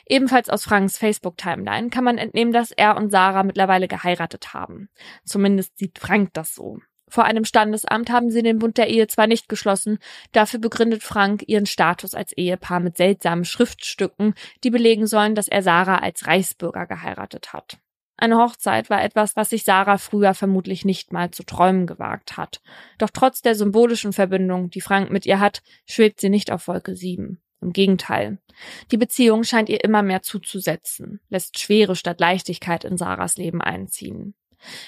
Ebenfalls 0.07 0.49
aus 0.49 0.65
Franks 0.65 0.99
Facebook-Timeline 0.99 1.91
kann 1.91 2.05
man 2.05 2.19
entnehmen, 2.19 2.53
dass 2.53 2.71
er 2.71 2.97
und 2.97 3.11
Sarah 3.11 3.43
mittlerweile 3.43 3.89
geheiratet 3.89 4.53
haben. 4.55 4.89
Zumindest 5.25 5.79
sieht 5.79 5.99
Frank 5.99 6.31
das 6.35 6.55
so. 6.55 6.79
Vor 7.09 7.25
einem 7.25 7.45
Standesamt 7.45 8.11
haben 8.11 8.31
sie 8.31 8.43
den 8.43 8.59
Bund 8.59 8.79
der 8.79 8.89
Ehe 8.89 9.07
zwar 9.07 9.27
nicht 9.27 9.47
geschlossen, 9.49 9.99
dafür 10.33 10.61
begründet 10.61 11.03
Frank 11.03 11.45
ihren 11.47 11.67
Status 11.67 12.15
als 12.15 12.33
Ehepaar 12.33 12.81
mit 12.81 12.97
seltsamen 12.97 13.45
Schriftstücken, 13.45 14.35
die 14.65 14.71
belegen 14.71 15.07
sollen, 15.07 15.35
dass 15.35 15.47
er 15.47 15.63
Sarah 15.63 15.99
als 15.99 16.27
Reichsbürger 16.27 16.87
geheiratet 16.87 17.53
hat. 17.53 17.77
Eine 18.17 18.39
Hochzeit 18.39 18.89
war 18.89 19.03
etwas, 19.03 19.37
was 19.37 19.51
sich 19.51 19.65
Sarah 19.65 19.99
früher 19.99 20.33
vermutlich 20.33 20.87
nicht 20.87 21.13
mal 21.13 21.31
zu 21.33 21.43
träumen 21.43 21.87
gewagt 21.87 22.37
hat. 22.37 22.63
Doch 22.97 23.11
trotz 23.11 23.43
der 23.43 23.57
symbolischen 23.57 24.13
Verbindung, 24.15 24.71
die 24.71 24.81
Frank 24.81 25.11
mit 25.11 25.27
ihr 25.27 25.41
hat, 25.41 25.63
schwebt 25.87 26.21
sie 26.21 26.31
nicht 26.31 26.51
auf 26.51 26.67
Wolke 26.69 26.97
7. 26.97 27.43
Im 27.63 27.73
Gegenteil. 27.73 28.39
Die 28.91 28.97
Beziehung 28.97 29.45
scheint 29.45 29.69
ihr 29.69 29.83
immer 29.85 30.03
mehr 30.03 30.23
zuzusetzen, 30.23 31.21
lässt 31.31 31.59
Schwere 31.59 31.97
statt 31.97 32.21
Leichtigkeit 32.21 32.85
in 32.85 32.97
Sarahs 32.97 33.37
Leben 33.37 33.61
einziehen. 33.61 34.35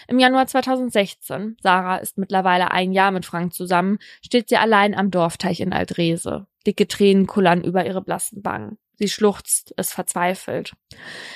Im 0.08 0.18
Januar 0.18 0.46
2016, 0.46 1.56
Sarah 1.62 1.96
ist 1.96 2.18
mittlerweile 2.18 2.70
ein 2.70 2.92
Jahr 2.92 3.10
mit 3.10 3.24
Frank 3.24 3.54
zusammen, 3.54 3.98
steht 4.22 4.48
sie 4.48 4.56
allein 4.56 4.94
am 4.94 5.10
Dorfteich 5.10 5.60
in 5.60 5.72
Altrese. 5.72 6.46
Dicke 6.66 6.88
Tränen 6.88 7.26
kullern 7.26 7.62
über 7.62 7.86
ihre 7.86 8.02
blassen 8.02 8.44
Wangen. 8.44 8.78
Sie 8.96 9.08
schluchzt, 9.08 9.72
ist 9.72 9.92
verzweifelt. 9.92 10.74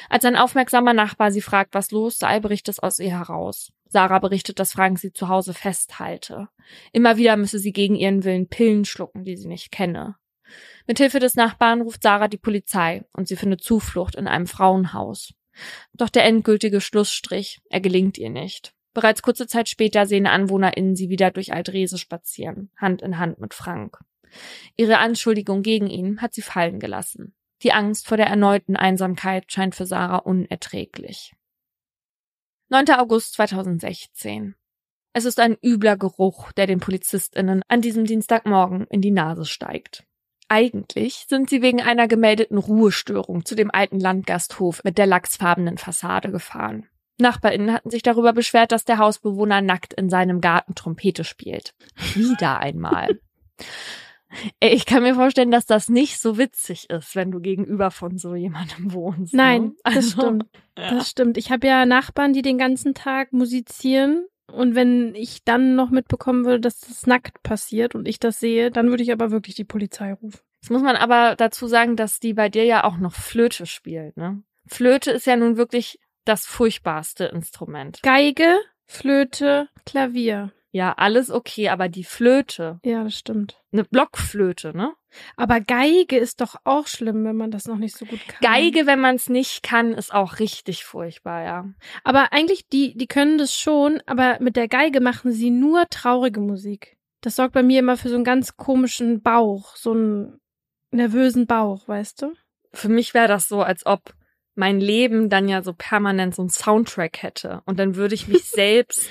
Als 0.09 0.25
ein 0.25 0.37
aufmerksamer 0.37 0.93
Nachbar 0.93 1.33
sie 1.33 1.41
fragt, 1.41 1.75
was 1.75 1.91
los 1.91 2.19
sei, 2.19 2.39
bricht 2.39 2.69
es 2.69 2.79
aus 2.79 3.01
ihr 3.01 3.11
heraus. 3.11 3.73
Sarah 3.89 4.21
berichtet, 4.21 4.59
dass 4.59 4.73
Frank 4.73 4.99
sie 4.99 5.13
zu 5.13 5.29
Hause 5.29 5.55
festhalte. 5.55 6.49
Immer 6.93 7.17
wieder 7.17 7.37
müsse 7.37 7.59
sie 7.59 7.73
gegen 7.73 7.97
ihren 7.97 8.23
Willen 8.25 8.49
Pillen 8.49 8.85
schlucken, 8.85 9.25
die 9.25 9.37
sie 9.37 9.49
nicht 9.49 9.73
kenne. 9.73 10.17
Mithilfe 10.87 11.19
des 11.19 11.35
Nachbarn 11.35 11.83
ruft 11.83 12.03
Sarah 12.03 12.29
die 12.29 12.39
Polizei 12.39 13.05
und 13.13 13.29
sie 13.29 13.37
findet 13.37 13.63
Zuflucht 13.63 14.15
in 14.15 14.27
einem 14.27 14.47
Frauenhaus. 14.47 15.35
Doch 15.93 16.09
der 16.09 16.25
endgültige 16.25 16.81
Schlussstrich, 16.81 17.61
er 17.69 17.81
gelingt 17.81 18.19
ihr 18.19 18.31
nicht. 18.31 18.73
Bereits 18.95 19.23
kurze 19.23 19.47
Zeit 19.47 19.69
später 19.69 20.07
sehen 20.07 20.27
AnwohnerInnen 20.27 20.97
sie 20.97 21.09
wieder 21.09 21.31
durch 21.31 21.53
Aldrese 21.53 21.99
spazieren, 21.99 22.71
Hand 22.77 23.03
in 23.03 23.19
Hand 23.19 23.39
mit 23.39 23.55
Frank. 23.55 23.99
Ihre 24.77 24.99
Anschuldigung 24.99 25.63
gegen 25.63 25.89
ihn 25.89 26.21
hat 26.21 26.35
sie 26.35 26.43
fallen 26.43 26.81
gelassen. 26.81 27.35
Die 27.63 27.73
Angst 27.73 28.07
vor 28.07 28.17
der 28.17 28.27
erneuten 28.27 28.77
Einsamkeit 28.77 29.51
scheint 29.51 29.75
für 29.75 29.87
Sarah 29.87 30.19
unerträglich. 30.19 31.35
9. 32.71 32.91
August 32.91 33.35
2016. 33.35 34.55
Es 35.13 35.25
ist 35.25 35.41
ein 35.41 35.57
übler 35.65 35.97
Geruch, 35.97 36.53
der 36.53 36.67
den 36.67 36.81
PolizistInnen 36.81 37.63
an 37.69 37.81
diesem 37.81 38.05
Dienstagmorgen 38.05 38.87
in 38.91 39.01
die 39.01 39.11
Nase 39.11 39.45
steigt. 39.45 40.08
Eigentlich 40.49 41.27
sind 41.29 41.51
sie 41.51 41.61
wegen 41.63 41.83
einer 41.83 42.09
gemeldeten 42.09 42.59
Ruhestörung 42.59 43.45
zu 43.45 43.55
dem 43.55 43.71
alten 43.71 44.01
Landgasthof 44.01 44.83
mit 44.83 44.97
der 44.97 45.07
lachsfarbenen 45.07 45.79
Fassade 45.79 46.31
gefahren. 46.31 46.87
NachbarInnen 47.21 47.73
hatten 47.73 47.91
sich 47.91 48.03
darüber 48.03 48.33
beschwert, 48.33 48.73
dass 48.73 48.85
der 48.85 48.99
Hausbewohner 48.99 49.61
nackt 49.61 49.93
in 49.93 50.09
seinem 50.09 50.41
Garten 50.41 50.75
Trompete 50.75 51.25
spielt. 51.25 51.75
Wieder 52.15 52.59
einmal. 52.59 53.21
Ich 54.61 54.85
kann 54.85 55.05
mir 55.05 55.15
vorstellen, 55.15 55.51
dass 55.51 55.65
das 55.65 55.89
nicht 55.89 56.21
so 56.21 56.37
witzig 56.37 56.91
ist, 56.91 57.17
wenn 57.17 57.31
du 57.31 57.41
gegenüber 57.41 57.91
von 57.91 58.19
so 58.19 58.35
jemandem 58.35 58.93
wohnst. 58.93 59.33
Ne? 59.33 59.39
Nein, 59.39 59.63
ne? 59.63 59.73
also, 59.85 60.01
das 60.01 60.11
stimmt. 60.11 60.47
Ja. 60.77 60.91
Das 60.91 61.11
stimmt. 61.11 61.39
Ich 61.39 61.51
habe 61.51 61.67
ja 61.67 61.87
Nachbarn, 61.87 62.35
die 62.35 62.43
den 62.43 62.59
ganzen 62.59 62.93
Tag 62.93 63.33
musizieren. 63.33 64.27
Und 64.51 64.75
wenn 64.75 65.15
ich 65.15 65.45
dann 65.45 65.75
noch 65.75 65.91
mitbekommen 65.91 66.45
würde, 66.45 66.61
dass 66.61 66.81
das 66.81 67.07
nackt 67.07 67.43
passiert 67.43 67.95
und 67.95 68.09
ich 68.09 68.19
das 68.19 68.41
sehe, 68.41 68.71
dann 68.71 68.89
würde 68.89 69.03
ich 69.03 69.13
aber 69.13 69.31
wirklich 69.31 69.55
die 69.55 69.65
Polizei 69.65 70.13
rufen. 70.13 70.41
Jetzt 70.63 70.71
muss 70.71 70.83
man 70.83 70.97
aber 70.97 71.37
dazu 71.37 71.67
sagen, 71.67 71.97
dass 71.97 72.19
die 72.19 72.35
bei 72.35 72.49
dir 72.49 72.65
ja 72.65 72.85
auch 72.85 72.97
noch 72.97 73.15
Flöte 73.15 73.67
spielt, 73.67 74.17
ne? 74.17 74.43
Flöte 74.67 75.11
ist 75.11 75.27
ja 75.27 75.37
nun 75.37 75.57
wirklich 75.57 75.99
das 76.25 76.45
furchtbarste 76.45 77.27
Instrument. 77.27 78.03
Geige, 78.03 78.59
Flöte, 78.85 79.69
Klavier. 79.87 80.53
Ja, 80.71 80.93
alles 80.93 81.31
okay, 81.31 81.71
aber 81.71 81.89
die 81.89 82.05
Flöte. 82.05 82.79
Ja, 82.85 83.03
das 83.03 83.19
stimmt. 83.19 83.63
Eine 83.73 83.85
Blockflöte, 83.85 84.77
ne? 84.77 84.93
Aber 85.37 85.61
Geige 85.61 86.19
ist 86.19 86.43
doch 86.43 86.57
auch 86.65 86.87
schlimm, 86.87 87.25
wenn 87.25 87.37
man 87.37 87.51
das 87.51 87.67
noch 87.67 87.79
nicht 87.79 87.97
so 87.97 88.05
gut 88.05 88.21
kann. 88.29 88.39
Geige, 88.41 88.87
wenn 88.87 89.01
man 89.01 89.17
es 89.17 89.31
nicht 89.31 89.63
kann, 89.63 89.93
ist 89.93 90.13
auch 90.13 90.39
richtig 90.39 90.85
furchtbar, 90.85 91.43
ja. 91.43 91.65
Aber 92.05 92.33
eigentlich, 92.33 92.69
die, 92.69 92.95
die 92.97 93.07
können 93.07 93.39
das 93.39 93.55
schon, 93.55 94.03
aber 94.05 94.39
mit 94.41 94.57
der 94.57 94.69
Geige 94.69 95.01
machen 95.01 95.33
sie 95.33 95.51
nur 95.51 95.87
traurige 95.89 96.41
Musik. 96.41 96.99
Das 97.23 97.37
sorgt 97.37 97.55
bei 97.55 97.63
mir 97.63 97.81
immer 97.81 97.97
für 97.97 98.11
so 98.11 98.15
einen 98.15 98.25
ganz 98.25 98.57
komischen 98.57 99.23
Bauch, 99.23 99.75
so 99.75 99.93
einen 99.93 100.39
nervösen 100.91 101.47
Bauch, 101.47 101.89
weißt 101.89 102.23
du? 102.23 102.35
Für 102.75 102.91
mich 102.91 103.15
wäre 103.15 103.29
das 103.29 103.49
so, 103.49 103.63
als 103.63 103.87
ob 103.87 104.15
mein 104.55 104.81
Leben 104.81 105.31
dann 105.31 105.49
ja 105.49 105.63
so 105.63 105.73
permanent 105.73 106.35
so 106.35 106.43
einen 106.43 106.51
Soundtrack 106.51 107.23
hätte. 107.23 107.63
Und 107.65 107.79
dann 107.79 107.97
würde 107.97 108.15
ich 108.15 108.29
mich 108.29 108.45
selbst 108.51 109.09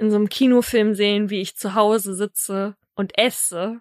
in 0.00 0.10
so 0.10 0.16
einem 0.16 0.28
Kinofilm 0.28 0.94
sehen, 0.94 1.30
wie 1.30 1.40
ich 1.40 1.56
zu 1.56 1.74
Hause 1.74 2.14
sitze 2.14 2.76
und 2.94 3.16
esse. 3.18 3.80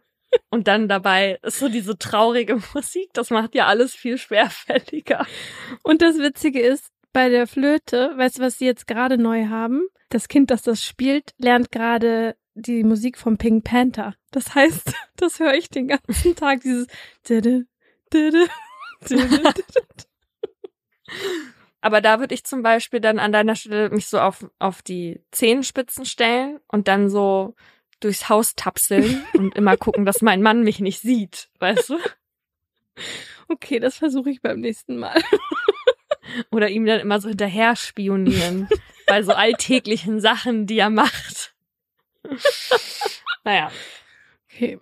Und 0.50 0.68
dann 0.68 0.88
dabei 0.88 1.40
ist 1.42 1.60
so 1.60 1.70
diese 1.70 1.98
traurige 1.98 2.62
Musik. 2.74 3.10
Das 3.14 3.30
macht 3.30 3.56
ja 3.56 3.68
alles 3.68 3.96
viel 3.96 4.18
schwerfälliger. 4.18 5.26
Und 5.82 6.02
das 6.02 6.18
Witzige 6.18 6.60
ist, 6.60 6.90
bei 7.14 7.30
der 7.30 7.48
Flöte, 7.48 8.14
weißt 8.16 8.38
du, 8.38 8.44
was 8.44 8.60
sie 8.60 8.66
jetzt 8.66 8.86
gerade 8.86 9.18
neu 9.18 9.48
haben? 9.48 9.88
Das 10.10 10.28
Kind, 10.28 10.52
das 10.52 10.62
das 10.62 10.84
spielt, 10.84 11.34
lernt 11.38 11.72
gerade 11.72 12.36
die 12.54 12.84
Musik 12.84 13.18
vom 13.18 13.38
Pink 13.38 13.64
Panther. 13.64 14.14
Das 14.32 14.54
heißt, 14.54 14.94
das 15.16 15.40
höre 15.40 15.54
ich 15.54 15.70
den 15.70 15.88
ganzen 15.88 16.36
Tag, 16.36 16.62
dieses 16.62 16.88
aber 21.82 22.02
da 22.02 22.20
würde 22.20 22.36
ich 22.36 22.44
zum 22.44 22.62
Beispiel 22.62 23.00
dann 23.00 23.20
an 23.20 23.32
deiner 23.32 23.56
Stelle 23.56 23.90
mich 23.90 24.08
so 24.08 24.20
auf, 24.20 24.46
auf 24.60 24.82
die 24.82 25.22
Zehenspitzen 25.32 26.06
stellen 26.06 26.60
und 26.68 26.88
dann 26.88 27.10
so 27.10 27.56
durchs 28.00 28.30
Haus 28.30 28.56
tapseln 28.56 29.24
und 29.34 29.56
immer 29.56 29.78
gucken, 29.78 30.06
dass 30.06 30.22
mein 30.22 30.42
Mann 30.42 30.64
mich 30.64 30.80
nicht 30.80 31.00
sieht, 31.02 31.50
weißt 31.60 31.90
du? 31.90 31.98
Okay, 33.52 33.80
das 33.80 33.96
versuche 33.96 34.30
ich 34.30 34.42
beim 34.42 34.60
nächsten 34.60 34.98
Mal. 34.98 35.20
Oder 36.52 36.70
ihm 36.70 36.86
dann 36.86 37.00
immer 37.00 37.20
so 37.20 37.30
hinterher 37.30 37.76
spionieren 37.76 38.68
bei 39.08 39.24
so 39.24 39.32
alltäglichen 39.32 40.20
Sachen, 40.20 40.68
die 40.68 40.78
er 40.78 40.92
macht. 40.92 41.56
naja. 43.44 43.72
Okay. 44.46 44.78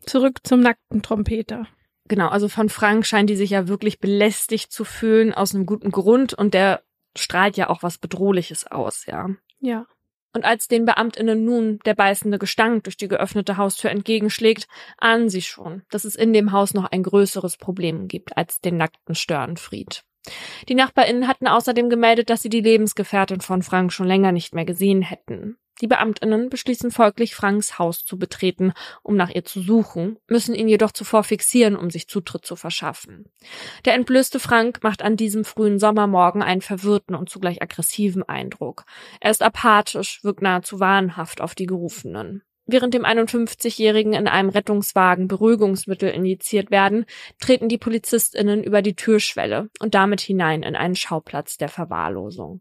Zurück 0.00 0.38
zum 0.42 0.60
nackten 0.60 1.02
Trompeter. 1.02 1.68
Genau, 2.08 2.28
also 2.28 2.48
von 2.48 2.68
Frank 2.68 3.06
scheint 3.06 3.30
die 3.30 3.36
sich 3.36 3.50
ja 3.50 3.68
wirklich 3.68 4.00
belästigt 4.00 4.72
zu 4.72 4.84
fühlen 4.84 5.32
aus 5.32 5.54
einem 5.54 5.66
guten 5.66 5.90
Grund 5.90 6.34
und 6.34 6.54
der 6.54 6.82
strahlt 7.16 7.56
ja 7.56 7.68
auch 7.70 7.82
was 7.82 7.98
Bedrohliches 7.98 8.66
aus, 8.66 9.06
ja. 9.06 9.28
Ja. 9.60 9.86
Und 10.34 10.44
als 10.44 10.66
den 10.66 10.86
Beamtinnen 10.86 11.44
nun 11.44 11.78
der 11.84 11.94
beißende 11.94 12.38
Gestank 12.38 12.84
durch 12.84 12.96
die 12.96 13.08
geöffnete 13.08 13.58
Haustür 13.58 13.90
entgegenschlägt, 13.90 14.66
ahnen 14.96 15.28
sie 15.28 15.42
schon, 15.42 15.82
dass 15.90 16.04
es 16.04 16.16
in 16.16 16.32
dem 16.32 16.52
Haus 16.52 16.72
noch 16.72 16.90
ein 16.90 17.02
größeres 17.02 17.58
Problem 17.58 18.08
gibt 18.08 18.36
als 18.36 18.60
den 18.60 18.78
nackten 18.78 19.14
Störenfried. 19.14 20.04
Die 20.68 20.74
Nachbarinnen 20.74 21.28
hatten 21.28 21.48
außerdem 21.48 21.90
gemeldet, 21.90 22.30
dass 22.30 22.42
sie 22.42 22.48
die 22.48 22.60
Lebensgefährtin 22.60 23.40
von 23.40 23.62
Frank 23.62 23.92
schon 23.92 24.06
länger 24.06 24.32
nicht 24.32 24.54
mehr 24.54 24.64
gesehen 24.64 25.02
hätten. 25.02 25.58
Die 25.80 25.86
Beamtinnen 25.86 26.48
beschließen 26.48 26.90
folglich, 26.90 27.34
Franks 27.34 27.78
Haus 27.78 28.04
zu 28.04 28.18
betreten, 28.18 28.72
um 29.02 29.16
nach 29.16 29.30
ihr 29.30 29.44
zu 29.44 29.60
suchen, 29.60 30.18
müssen 30.28 30.54
ihn 30.54 30.68
jedoch 30.68 30.92
zuvor 30.92 31.24
fixieren, 31.24 31.76
um 31.76 31.90
sich 31.90 32.08
Zutritt 32.08 32.44
zu 32.44 32.56
verschaffen. 32.56 33.24
Der 33.84 33.94
entblößte 33.94 34.38
Frank 34.38 34.82
macht 34.82 35.02
an 35.02 35.16
diesem 35.16 35.44
frühen 35.44 35.78
Sommermorgen 35.78 36.42
einen 36.42 36.60
verwirrten 36.60 37.16
und 37.16 37.30
zugleich 37.30 37.62
aggressiven 37.62 38.22
Eindruck. 38.22 38.84
Er 39.20 39.30
ist 39.30 39.42
apathisch, 39.42 40.22
wirkt 40.22 40.42
nahezu 40.42 40.78
wahnhaft 40.78 41.40
auf 41.40 41.54
die 41.54 41.66
Gerufenen. 41.66 42.42
Während 42.64 42.94
dem 42.94 43.04
51-Jährigen 43.04 44.12
in 44.12 44.28
einem 44.28 44.48
Rettungswagen 44.48 45.26
Beruhigungsmittel 45.26 46.10
injiziert 46.10 46.70
werden, 46.70 47.06
treten 47.40 47.68
die 47.68 47.78
PolizistInnen 47.78 48.62
über 48.62 48.82
die 48.82 48.94
Türschwelle 48.94 49.68
und 49.80 49.94
damit 49.94 50.20
hinein 50.20 50.62
in 50.62 50.76
einen 50.76 50.94
Schauplatz 50.94 51.56
der 51.56 51.68
Verwahrlosung. 51.68 52.60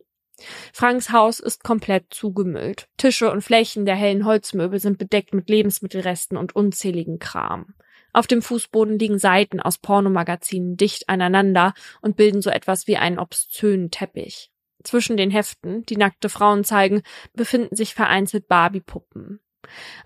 Franks 0.74 1.12
Haus 1.12 1.40
ist 1.40 1.64
komplett 1.64 2.06
zugemüllt. 2.10 2.88
Tische 2.98 3.32
und 3.32 3.42
Flächen 3.42 3.86
der 3.86 3.96
hellen 3.96 4.26
Holzmöbel 4.26 4.80
sind 4.80 4.98
bedeckt 4.98 5.34
mit 5.34 5.50
Lebensmittelresten 5.50 6.38
und 6.38 6.56
unzähligen 6.56 7.20
Kram. 7.20 7.74
Auf 8.14 8.28
dem 8.28 8.42
Fußboden 8.42 9.00
liegen 9.00 9.20
Seiten 9.20 9.60
aus 9.60 9.78
Pornomagazinen 9.78 10.76
dicht 10.76 11.08
aneinander 11.08 11.74
und 12.02 12.18
bilden 12.18 12.42
so 12.42 12.50
etwas 12.50 12.88
wie 12.88 12.98
einen 12.98 13.20
obszönen 13.20 13.90
Teppich. 13.90 14.52
Zwischen 14.84 15.16
den 15.16 15.32
Heften, 15.32 15.86
die 15.86 15.98
nackte 15.98 16.28
Frauen 16.28 16.64
zeigen, 16.64 17.04
befinden 17.34 17.76
sich 17.76 17.94
vereinzelt 17.94 18.48
Barbie-Puppen. 18.48 19.40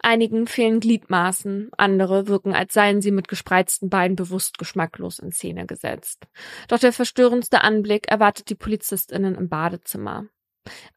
Einigen 0.02 0.48
fehlen 0.48 0.80
Gliedmaßen, 0.80 1.70
andere 1.78 2.28
wirken, 2.28 2.54
als 2.54 2.74
seien 2.74 3.02
sie 3.02 3.12
mit 3.12 3.28
gespreizten 3.28 3.90
Beinen 3.90 4.16
bewusst 4.16 4.58
geschmacklos 4.58 5.20
in 5.20 5.32
Szene 5.32 5.66
gesetzt. 5.66 6.28
Doch 6.68 6.80
der 6.80 6.94
verstörendste 6.94 7.62
Anblick 7.62 8.08
erwartet 8.08 8.50
die 8.50 8.56
PolizistInnen 8.56 9.36
im 9.36 9.50
Badezimmer. 9.50 10.26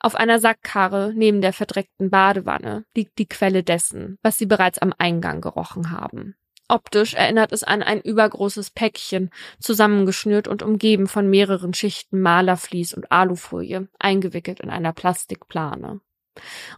Auf 0.01 0.15
einer 0.15 0.39
Sackkarre 0.39 1.13
neben 1.15 1.41
der 1.41 1.53
verdreckten 1.53 2.11
Badewanne 2.11 2.85
liegt 2.97 3.19
die 3.19 3.29
Quelle 3.29 3.63
dessen, 3.63 4.19
was 4.23 4.39
sie 4.39 4.47
bereits 4.47 4.79
am 4.79 4.95
Eingang 4.97 5.41
gerochen 5.41 5.91
haben. 5.91 6.35
Optisch 6.69 7.15
erinnert 7.15 7.53
es 7.53 7.65
an 7.65 7.83
ein 7.83 8.03
übergroßes 8.03 8.71
Päckchen, 8.71 9.31
zusammengeschnürt 9.59 10.49
und 10.49 10.63
umgeben 10.63 11.07
von 11.07 11.29
mehreren 11.29 11.73
Schichten 11.73 12.21
Malervlies 12.21 12.93
und 12.93 13.11
Alufolie, 13.11 13.89
eingewickelt 13.99 14.61
in 14.61 14.69
einer 14.69 14.93
Plastikplane. 14.93 16.01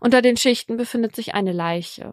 Unter 0.01 0.23
den 0.23 0.37
Schichten 0.37 0.77
befindet 0.77 1.15
sich 1.15 1.35
eine 1.35 1.53
Leiche. 1.53 2.13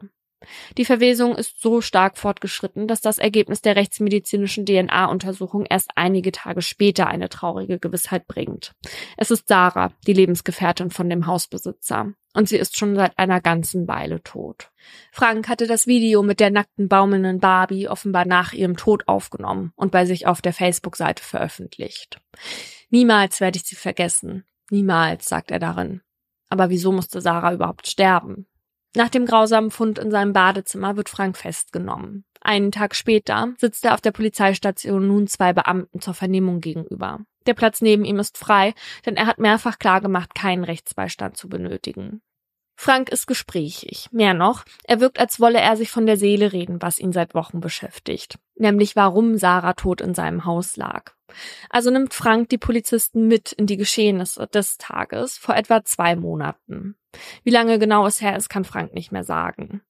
Die 0.77 0.85
Verwesung 0.85 1.35
ist 1.35 1.61
so 1.61 1.81
stark 1.81 2.17
fortgeschritten, 2.17 2.87
dass 2.87 3.01
das 3.01 3.17
Ergebnis 3.17 3.61
der 3.61 3.75
rechtsmedizinischen 3.75 4.65
DNA-Untersuchung 4.65 5.65
erst 5.65 5.91
einige 5.95 6.31
Tage 6.31 6.61
später 6.61 7.07
eine 7.07 7.29
traurige 7.29 7.79
Gewissheit 7.79 8.27
bringt. 8.27 8.73
Es 9.17 9.31
ist 9.31 9.47
Sarah, 9.47 9.91
die 10.05 10.13
Lebensgefährtin 10.13 10.91
von 10.91 11.09
dem 11.09 11.25
Hausbesitzer. 11.25 12.13
Und 12.33 12.47
sie 12.47 12.57
ist 12.57 12.77
schon 12.77 12.95
seit 12.95 13.17
einer 13.17 13.41
ganzen 13.41 13.87
Weile 13.87 14.21
tot. 14.21 14.69
Frank 15.11 15.49
hatte 15.49 15.65
das 15.65 15.87
Video 15.87 16.21
mit 16.21 16.39
der 16.39 16.51
nackten 16.51 16.87
baumelnden 16.87 17.39
Barbie 17.39 17.87
offenbar 17.87 18.25
nach 18.25 18.53
ihrem 18.53 18.77
Tod 18.77 19.07
aufgenommen 19.07 19.73
und 19.75 19.91
bei 19.91 20.05
sich 20.05 20.27
auf 20.27 20.43
der 20.43 20.53
Facebook-Seite 20.53 21.23
veröffentlicht. 21.23 22.21
Niemals 22.91 23.41
werde 23.41 23.57
ich 23.57 23.63
sie 23.63 23.75
vergessen. 23.75 24.45
Niemals, 24.69 25.27
sagt 25.27 25.49
er 25.49 25.57
darin. 25.57 26.01
Aber 26.49 26.69
wieso 26.69 26.91
musste 26.91 27.21
Sarah 27.21 27.53
überhaupt 27.53 27.87
sterben? 27.87 28.47
Nach 28.95 29.09
dem 29.09 29.25
grausamen 29.25 29.69
Fund 29.69 29.99
in 29.99 30.11
seinem 30.11 30.33
Badezimmer 30.33 30.97
wird 30.97 31.09
Frank 31.09 31.37
festgenommen. 31.37 32.25
Einen 32.41 32.71
Tag 32.71 32.95
später 32.95 33.53
sitzt 33.57 33.85
er 33.85 33.93
auf 33.93 34.01
der 34.01 34.11
Polizeistation 34.11 35.07
nun 35.07 35.27
zwei 35.27 35.53
Beamten 35.53 35.99
zur 36.01 36.13
Vernehmung 36.13 36.61
gegenüber. 36.61 37.19
Der 37.45 37.53
Platz 37.53 37.81
neben 37.81 38.05
ihm 38.05 38.19
ist 38.19 38.37
frei, 38.37 38.73
denn 39.05 39.15
er 39.15 39.25
hat 39.25 39.39
mehrfach 39.39 39.79
klargemacht, 39.79 40.35
keinen 40.35 40.63
Rechtsbeistand 40.63 41.37
zu 41.37 41.47
benötigen. 41.47 42.21
Frank 42.79 43.09
ist 43.09 43.25
gesprächig. 43.25 44.07
Mehr 44.11 44.35
noch, 44.35 44.63
er 44.83 44.99
wirkt, 44.99 45.19
als 45.19 45.39
wolle 45.39 45.59
er 45.59 45.77
sich 45.77 45.89
von 45.89 46.05
der 46.05 46.17
Seele 46.17 46.53
reden, 46.53 46.81
was 46.81 46.99
ihn 46.99 47.11
seit 47.11 47.33
Wochen 47.33 47.59
beschäftigt. 47.59 48.37
Nämlich 48.55 48.95
warum 48.95 49.37
Sarah 49.37 49.73
tot 49.73 49.99
in 49.99 50.13
seinem 50.13 50.45
Haus 50.45 50.77
lag. 50.77 51.16
Also 51.69 51.89
nimmt 51.91 52.13
Frank 52.13 52.49
die 52.49 52.57
Polizisten 52.57 53.27
mit 53.27 53.51
in 53.51 53.65
die 53.65 53.77
Geschehnisse 53.77 54.47
des 54.47 54.77
Tages 54.77 55.37
vor 55.37 55.55
etwa 55.55 55.83
zwei 55.83 56.15
Monaten. 56.15 56.95
Wie 57.43 57.49
lange 57.49 57.79
genau 57.79 58.05
es 58.05 58.21
her 58.21 58.35
ist, 58.35 58.49
kann 58.49 58.65
Frank 58.65 58.93
nicht 58.93 59.11
mehr 59.11 59.23
sagen. 59.23 59.81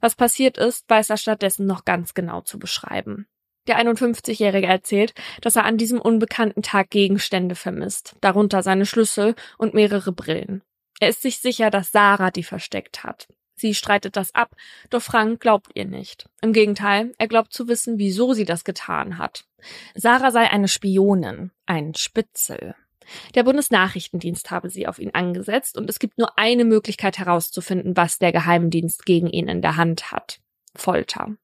Was 0.00 0.14
passiert 0.14 0.58
ist, 0.58 0.88
weiß 0.88 1.10
er 1.10 1.16
stattdessen 1.16 1.66
noch 1.66 1.84
ganz 1.84 2.14
genau 2.14 2.40
zu 2.42 2.58
beschreiben. 2.58 3.26
Der 3.66 3.78
51-Jährige 3.80 4.66
erzählt, 4.66 5.14
dass 5.40 5.56
er 5.56 5.64
an 5.64 5.78
diesem 5.78 6.00
unbekannten 6.00 6.62
Tag 6.62 6.90
Gegenstände 6.90 7.54
vermisst, 7.54 8.14
darunter 8.20 8.62
seine 8.62 8.84
Schlüssel 8.84 9.34
und 9.56 9.72
mehrere 9.72 10.12
Brillen. 10.12 10.62
Er 11.00 11.08
ist 11.08 11.22
sich 11.22 11.38
sicher, 11.38 11.70
dass 11.70 11.90
Sarah 11.90 12.30
die 12.30 12.42
versteckt 12.42 13.04
hat. 13.04 13.26
Sie 13.54 13.74
streitet 13.74 14.16
das 14.16 14.34
ab, 14.34 14.54
doch 14.90 15.02
Frank 15.02 15.40
glaubt 15.40 15.70
ihr 15.74 15.84
nicht. 15.84 16.28
Im 16.40 16.52
Gegenteil, 16.52 17.12
er 17.18 17.28
glaubt 17.28 17.52
zu 17.52 17.68
wissen, 17.68 17.98
wieso 17.98 18.32
sie 18.32 18.44
das 18.44 18.64
getan 18.64 19.18
hat. 19.18 19.44
Sarah 19.94 20.30
sei 20.30 20.50
eine 20.50 20.68
Spionin, 20.68 21.50
ein 21.66 21.94
Spitzel. 21.94 22.74
Der 23.34 23.44
Bundesnachrichtendienst 23.44 24.50
habe 24.50 24.70
sie 24.70 24.86
auf 24.86 24.98
ihn 24.98 25.10
angesetzt 25.12 25.76
und 25.76 25.88
es 25.90 25.98
gibt 25.98 26.18
nur 26.18 26.38
eine 26.38 26.64
Möglichkeit 26.64 27.18
herauszufinden, 27.18 27.96
was 27.96 28.18
der 28.18 28.32
Geheimdienst 28.32 29.04
gegen 29.04 29.28
ihn 29.28 29.48
in 29.48 29.62
der 29.62 29.76
Hand 29.76 30.10
hat. 30.10 30.40
Folter. 30.74 31.36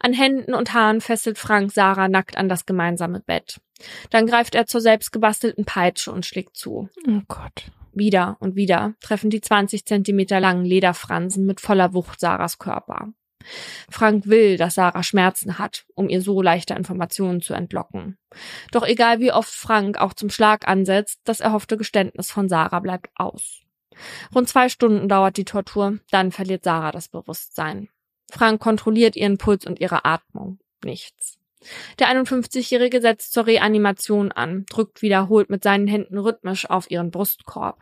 An 0.00 0.12
Händen 0.12 0.54
und 0.54 0.72
Haaren 0.72 1.00
fesselt 1.00 1.38
Frank 1.38 1.72
Sarah 1.72 2.08
nackt 2.08 2.36
an 2.36 2.48
das 2.48 2.66
gemeinsame 2.66 3.20
Bett. 3.20 3.60
Dann 4.10 4.26
greift 4.26 4.54
er 4.54 4.66
zur 4.66 4.80
selbstgebastelten 4.80 5.64
Peitsche 5.64 6.10
und 6.12 6.26
schlägt 6.26 6.56
zu. 6.56 6.88
Oh 7.06 7.20
Gott. 7.28 7.70
Wieder 7.98 8.36
und 8.40 8.56
wieder 8.56 8.94
treffen 9.00 9.30
die 9.30 9.40
20 9.40 9.84
Zentimeter 9.84 10.40
langen 10.40 10.64
Lederfransen 10.64 11.46
mit 11.46 11.60
voller 11.60 11.94
Wucht 11.94 12.20
Sarahs 12.20 12.58
Körper. 12.58 13.12
Frank 13.90 14.26
will, 14.26 14.56
dass 14.56 14.74
Sarah 14.74 15.02
Schmerzen 15.02 15.58
hat, 15.58 15.86
um 15.94 16.08
ihr 16.08 16.20
so 16.20 16.42
leichte 16.42 16.74
Informationen 16.74 17.40
zu 17.40 17.54
entlocken. 17.54 18.18
Doch 18.72 18.86
egal 18.86 19.20
wie 19.20 19.32
oft 19.32 19.50
Frank 19.50 19.98
auch 19.98 20.12
zum 20.12 20.30
Schlag 20.30 20.68
ansetzt, 20.68 21.20
das 21.24 21.40
erhoffte 21.40 21.76
Geständnis 21.76 22.30
von 22.30 22.48
Sarah 22.48 22.80
bleibt 22.80 23.10
aus. 23.14 23.62
Rund 24.34 24.48
zwei 24.48 24.68
Stunden 24.68 25.08
dauert 25.08 25.36
die 25.36 25.44
Tortur, 25.44 25.98
dann 26.10 26.30
verliert 26.30 26.64
Sarah 26.64 26.92
das 26.92 27.08
Bewusstsein. 27.08 27.88
Frank 28.30 28.60
kontrolliert 28.60 29.16
ihren 29.16 29.38
Puls 29.38 29.66
und 29.66 29.80
ihre 29.80 30.04
Atmung. 30.04 30.58
Nichts. 30.84 31.37
Der 31.98 32.08
51-Jährige 32.08 33.00
setzt 33.00 33.32
zur 33.32 33.46
Reanimation 33.46 34.32
an, 34.32 34.64
drückt 34.70 35.02
wiederholt 35.02 35.50
mit 35.50 35.62
seinen 35.62 35.88
Händen 35.88 36.18
rhythmisch 36.18 36.70
auf 36.70 36.90
ihren 36.90 37.10
Brustkorb. 37.10 37.78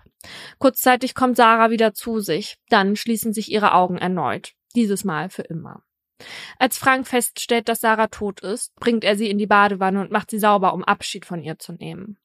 Kurzzeitig 0.58 1.14
kommt 1.14 1.36
Sarah 1.36 1.70
wieder 1.70 1.94
zu 1.94 2.20
sich, 2.20 2.58
dann 2.68 2.96
schließen 2.96 3.32
sich 3.32 3.50
ihre 3.50 3.74
Augen 3.74 3.98
erneut, 3.98 4.54
dieses 4.74 5.04
Mal 5.04 5.28
für 5.28 5.42
immer. 5.42 5.82
Als 6.58 6.78
Frank 6.78 7.06
feststellt, 7.06 7.68
dass 7.68 7.80
Sarah 7.80 8.06
tot 8.06 8.40
ist, 8.40 8.74
bringt 8.76 9.04
er 9.04 9.16
sie 9.16 9.28
in 9.28 9.38
die 9.38 9.46
Badewanne 9.46 10.00
und 10.00 10.10
macht 10.10 10.30
sie 10.30 10.38
sauber, 10.38 10.72
um 10.72 10.82
Abschied 10.82 11.26
von 11.26 11.42
ihr 11.42 11.58
zu 11.58 11.72
nehmen. 11.74 12.18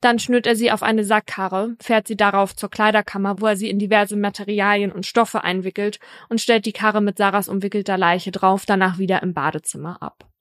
Dann 0.00 0.18
schnürt 0.18 0.46
er 0.46 0.56
sie 0.56 0.70
auf 0.70 0.82
eine 0.82 1.04
Sackkarre, 1.04 1.76
fährt 1.80 2.06
sie 2.06 2.16
darauf 2.16 2.54
zur 2.54 2.70
Kleiderkammer, 2.70 3.40
wo 3.40 3.46
er 3.46 3.56
sie 3.56 3.70
in 3.70 3.78
diverse 3.78 4.16
Materialien 4.16 4.92
und 4.92 5.06
Stoffe 5.06 5.44
einwickelt 5.44 5.98
und 6.28 6.40
stellt 6.40 6.66
die 6.66 6.72
Karre 6.72 7.00
mit 7.00 7.18
Sarahs 7.18 7.48
umwickelter 7.48 7.98
Leiche 7.98 8.32
drauf, 8.32 8.64
danach 8.66 8.98
wieder 8.98 9.22
im 9.22 9.34
Badezimmer 9.34 10.02
ab. 10.02 10.31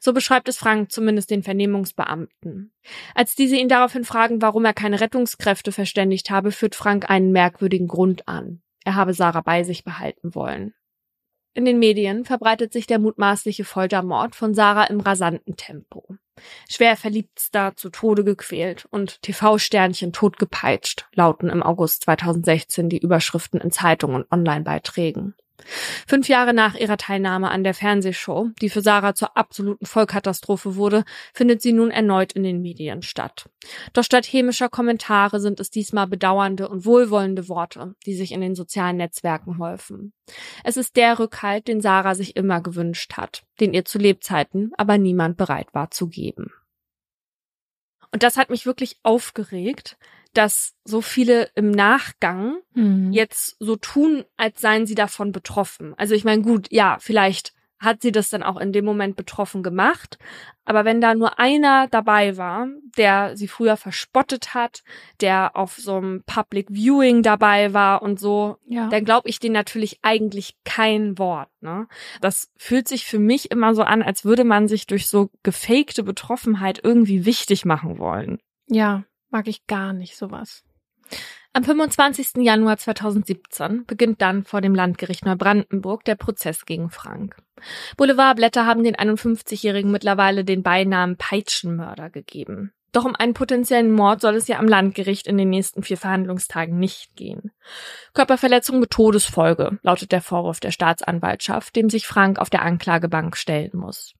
So 0.00 0.12
beschreibt 0.12 0.48
es 0.48 0.58
Frank 0.58 0.92
zumindest 0.92 1.30
den 1.30 1.42
Vernehmungsbeamten. 1.42 2.72
Als 3.14 3.34
diese 3.34 3.56
ihn 3.56 3.68
daraufhin 3.68 4.04
fragen, 4.04 4.42
warum 4.42 4.64
er 4.64 4.74
keine 4.74 5.00
Rettungskräfte 5.00 5.72
verständigt 5.72 6.30
habe, 6.30 6.52
führt 6.52 6.74
Frank 6.74 7.10
einen 7.10 7.32
merkwürdigen 7.32 7.88
Grund 7.88 8.28
an. 8.28 8.62
Er 8.84 8.94
habe 8.94 9.14
Sarah 9.14 9.40
bei 9.40 9.62
sich 9.62 9.84
behalten 9.84 10.34
wollen. 10.34 10.74
In 11.56 11.64
den 11.64 11.78
Medien 11.78 12.24
verbreitet 12.24 12.72
sich 12.72 12.88
der 12.88 12.98
mutmaßliche 12.98 13.64
Foltermord 13.64 14.34
von 14.34 14.54
Sarah 14.54 14.84
im 14.84 15.00
rasanten 15.00 15.56
Tempo. 15.56 16.04
Schwer 16.68 16.96
verliebtster 16.96 17.76
zu 17.76 17.90
Tode 17.90 18.24
gequält 18.24 18.86
und 18.90 19.22
TV-Sternchen 19.22 20.12
totgepeitscht, 20.12 21.06
lauten 21.14 21.48
im 21.48 21.62
August 21.62 22.02
2016 22.02 22.88
die 22.88 22.98
Überschriften 22.98 23.60
in 23.60 23.70
Zeitungen 23.70 24.16
und 24.16 24.32
Online-Beiträgen. 24.32 25.36
Fünf 26.06 26.28
Jahre 26.28 26.52
nach 26.52 26.74
ihrer 26.74 26.96
Teilnahme 26.96 27.50
an 27.50 27.64
der 27.64 27.74
Fernsehshow, 27.74 28.50
die 28.60 28.68
für 28.68 28.82
Sarah 28.82 29.14
zur 29.14 29.36
absoluten 29.36 29.86
Vollkatastrophe 29.86 30.76
wurde, 30.76 31.04
findet 31.32 31.62
sie 31.62 31.72
nun 31.72 31.90
erneut 31.90 32.32
in 32.32 32.42
den 32.42 32.60
Medien 32.60 33.02
statt. 33.02 33.48
Doch 33.92 34.02
statt 34.02 34.26
hämischer 34.26 34.68
Kommentare 34.68 35.40
sind 35.40 35.60
es 35.60 35.70
diesmal 35.70 36.06
bedauernde 36.06 36.68
und 36.68 36.84
wohlwollende 36.84 37.48
Worte, 37.48 37.94
die 38.04 38.14
sich 38.14 38.32
in 38.32 38.40
den 38.40 38.54
sozialen 38.54 38.96
Netzwerken 38.96 39.58
häufen. 39.58 40.12
Es 40.64 40.76
ist 40.76 40.96
der 40.96 41.18
Rückhalt, 41.18 41.68
den 41.68 41.80
Sarah 41.80 42.14
sich 42.14 42.36
immer 42.36 42.60
gewünscht 42.60 43.14
hat, 43.16 43.44
den 43.60 43.72
ihr 43.72 43.84
zu 43.84 43.98
Lebzeiten 43.98 44.72
aber 44.76 44.98
niemand 44.98 45.36
bereit 45.36 45.68
war 45.72 45.90
zu 45.90 46.08
geben. 46.08 46.52
Und 48.12 48.22
das 48.22 48.36
hat 48.36 48.50
mich 48.50 48.66
wirklich 48.66 48.98
aufgeregt, 49.02 49.96
dass 50.34 50.74
so 50.84 51.00
viele 51.00 51.48
im 51.54 51.70
Nachgang 51.70 52.58
mhm. 52.74 53.12
jetzt 53.12 53.56
so 53.58 53.76
tun, 53.76 54.24
als 54.36 54.60
seien 54.60 54.86
sie 54.86 54.94
davon 54.94 55.32
betroffen. 55.32 55.94
Also 55.96 56.14
ich 56.14 56.24
meine, 56.24 56.42
gut, 56.42 56.68
ja, 56.70 56.98
vielleicht 57.00 57.54
hat 57.84 58.02
sie 58.02 58.12
das 58.12 58.30
dann 58.30 58.42
auch 58.42 58.56
in 58.56 58.72
dem 58.72 58.84
Moment 58.84 59.16
betroffen 59.16 59.62
gemacht. 59.62 60.18
Aber 60.64 60.84
wenn 60.84 61.00
da 61.00 61.14
nur 61.14 61.38
einer 61.38 61.86
dabei 61.88 62.36
war, 62.36 62.68
der 62.96 63.36
sie 63.36 63.48
früher 63.48 63.76
verspottet 63.76 64.54
hat, 64.54 64.82
der 65.20 65.54
auf 65.54 65.74
so 65.74 65.96
einem 65.96 66.22
Public 66.24 66.68
Viewing 66.70 67.22
dabei 67.22 67.74
war 67.74 68.02
und 68.02 68.18
so, 68.18 68.56
ja. 68.66 68.88
dann 68.88 69.04
glaube 69.04 69.28
ich 69.28 69.38
denen 69.38 69.52
natürlich 69.52 69.98
eigentlich 70.02 70.56
kein 70.64 71.18
Wort. 71.18 71.50
Ne? 71.60 71.86
Das 72.22 72.50
fühlt 72.56 72.88
sich 72.88 73.04
für 73.04 73.18
mich 73.18 73.50
immer 73.50 73.74
so 73.74 73.82
an, 73.82 74.02
als 74.02 74.24
würde 74.24 74.44
man 74.44 74.68
sich 74.68 74.86
durch 74.86 75.06
so 75.06 75.30
gefakte 75.42 76.02
Betroffenheit 76.02 76.80
irgendwie 76.82 77.26
wichtig 77.26 77.66
machen 77.66 77.98
wollen. 77.98 78.38
Ja, 78.66 79.04
Mag 79.34 79.48
ich 79.48 79.66
gar 79.66 79.92
nicht 79.92 80.16
sowas. 80.16 80.62
Am 81.52 81.64
25. 81.64 82.44
Januar 82.44 82.76
2017 82.76 83.84
beginnt 83.84 84.22
dann 84.22 84.44
vor 84.44 84.60
dem 84.60 84.76
Landgericht 84.76 85.26
Neubrandenburg 85.26 86.04
der 86.04 86.14
Prozess 86.14 86.66
gegen 86.66 86.88
Frank. 86.88 87.34
Boulevardblätter 87.96 88.64
haben 88.64 88.84
den 88.84 88.94
51-Jährigen 88.94 89.90
mittlerweile 89.90 90.44
den 90.44 90.62
Beinamen 90.62 91.16
Peitschenmörder 91.16 92.10
gegeben. 92.10 92.72
Doch 92.92 93.04
um 93.04 93.16
einen 93.16 93.34
potenziellen 93.34 93.90
Mord 93.90 94.20
soll 94.20 94.36
es 94.36 94.46
ja 94.46 94.60
am 94.60 94.68
Landgericht 94.68 95.26
in 95.26 95.36
den 95.36 95.50
nächsten 95.50 95.82
vier 95.82 95.96
Verhandlungstagen 95.96 96.78
nicht 96.78 97.16
gehen. 97.16 97.50
Körperverletzung 98.12 98.78
mit 98.78 98.90
Todesfolge 98.90 99.80
lautet 99.82 100.12
der 100.12 100.22
Vorwurf 100.22 100.60
der 100.60 100.70
Staatsanwaltschaft, 100.70 101.74
dem 101.74 101.90
sich 101.90 102.06
Frank 102.06 102.38
auf 102.38 102.50
der 102.50 102.62
Anklagebank 102.62 103.36
stellen 103.36 103.72
muss. 103.72 104.14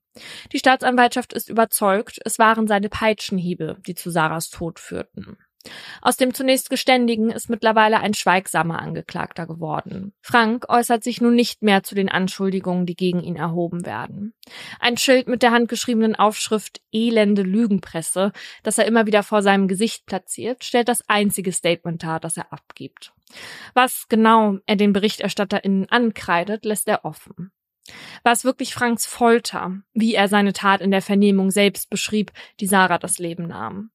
Die 0.51 0.59
Staatsanwaltschaft 0.59 1.33
ist 1.33 1.49
überzeugt, 1.49 2.19
es 2.23 2.39
waren 2.39 2.67
seine 2.67 2.89
Peitschenhiebe, 2.89 3.77
die 3.85 3.95
zu 3.95 4.09
Sarahs 4.09 4.49
Tod 4.49 4.79
führten. 4.79 5.37
Aus 6.01 6.17
dem 6.17 6.33
zunächst 6.33 6.69
Geständigen 6.69 7.31
ist 7.31 7.49
mittlerweile 7.49 7.99
ein 7.99 8.13
schweigsamer 8.13 8.79
Angeklagter 8.79 9.47
geworden. 9.47 10.13
Frank 10.21 10.65
äußert 10.69 11.03
sich 11.03 11.21
nun 11.21 11.35
nicht 11.35 11.63
mehr 11.63 11.83
zu 11.83 11.95
den 11.95 12.09
Anschuldigungen, 12.09 12.85
die 12.85 12.95
gegen 12.95 13.21
ihn 13.21 13.35
erhoben 13.35 13.85
werden. 13.85 14.33
Ein 14.79 14.97
Schild 14.97 15.27
mit 15.27 15.41
der 15.41 15.51
handgeschriebenen 15.51 16.15
Aufschrift 16.15 16.81
Elende 16.91 17.41
Lügenpresse, 17.41 18.31
das 18.63 18.77
er 18.77 18.85
immer 18.85 19.05
wieder 19.05 19.23
vor 19.23 19.41
seinem 19.41 19.67
Gesicht 19.67 20.05
platziert, 20.05 20.63
stellt 20.63 20.87
das 20.87 21.07
einzige 21.07 21.51
Statement 21.51 22.03
dar, 22.03 22.19
das 22.19 22.37
er 22.37 22.51
abgibt. 22.53 23.13
Was 23.73 24.07
genau 24.07 24.59
er 24.65 24.75
den 24.75 24.93
BerichterstatterInnen 24.93 25.89
ankreidet, 25.89 26.63
lässt 26.63 26.87
er 26.87 27.05
offen. 27.05 27.51
War 28.23 28.33
es 28.33 28.43
wirklich 28.43 28.73
Franks 28.73 29.05
Folter, 29.05 29.77
wie 29.93 30.15
er 30.15 30.27
seine 30.27 30.53
Tat 30.53 30.81
in 30.81 30.91
der 30.91 31.01
Vernehmung 31.01 31.51
selbst 31.51 31.89
beschrieb, 31.89 32.31
die 32.59 32.67
Sarah 32.67 32.97
das 32.97 33.19
Leben 33.19 33.47
nahm? 33.47 33.91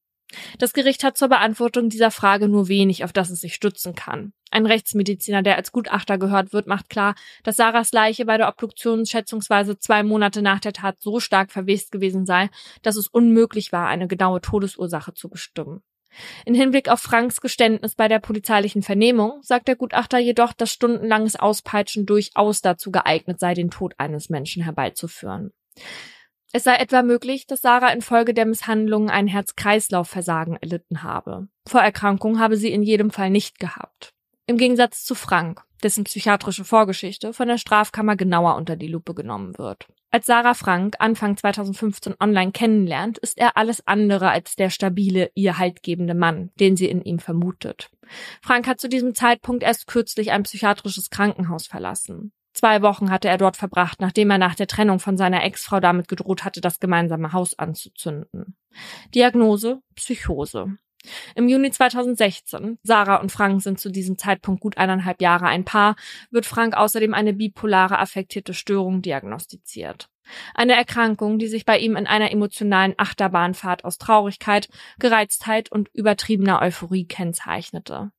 Das 0.58 0.72
Gericht 0.72 1.02
hat 1.02 1.16
zur 1.16 1.28
Beantwortung 1.28 1.88
dieser 1.88 2.10
Frage 2.10 2.48
nur 2.48 2.68
wenig, 2.68 3.04
auf 3.04 3.12
das 3.12 3.30
es 3.30 3.40
sich 3.40 3.54
stützen 3.54 3.94
kann. 3.94 4.32
Ein 4.52 4.66
Rechtsmediziner, 4.66 5.42
der 5.42 5.56
als 5.56 5.72
Gutachter 5.72 6.18
gehört 6.18 6.52
wird, 6.52 6.66
macht 6.66 6.88
klar, 6.88 7.14
dass 7.42 7.56
Sarahs 7.56 7.92
Leiche 7.92 8.24
bei 8.24 8.36
der 8.36 8.48
Obduktion 8.48 9.06
schätzungsweise 9.06 9.78
zwei 9.78 10.02
Monate 10.02 10.42
nach 10.42 10.60
der 10.60 10.72
Tat 10.72 11.00
so 11.00 11.20
stark 11.20 11.50
verwest 11.50 11.92
gewesen 11.92 12.26
sei, 12.26 12.50
dass 12.82 12.96
es 12.96 13.08
unmöglich 13.08 13.72
war, 13.72 13.88
eine 13.88 14.06
genaue 14.06 14.40
Todesursache 14.40 15.14
zu 15.14 15.28
bestimmen. 15.28 15.82
In 16.44 16.54
Hinblick 16.54 16.88
auf 16.88 17.00
Franks 17.00 17.40
Geständnis 17.40 17.94
bei 17.94 18.08
der 18.08 18.18
polizeilichen 18.18 18.82
Vernehmung 18.82 19.40
sagt 19.42 19.68
der 19.68 19.76
Gutachter 19.76 20.18
jedoch, 20.18 20.52
dass 20.52 20.72
stundenlanges 20.72 21.36
Auspeitschen 21.36 22.06
durchaus 22.06 22.60
dazu 22.60 22.90
geeignet 22.90 23.40
sei, 23.40 23.54
den 23.54 23.70
Tod 23.70 23.94
eines 23.98 24.28
Menschen 24.28 24.62
herbeizuführen. 24.62 25.52
Es 26.52 26.64
sei 26.64 26.76
etwa 26.76 27.02
möglich, 27.02 27.46
dass 27.46 27.60
Sarah 27.60 27.92
infolge 27.92 28.34
der 28.34 28.44
Misshandlungen 28.44 29.08
ein 29.08 29.28
Herz-Kreislauf-Versagen 29.28 30.56
erlitten 30.56 31.04
habe. 31.04 31.46
Vorerkrankung 31.66 32.40
habe 32.40 32.56
sie 32.56 32.72
in 32.72 32.82
jedem 32.82 33.10
Fall 33.10 33.30
nicht 33.30 33.60
gehabt. 33.60 34.12
Im 34.46 34.56
Gegensatz 34.56 35.04
zu 35.04 35.14
Frank, 35.14 35.62
dessen 35.84 36.02
psychiatrische 36.02 36.64
Vorgeschichte 36.64 37.32
von 37.32 37.46
der 37.46 37.58
Strafkammer 37.58 38.16
genauer 38.16 38.56
unter 38.56 38.74
die 38.74 38.88
Lupe 38.88 39.14
genommen 39.14 39.56
wird. 39.58 39.86
Als 40.12 40.26
Sarah 40.26 40.54
Frank 40.54 40.96
Anfang 40.98 41.36
2015 41.36 42.16
online 42.18 42.50
kennenlernt, 42.50 43.18
ist 43.18 43.38
er 43.38 43.56
alles 43.56 43.86
andere 43.86 44.30
als 44.30 44.56
der 44.56 44.68
stabile, 44.68 45.30
ihr 45.34 45.56
haltgebende 45.56 46.14
Mann, 46.14 46.50
den 46.58 46.76
sie 46.76 46.88
in 46.88 47.02
ihm 47.02 47.20
vermutet. 47.20 47.90
Frank 48.42 48.66
hat 48.66 48.80
zu 48.80 48.88
diesem 48.88 49.14
Zeitpunkt 49.14 49.62
erst 49.62 49.86
kürzlich 49.86 50.32
ein 50.32 50.42
psychiatrisches 50.42 51.10
Krankenhaus 51.10 51.68
verlassen. 51.68 52.32
Zwei 52.52 52.82
Wochen 52.82 53.10
hatte 53.10 53.28
er 53.28 53.38
dort 53.38 53.56
verbracht, 53.56 54.00
nachdem 54.00 54.30
er 54.30 54.38
nach 54.38 54.56
der 54.56 54.66
Trennung 54.66 54.98
von 54.98 55.16
seiner 55.16 55.44
Ex-Frau 55.44 55.78
damit 55.78 56.08
gedroht 56.08 56.44
hatte, 56.44 56.60
das 56.60 56.80
gemeinsame 56.80 57.32
Haus 57.32 57.56
anzuzünden. 57.56 58.56
Diagnose 59.14 59.80
Psychose. 59.94 60.76
Im 61.34 61.48
Juni 61.48 61.70
2016, 61.70 62.78
Sarah 62.82 63.16
und 63.16 63.32
Frank 63.32 63.62
sind 63.62 63.80
zu 63.80 63.90
diesem 63.90 64.18
Zeitpunkt 64.18 64.60
gut 64.60 64.76
eineinhalb 64.78 65.22
Jahre 65.22 65.46
ein 65.46 65.64
Paar, 65.64 65.96
wird 66.30 66.46
Frank 66.46 66.76
außerdem 66.76 67.14
eine 67.14 67.32
bipolare 67.32 67.98
affektierte 67.98 68.54
Störung 68.54 69.02
diagnostiziert. 69.02 70.08
Eine 70.54 70.74
Erkrankung, 70.74 71.38
die 71.38 71.48
sich 71.48 71.64
bei 71.64 71.78
ihm 71.78 71.96
in 71.96 72.06
einer 72.06 72.30
emotionalen 72.30 72.94
Achterbahnfahrt 72.96 73.84
aus 73.84 73.98
Traurigkeit, 73.98 74.68
Gereiztheit 74.98 75.72
und 75.72 75.88
übertriebener 75.92 76.60
Euphorie 76.62 77.06
kennzeichnete. 77.06 78.12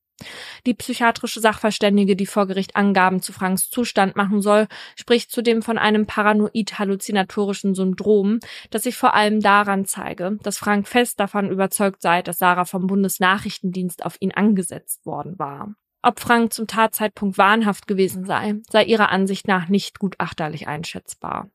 Die 0.65 0.73
psychiatrische 0.73 1.39
Sachverständige, 1.39 2.15
die 2.15 2.25
vor 2.25 2.47
Gericht 2.47 2.75
Angaben 2.75 3.21
zu 3.21 3.33
Franks 3.33 3.69
Zustand 3.69 4.15
machen 4.15 4.41
soll, 4.41 4.67
spricht 4.95 5.31
zudem 5.31 5.61
von 5.61 5.77
einem 5.77 6.05
paranoid-halluzinatorischen 6.05 7.75
Syndrom, 7.75 8.39
das 8.69 8.83
sich 8.83 8.95
vor 8.95 9.13
allem 9.13 9.39
daran 9.41 9.85
zeige, 9.85 10.37
dass 10.43 10.57
Frank 10.57 10.87
fest 10.87 11.19
davon 11.19 11.49
überzeugt 11.49 12.01
sei, 12.01 12.21
dass 12.21 12.37
Sarah 12.37 12.65
vom 12.65 12.87
Bundesnachrichtendienst 12.87 14.05
auf 14.05 14.17
ihn 14.19 14.31
angesetzt 14.31 15.05
worden 15.05 15.37
war. 15.39 15.75
Ob 16.03 16.19
Frank 16.19 16.51
zum 16.51 16.65
Tatzeitpunkt 16.65 17.37
wahnhaft 17.37 17.87
gewesen 17.87 18.25
sei, 18.25 18.55
sei 18.69 18.83
ihrer 18.85 19.09
Ansicht 19.09 19.47
nach 19.47 19.67
nicht 19.69 19.99
gutachterlich 19.99 20.67
einschätzbar. 20.67 21.49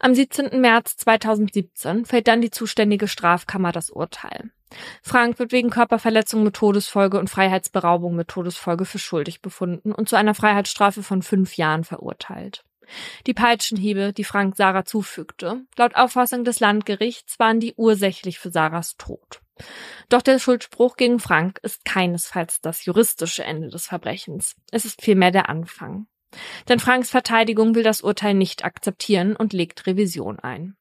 Am 0.00 0.14
17. 0.14 0.60
März 0.60 0.96
2017 0.98 2.04
fällt 2.04 2.28
dann 2.28 2.40
die 2.40 2.50
zuständige 2.50 3.08
Strafkammer 3.08 3.72
das 3.72 3.90
Urteil. 3.90 4.50
Frank 5.02 5.38
wird 5.38 5.52
wegen 5.52 5.70
Körperverletzung 5.70 6.42
mit 6.42 6.54
Todesfolge 6.54 7.18
und 7.18 7.30
Freiheitsberaubung 7.30 8.14
mit 8.14 8.28
Todesfolge 8.28 8.84
für 8.84 8.98
schuldig 8.98 9.40
befunden 9.40 9.92
und 9.92 10.08
zu 10.08 10.16
einer 10.16 10.34
Freiheitsstrafe 10.34 11.02
von 11.02 11.22
fünf 11.22 11.56
Jahren 11.56 11.84
verurteilt. 11.84 12.64
Die 13.26 13.34
Peitschenhiebe, 13.34 14.12
die 14.12 14.24
Frank 14.24 14.56
Sarah 14.56 14.84
zufügte, 14.84 15.62
laut 15.76 15.96
Auffassung 15.96 16.44
des 16.44 16.60
Landgerichts 16.60 17.38
waren 17.38 17.60
die 17.60 17.74
ursächlich 17.76 18.38
für 18.38 18.50
Sarahs 18.50 18.96
Tod. 18.96 19.40
Doch 20.08 20.22
der 20.22 20.38
Schuldspruch 20.38 20.96
gegen 20.96 21.18
Frank 21.18 21.58
ist 21.62 21.84
keinesfalls 21.84 22.60
das 22.60 22.84
juristische 22.84 23.42
Ende 23.42 23.68
des 23.68 23.86
Verbrechens. 23.86 24.54
Es 24.70 24.84
ist 24.84 25.02
vielmehr 25.02 25.30
der 25.30 25.48
Anfang. 25.48 26.06
Denn 26.68 26.80
Franks 26.80 27.10
Verteidigung 27.10 27.74
will 27.74 27.82
das 27.82 28.00
Urteil 28.00 28.34
nicht 28.34 28.64
akzeptieren 28.64 29.36
und 29.36 29.52
legt 29.52 29.86
Revision 29.86 30.38
ein. 30.38 30.76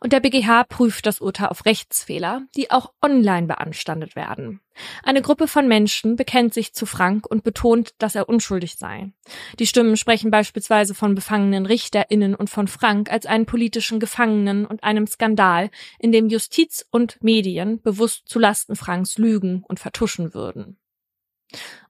Und 0.00 0.12
der 0.12 0.20
BGH 0.20 0.64
prüft 0.64 1.06
das 1.06 1.20
Urteil 1.20 1.48
auf 1.48 1.64
Rechtsfehler, 1.64 2.42
die 2.56 2.70
auch 2.70 2.92
online 3.02 3.46
beanstandet 3.46 4.16
werden. 4.16 4.60
Eine 5.02 5.22
Gruppe 5.22 5.46
von 5.46 5.68
Menschen 5.68 6.16
bekennt 6.16 6.54
sich 6.54 6.72
zu 6.72 6.86
Frank 6.86 7.26
und 7.26 7.44
betont, 7.44 7.94
dass 7.98 8.14
er 8.14 8.28
unschuldig 8.28 8.76
sei. 8.76 9.12
Die 9.58 9.66
Stimmen 9.66 9.96
sprechen 9.96 10.30
beispielsweise 10.30 10.94
von 10.94 11.14
befangenen 11.14 11.66
RichterInnen 11.66 12.34
und 12.34 12.50
von 12.50 12.66
Frank 12.66 13.10
als 13.12 13.26
einen 13.26 13.46
politischen 13.46 14.00
Gefangenen 14.00 14.66
und 14.66 14.82
einem 14.82 15.06
Skandal, 15.06 15.70
in 15.98 16.12
dem 16.12 16.28
Justiz 16.28 16.86
und 16.90 17.22
Medien 17.22 17.80
bewusst 17.80 18.28
zulasten 18.28 18.76
Franks 18.76 19.18
lügen 19.18 19.62
und 19.68 19.78
vertuschen 19.78 20.34
würden. 20.34 20.78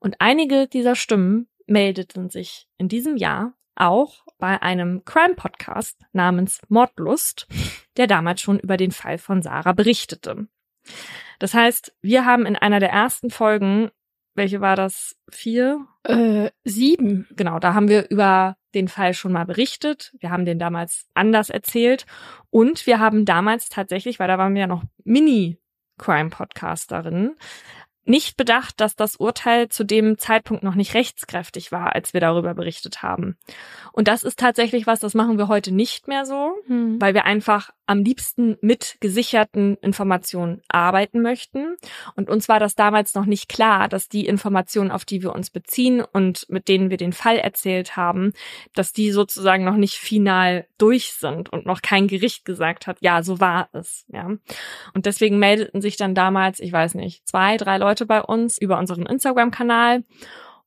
Und 0.00 0.16
einige 0.20 0.66
dieser 0.66 0.96
Stimmen 0.96 1.48
meldeten 1.70 2.28
sich 2.28 2.68
in 2.76 2.88
diesem 2.88 3.16
Jahr 3.16 3.54
auch 3.76 4.26
bei 4.38 4.60
einem 4.60 5.04
Crime-Podcast 5.04 6.02
namens 6.12 6.60
Mordlust, 6.68 7.46
der 7.96 8.06
damals 8.06 8.42
schon 8.42 8.58
über 8.58 8.76
den 8.76 8.90
Fall 8.90 9.16
von 9.18 9.42
Sarah 9.42 9.72
berichtete. 9.72 10.48
Das 11.38 11.54
heißt, 11.54 11.96
wir 12.02 12.26
haben 12.26 12.44
in 12.44 12.56
einer 12.56 12.80
der 12.80 12.90
ersten 12.90 13.30
Folgen, 13.30 13.90
welche 14.34 14.60
war 14.60 14.76
das? 14.76 15.16
Vier? 15.30 15.86
Äh, 16.04 16.50
sieben. 16.64 17.26
Genau, 17.30 17.58
da 17.58 17.74
haben 17.74 17.88
wir 17.88 18.10
über 18.10 18.56
den 18.74 18.88
Fall 18.88 19.14
schon 19.14 19.32
mal 19.32 19.44
berichtet. 19.44 20.12
Wir 20.18 20.30
haben 20.30 20.44
den 20.44 20.58
damals 20.58 21.06
anders 21.14 21.48
erzählt. 21.50 22.06
Und 22.50 22.86
wir 22.86 23.00
haben 23.00 23.24
damals 23.24 23.68
tatsächlich, 23.68 24.18
weil 24.18 24.28
da 24.28 24.38
waren 24.38 24.54
wir 24.54 24.62
ja 24.62 24.66
noch 24.66 24.82
Mini-Crime-Podcasterinnen, 25.04 27.36
nicht 28.10 28.36
bedacht, 28.36 28.80
dass 28.80 28.96
das 28.96 29.16
Urteil 29.16 29.68
zu 29.68 29.84
dem 29.84 30.18
Zeitpunkt 30.18 30.62
noch 30.62 30.74
nicht 30.74 30.94
rechtskräftig 30.94 31.72
war, 31.72 31.94
als 31.94 32.12
wir 32.12 32.20
darüber 32.20 32.54
berichtet 32.54 33.02
haben. 33.02 33.36
Und 33.92 34.08
das 34.08 34.22
ist 34.22 34.38
tatsächlich 34.38 34.86
was, 34.86 35.00
das 35.00 35.14
machen 35.14 35.38
wir 35.38 35.48
heute 35.48 35.72
nicht 35.72 36.08
mehr 36.08 36.26
so, 36.26 36.52
hm. 36.66 37.00
weil 37.00 37.14
wir 37.14 37.24
einfach 37.24 37.70
am 37.90 38.04
liebsten 38.04 38.56
mit 38.60 38.98
gesicherten 39.00 39.76
Informationen 39.78 40.62
arbeiten 40.68 41.22
möchten. 41.22 41.74
Und 42.14 42.30
uns 42.30 42.48
war 42.48 42.60
das 42.60 42.76
damals 42.76 43.14
noch 43.14 43.26
nicht 43.26 43.48
klar, 43.48 43.88
dass 43.88 44.08
die 44.08 44.26
Informationen, 44.26 44.92
auf 44.92 45.04
die 45.04 45.22
wir 45.22 45.34
uns 45.34 45.50
beziehen 45.50 46.00
und 46.00 46.46
mit 46.48 46.68
denen 46.68 46.90
wir 46.90 46.98
den 46.98 47.12
Fall 47.12 47.38
erzählt 47.38 47.96
haben, 47.96 48.32
dass 48.74 48.92
die 48.92 49.10
sozusagen 49.10 49.64
noch 49.64 49.76
nicht 49.76 49.96
final 49.96 50.66
durch 50.78 51.14
sind 51.14 51.52
und 51.52 51.66
noch 51.66 51.82
kein 51.82 52.06
Gericht 52.06 52.44
gesagt 52.44 52.86
hat, 52.86 52.98
ja, 53.00 53.24
so 53.24 53.40
war 53.40 53.68
es, 53.72 54.04
ja. 54.06 54.36
Und 54.94 55.06
deswegen 55.06 55.40
meldeten 55.40 55.80
sich 55.80 55.96
dann 55.96 56.14
damals, 56.14 56.60
ich 56.60 56.72
weiß 56.72 56.94
nicht, 56.94 57.26
zwei, 57.26 57.56
drei 57.56 57.76
Leute 57.78 57.99
bei 58.06 58.22
uns 58.22 58.58
über 58.58 58.78
unseren 58.78 59.06
Instagram-Kanal 59.06 60.04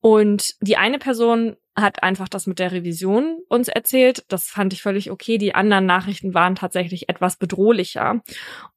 und 0.03 0.55
die 0.59 0.75
eine 0.75 0.99
Person 0.99 1.55
hat 1.77 2.03
einfach 2.03 2.27
das 2.27 2.45
mit 2.45 2.59
der 2.59 2.73
Revision 2.73 3.37
uns 3.47 3.69
erzählt. 3.69 4.25
Das 4.27 4.49
fand 4.49 4.73
ich 4.73 4.81
völlig 4.81 5.09
okay. 5.09 5.37
Die 5.37 5.55
anderen 5.55 5.85
Nachrichten 5.85 6.33
waren 6.33 6.55
tatsächlich 6.55 7.07
etwas 7.07 7.37
bedrohlicher. 7.37 8.21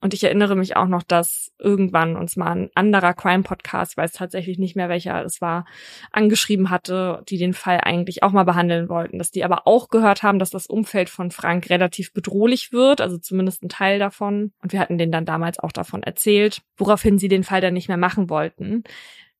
Und 0.00 0.14
ich 0.14 0.22
erinnere 0.22 0.54
mich 0.54 0.76
auch 0.76 0.86
noch, 0.86 1.02
dass 1.02 1.52
irgendwann 1.58 2.16
uns 2.16 2.36
mal 2.36 2.52
ein 2.52 2.70
anderer 2.76 3.12
Crime-Podcast, 3.12 3.92
ich 3.92 3.96
weiß 3.96 4.12
tatsächlich 4.12 4.58
nicht 4.58 4.76
mehr 4.76 4.88
welcher 4.88 5.24
es 5.24 5.40
war, 5.40 5.66
angeschrieben 6.12 6.70
hatte, 6.70 7.24
die 7.28 7.38
den 7.38 7.54
Fall 7.54 7.80
eigentlich 7.82 8.22
auch 8.22 8.32
mal 8.32 8.44
behandeln 8.44 8.88
wollten. 8.88 9.18
Dass 9.18 9.32
die 9.32 9.44
aber 9.44 9.66
auch 9.66 9.88
gehört 9.88 10.22
haben, 10.22 10.38
dass 10.38 10.50
das 10.50 10.68
Umfeld 10.68 11.10
von 11.10 11.32
Frank 11.32 11.68
relativ 11.70 12.12
bedrohlich 12.14 12.72
wird, 12.72 13.00
also 13.00 13.18
zumindest 13.18 13.64
ein 13.64 13.68
Teil 13.68 13.98
davon. 13.98 14.52
Und 14.62 14.72
wir 14.72 14.78
hatten 14.78 14.96
denen 14.96 15.12
dann 15.12 15.26
damals 15.26 15.58
auch 15.58 15.72
davon 15.72 16.04
erzählt, 16.04 16.62
woraufhin 16.76 17.18
sie 17.18 17.28
den 17.28 17.42
Fall 17.42 17.60
dann 17.60 17.74
nicht 17.74 17.88
mehr 17.88 17.96
machen 17.96 18.30
wollten. 18.30 18.84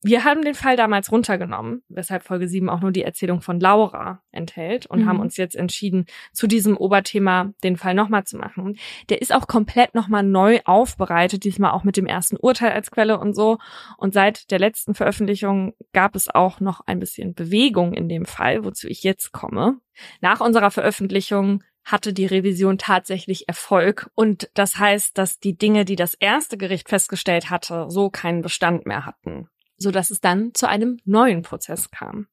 Wir 0.06 0.22
haben 0.22 0.42
den 0.42 0.54
Fall 0.54 0.76
damals 0.76 1.10
runtergenommen, 1.10 1.82
weshalb 1.88 2.22
Folge 2.22 2.46
7 2.46 2.70
auch 2.70 2.80
nur 2.80 2.92
die 2.92 3.02
Erzählung 3.02 3.40
von 3.40 3.58
Laura 3.58 4.22
enthält 4.30 4.86
und 4.86 5.00
mhm. 5.00 5.08
haben 5.08 5.18
uns 5.18 5.36
jetzt 5.36 5.56
entschieden, 5.56 6.06
zu 6.32 6.46
diesem 6.46 6.76
Oberthema 6.76 7.52
den 7.64 7.76
Fall 7.76 7.94
nochmal 7.94 8.22
zu 8.22 8.36
machen. 8.36 8.78
Der 9.08 9.20
ist 9.20 9.34
auch 9.34 9.48
komplett 9.48 9.96
nochmal 9.96 10.22
neu 10.22 10.60
aufbereitet, 10.64 11.42
diesmal 11.42 11.72
auch 11.72 11.82
mit 11.82 11.96
dem 11.96 12.06
ersten 12.06 12.36
Urteil 12.36 12.70
als 12.70 12.92
Quelle 12.92 13.18
und 13.18 13.34
so. 13.34 13.58
Und 13.98 14.14
seit 14.14 14.52
der 14.52 14.60
letzten 14.60 14.94
Veröffentlichung 14.94 15.74
gab 15.92 16.14
es 16.14 16.32
auch 16.32 16.60
noch 16.60 16.82
ein 16.86 17.00
bisschen 17.00 17.34
Bewegung 17.34 17.92
in 17.92 18.08
dem 18.08 18.26
Fall, 18.26 18.64
wozu 18.64 18.86
ich 18.86 19.02
jetzt 19.02 19.32
komme. 19.32 19.80
Nach 20.20 20.40
unserer 20.40 20.70
Veröffentlichung 20.70 21.64
hatte 21.82 22.12
die 22.12 22.26
Revision 22.26 22.78
tatsächlich 22.78 23.48
Erfolg. 23.48 24.08
Und 24.14 24.50
das 24.54 24.78
heißt, 24.78 25.18
dass 25.18 25.40
die 25.40 25.58
Dinge, 25.58 25.84
die 25.84 25.96
das 25.96 26.14
erste 26.14 26.56
Gericht 26.56 26.88
festgestellt 26.88 27.50
hatte, 27.50 27.86
so 27.88 28.08
keinen 28.08 28.42
Bestand 28.42 28.86
mehr 28.86 29.04
hatten 29.04 29.48
so 29.78 29.90
dass 29.90 30.10
es 30.10 30.20
dann 30.20 30.54
zu 30.54 30.68
einem 30.68 30.98
neuen 31.04 31.42
Prozess 31.42 31.90
kam. 31.90 32.28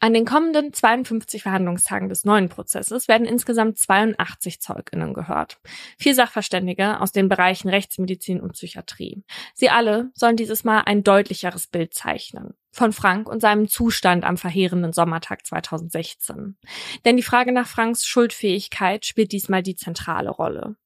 An 0.00 0.14
den 0.14 0.24
kommenden 0.24 0.72
52 0.72 1.42
Verhandlungstagen 1.42 2.08
des 2.08 2.24
neuen 2.24 2.48
Prozesses 2.48 3.08
werden 3.08 3.26
insgesamt 3.26 3.78
82 3.78 4.60
Zeuginnen 4.60 5.12
gehört. 5.12 5.58
Vier 5.98 6.14
Sachverständige 6.14 7.00
aus 7.00 7.10
den 7.10 7.28
Bereichen 7.28 7.68
Rechtsmedizin 7.68 8.40
und 8.40 8.52
Psychiatrie. 8.52 9.24
Sie 9.54 9.70
alle 9.70 10.12
sollen 10.14 10.36
dieses 10.36 10.62
Mal 10.62 10.82
ein 10.82 11.02
deutlicheres 11.02 11.66
Bild 11.66 11.94
zeichnen. 11.94 12.54
Von 12.70 12.92
Frank 12.92 13.28
und 13.28 13.40
seinem 13.40 13.66
Zustand 13.66 14.24
am 14.24 14.36
verheerenden 14.36 14.92
Sommertag 14.92 15.44
2016. 15.44 16.56
Denn 17.04 17.16
die 17.16 17.24
Frage 17.24 17.50
nach 17.50 17.66
Franks 17.66 18.06
Schuldfähigkeit 18.06 19.04
spielt 19.04 19.32
diesmal 19.32 19.64
die 19.64 19.74
zentrale 19.74 20.30
Rolle. 20.30 20.76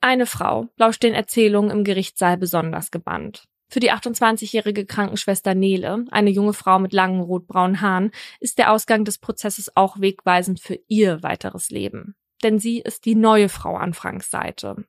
Eine 0.00 0.24
Frau 0.24 0.68
lauscht 0.78 1.02
den 1.02 1.12
Erzählungen 1.12 1.70
im 1.70 1.84
Gerichtssaal 1.84 2.38
besonders 2.38 2.90
gebannt. 2.90 3.44
Für 3.70 3.80
die 3.80 3.92
28-jährige 3.92 4.86
Krankenschwester 4.86 5.54
Nele, 5.54 6.06
eine 6.10 6.30
junge 6.30 6.54
Frau 6.54 6.78
mit 6.78 6.92
langen 6.94 7.20
rotbraunen 7.20 7.82
Haaren, 7.82 8.12
ist 8.40 8.58
der 8.58 8.72
Ausgang 8.72 9.04
des 9.04 9.18
Prozesses 9.18 9.76
auch 9.76 10.00
wegweisend 10.00 10.60
für 10.60 10.78
ihr 10.88 11.22
weiteres 11.22 11.70
Leben. 11.70 12.14
Denn 12.42 12.58
sie 12.58 12.80
ist 12.80 13.04
die 13.04 13.14
neue 13.14 13.48
Frau 13.48 13.76
an 13.76 13.92
Franks 13.92 14.30
Seite. 14.30 14.84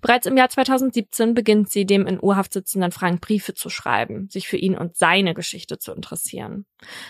Bereits 0.00 0.26
im 0.26 0.36
Jahr 0.36 0.48
2017 0.48 1.34
beginnt 1.34 1.70
sie, 1.70 1.86
dem 1.86 2.06
in 2.06 2.22
Urhaft 2.22 2.52
sitzenden 2.52 2.92
Frank 2.92 3.20
Briefe 3.20 3.54
zu 3.54 3.70
schreiben, 3.70 4.28
sich 4.30 4.46
für 4.46 4.58
ihn 4.58 4.76
und 4.76 4.96
seine 4.96 5.34
Geschichte 5.34 5.78
zu 5.78 5.92
interessieren. 5.92 6.66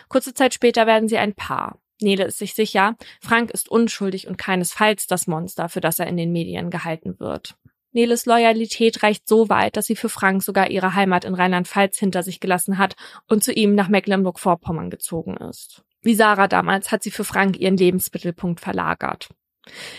Kurze 0.09 0.33
Zeit 0.33 0.55
später 0.55 0.87
werden 0.87 1.09
sie 1.09 1.19
ein 1.19 1.35
Paar. 1.35 1.81
Nele 2.01 2.25
ist 2.25 2.39
sich 2.39 2.55
sicher, 2.55 2.97
Frank 3.21 3.51
ist 3.51 3.69
unschuldig 3.69 4.27
und 4.27 4.37
keinesfalls 4.37 5.07
das 5.07 5.27
Monster, 5.27 5.69
für 5.69 5.81
das 5.81 5.99
er 5.99 6.07
in 6.07 6.17
den 6.17 6.33
Medien 6.33 6.71
gehalten 6.71 7.19
wird. 7.19 7.57
Neles 7.95 8.27
Loyalität 8.27 9.05
reicht 9.05 9.29
so 9.29 9.49
weit, 9.49 9.77
dass 9.77 9.87
sie 9.87 9.95
für 9.95 10.09
Frank 10.09 10.43
sogar 10.43 10.69
ihre 10.69 10.95
Heimat 10.95 11.25
in 11.25 11.35
Rheinland-Pfalz 11.35 11.97
hinter 11.97 12.25
sich 12.25 12.41
gelassen 12.41 12.77
hat 12.77 12.97
und 13.29 13.45
zu 13.45 13.53
ihm 13.53 13.77
nach 13.77 13.89
Mecklenburg-Vorpommern 13.89 14.91
gezogen 14.91 15.37
ist. 15.37 15.85
Wie 16.03 16.17
Sarah 16.17 16.49
damals 16.49 16.91
hat 16.91 17.05
sie 17.05 17.13
für 17.13 17.23
Frank 17.23 17.57
ihren 17.57 17.77
Lebensmittelpunkt 17.77 18.61
verlagert. 18.61 19.29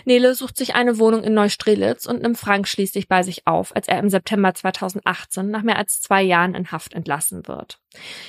Nele 0.03 0.35
sucht 0.35 0.57
sich 0.57 0.75
eine 0.75 0.99
Wohnung 0.99 1.23
in 1.23 1.33
Neustrelitz 1.33 2.05
und 2.05 2.21
nimmt 2.21 2.37
Frank 2.37 2.67
schließlich 2.67 3.07
bei 3.07 3.23
sich 3.23 3.47
auf, 3.47 3.73
als 3.73 3.87
er 3.87 3.99
im 3.99 4.09
September 4.09 4.53
2018 4.53 5.49
nach 5.49 5.63
mehr 5.63 5.77
als 5.77 6.01
zwei 6.01 6.21
Jahren 6.21 6.53
in 6.53 6.71
Haft 6.71 6.93
entlassen 6.93 7.47
wird. 7.47 7.79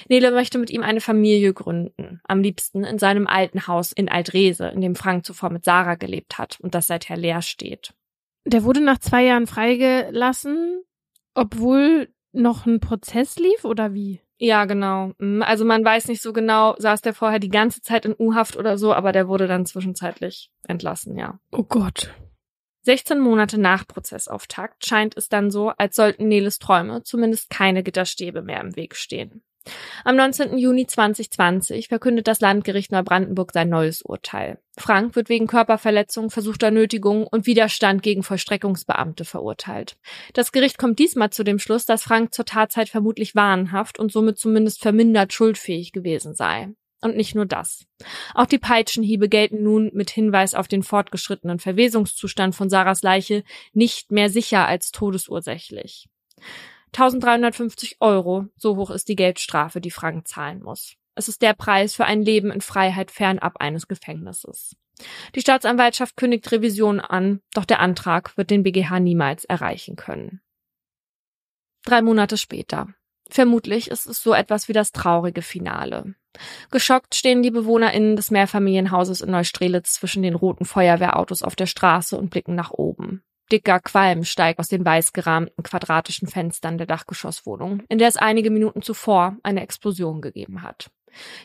Nele 0.09 0.31
möchte 0.31 0.59
mit 0.59 0.71
ihm 0.71 0.83
eine 0.83 1.01
Familie 1.01 1.53
gründen, 1.53 2.21
am 2.25 2.41
liebsten 2.41 2.85
in 2.85 3.01
seinem 3.01 3.27
alten 3.27 3.67
Haus 3.67 3.91
in 3.93 4.09
Altrese, 4.09 4.69
in 4.69 4.81
dem 4.81 4.95
Frank 4.95 5.27
zuvor 5.27 5.51
mit 5.51 5.65
Sarah 5.65 5.97
gelebt 5.97 6.39
hat 6.39 6.59
und 6.61 6.75
das 6.75 6.87
seither 6.87 7.17
leer 7.17 7.43
steht. 7.43 7.93
Der 8.47 8.63
wurde 8.63 8.81
nach 8.81 8.99
zwei 8.99 9.25
Jahren 9.25 9.49
freigelassen, 9.49 10.83
obwohl 11.35 12.09
noch 12.33 12.65
ein 12.65 12.79
Prozess 12.79 13.37
lief 13.37 13.65
oder 13.65 13.93
wie? 13.93 14.21
Ja, 14.39 14.67
genau. 14.67 15.13
Mhm, 15.19 15.43
also 15.43 15.65
man 15.65 15.85
weiß 15.85 16.07
nicht 16.09 16.23
so 16.23 16.33
genau, 16.33 16.77
saß 16.79 17.03
der 17.03 17.13
vorher 17.13 17.41
die 17.41 17.49
ganze 17.49 17.81
Zeit 17.81 18.05
in 18.05 18.15
U-Haft 18.17 18.57
oder 18.57 18.79
so, 18.79 18.95
aber 18.95 19.11
der 19.11 19.27
wurde 19.27 19.49
dann 19.49 19.67
zwischenzeitlich 19.67 20.53
entlassen, 20.69 21.17
ja. 21.19 21.41
Oh 21.51 21.65
Gott. 21.65 22.15
16 22.83 23.19
Monate 23.19 23.59
nach 23.59 23.85
Prozessauftakt 23.85 24.87
scheint 24.87 25.17
es 25.17 25.29
dann 25.29 25.51
so, 25.51 25.71
als 25.71 25.97
sollten 25.97 26.29
Neles 26.29 26.61
Träume 26.61 27.03
zumindest 27.03 27.51
keine 27.51 27.83
Gitterstäbe 27.83 28.43
mehr 28.43 28.61
im 28.61 28.77
Weg 28.77 28.95
stehen. 28.95 29.43
Am 30.05 30.17
19. 30.17 30.59
Juni 30.59 30.87
2020 30.87 31.89
verkündet 31.89 32.29
das 32.29 32.41
Landgericht 32.41 32.93
Neubrandenburg 32.93 33.53
sein 33.53 33.69
neues 33.69 34.03
Urteil. 34.03 34.59
Frank 34.79 35.17
wird 35.17 35.29
wegen 35.29 35.47
Körperverletzung, 35.47 36.31
versuchter 36.31 36.71
Nötigung 36.71 37.27
und 37.27 37.47
Widerstand 37.47 38.03
gegen 38.03 38.23
Vollstreckungsbeamte 38.23 39.25
verurteilt. 39.25 39.97
Das 40.35 40.53
Gericht 40.53 40.79
kommt 40.79 40.99
diesmal 40.99 41.31
zu 41.31 41.45
dem 41.45 41.59
Schluss, 41.59 41.87
dass 41.87 42.03
Frank 42.03 42.35
zur 42.35 42.45
Tatzeit 42.45 42.89
vermutlich 42.89 43.35
wahnhaft 43.35 43.99
und 43.99 44.13
somit 44.13 44.39
zumindest 44.39 44.83
vermindert 44.83 45.33
schuldfähig 45.33 45.93
gewesen 45.93 46.35
sei. 46.35 46.75
Und 47.03 47.17
nicht 47.17 47.35
nur 47.35 47.47
das. 47.47 47.85
Auch 48.35 48.47
die 48.47 48.59
Peitschenhiebe 48.59 49.29
gelten 49.29 49.63
nun 49.63 49.91
mit 49.93 50.11
Hinweis 50.11 50.55
auf 50.55 50.67
den 50.67 50.83
fortgeschrittenen 50.83 51.59
Verwesungszustand 51.59 52.55
von 52.55 52.71
Sarahs 52.71 53.03
Leiche 53.03 53.45
nicht 53.73 54.11
mehr 54.13 54.31
sicher 54.31 54.67
als 54.67 54.91
todesursächlich. 54.93 56.09
1350 56.97 57.99
Euro, 58.01 58.47
so 58.57 58.77
hoch 58.77 58.89
ist 58.89 59.11
die 59.11 59.17
Geldstrafe, 59.17 59.83
die 59.83 59.91
Frank 59.91 60.27
zahlen 60.27 60.63
muss. 60.63 60.97
Es 61.15 61.29
ist 61.29 61.43
der 61.43 61.53
Preis 61.53 61.95
für 61.95 62.07
ein 62.07 62.23
Leben 62.23 62.51
in 62.51 62.63
Freiheit 62.63 63.11
fernab 63.11 63.59
eines 63.59 63.87
Gefängnisses. 63.87 64.77
Die 65.35 65.43
Staatsanwaltschaft 65.43 66.17
kündigt 66.17 66.51
Revision 66.51 67.01
an, 67.01 67.41
doch 67.53 67.67
der 67.67 67.81
Antrag 67.81 68.35
wird 68.39 68.49
den 68.49 68.63
BGH 68.63 68.99
niemals 69.01 69.45
erreichen 69.45 69.97
können. 69.97 70.41
Drei 71.85 72.01
Monate 72.01 72.39
später. 72.39 72.89
Vermutlich 73.29 73.91
ist 73.91 74.07
es 74.07 74.23
so 74.23 74.33
etwas 74.33 74.69
wie 74.69 74.73
das 74.73 74.93
traurige 74.93 75.43
Finale. 75.43 76.15
Geschockt 76.71 77.15
stehen 77.15 77.43
die 77.43 77.51
BewohnerInnen 77.51 78.17
des 78.17 78.31
Mehrfamilienhauses 78.31 79.21
in 79.21 79.31
Neustrelitz 79.31 79.95
zwischen 79.95 80.23
den 80.23 80.35
roten 80.35 80.65
Feuerwehrautos 80.65 81.43
auf 81.43 81.57
der 81.57 81.67
Straße 81.67 82.17
und 82.17 82.31
blicken 82.31 82.55
nach 82.55 82.71
oben. 82.71 83.23
Dicker 83.53 83.81
Qualm 83.81 84.25
steigt 84.25 84.59
aus 84.59 84.69
den 84.69 84.85
weiß 84.85 85.13
gerahmten 85.13 85.63
quadratischen 85.63 86.29
Fenstern 86.29 86.79
der 86.79 86.87
Dachgeschosswohnung, 86.87 87.83
in 87.89 87.99
der 87.99 88.09
es 88.09 88.17
einige 88.17 88.51
Minuten 88.51 88.83
zuvor 88.83 89.37
eine 89.43 89.63
Explosion 89.63 90.21
gegeben 90.21 90.63
hat. 90.63 90.91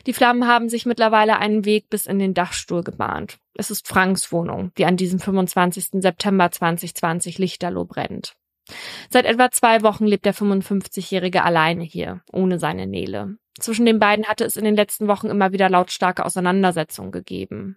Die 0.06 0.12
Flammen 0.12 0.46
haben 0.46 0.68
sich 0.68 0.84
mittlerweile 0.84 1.38
einen 1.38 1.64
Weg 1.64 1.88
bis 1.88 2.06
in 2.06 2.18
den 2.18 2.34
Dachstuhl 2.34 2.82
gebahnt. 2.82 3.38
Es 3.54 3.70
ist 3.70 3.88
Franks 3.88 4.32
Wohnung, 4.32 4.72
die 4.76 4.84
an 4.84 4.96
diesem 4.96 5.18
25. 5.18 6.02
September 6.02 6.50
2020 6.50 7.38
lichterloh 7.38 7.84
brennt. 7.84 8.34
Seit 9.10 9.24
etwa 9.24 9.50
zwei 9.50 9.82
Wochen 9.82 10.06
lebt 10.06 10.24
der 10.24 10.34
55-Jährige 10.34 11.42
alleine 11.42 11.82
hier, 11.82 12.22
ohne 12.32 12.58
seine 12.58 12.86
Nele. 12.86 13.36
Zwischen 13.58 13.84
den 13.84 13.98
beiden 13.98 14.26
hatte 14.26 14.44
es 14.44 14.56
in 14.56 14.64
den 14.64 14.76
letzten 14.76 15.08
Wochen 15.08 15.28
immer 15.28 15.52
wieder 15.52 15.68
lautstarke 15.68 16.24
Auseinandersetzungen 16.24 17.12
gegeben. 17.12 17.76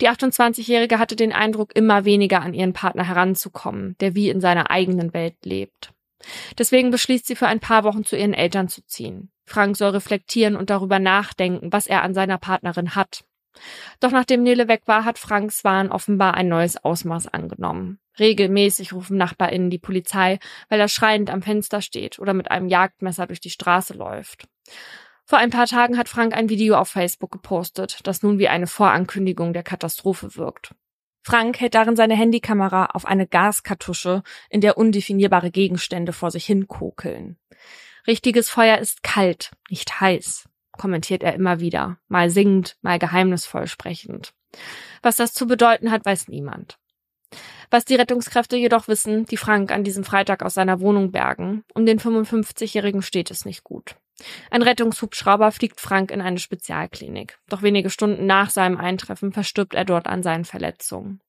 Die 0.00 0.08
28-Jährige 0.08 0.98
hatte 0.98 1.16
den 1.16 1.32
Eindruck, 1.32 1.74
immer 1.74 2.04
weniger 2.04 2.40
an 2.40 2.54
ihren 2.54 2.72
Partner 2.72 3.04
heranzukommen, 3.04 3.96
der 4.00 4.14
wie 4.14 4.28
in 4.28 4.40
seiner 4.40 4.70
eigenen 4.70 5.12
Welt 5.14 5.36
lebt. 5.44 5.92
Deswegen 6.56 6.90
beschließt 6.90 7.26
sie 7.26 7.36
für 7.36 7.46
ein 7.46 7.60
paar 7.60 7.84
Wochen 7.84 8.04
zu 8.04 8.16
ihren 8.16 8.34
Eltern 8.34 8.68
zu 8.68 8.84
ziehen. 8.86 9.30
Frank 9.44 9.76
soll 9.76 9.90
reflektieren 9.90 10.56
und 10.56 10.70
darüber 10.70 10.98
nachdenken, 10.98 11.72
was 11.72 11.86
er 11.86 12.02
an 12.02 12.14
seiner 12.14 12.38
Partnerin 12.38 12.94
hat. 12.94 13.24
Doch 14.00 14.10
nachdem 14.10 14.42
Nele 14.42 14.68
weg 14.68 14.82
war, 14.86 15.04
hat 15.04 15.18
Franks 15.18 15.64
Wahn 15.64 15.90
offenbar 15.90 16.34
ein 16.34 16.48
neues 16.48 16.82
Ausmaß 16.82 17.28
angenommen. 17.28 17.98
Regelmäßig 18.18 18.92
rufen 18.92 19.16
NachbarInnen 19.16 19.70
die 19.70 19.78
Polizei, 19.78 20.38
weil 20.68 20.80
er 20.80 20.88
schreiend 20.88 21.30
am 21.30 21.42
Fenster 21.42 21.82
steht 21.82 22.18
oder 22.18 22.34
mit 22.34 22.50
einem 22.50 22.68
Jagdmesser 22.68 23.26
durch 23.26 23.40
die 23.40 23.50
Straße 23.50 23.94
läuft. 23.94 24.48
Vor 25.24 25.38
ein 25.38 25.50
paar 25.50 25.66
Tagen 25.66 25.98
hat 25.98 26.08
Frank 26.08 26.34
ein 26.34 26.48
Video 26.48 26.76
auf 26.76 26.88
Facebook 26.88 27.30
gepostet, 27.30 28.00
das 28.04 28.22
nun 28.22 28.38
wie 28.38 28.48
eine 28.48 28.66
Vorankündigung 28.66 29.52
der 29.52 29.62
Katastrophe 29.62 30.36
wirkt. 30.36 30.74
Frank 31.22 31.60
hält 31.60 31.74
darin 31.74 31.96
seine 31.96 32.16
Handykamera 32.16 32.86
auf 32.86 33.04
eine 33.04 33.26
Gaskartusche, 33.26 34.22
in 34.48 34.62
der 34.62 34.78
undefinierbare 34.78 35.50
Gegenstände 35.50 36.14
vor 36.14 36.30
sich 36.30 36.46
hin 36.46 36.66
kokeln. 36.66 37.36
Richtiges 38.06 38.48
Feuer 38.48 38.78
ist 38.78 39.02
kalt, 39.02 39.50
nicht 39.68 40.00
heiß, 40.00 40.48
kommentiert 40.78 41.22
er 41.22 41.34
immer 41.34 41.60
wieder, 41.60 41.98
mal 42.08 42.30
singend, 42.30 42.76
mal 42.80 42.98
geheimnisvoll 42.98 43.66
sprechend. 43.66 44.32
Was 45.02 45.16
das 45.16 45.34
zu 45.34 45.46
bedeuten 45.46 45.90
hat, 45.90 46.06
weiß 46.06 46.28
niemand. 46.28 46.78
Was 47.70 47.84
die 47.84 47.96
Rettungskräfte 47.96 48.56
jedoch 48.56 48.88
wissen, 48.88 49.26
die 49.26 49.36
Frank 49.36 49.70
an 49.70 49.84
diesem 49.84 50.04
Freitag 50.04 50.42
aus 50.42 50.54
seiner 50.54 50.80
Wohnung 50.80 51.12
bergen, 51.12 51.64
um 51.74 51.84
den 51.84 52.00
55-Jährigen 52.00 53.02
steht 53.02 53.30
es 53.30 53.44
nicht 53.44 53.62
gut. 53.62 53.96
Ein 54.50 54.62
Rettungshubschrauber 54.62 55.52
fliegt 55.52 55.80
Frank 55.80 56.10
in 56.10 56.20
eine 56.20 56.38
Spezialklinik. 56.38 57.38
Doch 57.48 57.62
wenige 57.62 57.90
Stunden 57.90 58.26
nach 58.26 58.50
seinem 58.50 58.78
Eintreffen 58.78 59.32
verstirbt 59.32 59.74
er 59.74 59.84
dort 59.84 60.06
an 60.06 60.22
seinen 60.22 60.44
Verletzungen. 60.44 61.20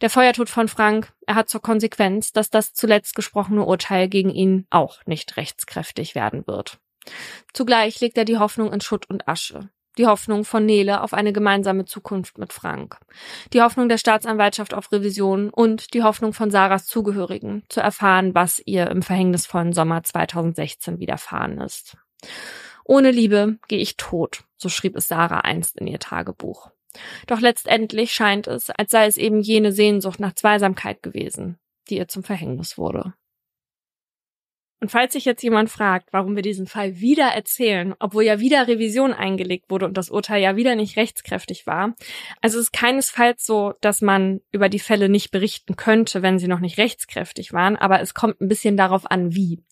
Der 0.00 0.10
Feuertod 0.10 0.50
von 0.50 0.66
Frank, 0.66 1.12
er 1.26 1.36
hat 1.36 1.48
zur 1.48 1.62
Konsequenz, 1.62 2.32
dass 2.32 2.50
das 2.50 2.72
zuletzt 2.72 3.14
gesprochene 3.14 3.64
Urteil 3.64 4.08
gegen 4.08 4.30
ihn 4.30 4.66
auch 4.70 5.04
nicht 5.06 5.36
rechtskräftig 5.36 6.16
werden 6.16 6.46
wird. 6.46 6.80
Zugleich 7.52 8.00
legt 8.00 8.18
er 8.18 8.24
die 8.24 8.38
Hoffnung 8.38 8.72
in 8.72 8.80
Schutt 8.80 9.08
und 9.08 9.28
Asche. 9.28 9.70
Die 9.96 10.06
Hoffnung 10.06 10.44
von 10.44 10.66
Nele 10.66 11.02
auf 11.02 11.14
eine 11.14 11.32
gemeinsame 11.32 11.84
Zukunft 11.84 12.38
mit 12.38 12.52
Frank. 12.52 12.98
Die 13.52 13.62
Hoffnung 13.62 13.88
der 13.88 13.98
Staatsanwaltschaft 13.98 14.74
auf 14.74 14.90
Revision 14.90 15.50
und 15.50 15.94
die 15.94 16.02
Hoffnung 16.02 16.32
von 16.32 16.50
Sarahs 16.50 16.86
Zugehörigen, 16.86 17.62
zu 17.68 17.80
erfahren, 17.80 18.34
was 18.34 18.60
ihr 18.64 18.90
im 18.90 19.02
verhängnisvollen 19.02 19.72
Sommer 19.72 20.02
2016 20.02 20.98
widerfahren 20.98 21.60
ist. 21.60 21.96
Ohne 22.84 23.12
Liebe 23.12 23.58
gehe 23.68 23.78
ich 23.78 23.96
tot, 23.96 24.44
so 24.56 24.68
schrieb 24.68 24.96
es 24.96 25.08
Sarah 25.08 25.40
einst 25.40 25.76
in 25.76 25.86
ihr 25.86 26.00
Tagebuch. 26.00 26.70
Doch 27.26 27.40
letztendlich 27.40 28.12
scheint 28.12 28.46
es, 28.46 28.70
als 28.70 28.90
sei 28.90 29.06
es 29.06 29.16
eben 29.16 29.40
jene 29.40 29.72
Sehnsucht 29.72 30.20
nach 30.20 30.34
Zweisamkeit 30.34 31.02
gewesen, 31.02 31.58
die 31.88 31.96
ihr 31.96 32.08
zum 32.08 32.24
Verhängnis 32.24 32.78
wurde. 32.78 33.14
Und 34.84 34.90
falls 34.90 35.14
sich 35.14 35.24
jetzt 35.24 35.42
jemand 35.42 35.70
fragt, 35.70 36.12
warum 36.12 36.36
wir 36.36 36.42
diesen 36.42 36.66
Fall 36.66 37.00
wieder 37.00 37.28
erzählen, 37.28 37.94
obwohl 38.00 38.22
ja 38.22 38.38
wieder 38.38 38.68
Revision 38.68 39.14
eingelegt 39.14 39.70
wurde 39.70 39.86
und 39.86 39.96
das 39.96 40.10
Urteil 40.10 40.42
ja 40.42 40.56
wieder 40.56 40.74
nicht 40.74 40.98
rechtskräftig 40.98 41.66
war, 41.66 41.94
also 42.42 42.58
es 42.58 42.66
ist 42.66 42.72
keinesfalls 42.74 43.46
so, 43.46 43.72
dass 43.80 44.02
man 44.02 44.42
über 44.52 44.68
die 44.68 44.78
Fälle 44.78 45.08
nicht 45.08 45.30
berichten 45.30 45.76
könnte, 45.76 46.20
wenn 46.20 46.38
sie 46.38 46.48
noch 46.48 46.60
nicht 46.60 46.76
rechtskräftig 46.76 47.54
waren, 47.54 47.76
aber 47.76 48.02
es 48.02 48.12
kommt 48.12 48.42
ein 48.42 48.48
bisschen 48.48 48.76
darauf 48.76 49.10
an, 49.10 49.34
wie. 49.34 49.64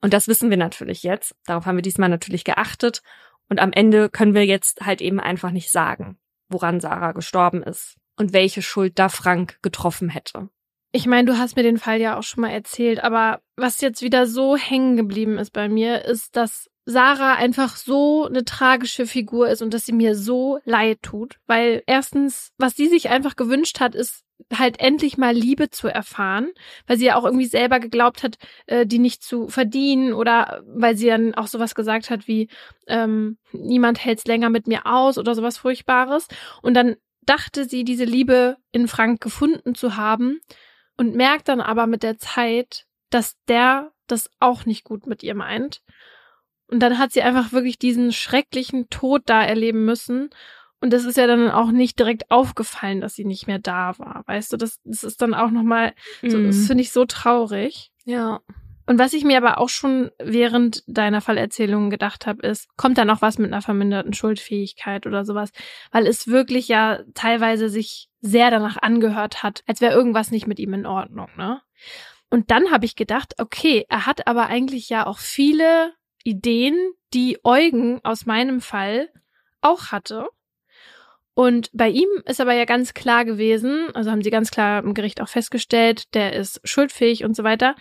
Und 0.00 0.12
das 0.14 0.28
wissen 0.28 0.48
wir 0.48 0.56
natürlich 0.56 1.02
jetzt. 1.02 1.34
Darauf 1.44 1.66
haben 1.66 1.78
wir 1.78 1.82
diesmal 1.82 2.08
natürlich 2.08 2.44
geachtet. 2.44 3.02
Und 3.48 3.58
am 3.58 3.72
Ende 3.72 4.10
können 4.10 4.32
wir 4.32 4.46
jetzt 4.46 4.82
halt 4.82 5.00
eben 5.00 5.18
einfach 5.18 5.50
nicht 5.50 5.72
sagen, 5.72 6.18
woran 6.48 6.78
Sarah 6.78 7.10
gestorben 7.10 7.64
ist 7.64 7.96
und 8.16 8.32
welche 8.32 8.62
Schuld 8.62 8.96
da 9.00 9.08
Frank 9.08 9.58
getroffen 9.60 10.08
hätte. 10.08 10.50
Ich 10.94 11.06
meine, 11.06 11.24
du 11.24 11.38
hast 11.38 11.56
mir 11.56 11.62
den 11.62 11.78
Fall 11.78 12.00
ja 12.00 12.18
auch 12.18 12.22
schon 12.22 12.42
mal 12.42 12.50
erzählt, 12.50 13.02
aber 13.02 13.40
was 13.56 13.80
jetzt 13.80 14.02
wieder 14.02 14.26
so 14.26 14.56
hängen 14.56 14.96
geblieben 14.96 15.38
ist 15.38 15.50
bei 15.50 15.70
mir, 15.70 16.04
ist, 16.04 16.36
dass 16.36 16.68
Sarah 16.84 17.34
einfach 17.34 17.76
so 17.76 18.26
eine 18.26 18.44
tragische 18.44 19.06
Figur 19.06 19.48
ist 19.48 19.62
und 19.62 19.72
dass 19.72 19.86
sie 19.86 19.92
mir 19.92 20.14
so 20.14 20.58
leid 20.64 20.98
tut, 21.00 21.38
weil 21.46 21.82
erstens, 21.86 22.50
was 22.58 22.76
sie 22.76 22.88
sich 22.88 23.08
einfach 23.08 23.36
gewünscht 23.36 23.80
hat, 23.80 23.94
ist 23.94 24.24
halt 24.52 24.80
endlich 24.80 25.16
mal 25.16 25.34
Liebe 25.34 25.70
zu 25.70 25.88
erfahren, 25.88 26.50
weil 26.86 26.98
sie 26.98 27.06
ja 27.06 27.16
auch 27.16 27.24
irgendwie 27.24 27.46
selber 27.46 27.80
geglaubt 27.80 28.22
hat, 28.22 28.36
äh, 28.66 28.84
die 28.84 28.98
nicht 28.98 29.22
zu 29.22 29.48
verdienen 29.48 30.12
oder 30.12 30.62
weil 30.66 30.96
sie 30.96 31.06
dann 31.06 31.34
auch 31.34 31.46
sowas 31.46 31.74
gesagt 31.74 32.10
hat 32.10 32.26
wie 32.26 32.48
ähm, 32.86 33.38
niemand 33.52 34.04
hält's 34.04 34.26
länger 34.26 34.50
mit 34.50 34.66
mir 34.66 34.84
aus 34.84 35.16
oder 35.16 35.34
sowas 35.34 35.56
Furchtbares. 35.56 36.26
Und 36.60 36.74
dann 36.74 36.96
dachte 37.22 37.64
sie, 37.64 37.84
diese 37.84 38.04
Liebe 38.04 38.56
in 38.72 38.88
Frank 38.88 39.20
gefunden 39.20 39.74
zu 39.74 39.96
haben 39.96 40.40
und 40.96 41.14
merkt 41.14 41.48
dann 41.48 41.60
aber 41.60 41.86
mit 41.86 42.02
der 42.02 42.18
Zeit, 42.18 42.86
dass 43.10 43.36
der 43.48 43.92
das 44.06 44.30
auch 44.40 44.66
nicht 44.66 44.84
gut 44.84 45.06
mit 45.06 45.22
ihr 45.22 45.34
meint. 45.34 45.82
Und 46.66 46.80
dann 46.80 46.98
hat 46.98 47.12
sie 47.12 47.22
einfach 47.22 47.52
wirklich 47.52 47.78
diesen 47.78 48.12
schrecklichen 48.12 48.88
Tod 48.88 49.22
da 49.26 49.42
erleben 49.44 49.84
müssen. 49.84 50.30
Und 50.80 50.92
das 50.92 51.04
ist 51.04 51.16
ja 51.16 51.26
dann 51.26 51.50
auch 51.50 51.70
nicht 51.70 51.98
direkt 51.98 52.30
aufgefallen, 52.30 53.00
dass 53.00 53.14
sie 53.14 53.24
nicht 53.24 53.46
mehr 53.46 53.58
da 53.58 53.98
war. 53.98 54.22
Weißt 54.26 54.52
du, 54.52 54.56
das, 54.56 54.80
das 54.84 55.04
ist 55.04 55.20
dann 55.22 55.34
auch 55.34 55.50
nochmal, 55.50 55.92
so, 56.22 56.38
Mhm. 56.38 56.46
das 56.46 56.66
finde 56.66 56.82
ich 56.82 56.90
so 56.92 57.04
traurig. 57.04 57.92
Ja. 58.04 58.40
Und 58.86 58.98
was 58.98 59.12
ich 59.12 59.24
mir 59.24 59.36
aber 59.36 59.58
auch 59.58 59.68
schon 59.68 60.10
während 60.18 60.82
deiner 60.86 61.20
Fallerzählung 61.20 61.90
gedacht 61.90 62.26
habe, 62.26 62.46
ist, 62.46 62.68
kommt 62.76 62.98
da 62.98 63.04
noch 63.04 63.22
was 63.22 63.38
mit 63.38 63.52
einer 63.52 63.62
verminderten 63.62 64.12
Schuldfähigkeit 64.12 65.06
oder 65.06 65.24
sowas? 65.24 65.50
Weil 65.92 66.06
es 66.06 66.26
wirklich 66.26 66.68
ja 66.68 67.00
teilweise 67.14 67.68
sich 67.68 68.08
sehr 68.20 68.50
danach 68.50 68.76
angehört 68.80 69.42
hat, 69.42 69.62
als 69.66 69.80
wäre 69.80 69.94
irgendwas 69.94 70.30
nicht 70.30 70.46
mit 70.46 70.58
ihm 70.58 70.74
in 70.74 70.86
Ordnung, 70.86 71.28
ne? 71.36 71.60
Und 72.30 72.50
dann 72.50 72.70
habe 72.70 72.86
ich 72.86 72.96
gedacht, 72.96 73.34
okay, 73.38 73.84
er 73.90 74.06
hat 74.06 74.26
aber 74.26 74.46
eigentlich 74.46 74.88
ja 74.88 75.06
auch 75.06 75.18
viele 75.18 75.92
Ideen, 76.24 76.76
die 77.12 77.38
Eugen 77.44 78.00
aus 78.04 78.24
meinem 78.24 78.62
Fall 78.62 79.10
auch 79.60 79.92
hatte. 79.92 80.28
Und 81.34 81.70
bei 81.72 81.88
ihm 81.88 82.08
ist 82.24 82.40
aber 82.40 82.54
ja 82.54 82.64
ganz 82.64 82.94
klar 82.94 83.24
gewesen, 83.24 83.88
also 83.94 84.10
haben 84.10 84.22
sie 84.22 84.30
ganz 84.30 84.50
klar 84.50 84.82
im 84.82 84.94
Gericht 84.94 85.20
auch 85.20 85.28
festgestellt, 85.28 86.14
der 86.14 86.34
ist 86.34 86.60
schuldfähig 86.64 87.24
und 87.24 87.36
so 87.36 87.44
weiter. 87.44 87.74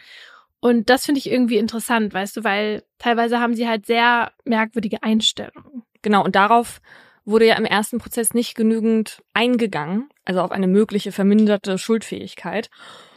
Und 0.61 0.89
das 0.89 1.05
finde 1.05 1.19
ich 1.19 1.29
irgendwie 1.29 1.57
interessant, 1.57 2.13
weißt 2.13 2.37
du, 2.37 2.43
weil 2.43 2.83
teilweise 2.99 3.39
haben 3.39 3.55
sie 3.55 3.67
halt 3.67 3.85
sehr 3.85 4.31
merkwürdige 4.45 5.01
Einstellungen. 5.03 5.83
Genau, 6.03 6.23
und 6.23 6.35
darauf 6.35 6.81
wurde 7.25 7.47
ja 7.47 7.55
im 7.55 7.65
ersten 7.65 7.97
Prozess 7.97 8.33
nicht 8.33 8.55
genügend 8.55 9.21
eingegangen, 9.33 10.09
also 10.25 10.41
auf 10.41 10.51
eine 10.51 10.67
mögliche 10.67 11.11
verminderte 11.11 11.77
Schuldfähigkeit. 11.77 12.69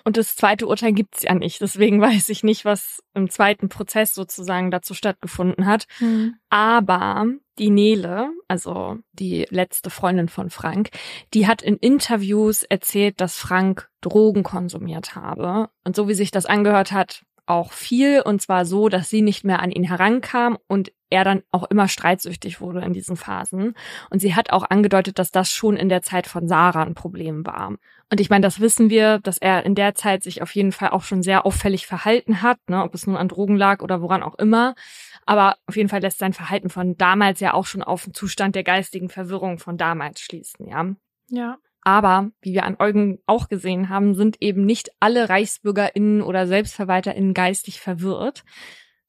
Und 0.04 0.18
das 0.18 0.36
zweite 0.36 0.66
Urteil 0.66 0.92
gibt's 0.92 1.22
ja 1.22 1.34
nicht. 1.34 1.60
Deswegen 1.60 2.00
weiß 2.00 2.28
ich 2.28 2.44
nicht, 2.44 2.64
was 2.64 3.02
im 3.14 3.30
zweiten 3.30 3.68
Prozess 3.68 4.14
sozusagen 4.14 4.70
dazu 4.70 4.94
stattgefunden 4.94 5.66
hat. 5.66 5.86
Aber 6.50 7.26
die 7.58 7.70
Nele, 7.70 8.30
also 8.48 8.98
die 9.12 9.46
letzte 9.50 9.88
Freundin 9.90 10.28
von 10.28 10.50
Frank, 10.50 10.90
die 11.32 11.46
hat 11.46 11.62
in 11.62 11.76
Interviews 11.76 12.64
erzählt, 12.64 13.20
dass 13.20 13.38
Frank 13.38 13.88
Drogen 14.00 14.42
konsumiert 14.42 15.14
habe. 15.14 15.70
Und 15.84 15.96
so 15.96 16.08
wie 16.08 16.14
sich 16.14 16.30
das 16.30 16.46
angehört 16.46 16.92
hat, 16.92 17.22
auch 17.46 17.72
viel. 17.72 18.20
Und 18.20 18.42
zwar 18.42 18.64
so, 18.64 18.88
dass 18.88 19.10
sie 19.10 19.22
nicht 19.22 19.44
mehr 19.44 19.60
an 19.60 19.70
ihn 19.70 19.84
herankam 19.84 20.58
und 20.66 20.92
er 21.10 21.24
dann 21.24 21.42
auch 21.50 21.64
immer 21.64 21.88
streitsüchtig 21.88 22.60
wurde 22.60 22.80
in 22.80 22.92
diesen 22.92 23.16
Phasen. 23.16 23.74
Und 24.10 24.20
sie 24.20 24.34
hat 24.34 24.50
auch 24.50 24.64
angedeutet, 24.68 25.18
dass 25.18 25.30
das 25.30 25.50
schon 25.50 25.76
in 25.76 25.88
der 25.88 26.02
Zeit 26.02 26.26
von 26.26 26.48
Sarah 26.48 26.82
ein 26.82 26.94
Problem 26.94 27.46
war. 27.46 27.74
Und 28.10 28.20
ich 28.20 28.30
meine, 28.30 28.42
das 28.42 28.60
wissen 28.60 28.90
wir, 28.90 29.20
dass 29.20 29.38
er 29.38 29.64
in 29.64 29.74
der 29.74 29.94
Zeit 29.94 30.22
sich 30.22 30.42
auf 30.42 30.54
jeden 30.54 30.72
Fall 30.72 30.90
auch 30.90 31.02
schon 31.02 31.22
sehr 31.22 31.46
auffällig 31.46 31.86
verhalten 31.86 32.42
hat, 32.42 32.58
ne, 32.68 32.82
ob 32.82 32.94
es 32.94 33.06
nun 33.06 33.16
an 33.16 33.28
Drogen 33.28 33.56
lag 33.56 33.82
oder 33.82 34.02
woran 34.02 34.22
auch 34.22 34.34
immer. 34.34 34.74
Aber 35.26 35.56
auf 35.66 35.76
jeden 35.76 35.88
Fall 35.88 36.00
lässt 36.00 36.18
sein 36.18 36.32
Verhalten 36.32 36.68
von 36.68 36.96
damals 36.96 37.40
ja 37.40 37.54
auch 37.54 37.66
schon 37.66 37.82
auf 37.82 38.04
den 38.04 38.14
Zustand 38.14 38.54
der 38.54 38.64
geistigen 38.64 39.08
Verwirrung 39.08 39.58
von 39.58 39.78
damals 39.78 40.20
schließen, 40.20 40.66
ja. 40.66 40.94
Ja. 41.30 41.58
Aber, 41.84 42.30
wie 42.40 42.54
wir 42.54 42.64
an 42.64 42.76
Eugen 42.78 43.18
auch 43.26 43.48
gesehen 43.48 43.90
haben, 43.90 44.14
sind 44.14 44.38
eben 44.40 44.64
nicht 44.64 44.90
alle 45.00 45.28
ReichsbürgerInnen 45.28 46.22
oder 46.22 46.46
SelbstverwalterInnen 46.46 47.34
geistig 47.34 47.80
verwirrt. 47.80 48.42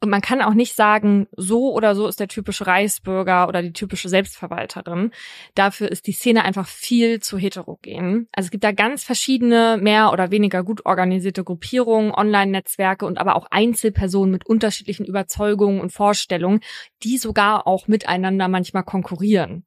Und 0.02 0.10
man 0.10 0.22
kann 0.22 0.42
auch 0.42 0.54
nicht 0.54 0.76
sagen, 0.76 1.28
so 1.36 1.74
oder 1.74 1.96
so 1.96 2.06
ist 2.08 2.20
der 2.20 2.28
typische 2.28 2.68
Reichsbürger 2.68 3.48
oder 3.48 3.62
die 3.64 3.72
typische 3.72 4.10
Selbstverwalterin. 4.10 5.12
Dafür 5.56 5.90
ist 5.90 6.06
die 6.06 6.12
Szene 6.12 6.44
einfach 6.44 6.68
viel 6.68 7.22
zu 7.22 7.38
heterogen. 7.38 8.28
Also 8.34 8.48
es 8.48 8.52
gibt 8.52 8.66
da 8.66 8.74
ganz 8.74 9.04
verschiedene, 9.04 9.80
mehr 9.82 10.12
oder 10.12 10.30
weniger 10.30 10.64
gut 10.64 10.86
organisierte 10.86 11.46
Gruppierungen, 11.46 12.12
Online-Netzwerke 12.12 13.06
und 13.06 13.18
aber 13.18 13.36
auch 13.36 13.48
Einzelpersonen 13.50 14.32
mit 14.32 14.46
unterschiedlichen 14.46 15.06
Überzeugungen 15.06 15.80
und 15.80 15.92
Vorstellungen, 15.94 16.60
die 17.02 17.18
sogar 17.18 17.66
auch 17.66 17.88
miteinander 17.88 18.50
manchmal 18.50 18.84
konkurrieren. 18.84 19.66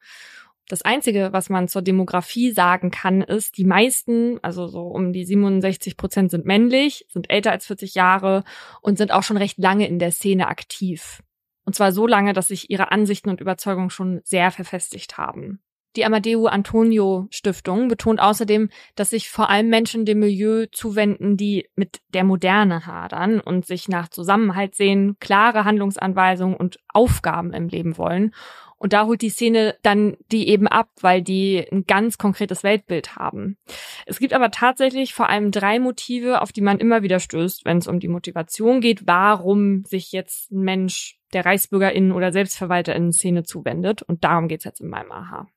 Das 0.68 0.82
Einzige, 0.82 1.30
was 1.32 1.48
man 1.48 1.66
zur 1.66 1.80
Demografie 1.80 2.52
sagen 2.52 2.90
kann, 2.90 3.22
ist, 3.22 3.56
die 3.56 3.64
meisten, 3.64 4.38
also 4.42 4.66
so 4.66 4.82
um 4.82 5.14
die 5.14 5.24
67 5.24 5.96
Prozent 5.96 6.30
sind 6.30 6.44
männlich, 6.44 7.06
sind 7.08 7.30
älter 7.30 7.52
als 7.52 7.66
40 7.66 7.94
Jahre 7.94 8.44
und 8.82 8.98
sind 8.98 9.10
auch 9.10 9.22
schon 9.22 9.38
recht 9.38 9.58
lange 9.58 9.88
in 9.88 9.98
der 9.98 10.12
Szene 10.12 10.46
aktiv. 10.46 11.22
Und 11.64 11.74
zwar 11.74 11.92
so 11.92 12.06
lange, 12.06 12.34
dass 12.34 12.48
sich 12.48 12.70
ihre 12.70 12.92
Ansichten 12.92 13.30
und 13.30 13.40
Überzeugungen 13.40 13.90
schon 13.90 14.20
sehr 14.24 14.50
verfestigt 14.50 15.16
haben. 15.16 15.60
Die 15.96 16.04
Amadeo 16.04 16.46
Antonio 16.46 17.26
Stiftung 17.30 17.88
betont 17.88 18.20
außerdem, 18.20 18.68
dass 18.94 19.10
sich 19.10 19.30
vor 19.30 19.48
allem 19.48 19.68
Menschen 19.68 20.04
dem 20.04 20.20
Milieu 20.20 20.66
zuwenden, 20.70 21.36
die 21.36 21.68
mit 21.76 22.00
der 22.14 22.24
Moderne 22.24 22.86
hadern 22.86 23.40
und 23.40 23.66
sich 23.66 23.88
nach 23.88 24.08
Zusammenhalt 24.08 24.74
sehen, 24.74 25.16
klare 25.18 25.64
Handlungsanweisungen 25.64 26.56
und 26.56 26.78
Aufgaben 26.92 27.52
im 27.52 27.68
Leben 27.68 27.96
wollen. 27.96 28.34
Und 28.78 28.92
da 28.92 29.06
holt 29.06 29.22
die 29.22 29.30
Szene 29.30 29.76
dann 29.82 30.16
die 30.30 30.48
eben 30.48 30.68
ab, 30.68 30.88
weil 31.00 31.20
die 31.20 31.66
ein 31.70 31.84
ganz 31.84 32.16
konkretes 32.16 32.62
Weltbild 32.62 33.16
haben. 33.16 33.58
Es 34.06 34.20
gibt 34.20 34.32
aber 34.32 34.50
tatsächlich 34.50 35.14
vor 35.14 35.28
allem 35.28 35.50
drei 35.50 35.80
Motive, 35.80 36.40
auf 36.42 36.52
die 36.52 36.60
man 36.60 36.78
immer 36.78 37.02
wieder 37.02 37.18
stößt, 37.18 37.64
wenn 37.64 37.78
es 37.78 37.88
um 37.88 37.98
die 37.98 38.08
Motivation 38.08 38.80
geht, 38.80 39.06
warum 39.06 39.84
sich 39.84 40.12
jetzt 40.12 40.52
ein 40.52 40.60
Mensch 40.60 41.18
der 41.32 41.44
ReichsbürgerInnen 41.44 42.12
oder 42.12 42.32
SelbstverwalterInnen-Szene 42.32 43.42
zuwendet. 43.42 44.02
Und 44.02 44.22
darum 44.22 44.46
geht's 44.48 44.64
jetzt 44.64 44.80
in 44.80 44.88
meinem 44.88 45.10
Aha. 45.10 45.48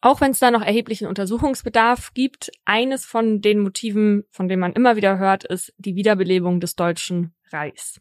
Auch 0.00 0.20
wenn 0.20 0.30
es 0.30 0.38
da 0.38 0.50
noch 0.50 0.62
erheblichen 0.62 1.08
Untersuchungsbedarf 1.08 2.12
gibt, 2.14 2.52
eines 2.64 3.04
von 3.04 3.40
den 3.40 3.60
Motiven, 3.60 4.24
von 4.30 4.48
denen 4.48 4.60
man 4.60 4.72
immer 4.72 4.96
wieder 4.96 5.18
hört, 5.18 5.44
ist 5.44 5.72
die 5.78 5.96
Wiederbelebung 5.96 6.60
des 6.60 6.76
Deutschen 6.76 7.34
Reichs. 7.52 8.00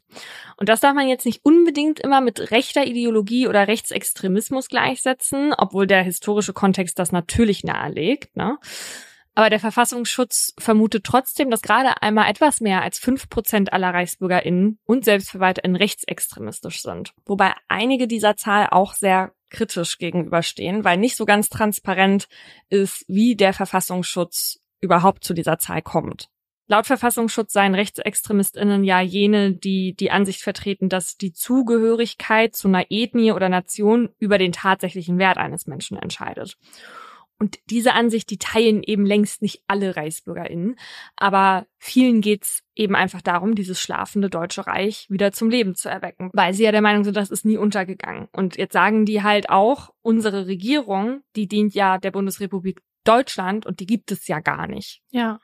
Und 0.57 0.69
das 0.69 0.79
darf 0.79 0.93
man 0.93 1.07
jetzt 1.07 1.25
nicht 1.25 1.43
unbedingt 1.43 1.99
immer 1.99 2.21
mit 2.21 2.51
rechter 2.51 2.85
Ideologie 2.85 3.47
oder 3.47 3.67
Rechtsextremismus 3.67 4.67
gleichsetzen, 4.67 5.53
obwohl 5.57 5.87
der 5.87 6.03
historische 6.03 6.53
Kontext 6.53 6.99
das 6.99 7.11
natürlich 7.11 7.63
nahelegt. 7.63 8.35
Ne? 8.35 8.57
Aber 9.37 9.51
der 9.51 9.59
Verfassungsschutz 9.59 10.55
vermutet 10.57 11.03
trotzdem, 11.03 11.51
dass 11.51 11.61
gerade 11.61 12.01
einmal 12.01 12.27
etwas 12.27 12.59
mehr 12.59 12.81
als 12.81 12.97
fünf 12.97 13.29
Prozent 13.29 13.71
aller 13.71 13.93
ReichsbürgerInnen 13.93 14.79
und 14.83 15.05
SelbstverwalterInnen 15.05 15.77
rechtsextremistisch 15.77 16.81
sind. 16.81 17.13
Wobei 17.23 17.53
einige 17.67 18.07
dieser 18.07 18.35
Zahl 18.35 18.67
auch 18.71 18.95
sehr 18.95 19.33
kritisch 19.51 19.99
gegenüberstehen, 19.99 20.83
weil 20.83 20.97
nicht 20.97 21.15
so 21.15 21.25
ganz 21.25 21.49
transparent 21.49 22.27
ist, 22.69 23.05
wie 23.07 23.35
der 23.35 23.53
Verfassungsschutz 23.53 24.59
überhaupt 24.81 25.23
zu 25.23 25.35
dieser 25.35 25.59
Zahl 25.59 25.83
kommt. 25.83 26.29
Laut 26.67 26.85
Verfassungsschutz 26.85 27.53
seien 27.53 27.75
RechtsextremistInnen 27.75 28.83
ja 28.83 28.99
jene, 28.99 29.53
die 29.53 29.95
die 29.95 30.11
Ansicht 30.11 30.41
vertreten, 30.41 30.89
dass 30.89 31.17
die 31.17 31.31
Zugehörigkeit 31.31 32.55
zu 32.55 32.67
einer 32.67 32.85
Ethnie 32.89 33.31
oder 33.31 33.47
Nation 33.47 34.09
über 34.19 34.37
den 34.37 34.51
tatsächlichen 34.51 35.17
Wert 35.17 35.37
eines 35.37 35.65
Menschen 35.65 35.97
entscheidet. 35.97 36.57
Und 37.39 37.59
diese 37.69 37.93
Ansicht, 37.93 38.29
die 38.31 38.37
teilen 38.37 38.81
eben 38.83 39.05
längst 39.05 39.41
nicht 39.41 39.61
alle 39.67 39.95
ReichsbürgerInnen. 39.95 40.75
Aber 41.15 41.67
vielen 41.77 42.21
geht's 42.21 42.63
eben 42.75 42.95
einfach 42.95 43.21
darum, 43.21 43.53
dieses 43.53 43.79
schlafende 43.79 44.29
Deutsche 44.29 44.65
Reich 44.65 45.05
wieder 45.09 45.31
zum 45.31 45.49
Leben 45.49 45.75
zu 45.75 45.87
erwecken. 45.87 46.31
Weil 46.33 46.53
sie 46.53 46.63
ja 46.63 46.71
der 46.71 46.81
Meinung 46.81 47.03
sind, 47.03 47.15
das 47.15 47.29
ist 47.29 47.45
nie 47.45 47.57
untergegangen. 47.57 48.27
Und 48.31 48.57
jetzt 48.57 48.73
sagen 48.73 49.05
die 49.05 49.21
halt 49.21 49.49
auch, 49.49 49.93
unsere 50.01 50.47
Regierung, 50.47 51.21
die 51.35 51.47
dient 51.47 51.75
ja 51.75 51.99
der 51.99 52.11
Bundesrepublik 52.11 52.81
Deutschland 53.03 53.65
und 53.65 53.79
die 53.79 53.85
gibt 53.85 54.11
es 54.11 54.27
ja 54.27 54.39
gar 54.39 54.67
nicht. 54.67 55.01
Ja. 55.11 55.39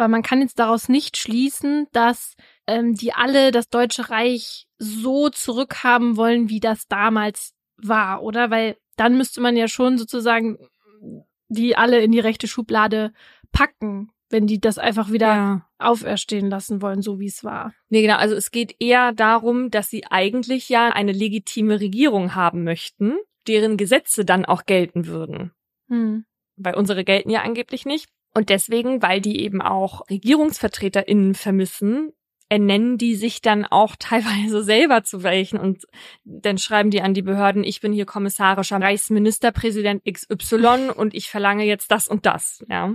Aber 0.00 0.08
man 0.08 0.22
kann 0.22 0.40
jetzt 0.40 0.58
daraus 0.58 0.88
nicht 0.88 1.18
schließen, 1.18 1.86
dass 1.92 2.34
ähm, 2.66 2.94
die 2.94 3.12
alle 3.12 3.50
das 3.50 3.68
Deutsche 3.68 4.08
Reich 4.08 4.66
so 4.78 5.28
zurückhaben 5.28 6.16
wollen, 6.16 6.48
wie 6.48 6.58
das 6.58 6.88
damals 6.88 7.52
war, 7.76 8.22
oder? 8.22 8.50
Weil 8.50 8.78
dann 8.96 9.18
müsste 9.18 9.42
man 9.42 9.58
ja 9.58 9.68
schon 9.68 9.98
sozusagen 9.98 10.56
die 11.48 11.76
alle 11.76 12.00
in 12.00 12.12
die 12.12 12.20
rechte 12.20 12.48
Schublade 12.48 13.12
packen, 13.52 14.10
wenn 14.30 14.46
die 14.46 14.58
das 14.58 14.78
einfach 14.78 15.12
wieder 15.12 15.26
Ja. 15.26 15.68
auferstehen 15.78 16.48
lassen 16.48 16.80
wollen, 16.80 17.02
so 17.02 17.20
wie 17.20 17.26
es 17.26 17.44
war. 17.44 17.74
Nee, 17.90 18.00
genau. 18.00 18.16
Also 18.16 18.34
es 18.36 18.50
geht 18.50 18.76
eher 18.80 19.12
darum, 19.12 19.70
dass 19.70 19.90
sie 19.90 20.06
eigentlich 20.06 20.70
ja 20.70 20.88
eine 20.88 21.12
legitime 21.12 21.78
Regierung 21.78 22.34
haben 22.34 22.64
möchten, 22.64 23.18
deren 23.46 23.76
Gesetze 23.76 24.24
dann 24.24 24.46
auch 24.46 24.64
gelten 24.64 25.06
würden. 25.06 25.52
Hm. 25.88 26.24
Weil 26.56 26.74
unsere 26.74 27.04
gelten 27.04 27.28
ja 27.28 27.42
angeblich 27.42 27.84
nicht. 27.84 28.08
Und 28.32 28.48
deswegen, 28.48 29.02
weil 29.02 29.20
die 29.20 29.40
eben 29.40 29.60
auch 29.60 30.08
RegierungsvertreterInnen 30.08 31.34
vermissen, 31.34 32.12
ernennen 32.48 32.98
die 32.98 33.14
sich 33.14 33.40
dann 33.40 33.64
auch 33.64 33.96
teilweise 33.98 34.62
selber 34.62 35.02
zu 35.04 35.22
welchen 35.22 35.58
und 35.58 35.86
dann 36.24 36.58
schreiben 36.58 36.90
die 36.90 37.00
an 37.00 37.14
die 37.14 37.22
Behörden, 37.22 37.64
ich 37.64 37.80
bin 37.80 37.92
hier 37.92 38.06
kommissarischer 38.06 38.80
Reichsministerpräsident 38.80 40.02
XY 40.04 40.90
und 40.94 41.14
ich 41.14 41.30
verlange 41.30 41.64
jetzt 41.64 41.90
das 41.90 42.08
und 42.08 42.26
das, 42.26 42.64
ja. 42.68 42.94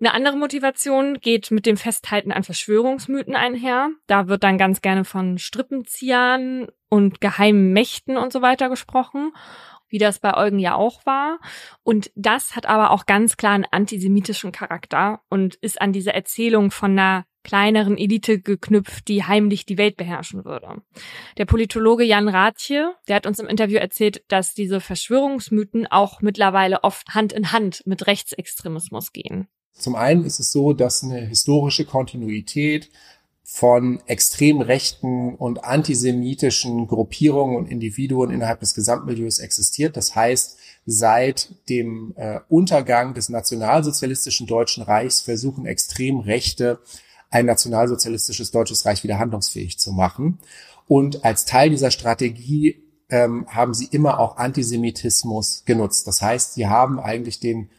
Eine 0.00 0.14
andere 0.14 0.36
Motivation 0.36 1.18
geht 1.18 1.50
mit 1.50 1.66
dem 1.66 1.76
Festhalten 1.76 2.30
an 2.30 2.44
Verschwörungsmythen 2.44 3.34
einher. 3.34 3.90
Da 4.06 4.28
wird 4.28 4.44
dann 4.44 4.56
ganz 4.56 4.80
gerne 4.80 5.04
von 5.04 5.38
Strippenziehern 5.38 6.68
und 6.88 7.20
geheimen 7.20 7.72
Mächten 7.72 8.16
und 8.16 8.32
so 8.32 8.40
weiter 8.40 8.68
gesprochen, 8.68 9.32
wie 9.88 9.98
das 9.98 10.18
bei 10.18 10.36
Eugen 10.36 10.58
ja 10.58 10.74
auch 10.74 11.04
war. 11.06 11.38
Und 11.82 12.10
das 12.14 12.56
hat 12.56 12.66
aber 12.66 12.90
auch 12.90 13.06
ganz 13.06 13.36
klar 13.36 13.52
einen 13.52 13.66
antisemitischen 13.70 14.52
Charakter 14.52 15.20
und 15.28 15.56
ist 15.56 15.80
an 15.80 15.92
diese 15.92 16.12
Erzählung 16.12 16.70
von 16.70 16.92
einer 16.92 17.24
kleineren 17.44 17.96
Elite 17.96 18.40
geknüpft, 18.40 19.08
die 19.08 19.24
heimlich 19.24 19.64
die 19.64 19.78
Welt 19.78 19.96
beherrschen 19.96 20.44
würde. 20.44 20.82
Der 21.38 21.46
Politologe 21.46 22.04
Jan 22.04 22.28
Rathje, 22.28 22.94
der 23.08 23.16
hat 23.16 23.26
uns 23.26 23.38
im 23.38 23.46
Interview 23.46 23.78
erzählt, 23.78 24.22
dass 24.28 24.54
diese 24.54 24.80
Verschwörungsmythen 24.80 25.86
auch 25.86 26.20
mittlerweile 26.20 26.84
oft 26.84 27.08
Hand 27.14 27.32
in 27.32 27.50
Hand 27.50 27.82
mit 27.86 28.06
Rechtsextremismus 28.06 29.12
gehen. 29.12 29.48
Zum 29.72 29.94
einen 29.94 30.24
ist 30.24 30.40
es 30.40 30.52
so, 30.52 30.72
dass 30.72 31.02
eine 31.02 31.20
historische 31.20 31.84
Kontinuität 31.84 32.90
von 33.50 34.02
extrem 34.04 34.60
rechten 34.60 35.34
und 35.34 35.64
antisemitischen 35.64 36.86
Gruppierungen 36.86 37.56
und 37.56 37.70
Individuen 37.70 38.30
innerhalb 38.30 38.60
des 38.60 38.74
Gesamtmilieus 38.74 39.38
existiert. 39.38 39.96
Das 39.96 40.14
heißt, 40.14 40.58
seit 40.84 41.48
dem 41.70 42.12
äh, 42.16 42.40
Untergang 42.50 43.14
des 43.14 43.30
nationalsozialistischen 43.30 44.46
Deutschen 44.46 44.82
Reichs 44.82 45.22
versuchen 45.22 45.64
extrem 45.64 46.18
Rechte 46.18 46.78
ein 47.30 47.46
nationalsozialistisches 47.46 48.50
Deutsches 48.50 48.84
Reich 48.84 49.02
wieder 49.02 49.18
handlungsfähig 49.18 49.78
zu 49.78 49.92
machen. 49.92 50.40
Und 50.86 51.24
als 51.24 51.46
Teil 51.46 51.70
dieser 51.70 51.90
Strategie 51.90 52.84
ähm, 53.08 53.46
haben 53.48 53.72
sie 53.72 53.88
immer 53.90 54.20
auch 54.20 54.36
Antisemitismus 54.36 55.62
genutzt. 55.64 56.06
Das 56.06 56.20
heißt, 56.20 56.52
sie 56.52 56.66
haben 56.66 57.00
eigentlich 57.00 57.40
den 57.40 57.70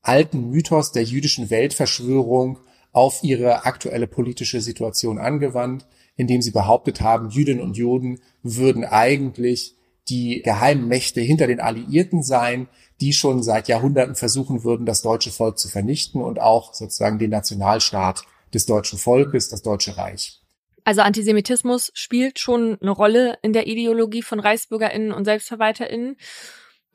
alten 0.00 0.48
Mythos 0.48 0.90
der 0.92 1.04
jüdischen 1.04 1.50
Weltverschwörung 1.50 2.60
auf 2.92 3.22
ihre 3.22 3.64
aktuelle 3.64 4.06
politische 4.06 4.60
Situation 4.60 5.18
angewandt, 5.18 5.86
indem 6.16 6.42
sie 6.42 6.50
behauptet 6.50 7.00
haben, 7.00 7.30
Jüdinnen 7.30 7.62
und 7.62 7.76
Juden 7.76 8.20
würden 8.42 8.84
eigentlich 8.84 9.76
die 10.08 10.42
geheimen 10.42 10.88
Mächte 10.88 11.20
hinter 11.20 11.46
den 11.46 11.60
Alliierten 11.60 12.22
sein, 12.22 12.68
die 13.00 13.12
schon 13.12 13.42
seit 13.42 13.68
Jahrhunderten 13.68 14.14
versuchen 14.14 14.64
würden, 14.64 14.86
das 14.86 15.02
deutsche 15.02 15.30
Volk 15.30 15.58
zu 15.58 15.68
vernichten 15.68 16.22
und 16.22 16.40
auch 16.40 16.74
sozusagen 16.74 17.18
den 17.18 17.30
Nationalstaat 17.30 18.22
des 18.52 18.66
deutschen 18.66 18.98
Volkes, 18.98 19.48
das 19.48 19.62
Deutsche 19.62 19.96
Reich. 19.96 20.40
Also 20.84 21.02
Antisemitismus 21.02 21.90
spielt 21.92 22.38
schon 22.38 22.78
eine 22.80 22.90
Rolle 22.90 23.38
in 23.42 23.52
der 23.52 23.66
Ideologie 23.66 24.22
von 24.22 24.40
Reichsbürgerinnen 24.40 25.12
und 25.12 25.26
Selbstverwalterinnen. 25.26 26.16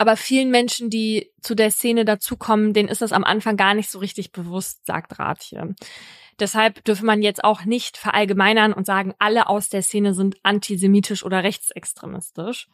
Aber 0.03 0.17
vielen 0.17 0.51
Menschen, 0.51 0.89
die 0.89 1.31
zu 1.39 1.55
der 1.55 1.71
Szene 1.71 2.03
dazukommen, 2.03 2.73
denen 2.73 2.89
ist 2.89 3.01
das 3.01 3.13
am 3.13 3.23
Anfang 3.23 3.55
gar 3.55 3.73
nicht 3.73 3.89
so 3.89 3.99
richtig 3.99 4.33
bewusst, 4.33 4.85
sagt 4.85 5.17
Rathje. 5.17 5.75
Deshalb 6.41 6.83
dürfe 6.83 7.05
man 7.05 7.21
jetzt 7.21 7.41
auch 7.41 7.63
nicht 7.63 7.95
verallgemeinern 7.95 8.73
und 8.73 8.85
sagen, 8.85 9.13
alle 9.17 9.47
aus 9.47 9.69
der 9.69 9.81
Szene 9.81 10.13
sind 10.13 10.35
antisemitisch 10.43 11.23
oder 11.23 11.45
rechtsextremistisch. 11.45 12.67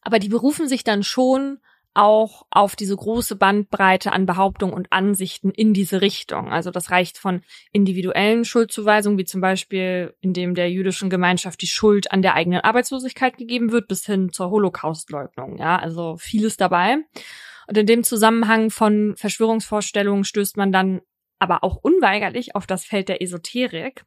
Aber 0.00 0.20
die 0.20 0.28
berufen 0.28 0.68
sich 0.68 0.84
dann 0.84 1.02
schon 1.02 1.58
auch 1.96 2.46
auf 2.50 2.76
diese 2.76 2.96
große 2.96 3.36
Bandbreite 3.36 4.12
an 4.12 4.26
Behauptungen 4.26 4.74
und 4.74 4.92
Ansichten 4.92 5.50
in 5.50 5.74
diese 5.74 6.00
Richtung. 6.00 6.52
Also 6.52 6.70
das 6.70 6.90
reicht 6.90 7.18
von 7.18 7.42
individuellen 7.72 8.44
Schuldzuweisungen, 8.44 9.18
wie 9.18 9.24
zum 9.24 9.40
Beispiel, 9.40 10.14
indem 10.20 10.54
der 10.54 10.70
jüdischen 10.70 11.10
Gemeinschaft 11.10 11.60
die 11.62 11.66
Schuld 11.66 12.12
an 12.12 12.22
der 12.22 12.34
eigenen 12.34 12.60
Arbeitslosigkeit 12.60 13.36
gegeben 13.38 13.72
wird, 13.72 13.88
bis 13.88 14.04
hin 14.06 14.32
zur 14.32 14.50
Holocaustleugnung. 14.50 15.58
Ja, 15.58 15.76
also 15.78 16.16
vieles 16.18 16.56
dabei. 16.56 16.98
Und 17.66 17.76
in 17.78 17.86
dem 17.86 18.04
Zusammenhang 18.04 18.70
von 18.70 19.14
Verschwörungsvorstellungen 19.16 20.24
stößt 20.24 20.56
man 20.56 20.72
dann 20.72 21.00
aber 21.38 21.64
auch 21.64 21.76
unweigerlich 21.76 22.54
auf 22.54 22.66
das 22.66 22.84
Feld 22.84 23.08
der 23.08 23.20
Esoterik. 23.20 24.04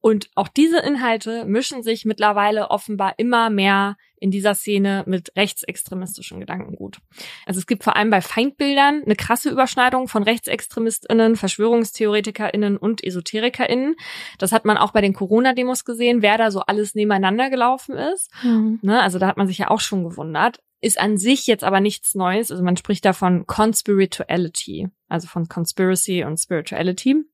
Und 0.00 0.30
auch 0.36 0.48
diese 0.48 0.78
Inhalte 0.78 1.44
mischen 1.44 1.82
sich 1.82 2.04
mittlerweile 2.04 2.70
offenbar 2.70 3.14
immer 3.18 3.50
mehr 3.50 3.96
in 4.20 4.30
dieser 4.30 4.54
Szene 4.54 5.04
mit 5.06 5.32
rechtsextremistischen 5.36 6.40
Gedankengut. 6.40 6.98
Also 7.46 7.58
es 7.58 7.66
gibt 7.66 7.84
vor 7.84 7.96
allem 7.96 8.10
bei 8.10 8.20
Feindbildern 8.20 9.02
eine 9.04 9.16
krasse 9.16 9.50
Überschneidung 9.50 10.08
von 10.08 10.22
Rechtsextremistinnen, 10.22 11.36
Verschwörungstheoretikerinnen 11.36 12.76
und 12.76 13.02
Esoterikerinnen. 13.02 13.96
Das 14.38 14.52
hat 14.52 14.64
man 14.64 14.76
auch 14.76 14.92
bei 14.92 15.00
den 15.00 15.14
Corona-Demos 15.14 15.84
gesehen, 15.84 16.22
wer 16.22 16.38
da 16.38 16.50
so 16.50 16.60
alles 16.60 16.94
nebeneinander 16.94 17.50
gelaufen 17.50 17.96
ist. 17.96 18.30
Mhm. 18.42 18.78
Ne, 18.82 19.00
also 19.00 19.18
da 19.18 19.26
hat 19.26 19.36
man 19.36 19.46
sich 19.46 19.58
ja 19.58 19.70
auch 19.70 19.80
schon 19.80 20.04
gewundert. 20.04 20.60
Ist 20.80 21.00
an 21.00 21.18
sich 21.18 21.46
jetzt 21.48 21.64
aber 21.64 21.80
nichts 21.80 22.14
Neues. 22.14 22.52
Also 22.52 22.62
man 22.62 22.76
spricht 22.76 23.04
da 23.04 23.12
von 23.12 23.46
Conspirituality, 23.46 24.88
also 25.08 25.26
von 25.26 25.48
Conspiracy 25.48 26.24
und 26.24 26.38
Spirituality. 26.38 27.24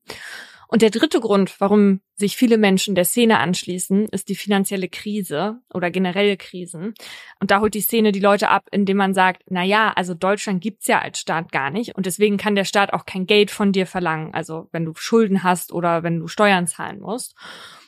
Und 0.75 0.83
der 0.83 0.91
dritte 0.91 1.21
Grund, 1.21 1.61
warum 1.61 2.01
sich 2.17 2.37
viele 2.37 2.59
Menschen 2.59 2.97
der 2.97 3.05
Szene 3.05 3.39
anschließen, 3.39 4.09
ist 4.09 4.29
die 4.29 4.35
finanzielle 4.35 4.89
Krise 4.89 5.61
oder 5.73 5.93
generelle 5.93 6.37
Krisen. 6.37 6.95
Und 7.39 7.53
da 7.53 7.61
holt 7.61 7.75
die 7.75 7.81
Szene 7.81 8.11
die 8.11 8.19
Leute 8.19 8.49
ab, 8.49 8.65
indem 8.73 8.97
man 8.97 9.15
sagt, 9.15 9.45
na 9.49 9.63
ja, 9.63 9.93
also 9.93 10.15
Deutschland 10.15 10.61
gibt's 10.61 10.89
ja 10.89 11.01
als 11.01 11.21
Staat 11.21 11.53
gar 11.53 11.71
nicht 11.71 11.95
und 11.95 12.07
deswegen 12.07 12.39
kann 12.39 12.57
der 12.57 12.65
Staat 12.65 12.93
auch 12.93 13.07
kein 13.07 13.27
Geld 13.27 13.53
von 13.53 13.71
dir 13.71 13.87
verlangen, 13.87 14.35
also 14.35 14.69
wenn 14.73 14.85
du 14.85 14.95
Schulden 14.97 15.45
hast 15.45 15.71
oder 15.71 16.03
wenn 16.03 16.19
du 16.19 16.27
Steuern 16.27 16.67
zahlen 16.67 16.99
musst. 16.99 17.37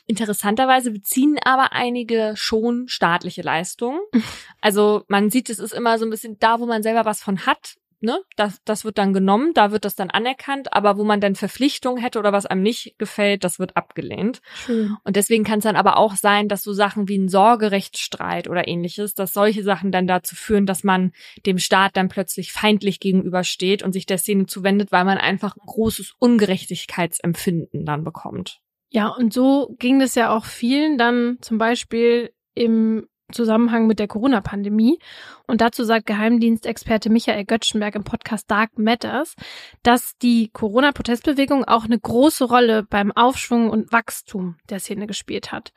Interessanterweise 0.05 0.91
beziehen 0.91 1.37
aber 1.43 1.73
einige 1.73 2.35
schon 2.37 2.87
staatliche 2.87 3.41
Leistungen. 3.41 3.99
Also 4.61 5.03
man 5.07 5.29
sieht, 5.29 5.49
es 5.49 5.59
ist 5.59 5.73
immer 5.73 5.99
so 5.99 6.05
ein 6.05 6.09
bisschen 6.09 6.39
da, 6.39 6.59
wo 6.59 6.65
man 6.65 6.81
selber 6.83 7.05
was 7.05 7.21
von 7.21 7.45
hat, 7.45 7.75
ne, 7.99 8.19
das, 8.35 8.61
das 8.65 8.85
wird 8.85 8.97
dann 8.97 9.13
genommen, 9.13 9.53
da 9.53 9.71
wird 9.71 9.85
das 9.85 9.95
dann 9.95 10.09
anerkannt, 10.09 10.73
aber 10.73 10.97
wo 10.97 11.03
man 11.03 11.21
dann 11.21 11.35
Verpflichtungen 11.35 12.01
hätte 12.01 12.19
oder 12.19 12.31
was 12.31 12.45
einem 12.45 12.61
nicht 12.61 12.95
gefällt, 12.97 13.43
das 13.43 13.59
wird 13.59 13.75
abgelehnt. 13.75 14.41
Schön. 14.53 14.95
Und 15.03 15.15
deswegen 15.15 15.43
kann 15.43 15.59
es 15.59 15.63
dann 15.63 15.75
aber 15.75 15.97
auch 15.97 16.15
sein, 16.15 16.47
dass 16.47 16.63
so 16.63 16.73
Sachen 16.73 17.07
wie 17.07 17.17
ein 17.17 17.29
Sorgerechtsstreit 17.29 18.49
oder 18.49 18.67
ähnliches, 18.67 19.13
dass 19.13 19.33
solche 19.33 19.63
Sachen 19.63 19.91
dann 19.91 20.07
dazu 20.07 20.35
führen, 20.35 20.65
dass 20.65 20.83
man 20.83 21.11
dem 21.45 21.57
Staat 21.57 21.97
dann 21.97 22.09
plötzlich 22.09 22.51
feindlich 22.51 22.99
gegenübersteht 22.99 23.83
und 23.83 23.93
sich 23.93 24.05
der 24.05 24.17
Szene 24.17 24.45
zuwendet, 24.45 24.91
weil 24.91 25.05
man 25.05 25.17
einfach 25.17 25.55
ein 25.55 25.65
großes 25.65 26.13
Ungerechtigkeitsempfinden 26.19 27.85
dann 27.85 28.03
bekommt. 28.03 28.61
Ja, 28.89 29.09
und 29.09 29.33
so 29.33 29.75
ging 29.79 30.01
es 30.01 30.15
ja 30.15 30.35
auch 30.35 30.45
vielen 30.45 30.97
dann 30.97 31.37
zum 31.41 31.57
Beispiel 31.57 32.31
im 32.53 33.07
Zusammenhang 33.31 33.87
mit 33.87 33.99
der 33.99 34.07
Corona-Pandemie. 34.07 34.99
Und 35.47 35.61
dazu 35.61 35.83
sagt 35.83 36.05
Geheimdienstexperte 36.05 37.09
Michael 37.09 37.45
Göttschenberg 37.45 37.95
im 37.95 38.03
Podcast 38.03 38.49
Dark 38.49 38.77
Matters, 38.77 39.35
dass 39.83 40.17
die 40.17 40.49
Corona-Protestbewegung 40.49 41.65
auch 41.65 41.85
eine 41.85 41.99
große 41.99 42.45
Rolle 42.45 42.83
beim 42.83 43.11
Aufschwung 43.11 43.69
und 43.69 43.91
Wachstum 43.91 44.55
der 44.69 44.79
Szene 44.79 45.07
gespielt 45.07 45.51
hat. 45.51 45.73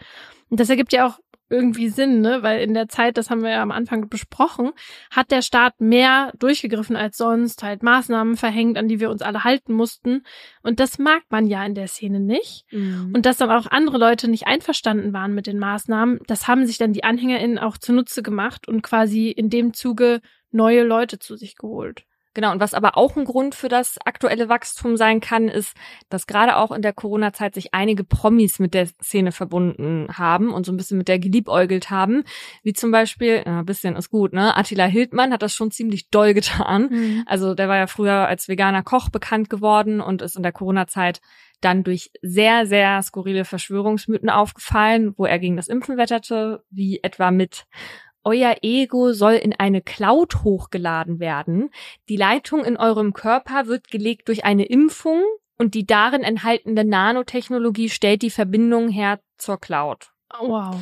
Und 0.48 0.60
das 0.60 0.70
ergibt 0.70 0.92
ja 0.92 1.06
auch 1.06 1.18
irgendwie 1.50 1.88
Sinn, 1.88 2.20
ne? 2.20 2.42
Weil 2.42 2.60
in 2.60 2.74
der 2.74 2.88
Zeit, 2.88 3.16
das 3.16 3.28
haben 3.28 3.42
wir 3.42 3.50
ja 3.50 3.62
am 3.62 3.72
Anfang 3.72 4.08
besprochen, 4.08 4.70
hat 5.10 5.30
der 5.30 5.42
Staat 5.42 5.80
mehr 5.80 6.32
durchgegriffen 6.38 6.96
als 6.96 7.16
sonst, 7.16 7.62
halt 7.62 7.82
Maßnahmen 7.82 8.36
verhängt, 8.36 8.78
an 8.78 8.88
die 8.88 9.00
wir 9.00 9.10
uns 9.10 9.20
alle 9.20 9.44
halten 9.44 9.74
mussten. 9.74 10.22
Und 10.62 10.80
das 10.80 10.98
mag 10.98 11.22
man 11.28 11.46
ja 11.46 11.64
in 11.66 11.74
der 11.74 11.88
Szene 11.88 12.20
nicht. 12.20 12.64
Mhm. 12.70 13.12
Und 13.14 13.26
dass 13.26 13.36
dann 13.36 13.50
auch 13.50 13.66
andere 13.66 13.98
Leute 13.98 14.28
nicht 14.28 14.46
einverstanden 14.46 15.12
waren 15.12 15.34
mit 15.34 15.46
den 15.46 15.58
Maßnahmen, 15.58 16.20
das 16.26 16.48
haben 16.48 16.66
sich 16.66 16.78
dann 16.78 16.92
die 16.92 17.04
AnhängerInnen 17.04 17.58
auch 17.58 17.76
zunutze 17.76 18.22
gemacht 18.22 18.68
und 18.68 18.82
quasi 18.82 19.30
in 19.30 19.50
dem 19.50 19.74
Zuge 19.74 20.20
neue 20.52 20.84
Leute 20.84 21.18
zu 21.18 21.36
sich 21.36 21.56
geholt. 21.56 22.04
Genau, 22.32 22.52
und 22.52 22.60
was 22.60 22.74
aber 22.74 22.96
auch 22.96 23.16
ein 23.16 23.24
Grund 23.24 23.56
für 23.56 23.68
das 23.68 23.98
aktuelle 24.04 24.48
Wachstum 24.48 24.96
sein 24.96 25.20
kann, 25.20 25.48
ist, 25.48 25.76
dass 26.08 26.28
gerade 26.28 26.56
auch 26.56 26.70
in 26.70 26.80
der 26.80 26.92
Corona-Zeit 26.92 27.54
sich 27.54 27.74
einige 27.74 28.04
Promis 28.04 28.60
mit 28.60 28.72
der 28.72 28.86
Szene 28.86 29.32
verbunden 29.32 30.06
haben 30.16 30.52
und 30.52 30.64
so 30.64 30.72
ein 30.72 30.76
bisschen 30.76 30.98
mit 30.98 31.08
der 31.08 31.18
geliebäugelt 31.18 31.90
haben. 31.90 32.22
Wie 32.62 32.72
zum 32.72 32.92
Beispiel, 32.92 33.42
ein 33.44 33.66
bisschen 33.66 33.96
ist 33.96 34.10
gut, 34.10 34.32
ne? 34.32 34.56
Attila 34.56 34.84
Hildmann 34.84 35.32
hat 35.32 35.42
das 35.42 35.54
schon 35.54 35.72
ziemlich 35.72 36.08
doll 36.10 36.32
getan. 36.34 36.88
Mhm. 36.90 37.24
Also 37.26 37.54
der 37.54 37.68
war 37.68 37.76
ja 37.76 37.88
früher 37.88 38.28
als 38.28 38.46
veganer 38.46 38.84
Koch 38.84 39.08
bekannt 39.08 39.50
geworden 39.50 40.00
und 40.00 40.22
ist 40.22 40.36
in 40.36 40.44
der 40.44 40.52
Corona-Zeit 40.52 41.20
dann 41.60 41.84
durch 41.84 42.10
sehr, 42.22 42.64
sehr 42.66 43.02
skurrile 43.02 43.44
Verschwörungsmythen 43.44 44.30
aufgefallen, 44.30 45.14
wo 45.16 45.26
er 45.26 45.38
gegen 45.38 45.56
das 45.56 45.68
Impfen 45.68 45.96
wetterte, 45.96 46.62
wie 46.70 47.00
etwa 47.02 47.30
mit 47.30 47.66
euer 48.24 48.56
Ego 48.62 49.12
soll 49.12 49.34
in 49.34 49.54
eine 49.54 49.80
Cloud 49.80 50.42
hochgeladen 50.44 51.20
werden. 51.20 51.70
Die 52.08 52.16
Leitung 52.16 52.64
in 52.64 52.76
eurem 52.76 53.12
Körper 53.12 53.66
wird 53.66 53.90
gelegt 53.90 54.28
durch 54.28 54.44
eine 54.44 54.64
Impfung 54.64 55.22
und 55.56 55.74
die 55.74 55.86
darin 55.86 56.22
enthaltene 56.22 56.84
Nanotechnologie 56.84 57.88
stellt 57.88 58.22
die 58.22 58.30
Verbindung 58.30 58.88
her 58.88 59.20
zur 59.36 59.58
Cloud. 59.58 60.10
Wow. 60.38 60.76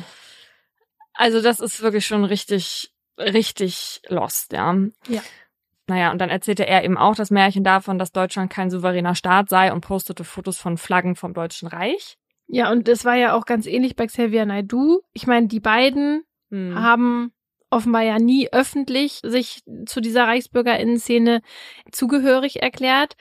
Also 1.13 1.41
das 1.41 1.59
ist 1.59 1.81
wirklich 1.81 2.05
schon 2.05 2.23
richtig, 2.23 2.93
richtig 3.17 4.01
lost, 4.07 4.53
ja. 4.53 4.75
Ja. 5.07 5.21
Naja, 5.87 6.11
und 6.11 6.19
dann 6.19 6.29
erzählte 6.29 6.67
er 6.67 6.83
eben 6.83 6.97
auch 6.97 7.15
das 7.15 7.31
Märchen 7.31 7.63
davon, 7.63 7.97
dass 7.97 8.11
Deutschland 8.11 8.51
kein 8.51 8.69
souveräner 8.69 9.15
Staat 9.15 9.49
sei 9.49 9.73
und 9.73 9.81
postete 9.81 10.23
Fotos 10.23 10.59
von 10.59 10.77
Flaggen 10.77 11.15
vom 11.15 11.33
Deutschen 11.33 11.67
Reich. 11.67 12.17
Ja, 12.47 12.71
und 12.71 12.87
das 12.87 13.05
war 13.05 13.15
ja 13.15 13.33
auch 13.33 13.45
ganz 13.45 13.65
ähnlich 13.65 13.95
bei 13.95 14.07
Xavier 14.07 14.45
Naidu. 14.45 15.01
Ich 15.13 15.27
meine, 15.27 15.47
die 15.47 15.59
beiden 15.59 16.23
hm. 16.49 16.75
haben 16.75 17.31
offenbar 17.69 18.03
ja 18.03 18.17
nie 18.17 18.49
öffentlich 18.51 19.19
sich 19.23 19.61
zu 19.85 20.01
dieser 20.01 20.25
Reichsbürgerinnen-Szene 20.25 21.41
zugehörig 21.91 22.61
erklärt. 22.61 23.15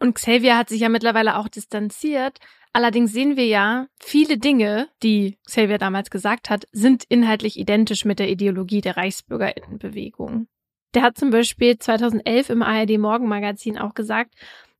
Und 0.00 0.14
Xavier 0.14 0.58
hat 0.58 0.68
sich 0.68 0.80
ja 0.80 0.88
mittlerweile 0.88 1.36
auch 1.38 1.48
distanziert. 1.48 2.38
Allerdings 2.72 3.12
sehen 3.12 3.36
wir 3.36 3.46
ja, 3.46 3.86
viele 4.00 4.36
Dinge, 4.36 4.88
die 5.04 5.38
Xavier 5.46 5.78
damals 5.78 6.10
gesagt 6.10 6.50
hat, 6.50 6.66
sind 6.72 7.04
inhaltlich 7.08 7.56
identisch 7.56 8.04
mit 8.04 8.18
der 8.18 8.28
Ideologie 8.28 8.80
der 8.80 8.96
Reichsbürgerinnenbewegung. 8.96 10.48
Der 10.94 11.02
hat 11.02 11.16
zum 11.16 11.30
Beispiel 11.30 11.78
2011 11.78 12.50
im 12.50 12.62
ARD 12.62 12.98
Morgenmagazin 12.98 13.78
auch 13.78 13.94
gesagt, 13.94 14.34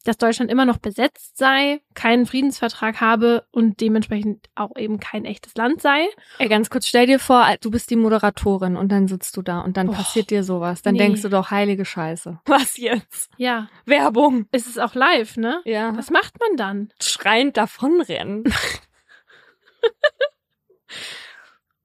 dass 0.05 0.19
Deutschland 0.19 0.51
immer 0.51 0.67
noch 0.67 0.79
besetzt 0.79 1.37
sei, 1.37 1.81
keinen 1.95 2.27
Friedensvertrag 2.27 3.01
habe 3.01 3.47
und 3.51 3.81
dementsprechend 3.81 4.49
auch 4.55 4.77
eben 4.77 5.01
kein 5.01 5.25
echtes 5.25 5.55
Land 5.57 5.81
sei. 5.81 6.07
Ey, 6.39 6.49
ganz 6.49 6.71
kurz, 6.71 6.87
stell 6.87 7.07
dir 7.07 7.19
vor, 7.19 7.47
du 7.61 7.71
bist 7.71 7.91
die 7.91 7.97
Moderatorin 7.97 8.77
und 8.77 8.93
dann 8.93 9.09
sitzt 9.09 9.37
du 9.37 9.43
da 9.43 9.61
und 9.61 9.77
dann 9.77 9.89
oh, 9.89 9.93
passiert 9.93 10.31
dir 10.31 10.45
sowas. 10.45 10.83
Dann 10.83 10.95
nee. 10.95 11.01
denkst 11.01 11.23
du 11.23 11.29
doch, 11.29 11.51
heilige 11.51 11.85
Scheiße. 11.85 12.41
Was 12.47 12.77
jetzt? 12.77 13.31
Ja. 13.37 13.69
Werbung. 13.87 14.47
Es 14.53 14.67
ist 14.67 14.79
auch 14.79 14.95
live, 14.95 15.37
ne? 15.37 15.61
Ja. 15.65 15.97
Was 15.97 16.11
macht 16.11 16.39
man 16.39 16.57
dann? 16.57 16.93
Schreiend 17.01 17.57
davonrennen. 17.57 18.45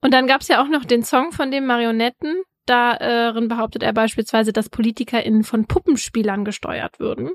und 0.02 0.12
dann 0.12 0.26
gab's 0.26 0.48
ja 0.48 0.62
auch 0.62 0.68
noch 0.68 0.84
den 0.84 1.02
Song 1.02 1.32
von 1.32 1.50
den 1.50 1.66
Marionetten. 1.66 2.42
Darin 2.66 3.48
behauptet 3.48 3.82
er 3.82 3.92
beispielsweise, 3.92 4.52
dass 4.52 4.68
PolitikerInnen 4.68 5.42
von 5.42 5.66
Puppenspielern 5.66 6.44
gesteuert 6.44 7.00
würden. 7.00 7.30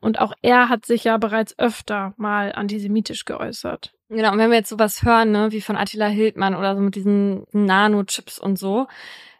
Und 0.00 0.20
auch 0.20 0.32
er 0.42 0.68
hat 0.68 0.86
sich 0.86 1.04
ja 1.04 1.16
bereits 1.16 1.58
öfter 1.58 2.14
mal 2.16 2.52
antisemitisch 2.52 3.24
geäußert. 3.24 3.92
Genau, 4.08 4.32
und 4.32 4.38
wenn 4.38 4.50
wir 4.50 4.58
jetzt 4.58 4.70
sowas 4.70 5.02
hören, 5.02 5.32
ne, 5.32 5.52
wie 5.52 5.60
von 5.60 5.76
Attila 5.76 6.06
Hildmann 6.06 6.54
oder 6.54 6.74
so 6.74 6.80
mit 6.80 6.94
diesen 6.94 7.44
Nanochips 7.52 8.38
und 8.38 8.58
so, 8.58 8.86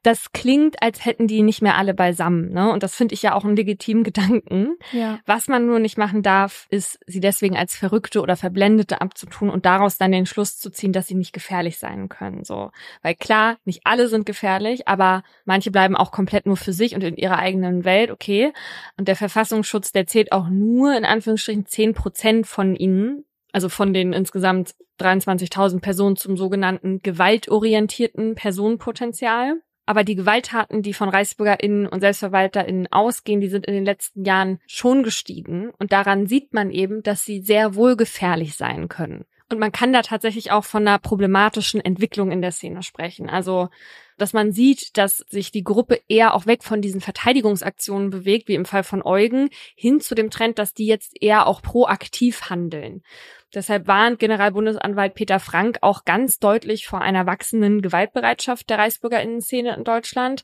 das 0.09 0.33
klingt, 0.33 0.83
als 0.83 1.05
hätten 1.05 1.27
die 1.27 1.43
nicht 1.43 1.61
mehr 1.61 1.77
alle 1.77 1.93
beisammen, 1.93 2.51
ne? 2.51 2.73
Und 2.73 2.83
das 2.83 2.95
finde 2.95 3.13
ich 3.13 3.21
ja 3.21 3.35
auch 3.35 3.45
einen 3.45 3.57
legitimen 3.57 4.05
Gedanken. 4.09 4.77
Ja. 4.93 5.21
Was 5.27 5.49
man 5.49 5.67
nur 5.67 5.79
nicht 5.79 5.99
machen 5.99 6.23
darf, 6.23 6.67
ist, 6.71 6.99
sie 7.07 7.21
deswegen 7.21 7.57
als 7.57 7.77
Verrückte 7.77 8.23
oder 8.23 8.37
Verblendete 8.37 9.03
abzutun 9.03 9.51
und 9.51 9.67
daraus 9.67 9.99
dann 9.99 10.11
den 10.11 10.25
Schluss 10.25 10.59
zu 10.59 10.71
ziehen, 10.71 10.93
dass 10.93 11.07
sie 11.07 11.15
nicht 11.15 11.35
gefährlich 11.35 11.79
sein 11.79 12.09
können, 12.09 12.43
so. 12.45 12.71
Weil 13.03 13.15
klar, 13.15 13.59
nicht 13.67 13.83
alle 13.85 14.09
sind 14.09 14.25
gefährlich, 14.25 14.89
aber 14.89 15.23
manche 15.45 15.71
bleiben 15.71 15.95
auch 15.95 16.11
komplett 16.11 16.47
nur 16.47 16.57
für 16.57 16.73
sich 16.73 16.95
und 16.95 17.05
in 17.05 17.17
ihrer 17.17 17.39
eigenen 17.39 17.85
Welt, 17.85 18.11
okay. 18.11 18.53
Und 18.97 19.09
der 19.09 19.17
Verfassungsschutz, 19.17 19.93
der 19.93 20.07
zählt 20.07 20.33
auch 20.33 20.49
nur 20.49 20.97
in 20.97 21.05
Anführungsstrichen 21.05 21.67
zehn 21.67 21.93
Prozent 21.93 22.47
von 22.47 22.75
ihnen 22.75 23.25
also 23.51 23.71
von 23.71 23.95
den 23.95 24.13
insgesamt 24.13 24.75
23.000 25.01 25.81
Personen 25.81 26.17
zum 26.17 26.37
sogenannten 26.37 27.01
gewaltorientierten 27.03 28.35
Personenpotenzial. 28.35 29.63
Aber 29.89 30.05
die 30.05 30.17
Gewalttaten, 30.17 30.83
die 30.83 30.93
von 30.93 31.09
ReichsbürgerInnen 31.09 31.87
und 31.87 32.01
SelbstverwalterInnen 32.01 32.93
ausgehen, 32.93 33.41
die 33.41 33.49
sind 33.49 33.65
in 33.65 33.73
den 33.73 33.87
letzten 33.87 34.23
Jahren 34.23 34.61
schon 34.67 35.03
gestiegen. 35.03 35.71
Und 35.79 35.93
daran 35.93 36.27
sieht 36.27 36.53
man 36.53 36.71
eben, 36.71 37.03
dass 37.03 37.25
sie 37.25 37.41
sehr 37.41 37.75
wohl 37.75 37.97
gefährlich 37.97 38.55
sein 38.55 38.89
können. 38.89 39.25
Und 39.51 39.59
man 39.59 39.73
kann 39.73 39.95
da 39.95 40.03
tatsächlich 40.03 40.51
auch 40.51 40.65
von 40.65 40.87
einer 40.87 40.99
problematischen 40.99 41.81
Entwicklung 41.81 42.31
in 42.33 42.43
der 42.43 42.53
Szene 42.53 42.83
sprechen. 42.83 43.31
Also, 43.31 43.71
dass 44.19 44.35
man 44.35 44.53
sieht, 44.53 44.99
dass 44.99 45.25
sich 45.31 45.53
die 45.53 45.65
Gruppe 45.65 46.03
eher 46.07 46.35
auch 46.35 46.45
weg 46.45 46.65
von 46.65 46.83
diesen 46.83 47.01
Verteidigungsaktionen 47.01 48.11
bewegt, 48.11 48.49
wie 48.49 48.57
im 48.57 48.67
Fall 48.67 48.85
von 48.85 49.03
Eugen, 49.03 49.49
hin 49.75 50.03
zu 50.03 50.15
dem 50.15 50.29
Trend, 50.29 50.59
dass 50.59 50.75
die 50.75 50.87
jetzt 50.87 51.15
eher 51.19 51.47
auch 51.47 51.63
proaktiv 51.63 52.51
handeln. 52.51 53.03
Deshalb 53.55 53.87
warnt 53.87 54.19
Generalbundesanwalt 54.19 55.15
Peter 55.15 55.41
Frank 55.41 55.79
auch 55.81 56.05
ganz 56.05 56.39
deutlich 56.39 56.87
vor 56.87 57.01
einer 57.01 57.27
wachsenden 57.27 57.81
Gewaltbereitschaft 57.81 58.69
der 58.69 58.79
Reichsbürgerinnen-Szene 58.79 59.75
in 59.75 59.85
Deutschland. 59.85 60.43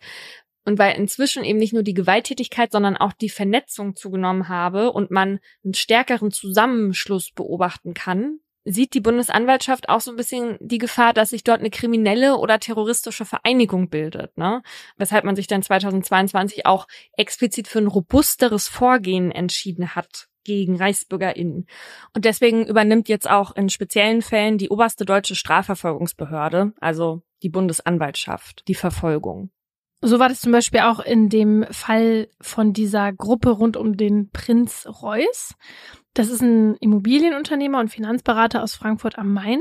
Und 0.64 0.78
weil 0.78 0.96
inzwischen 0.96 1.44
eben 1.44 1.58
nicht 1.58 1.74
nur 1.74 1.82
die 1.82 1.92
Gewalttätigkeit, 1.92 2.72
sondern 2.72 2.96
auch 2.96 3.12
die 3.12 3.28
Vernetzung 3.28 3.96
zugenommen 3.96 4.48
habe 4.48 4.92
und 4.92 5.10
man 5.10 5.40
einen 5.62 5.74
stärkeren 5.74 6.30
Zusammenschluss 6.30 7.32
beobachten 7.32 7.92
kann, 7.92 8.38
sieht 8.64 8.94
die 8.94 9.00
Bundesanwaltschaft 9.00 9.90
auch 9.90 10.00
so 10.00 10.10
ein 10.10 10.16
bisschen 10.16 10.56
die 10.60 10.78
Gefahr, 10.78 11.12
dass 11.12 11.28
sich 11.28 11.44
dort 11.44 11.60
eine 11.60 11.68
kriminelle 11.68 12.38
oder 12.38 12.58
terroristische 12.58 13.26
Vereinigung 13.26 13.90
bildet, 13.90 14.38
ne? 14.38 14.62
Weshalb 14.96 15.24
man 15.24 15.36
sich 15.36 15.46
dann 15.46 15.62
2022 15.62 16.64
auch 16.64 16.86
explizit 17.18 17.68
für 17.68 17.80
ein 17.80 17.86
robusteres 17.86 18.66
Vorgehen 18.66 19.30
entschieden 19.30 19.94
hat 19.94 20.28
gegen 20.44 20.76
ReichsbürgerInnen. 20.76 21.66
Und 22.14 22.24
deswegen 22.24 22.66
übernimmt 22.66 23.08
jetzt 23.08 23.28
auch 23.28 23.56
in 23.56 23.68
speziellen 23.68 24.22
Fällen 24.22 24.58
die 24.58 24.68
oberste 24.68 25.04
deutsche 25.04 25.34
Strafverfolgungsbehörde, 25.34 26.72
also 26.80 27.22
die 27.42 27.48
Bundesanwaltschaft, 27.48 28.66
die 28.68 28.74
Verfolgung. 28.74 29.50
So 30.00 30.18
war 30.18 30.28
das 30.28 30.42
zum 30.42 30.52
Beispiel 30.52 30.80
auch 30.80 31.00
in 31.00 31.30
dem 31.30 31.64
Fall 31.70 32.28
von 32.40 32.74
dieser 32.74 33.12
Gruppe 33.12 33.50
rund 33.50 33.78
um 33.78 33.96
den 33.96 34.30
Prinz 34.30 34.86
Reuß. 34.86 35.54
Das 36.12 36.28
ist 36.28 36.42
ein 36.42 36.76
Immobilienunternehmer 36.76 37.80
und 37.80 37.88
Finanzberater 37.88 38.62
aus 38.62 38.74
Frankfurt 38.74 39.18
am 39.18 39.32
Main. 39.32 39.60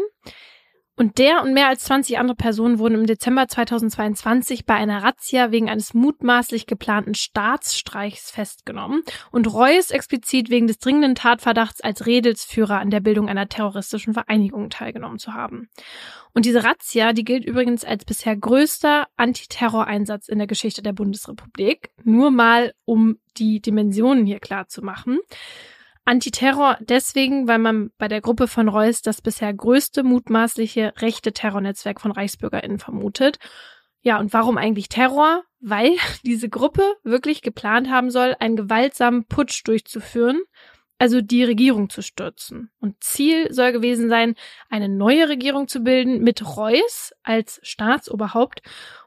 Und 0.96 1.18
der 1.18 1.42
und 1.42 1.54
mehr 1.54 1.70
als 1.70 1.86
20 1.86 2.20
andere 2.20 2.36
Personen 2.36 2.78
wurden 2.78 2.94
im 2.94 3.08
Dezember 3.08 3.48
2022 3.48 4.68
bei 4.68 4.76
einer 4.76 5.02
Razzia 5.02 5.52
wegen 5.52 5.68
eines 5.68 5.96
mutmaßlich 5.96 6.68
geplanten 6.68 7.16
Staatsstreichs 7.16 8.30
festgenommen 8.30 9.02
und 9.32 9.52
Reuss 9.52 9.90
explizit 9.90 10.52
wegen 10.52 10.68
des 10.68 10.78
dringenden 10.78 11.16
Tatverdachts 11.16 11.82
als 11.82 12.06
Redelsführer 12.06 12.78
an 12.78 12.92
der 12.92 13.00
Bildung 13.00 13.28
einer 13.28 13.50
terroristischen 13.50 14.14
Vereinigung 14.14 14.70
teilgenommen 14.70 15.18
zu 15.18 15.34
haben. 15.34 15.68
Und 16.34 16.46
diese 16.46 16.64
Razzia, 16.64 17.14
die 17.14 17.24
gilt 17.24 17.44
übrigens 17.44 17.84
als 17.84 18.06
bisher 18.06 18.36
größter 18.36 19.08
Antiterroreinsatz 19.18 20.28
in 20.28 20.38
der 20.38 20.48
Geschichte 20.48 20.84
der 20.84 20.94
Bundesrepublik. 20.94 21.90
Nur 22.04 22.30
mal, 22.30 22.74
um 22.86 23.18
die 23.38 23.62
Dimensionen 23.62 24.28
hier 24.28 24.40
klar 24.40 24.68
zu 24.68 24.84
machen. 24.84 25.20
Antiterror 26.06 26.78
deswegen, 26.82 27.48
weil 27.48 27.60
man 27.60 27.92
bei 27.98 28.08
der 28.08 28.22
Gruppe 28.22 28.48
von 28.48 28.68
Reuss 28.68 29.02
das 29.02 29.22
bisher 29.22 29.54
größte 29.54 30.04
mutmaßliche 30.04 30.94
rechte 30.98 31.32
Terrornetzwerk 31.32 32.02
von 32.02 32.12
ReichsbürgerInnen 32.12 32.80
vermutet. 32.80 33.40
Ja, 34.02 34.20
und 34.20 34.34
warum 34.34 34.58
eigentlich 34.58 34.90
Terror? 34.90 35.44
Weil 35.62 35.92
diese 36.26 36.50
Gruppe 36.50 36.84
wirklich 37.04 37.42
geplant 37.42 37.90
haben 37.90 38.12
soll, 38.12 38.36
einen 38.40 38.58
gewaltsamen 38.58 39.26
Putsch 39.26 39.66
durchzuführen, 39.66 40.42
also 41.00 41.22
die 41.22 41.44
Regierung 41.44 41.90
zu 41.90 42.02
stürzen. 42.02 42.70
Und 42.80 43.02
Ziel 43.02 43.52
soll 43.54 43.72
gewesen 43.72 44.10
sein, 44.10 44.36
eine 44.70 44.90
neue 44.90 45.30
Regierung 45.30 45.70
zu 45.70 45.82
bilden 45.82 46.22
mit 46.22 46.58
Reuss 46.58 47.14
als 47.24 47.62
Staatsoberhaupt 47.64 48.62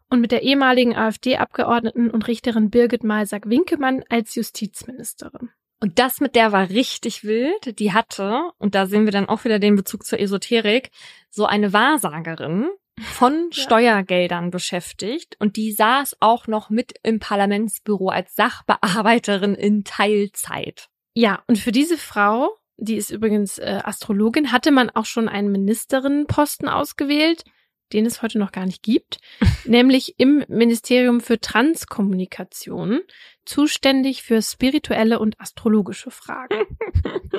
und 0.09 0.21
mit 0.21 0.33
der 0.33 0.43
ehemaligen 0.43 0.97
AfD-Abgeordneten 0.97 2.11
und 2.11 2.27
Richterin 2.27 2.71
Birgit 2.71 3.05
Malsack-Winkemann 3.05 4.05
als 4.09 4.35
Justizministerin. 4.35 5.51
Und 5.81 5.99
das 5.99 6.21
mit 6.21 6.35
der 6.35 6.53
war 6.53 6.71
richtig 6.71 7.25
wild. 7.25 7.79
Die 7.79 7.93
hatte, 7.93 8.51
und 8.59 8.75
da 8.75 8.87
sehen 8.87 9.05
wir 9.05 9.13
dann 9.13 9.29
auch 9.29 9.45
wieder 9.45 9.59
den 9.59 9.77
Bezug 9.77 10.05
zur 10.05 10.21
Esoterik, 10.21 10.91
so 11.31 11.47
eine 11.47 11.73
Wahrsagerin 11.73 12.69
von 13.01 13.51
ja. 13.53 13.63
Steuergeldern 13.63 14.51
beschäftigt. 14.51 15.37
Und 15.39 15.57
die 15.57 15.73
saß 15.73 16.17
auch 16.21 16.47
noch 16.47 16.71
mit 16.71 16.95
im 17.03 17.19
Parlamentsbüro 17.19 18.09
als 18.09 18.35
Sachbearbeiterin 18.35 19.55
in 19.55 19.85
Teilzeit. 19.85 20.89
Ja, 21.15 21.43
und 21.47 21.59
für 21.59 21.73
diese 21.73 21.99
Frau, 21.99 22.57
die 22.77 22.97
ist 22.97 23.11
übrigens 23.11 23.59
äh, 23.59 23.81
Astrologin, 23.83 24.53
hatte 24.53 24.71
man 24.71 24.91
auch 24.91 25.07
schon 25.07 25.29
einen 25.29 25.51
Ministerinnenposten 25.51 26.69
ausgewählt 26.69 27.45
den 27.93 28.07
es 28.07 28.23
heute 28.23 28.39
noch 28.39 28.53
gar 28.53 28.67
nicht 28.67 28.83
gibt, 28.83 29.19
nämlich 29.65 30.15
im 30.19 30.45
Ministerium 30.49 31.21
für 31.21 31.41
Transkommunikation, 31.41 33.01
zuständig 33.45 34.23
für 34.23 34.43
spirituelle 34.43 35.19
und 35.19 35.41
astrologische 35.41 36.11
Fragen. 36.11 36.67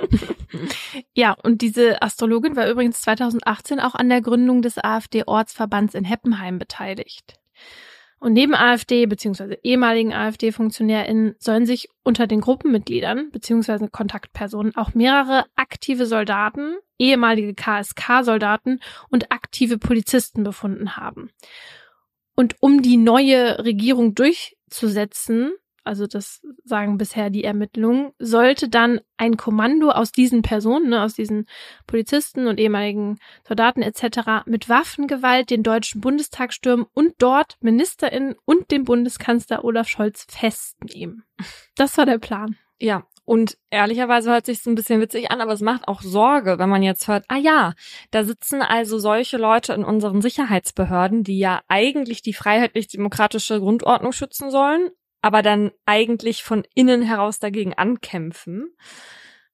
ja, 1.14 1.34
und 1.44 1.62
diese 1.62 2.02
Astrologin 2.02 2.56
war 2.56 2.70
übrigens 2.70 3.02
2018 3.02 3.80
auch 3.80 3.96
an 3.96 4.10
der 4.10 4.22
Gründung 4.22 4.62
des 4.62 4.78
AfD-Ortsverbands 4.78 5.96
in 5.96 6.06
Heppenheim 6.06 6.60
beteiligt. 6.60 7.40
Und 8.20 8.34
neben 8.34 8.56
AfD 8.56 9.06
bzw. 9.06 9.58
ehemaligen 9.62 10.12
AfD-FunktionärInnen 10.12 11.36
sollen 11.38 11.66
sich 11.68 11.90
unter 12.04 12.26
den 12.26 12.42
Gruppenmitgliedern 12.42 13.30
bzw. 13.32 13.90
Kontaktpersonen 13.90 14.76
auch 14.76 14.96
mehrere 14.96 15.46
aktive 15.56 16.08
Soldaten, 16.08 16.78
ehemalige 16.98 17.54
KSK-Soldaten 17.54 18.80
und 19.10 19.32
aktive 19.32 19.78
Polizisten 19.78 20.44
befunden 20.44 20.98
haben. 20.98 21.30
Und 22.36 22.56
um 22.60 22.82
die 22.82 22.98
neue 22.98 23.64
Regierung 23.64 24.16
durchzusetzen, 24.16 25.54
also 25.88 26.06
das 26.06 26.42
sagen 26.64 26.98
bisher 26.98 27.30
die 27.30 27.44
Ermittlungen, 27.44 28.12
sollte 28.20 28.70
dann 28.70 29.00
ein 29.18 29.38
Kommando 29.38 29.90
aus 29.90 30.12
diesen 30.12 30.42
Personen, 30.42 30.90
ne, 30.90 31.02
aus 31.02 31.16
diesen 31.16 31.48
Polizisten 31.88 32.48
und 32.48 32.60
ehemaligen 32.60 33.18
Soldaten 33.48 33.82
etc. 33.82 34.46
mit 34.46 34.70
Waffengewalt 34.70 35.50
den 35.50 35.64
Deutschen 35.64 36.02
Bundestag 36.02 36.54
stürmen 36.54 36.86
und 36.94 37.14
dort 37.18 37.58
Ministerinnen 37.62 38.36
und 38.46 38.70
den 38.70 38.84
Bundeskanzler 38.84 39.64
Olaf 39.64 39.88
Scholz 39.88 40.28
festnehmen. 40.30 41.24
Das 41.76 41.98
war 41.98 42.06
der 42.06 42.20
Plan. 42.20 42.58
Ja, 42.80 43.08
und 43.28 43.58
ehrlicherweise 43.72 44.32
hört 44.32 44.46
sich 44.46 44.66
ein 44.66 44.76
bisschen 44.76 45.02
witzig 45.02 45.32
an, 45.32 45.42
aber 45.42 45.52
es 45.52 45.60
macht 45.60 45.90
auch 45.90 46.02
Sorge, 46.02 46.60
wenn 46.60 46.70
man 46.70 46.82
jetzt 46.82 47.10
hört, 47.10 47.26
ah 47.28 47.36
ja, 47.36 47.74
da 48.10 48.24
sitzen 48.24 48.62
also 48.62 49.00
solche 49.00 49.36
Leute 49.36 49.74
in 49.74 49.84
unseren 49.84 50.22
Sicherheitsbehörden, 50.22 51.26
die 51.26 51.38
ja 51.38 51.60
eigentlich 51.68 52.22
die 52.22 52.32
freiheitlich-demokratische 52.32 53.60
Grundordnung 53.60 54.14
schützen 54.14 54.50
sollen, 54.50 54.92
aber 55.28 55.42
dann 55.42 55.72
eigentlich 55.86 56.42
von 56.42 56.64
innen 56.74 57.02
heraus 57.02 57.38
dagegen 57.40 57.74
ankämpfen. 57.74 58.70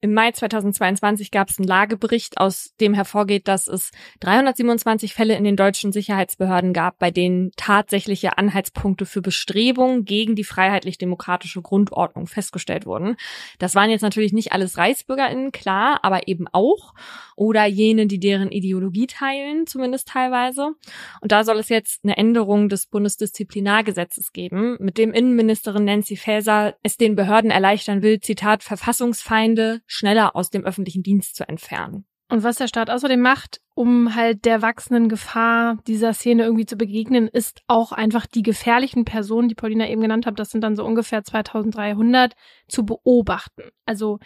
Im 0.02 0.14
Mai 0.14 0.32
2022 0.32 1.32
gab 1.32 1.50
es 1.50 1.58
einen 1.58 1.68
Lagebericht, 1.68 2.38
aus 2.38 2.76
dem 2.80 2.94
hervorgeht, 2.94 3.48
dass 3.48 3.68
es 3.68 3.90
327 4.20 5.16
Fälle 5.16 5.36
in 5.36 5.46
den 5.46 5.56
deutschen 5.56 5.92
Sicherheitsbehörden 5.92 6.74
gab, 6.74 7.00
bei 7.00 7.10
denen 7.10 7.52
tatsächliche 7.56 8.38
Anhaltspunkte 8.38 9.08
für 9.08 9.22
Bestrebungen 9.22 10.06
gegen 10.06 10.36
die 10.36 10.44
freiheitlich-demokratische 10.44 11.64
Grundordnung 11.64 12.28
festgestellt 12.28 12.86
wurden. 12.86 13.16
Das 13.58 13.74
waren 13.74 13.90
jetzt 13.90 14.02
natürlich 14.02 14.34
nicht 14.34 14.52
alles 14.52 14.78
ReichsbürgerInnen, 14.78 15.54
klar, 15.54 16.02
aber 16.04 16.28
eben 16.28 16.48
auch. 16.52 16.94
Oder 17.36 17.66
jene, 17.66 18.08
die 18.08 18.20
deren 18.20 18.52
Ideologie 18.52 19.08
teilen, 19.08 19.68
zumindest 19.68 20.08
teilweise. 20.08 20.74
Und 21.22 21.32
da 21.32 21.44
soll 21.44 21.60
es 21.60 21.70
jetzt 21.70 22.04
eine 22.04 22.18
Änderung 22.18 22.70
des 22.70 22.88
Bundesdisziplinargesetzes 22.88 24.34
geben, 24.34 24.78
mit 24.80 24.98
dem 24.98 25.14
Innenministerin 25.14 25.86
Nancy 25.86 26.16
Faeser 26.16 26.76
es 26.84 26.98
den 26.98 27.16
Behörden 27.16 27.52
erleichtern 27.52 28.02
will, 28.02 28.20
Zitat, 28.20 28.64
Verfassungsfeinde 28.64 29.82
schneller 29.86 30.36
aus 30.36 30.50
dem 30.50 30.64
öffentlichen 30.64 31.04
Dienst 31.04 31.36
zu 31.36 31.48
entfernen. 31.48 32.06
Und 32.34 32.42
was 32.42 32.56
der 32.56 32.68
Staat 32.68 32.90
außerdem 32.90 33.22
macht, 33.22 33.62
um 33.76 34.16
halt 34.16 34.46
der 34.46 34.64
wachsenden 34.64 35.08
Gefahr 35.08 35.78
dieser 35.86 36.14
Szene 36.14 36.44
irgendwie 36.44 36.66
zu 36.66 36.78
begegnen, 36.78 37.28
ist 37.28 37.62
auch 37.68 37.92
einfach 37.92 38.26
die 38.26 38.42
gefährlichen 38.42 39.06
Personen, 39.06 39.50
die 39.50 39.56
Paulina 39.56 39.88
eben 39.88 40.02
genannt 40.02 40.26
hat, 40.26 40.40
das 40.40 40.50
sind 40.50 40.62
dann 40.62 40.76
so 40.76 40.84
ungefähr 40.84 41.24
2300, 41.24 42.34
zu 42.68 42.86
beobachten. 42.86 43.70
Also 43.86 44.18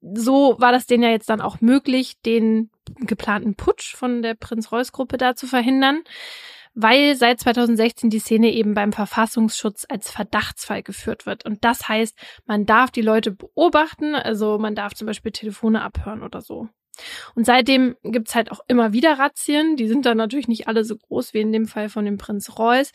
so 0.00 0.56
war 0.58 0.72
das 0.72 0.86
denen 0.86 1.02
ja 1.02 1.10
jetzt 1.10 1.28
dann 1.28 1.40
auch 1.40 1.60
möglich, 1.60 2.20
den 2.24 2.70
geplanten 3.00 3.54
Putsch 3.54 3.94
von 3.94 4.22
der 4.22 4.34
Prinz-Reuß-Gruppe 4.34 5.18
da 5.18 5.34
zu 5.36 5.46
verhindern 5.46 6.02
weil 6.74 7.16
seit 7.16 7.40
2016 7.40 8.10
die 8.10 8.18
Szene 8.18 8.52
eben 8.52 8.74
beim 8.74 8.92
Verfassungsschutz 8.92 9.86
als 9.88 10.10
Verdachtsfall 10.10 10.82
geführt 10.82 11.26
wird. 11.26 11.44
Und 11.44 11.64
das 11.64 11.88
heißt, 11.88 12.16
man 12.46 12.66
darf 12.66 12.90
die 12.90 13.02
Leute 13.02 13.32
beobachten, 13.32 14.14
also 14.14 14.58
man 14.58 14.74
darf 14.74 14.94
zum 14.94 15.06
Beispiel 15.06 15.32
Telefone 15.32 15.82
abhören 15.82 16.22
oder 16.22 16.40
so. 16.40 16.68
Und 17.34 17.46
seitdem 17.46 17.96
gibt's 18.02 18.34
halt 18.34 18.52
auch 18.52 18.60
immer 18.68 18.92
wieder 18.92 19.18
Razzien. 19.18 19.76
Die 19.76 19.88
sind 19.88 20.06
dann 20.06 20.18
natürlich 20.18 20.48
nicht 20.48 20.68
alle 20.68 20.84
so 20.84 20.96
groß 20.96 21.34
wie 21.34 21.40
in 21.40 21.52
dem 21.52 21.66
Fall 21.66 21.88
von 21.88 22.04
dem 22.04 22.18
Prinz 22.18 22.58
Reuß. 22.58 22.92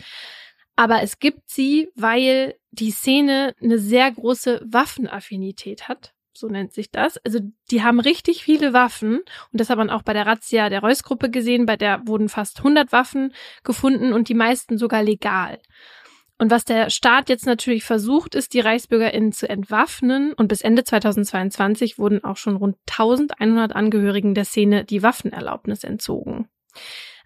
Aber 0.75 1.01
es 1.01 1.19
gibt 1.19 1.49
sie, 1.49 1.89
weil 1.95 2.55
die 2.71 2.91
Szene 2.91 3.55
eine 3.61 3.79
sehr 3.79 4.11
große 4.11 4.61
Waffenaffinität 4.65 5.87
hat 5.87 6.14
so 6.37 6.47
nennt 6.47 6.73
sich 6.73 6.91
das. 6.91 7.17
Also 7.25 7.39
die 7.71 7.83
haben 7.83 7.99
richtig 7.99 8.43
viele 8.43 8.73
Waffen 8.73 9.19
und 9.51 9.59
das 9.61 9.69
hat 9.69 9.77
man 9.77 9.89
auch 9.89 10.03
bei 10.03 10.13
der 10.13 10.25
Razzia 10.25 10.69
der 10.69 10.81
Reus-Gruppe 10.81 11.29
gesehen, 11.29 11.65
bei 11.65 11.77
der 11.77 12.07
wurden 12.07 12.29
fast 12.29 12.59
100 12.59 12.91
Waffen 12.91 13.33
gefunden 13.63 14.13
und 14.13 14.29
die 14.29 14.33
meisten 14.33 14.77
sogar 14.77 15.03
legal. 15.03 15.59
Und 16.37 16.51
was 16.51 16.65
der 16.65 16.89
Staat 16.89 17.29
jetzt 17.29 17.45
natürlich 17.45 17.85
versucht, 17.85 18.35
ist, 18.35 18.53
die 18.53 18.59
ReichsbürgerInnen 18.59 19.31
zu 19.31 19.47
entwaffnen. 19.47 20.33
Und 20.33 20.49
bis 20.49 20.61
Ende 20.61 20.83
2022 20.83 21.97
wurden 21.97 22.25
auch 22.25 22.35
schon 22.35 22.57
rund 22.57 22.75
1100 22.89 23.73
Angehörigen 23.73 24.33
der 24.33 24.43
Szene 24.43 24.83
die 24.83 25.01
Waffenerlaubnis 25.01 25.85
entzogen. 25.85 26.49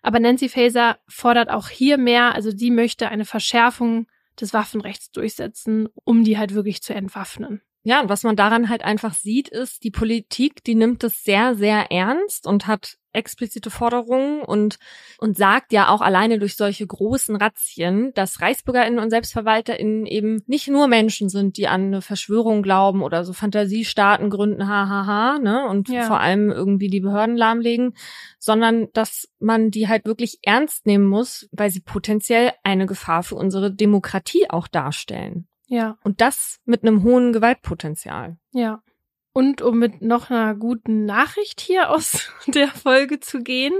Aber 0.03 0.19
Nancy 0.19 0.47
Faeser 0.47 0.99
fordert 1.07 1.49
auch 1.49 1.69
hier 1.69 1.97
mehr, 1.97 2.35
also 2.35 2.51
sie 2.51 2.71
möchte 2.71 3.09
eine 3.09 3.25
Verschärfung 3.25 4.07
des 4.39 4.53
Waffenrechts 4.53 5.11
durchsetzen, 5.11 5.89
um 6.05 6.23
die 6.23 6.37
halt 6.37 6.53
wirklich 6.53 6.81
zu 6.81 6.93
entwaffnen. 6.93 7.61
Ja, 7.89 8.01
und 8.01 8.09
was 8.09 8.21
man 8.21 8.35
daran 8.35 8.69
halt 8.69 8.83
einfach 8.83 9.15
sieht, 9.15 9.49
ist, 9.49 9.83
die 9.83 9.89
Politik, 9.89 10.63
die 10.63 10.75
nimmt 10.75 11.03
es 11.03 11.23
sehr, 11.23 11.55
sehr 11.55 11.91
ernst 11.91 12.45
und 12.45 12.67
hat 12.67 12.99
explizite 13.13 13.71
Forderungen 13.71 14.43
und, 14.43 14.77
und 15.17 15.35
sagt 15.35 15.73
ja 15.73 15.89
auch 15.89 16.01
alleine 16.01 16.37
durch 16.37 16.55
solche 16.55 16.85
großen 16.85 17.35
Razzien, 17.35 18.11
dass 18.13 18.41
ReichsbürgerInnen 18.41 18.99
und 18.99 19.09
SelbstverwalterInnen 19.09 20.05
eben 20.05 20.43
nicht 20.45 20.67
nur 20.67 20.87
Menschen 20.87 21.29
sind, 21.29 21.57
die 21.57 21.67
an 21.67 21.85
eine 21.85 22.03
Verschwörung 22.03 22.61
glauben 22.61 23.01
oder 23.01 23.25
so 23.25 23.33
Fantasiestaaten 23.33 24.29
gründen, 24.29 24.67
hahaha, 24.67 25.39
ne, 25.39 25.67
und 25.67 25.89
ja. 25.89 26.03
vor 26.03 26.19
allem 26.19 26.51
irgendwie 26.51 26.89
die 26.89 26.99
Behörden 27.01 27.37
lahmlegen, 27.37 27.95
sondern 28.37 28.89
dass 28.93 29.29
man 29.39 29.71
die 29.71 29.87
halt 29.87 30.05
wirklich 30.05 30.37
ernst 30.43 30.85
nehmen 30.85 31.07
muss, 31.07 31.49
weil 31.51 31.71
sie 31.71 31.81
potenziell 31.81 32.51
eine 32.61 32.85
Gefahr 32.85 33.23
für 33.23 33.33
unsere 33.33 33.73
Demokratie 33.73 34.47
auch 34.47 34.67
darstellen. 34.67 35.47
Ja. 35.69 35.97
Und 36.03 36.19
das 36.19 36.59
mit 36.65 36.83
einem 36.83 37.03
hohen 37.03 37.31
Gewaltpotenzial. 37.31 38.37
Ja. 38.51 38.83
Und 39.31 39.61
um 39.61 39.79
mit 39.79 40.01
noch 40.01 40.29
einer 40.29 40.55
guten 40.55 41.05
Nachricht 41.05 41.61
hier 41.61 41.91
aus 41.91 42.31
der 42.47 42.67
Folge 42.67 43.19
zu 43.19 43.41
gehen, 43.41 43.73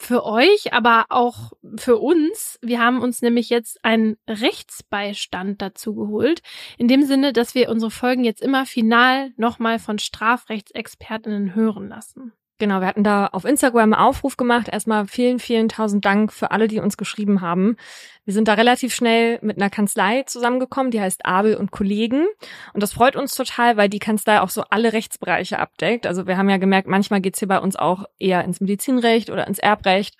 für 0.00 0.24
euch, 0.24 0.72
aber 0.72 1.06
auch 1.08 1.52
für 1.76 1.98
uns. 1.98 2.58
Wir 2.62 2.80
haben 2.80 3.02
uns 3.02 3.20
nämlich 3.20 3.50
jetzt 3.50 3.84
einen 3.84 4.16
Rechtsbeistand 4.28 5.60
dazu 5.60 5.94
geholt. 5.94 6.40
In 6.78 6.86
dem 6.86 7.02
Sinne, 7.02 7.32
dass 7.32 7.56
wir 7.56 7.68
unsere 7.68 7.90
Folgen 7.90 8.22
jetzt 8.22 8.40
immer 8.40 8.64
final 8.64 9.32
nochmal 9.36 9.80
von 9.80 9.98
Strafrechtsexpertinnen 9.98 11.54
hören 11.54 11.88
lassen. 11.88 12.32
Genau, 12.58 12.80
wir 12.80 12.88
hatten 12.88 13.04
da 13.04 13.26
auf 13.26 13.44
Instagram 13.44 13.92
einen 13.92 14.02
Aufruf 14.02 14.36
gemacht. 14.36 14.68
Erstmal 14.68 15.06
vielen, 15.06 15.38
vielen 15.38 15.68
tausend 15.68 16.04
Dank 16.04 16.32
für 16.32 16.50
alle, 16.50 16.66
die 16.66 16.80
uns 16.80 16.96
geschrieben 16.96 17.40
haben. 17.40 17.76
Wir 18.24 18.34
sind 18.34 18.48
da 18.48 18.54
relativ 18.54 18.92
schnell 18.92 19.38
mit 19.42 19.58
einer 19.58 19.70
Kanzlei 19.70 20.24
zusammengekommen, 20.24 20.90
die 20.90 21.00
heißt 21.00 21.24
Abel 21.24 21.54
und 21.54 21.70
Kollegen. 21.70 22.26
Und 22.74 22.82
das 22.82 22.92
freut 22.92 23.14
uns 23.14 23.34
total, 23.34 23.76
weil 23.76 23.88
die 23.88 24.00
Kanzlei 24.00 24.40
auch 24.40 24.50
so 24.50 24.64
alle 24.70 24.92
Rechtsbereiche 24.92 25.60
abdeckt. 25.60 26.04
Also 26.04 26.26
wir 26.26 26.36
haben 26.36 26.50
ja 26.50 26.56
gemerkt, 26.56 26.88
manchmal 26.88 27.20
geht's 27.20 27.38
hier 27.38 27.48
bei 27.48 27.60
uns 27.60 27.76
auch 27.76 28.06
eher 28.18 28.42
ins 28.44 28.60
Medizinrecht 28.60 29.30
oder 29.30 29.46
ins 29.46 29.60
Erbrecht. 29.60 30.16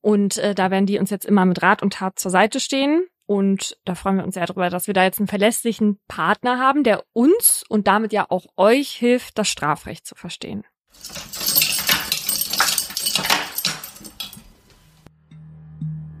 Und 0.00 0.38
äh, 0.38 0.54
da 0.54 0.70
werden 0.70 0.86
die 0.86 0.98
uns 0.98 1.10
jetzt 1.10 1.26
immer 1.26 1.44
mit 1.44 1.62
Rat 1.62 1.82
und 1.82 1.92
Tat 1.92 2.18
zur 2.18 2.30
Seite 2.30 2.58
stehen. 2.58 3.06
Und 3.26 3.76
da 3.84 3.94
freuen 3.94 4.16
wir 4.16 4.24
uns 4.24 4.34
sehr 4.34 4.46
darüber, 4.46 4.70
dass 4.70 4.86
wir 4.86 4.94
da 4.94 5.04
jetzt 5.04 5.20
einen 5.20 5.28
verlässlichen 5.28 6.00
Partner 6.08 6.58
haben, 6.58 6.84
der 6.84 7.04
uns 7.12 7.64
und 7.68 7.86
damit 7.86 8.14
ja 8.14 8.26
auch 8.30 8.46
euch 8.56 8.90
hilft, 8.92 9.38
das 9.38 9.48
Strafrecht 9.48 10.06
zu 10.06 10.14
verstehen. 10.14 10.64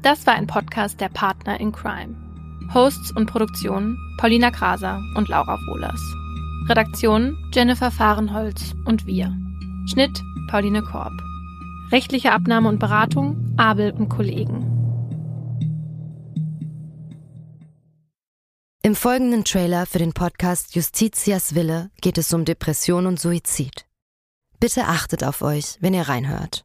Das 0.02 0.26
war 0.26 0.34
ein 0.34 0.48
Podcast 0.48 1.00
der 1.00 1.08
Partner 1.08 1.60
in 1.60 1.70
Crime. 1.70 2.16
Hosts 2.74 3.12
und 3.12 3.26
Produktion 3.26 3.96
Paulina 4.18 4.50
Kraser 4.50 5.00
und 5.16 5.28
Laura 5.28 5.56
Wohlers. 5.68 6.00
Redaktion 6.68 7.38
Jennifer 7.54 7.92
Fahrenholz 7.92 8.74
und 8.84 9.06
wir. 9.06 9.32
Schnitt 9.86 10.20
Pauline 10.50 10.82
Korb. 10.82 11.12
Rechtliche 11.92 12.32
Abnahme 12.32 12.68
und 12.68 12.80
Beratung 12.80 13.54
Abel 13.56 13.92
und 13.92 14.08
Kollegen. 14.08 14.66
Im 18.82 18.96
folgenden 18.96 19.44
Trailer 19.44 19.86
für 19.86 20.00
den 20.00 20.14
Podcast 20.14 20.74
Justitias 20.74 21.54
Wille 21.54 21.90
geht 22.00 22.18
es 22.18 22.32
um 22.32 22.44
Depression 22.44 23.06
und 23.06 23.20
Suizid. 23.20 23.86
Bitte 24.58 24.86
achtet 24.86 25.22
auf 25.22 25.42
euch, 25.42 25.76
wenn 25.80 25.94
ihr 25.94 26.08
reinhört. 26.08 26.64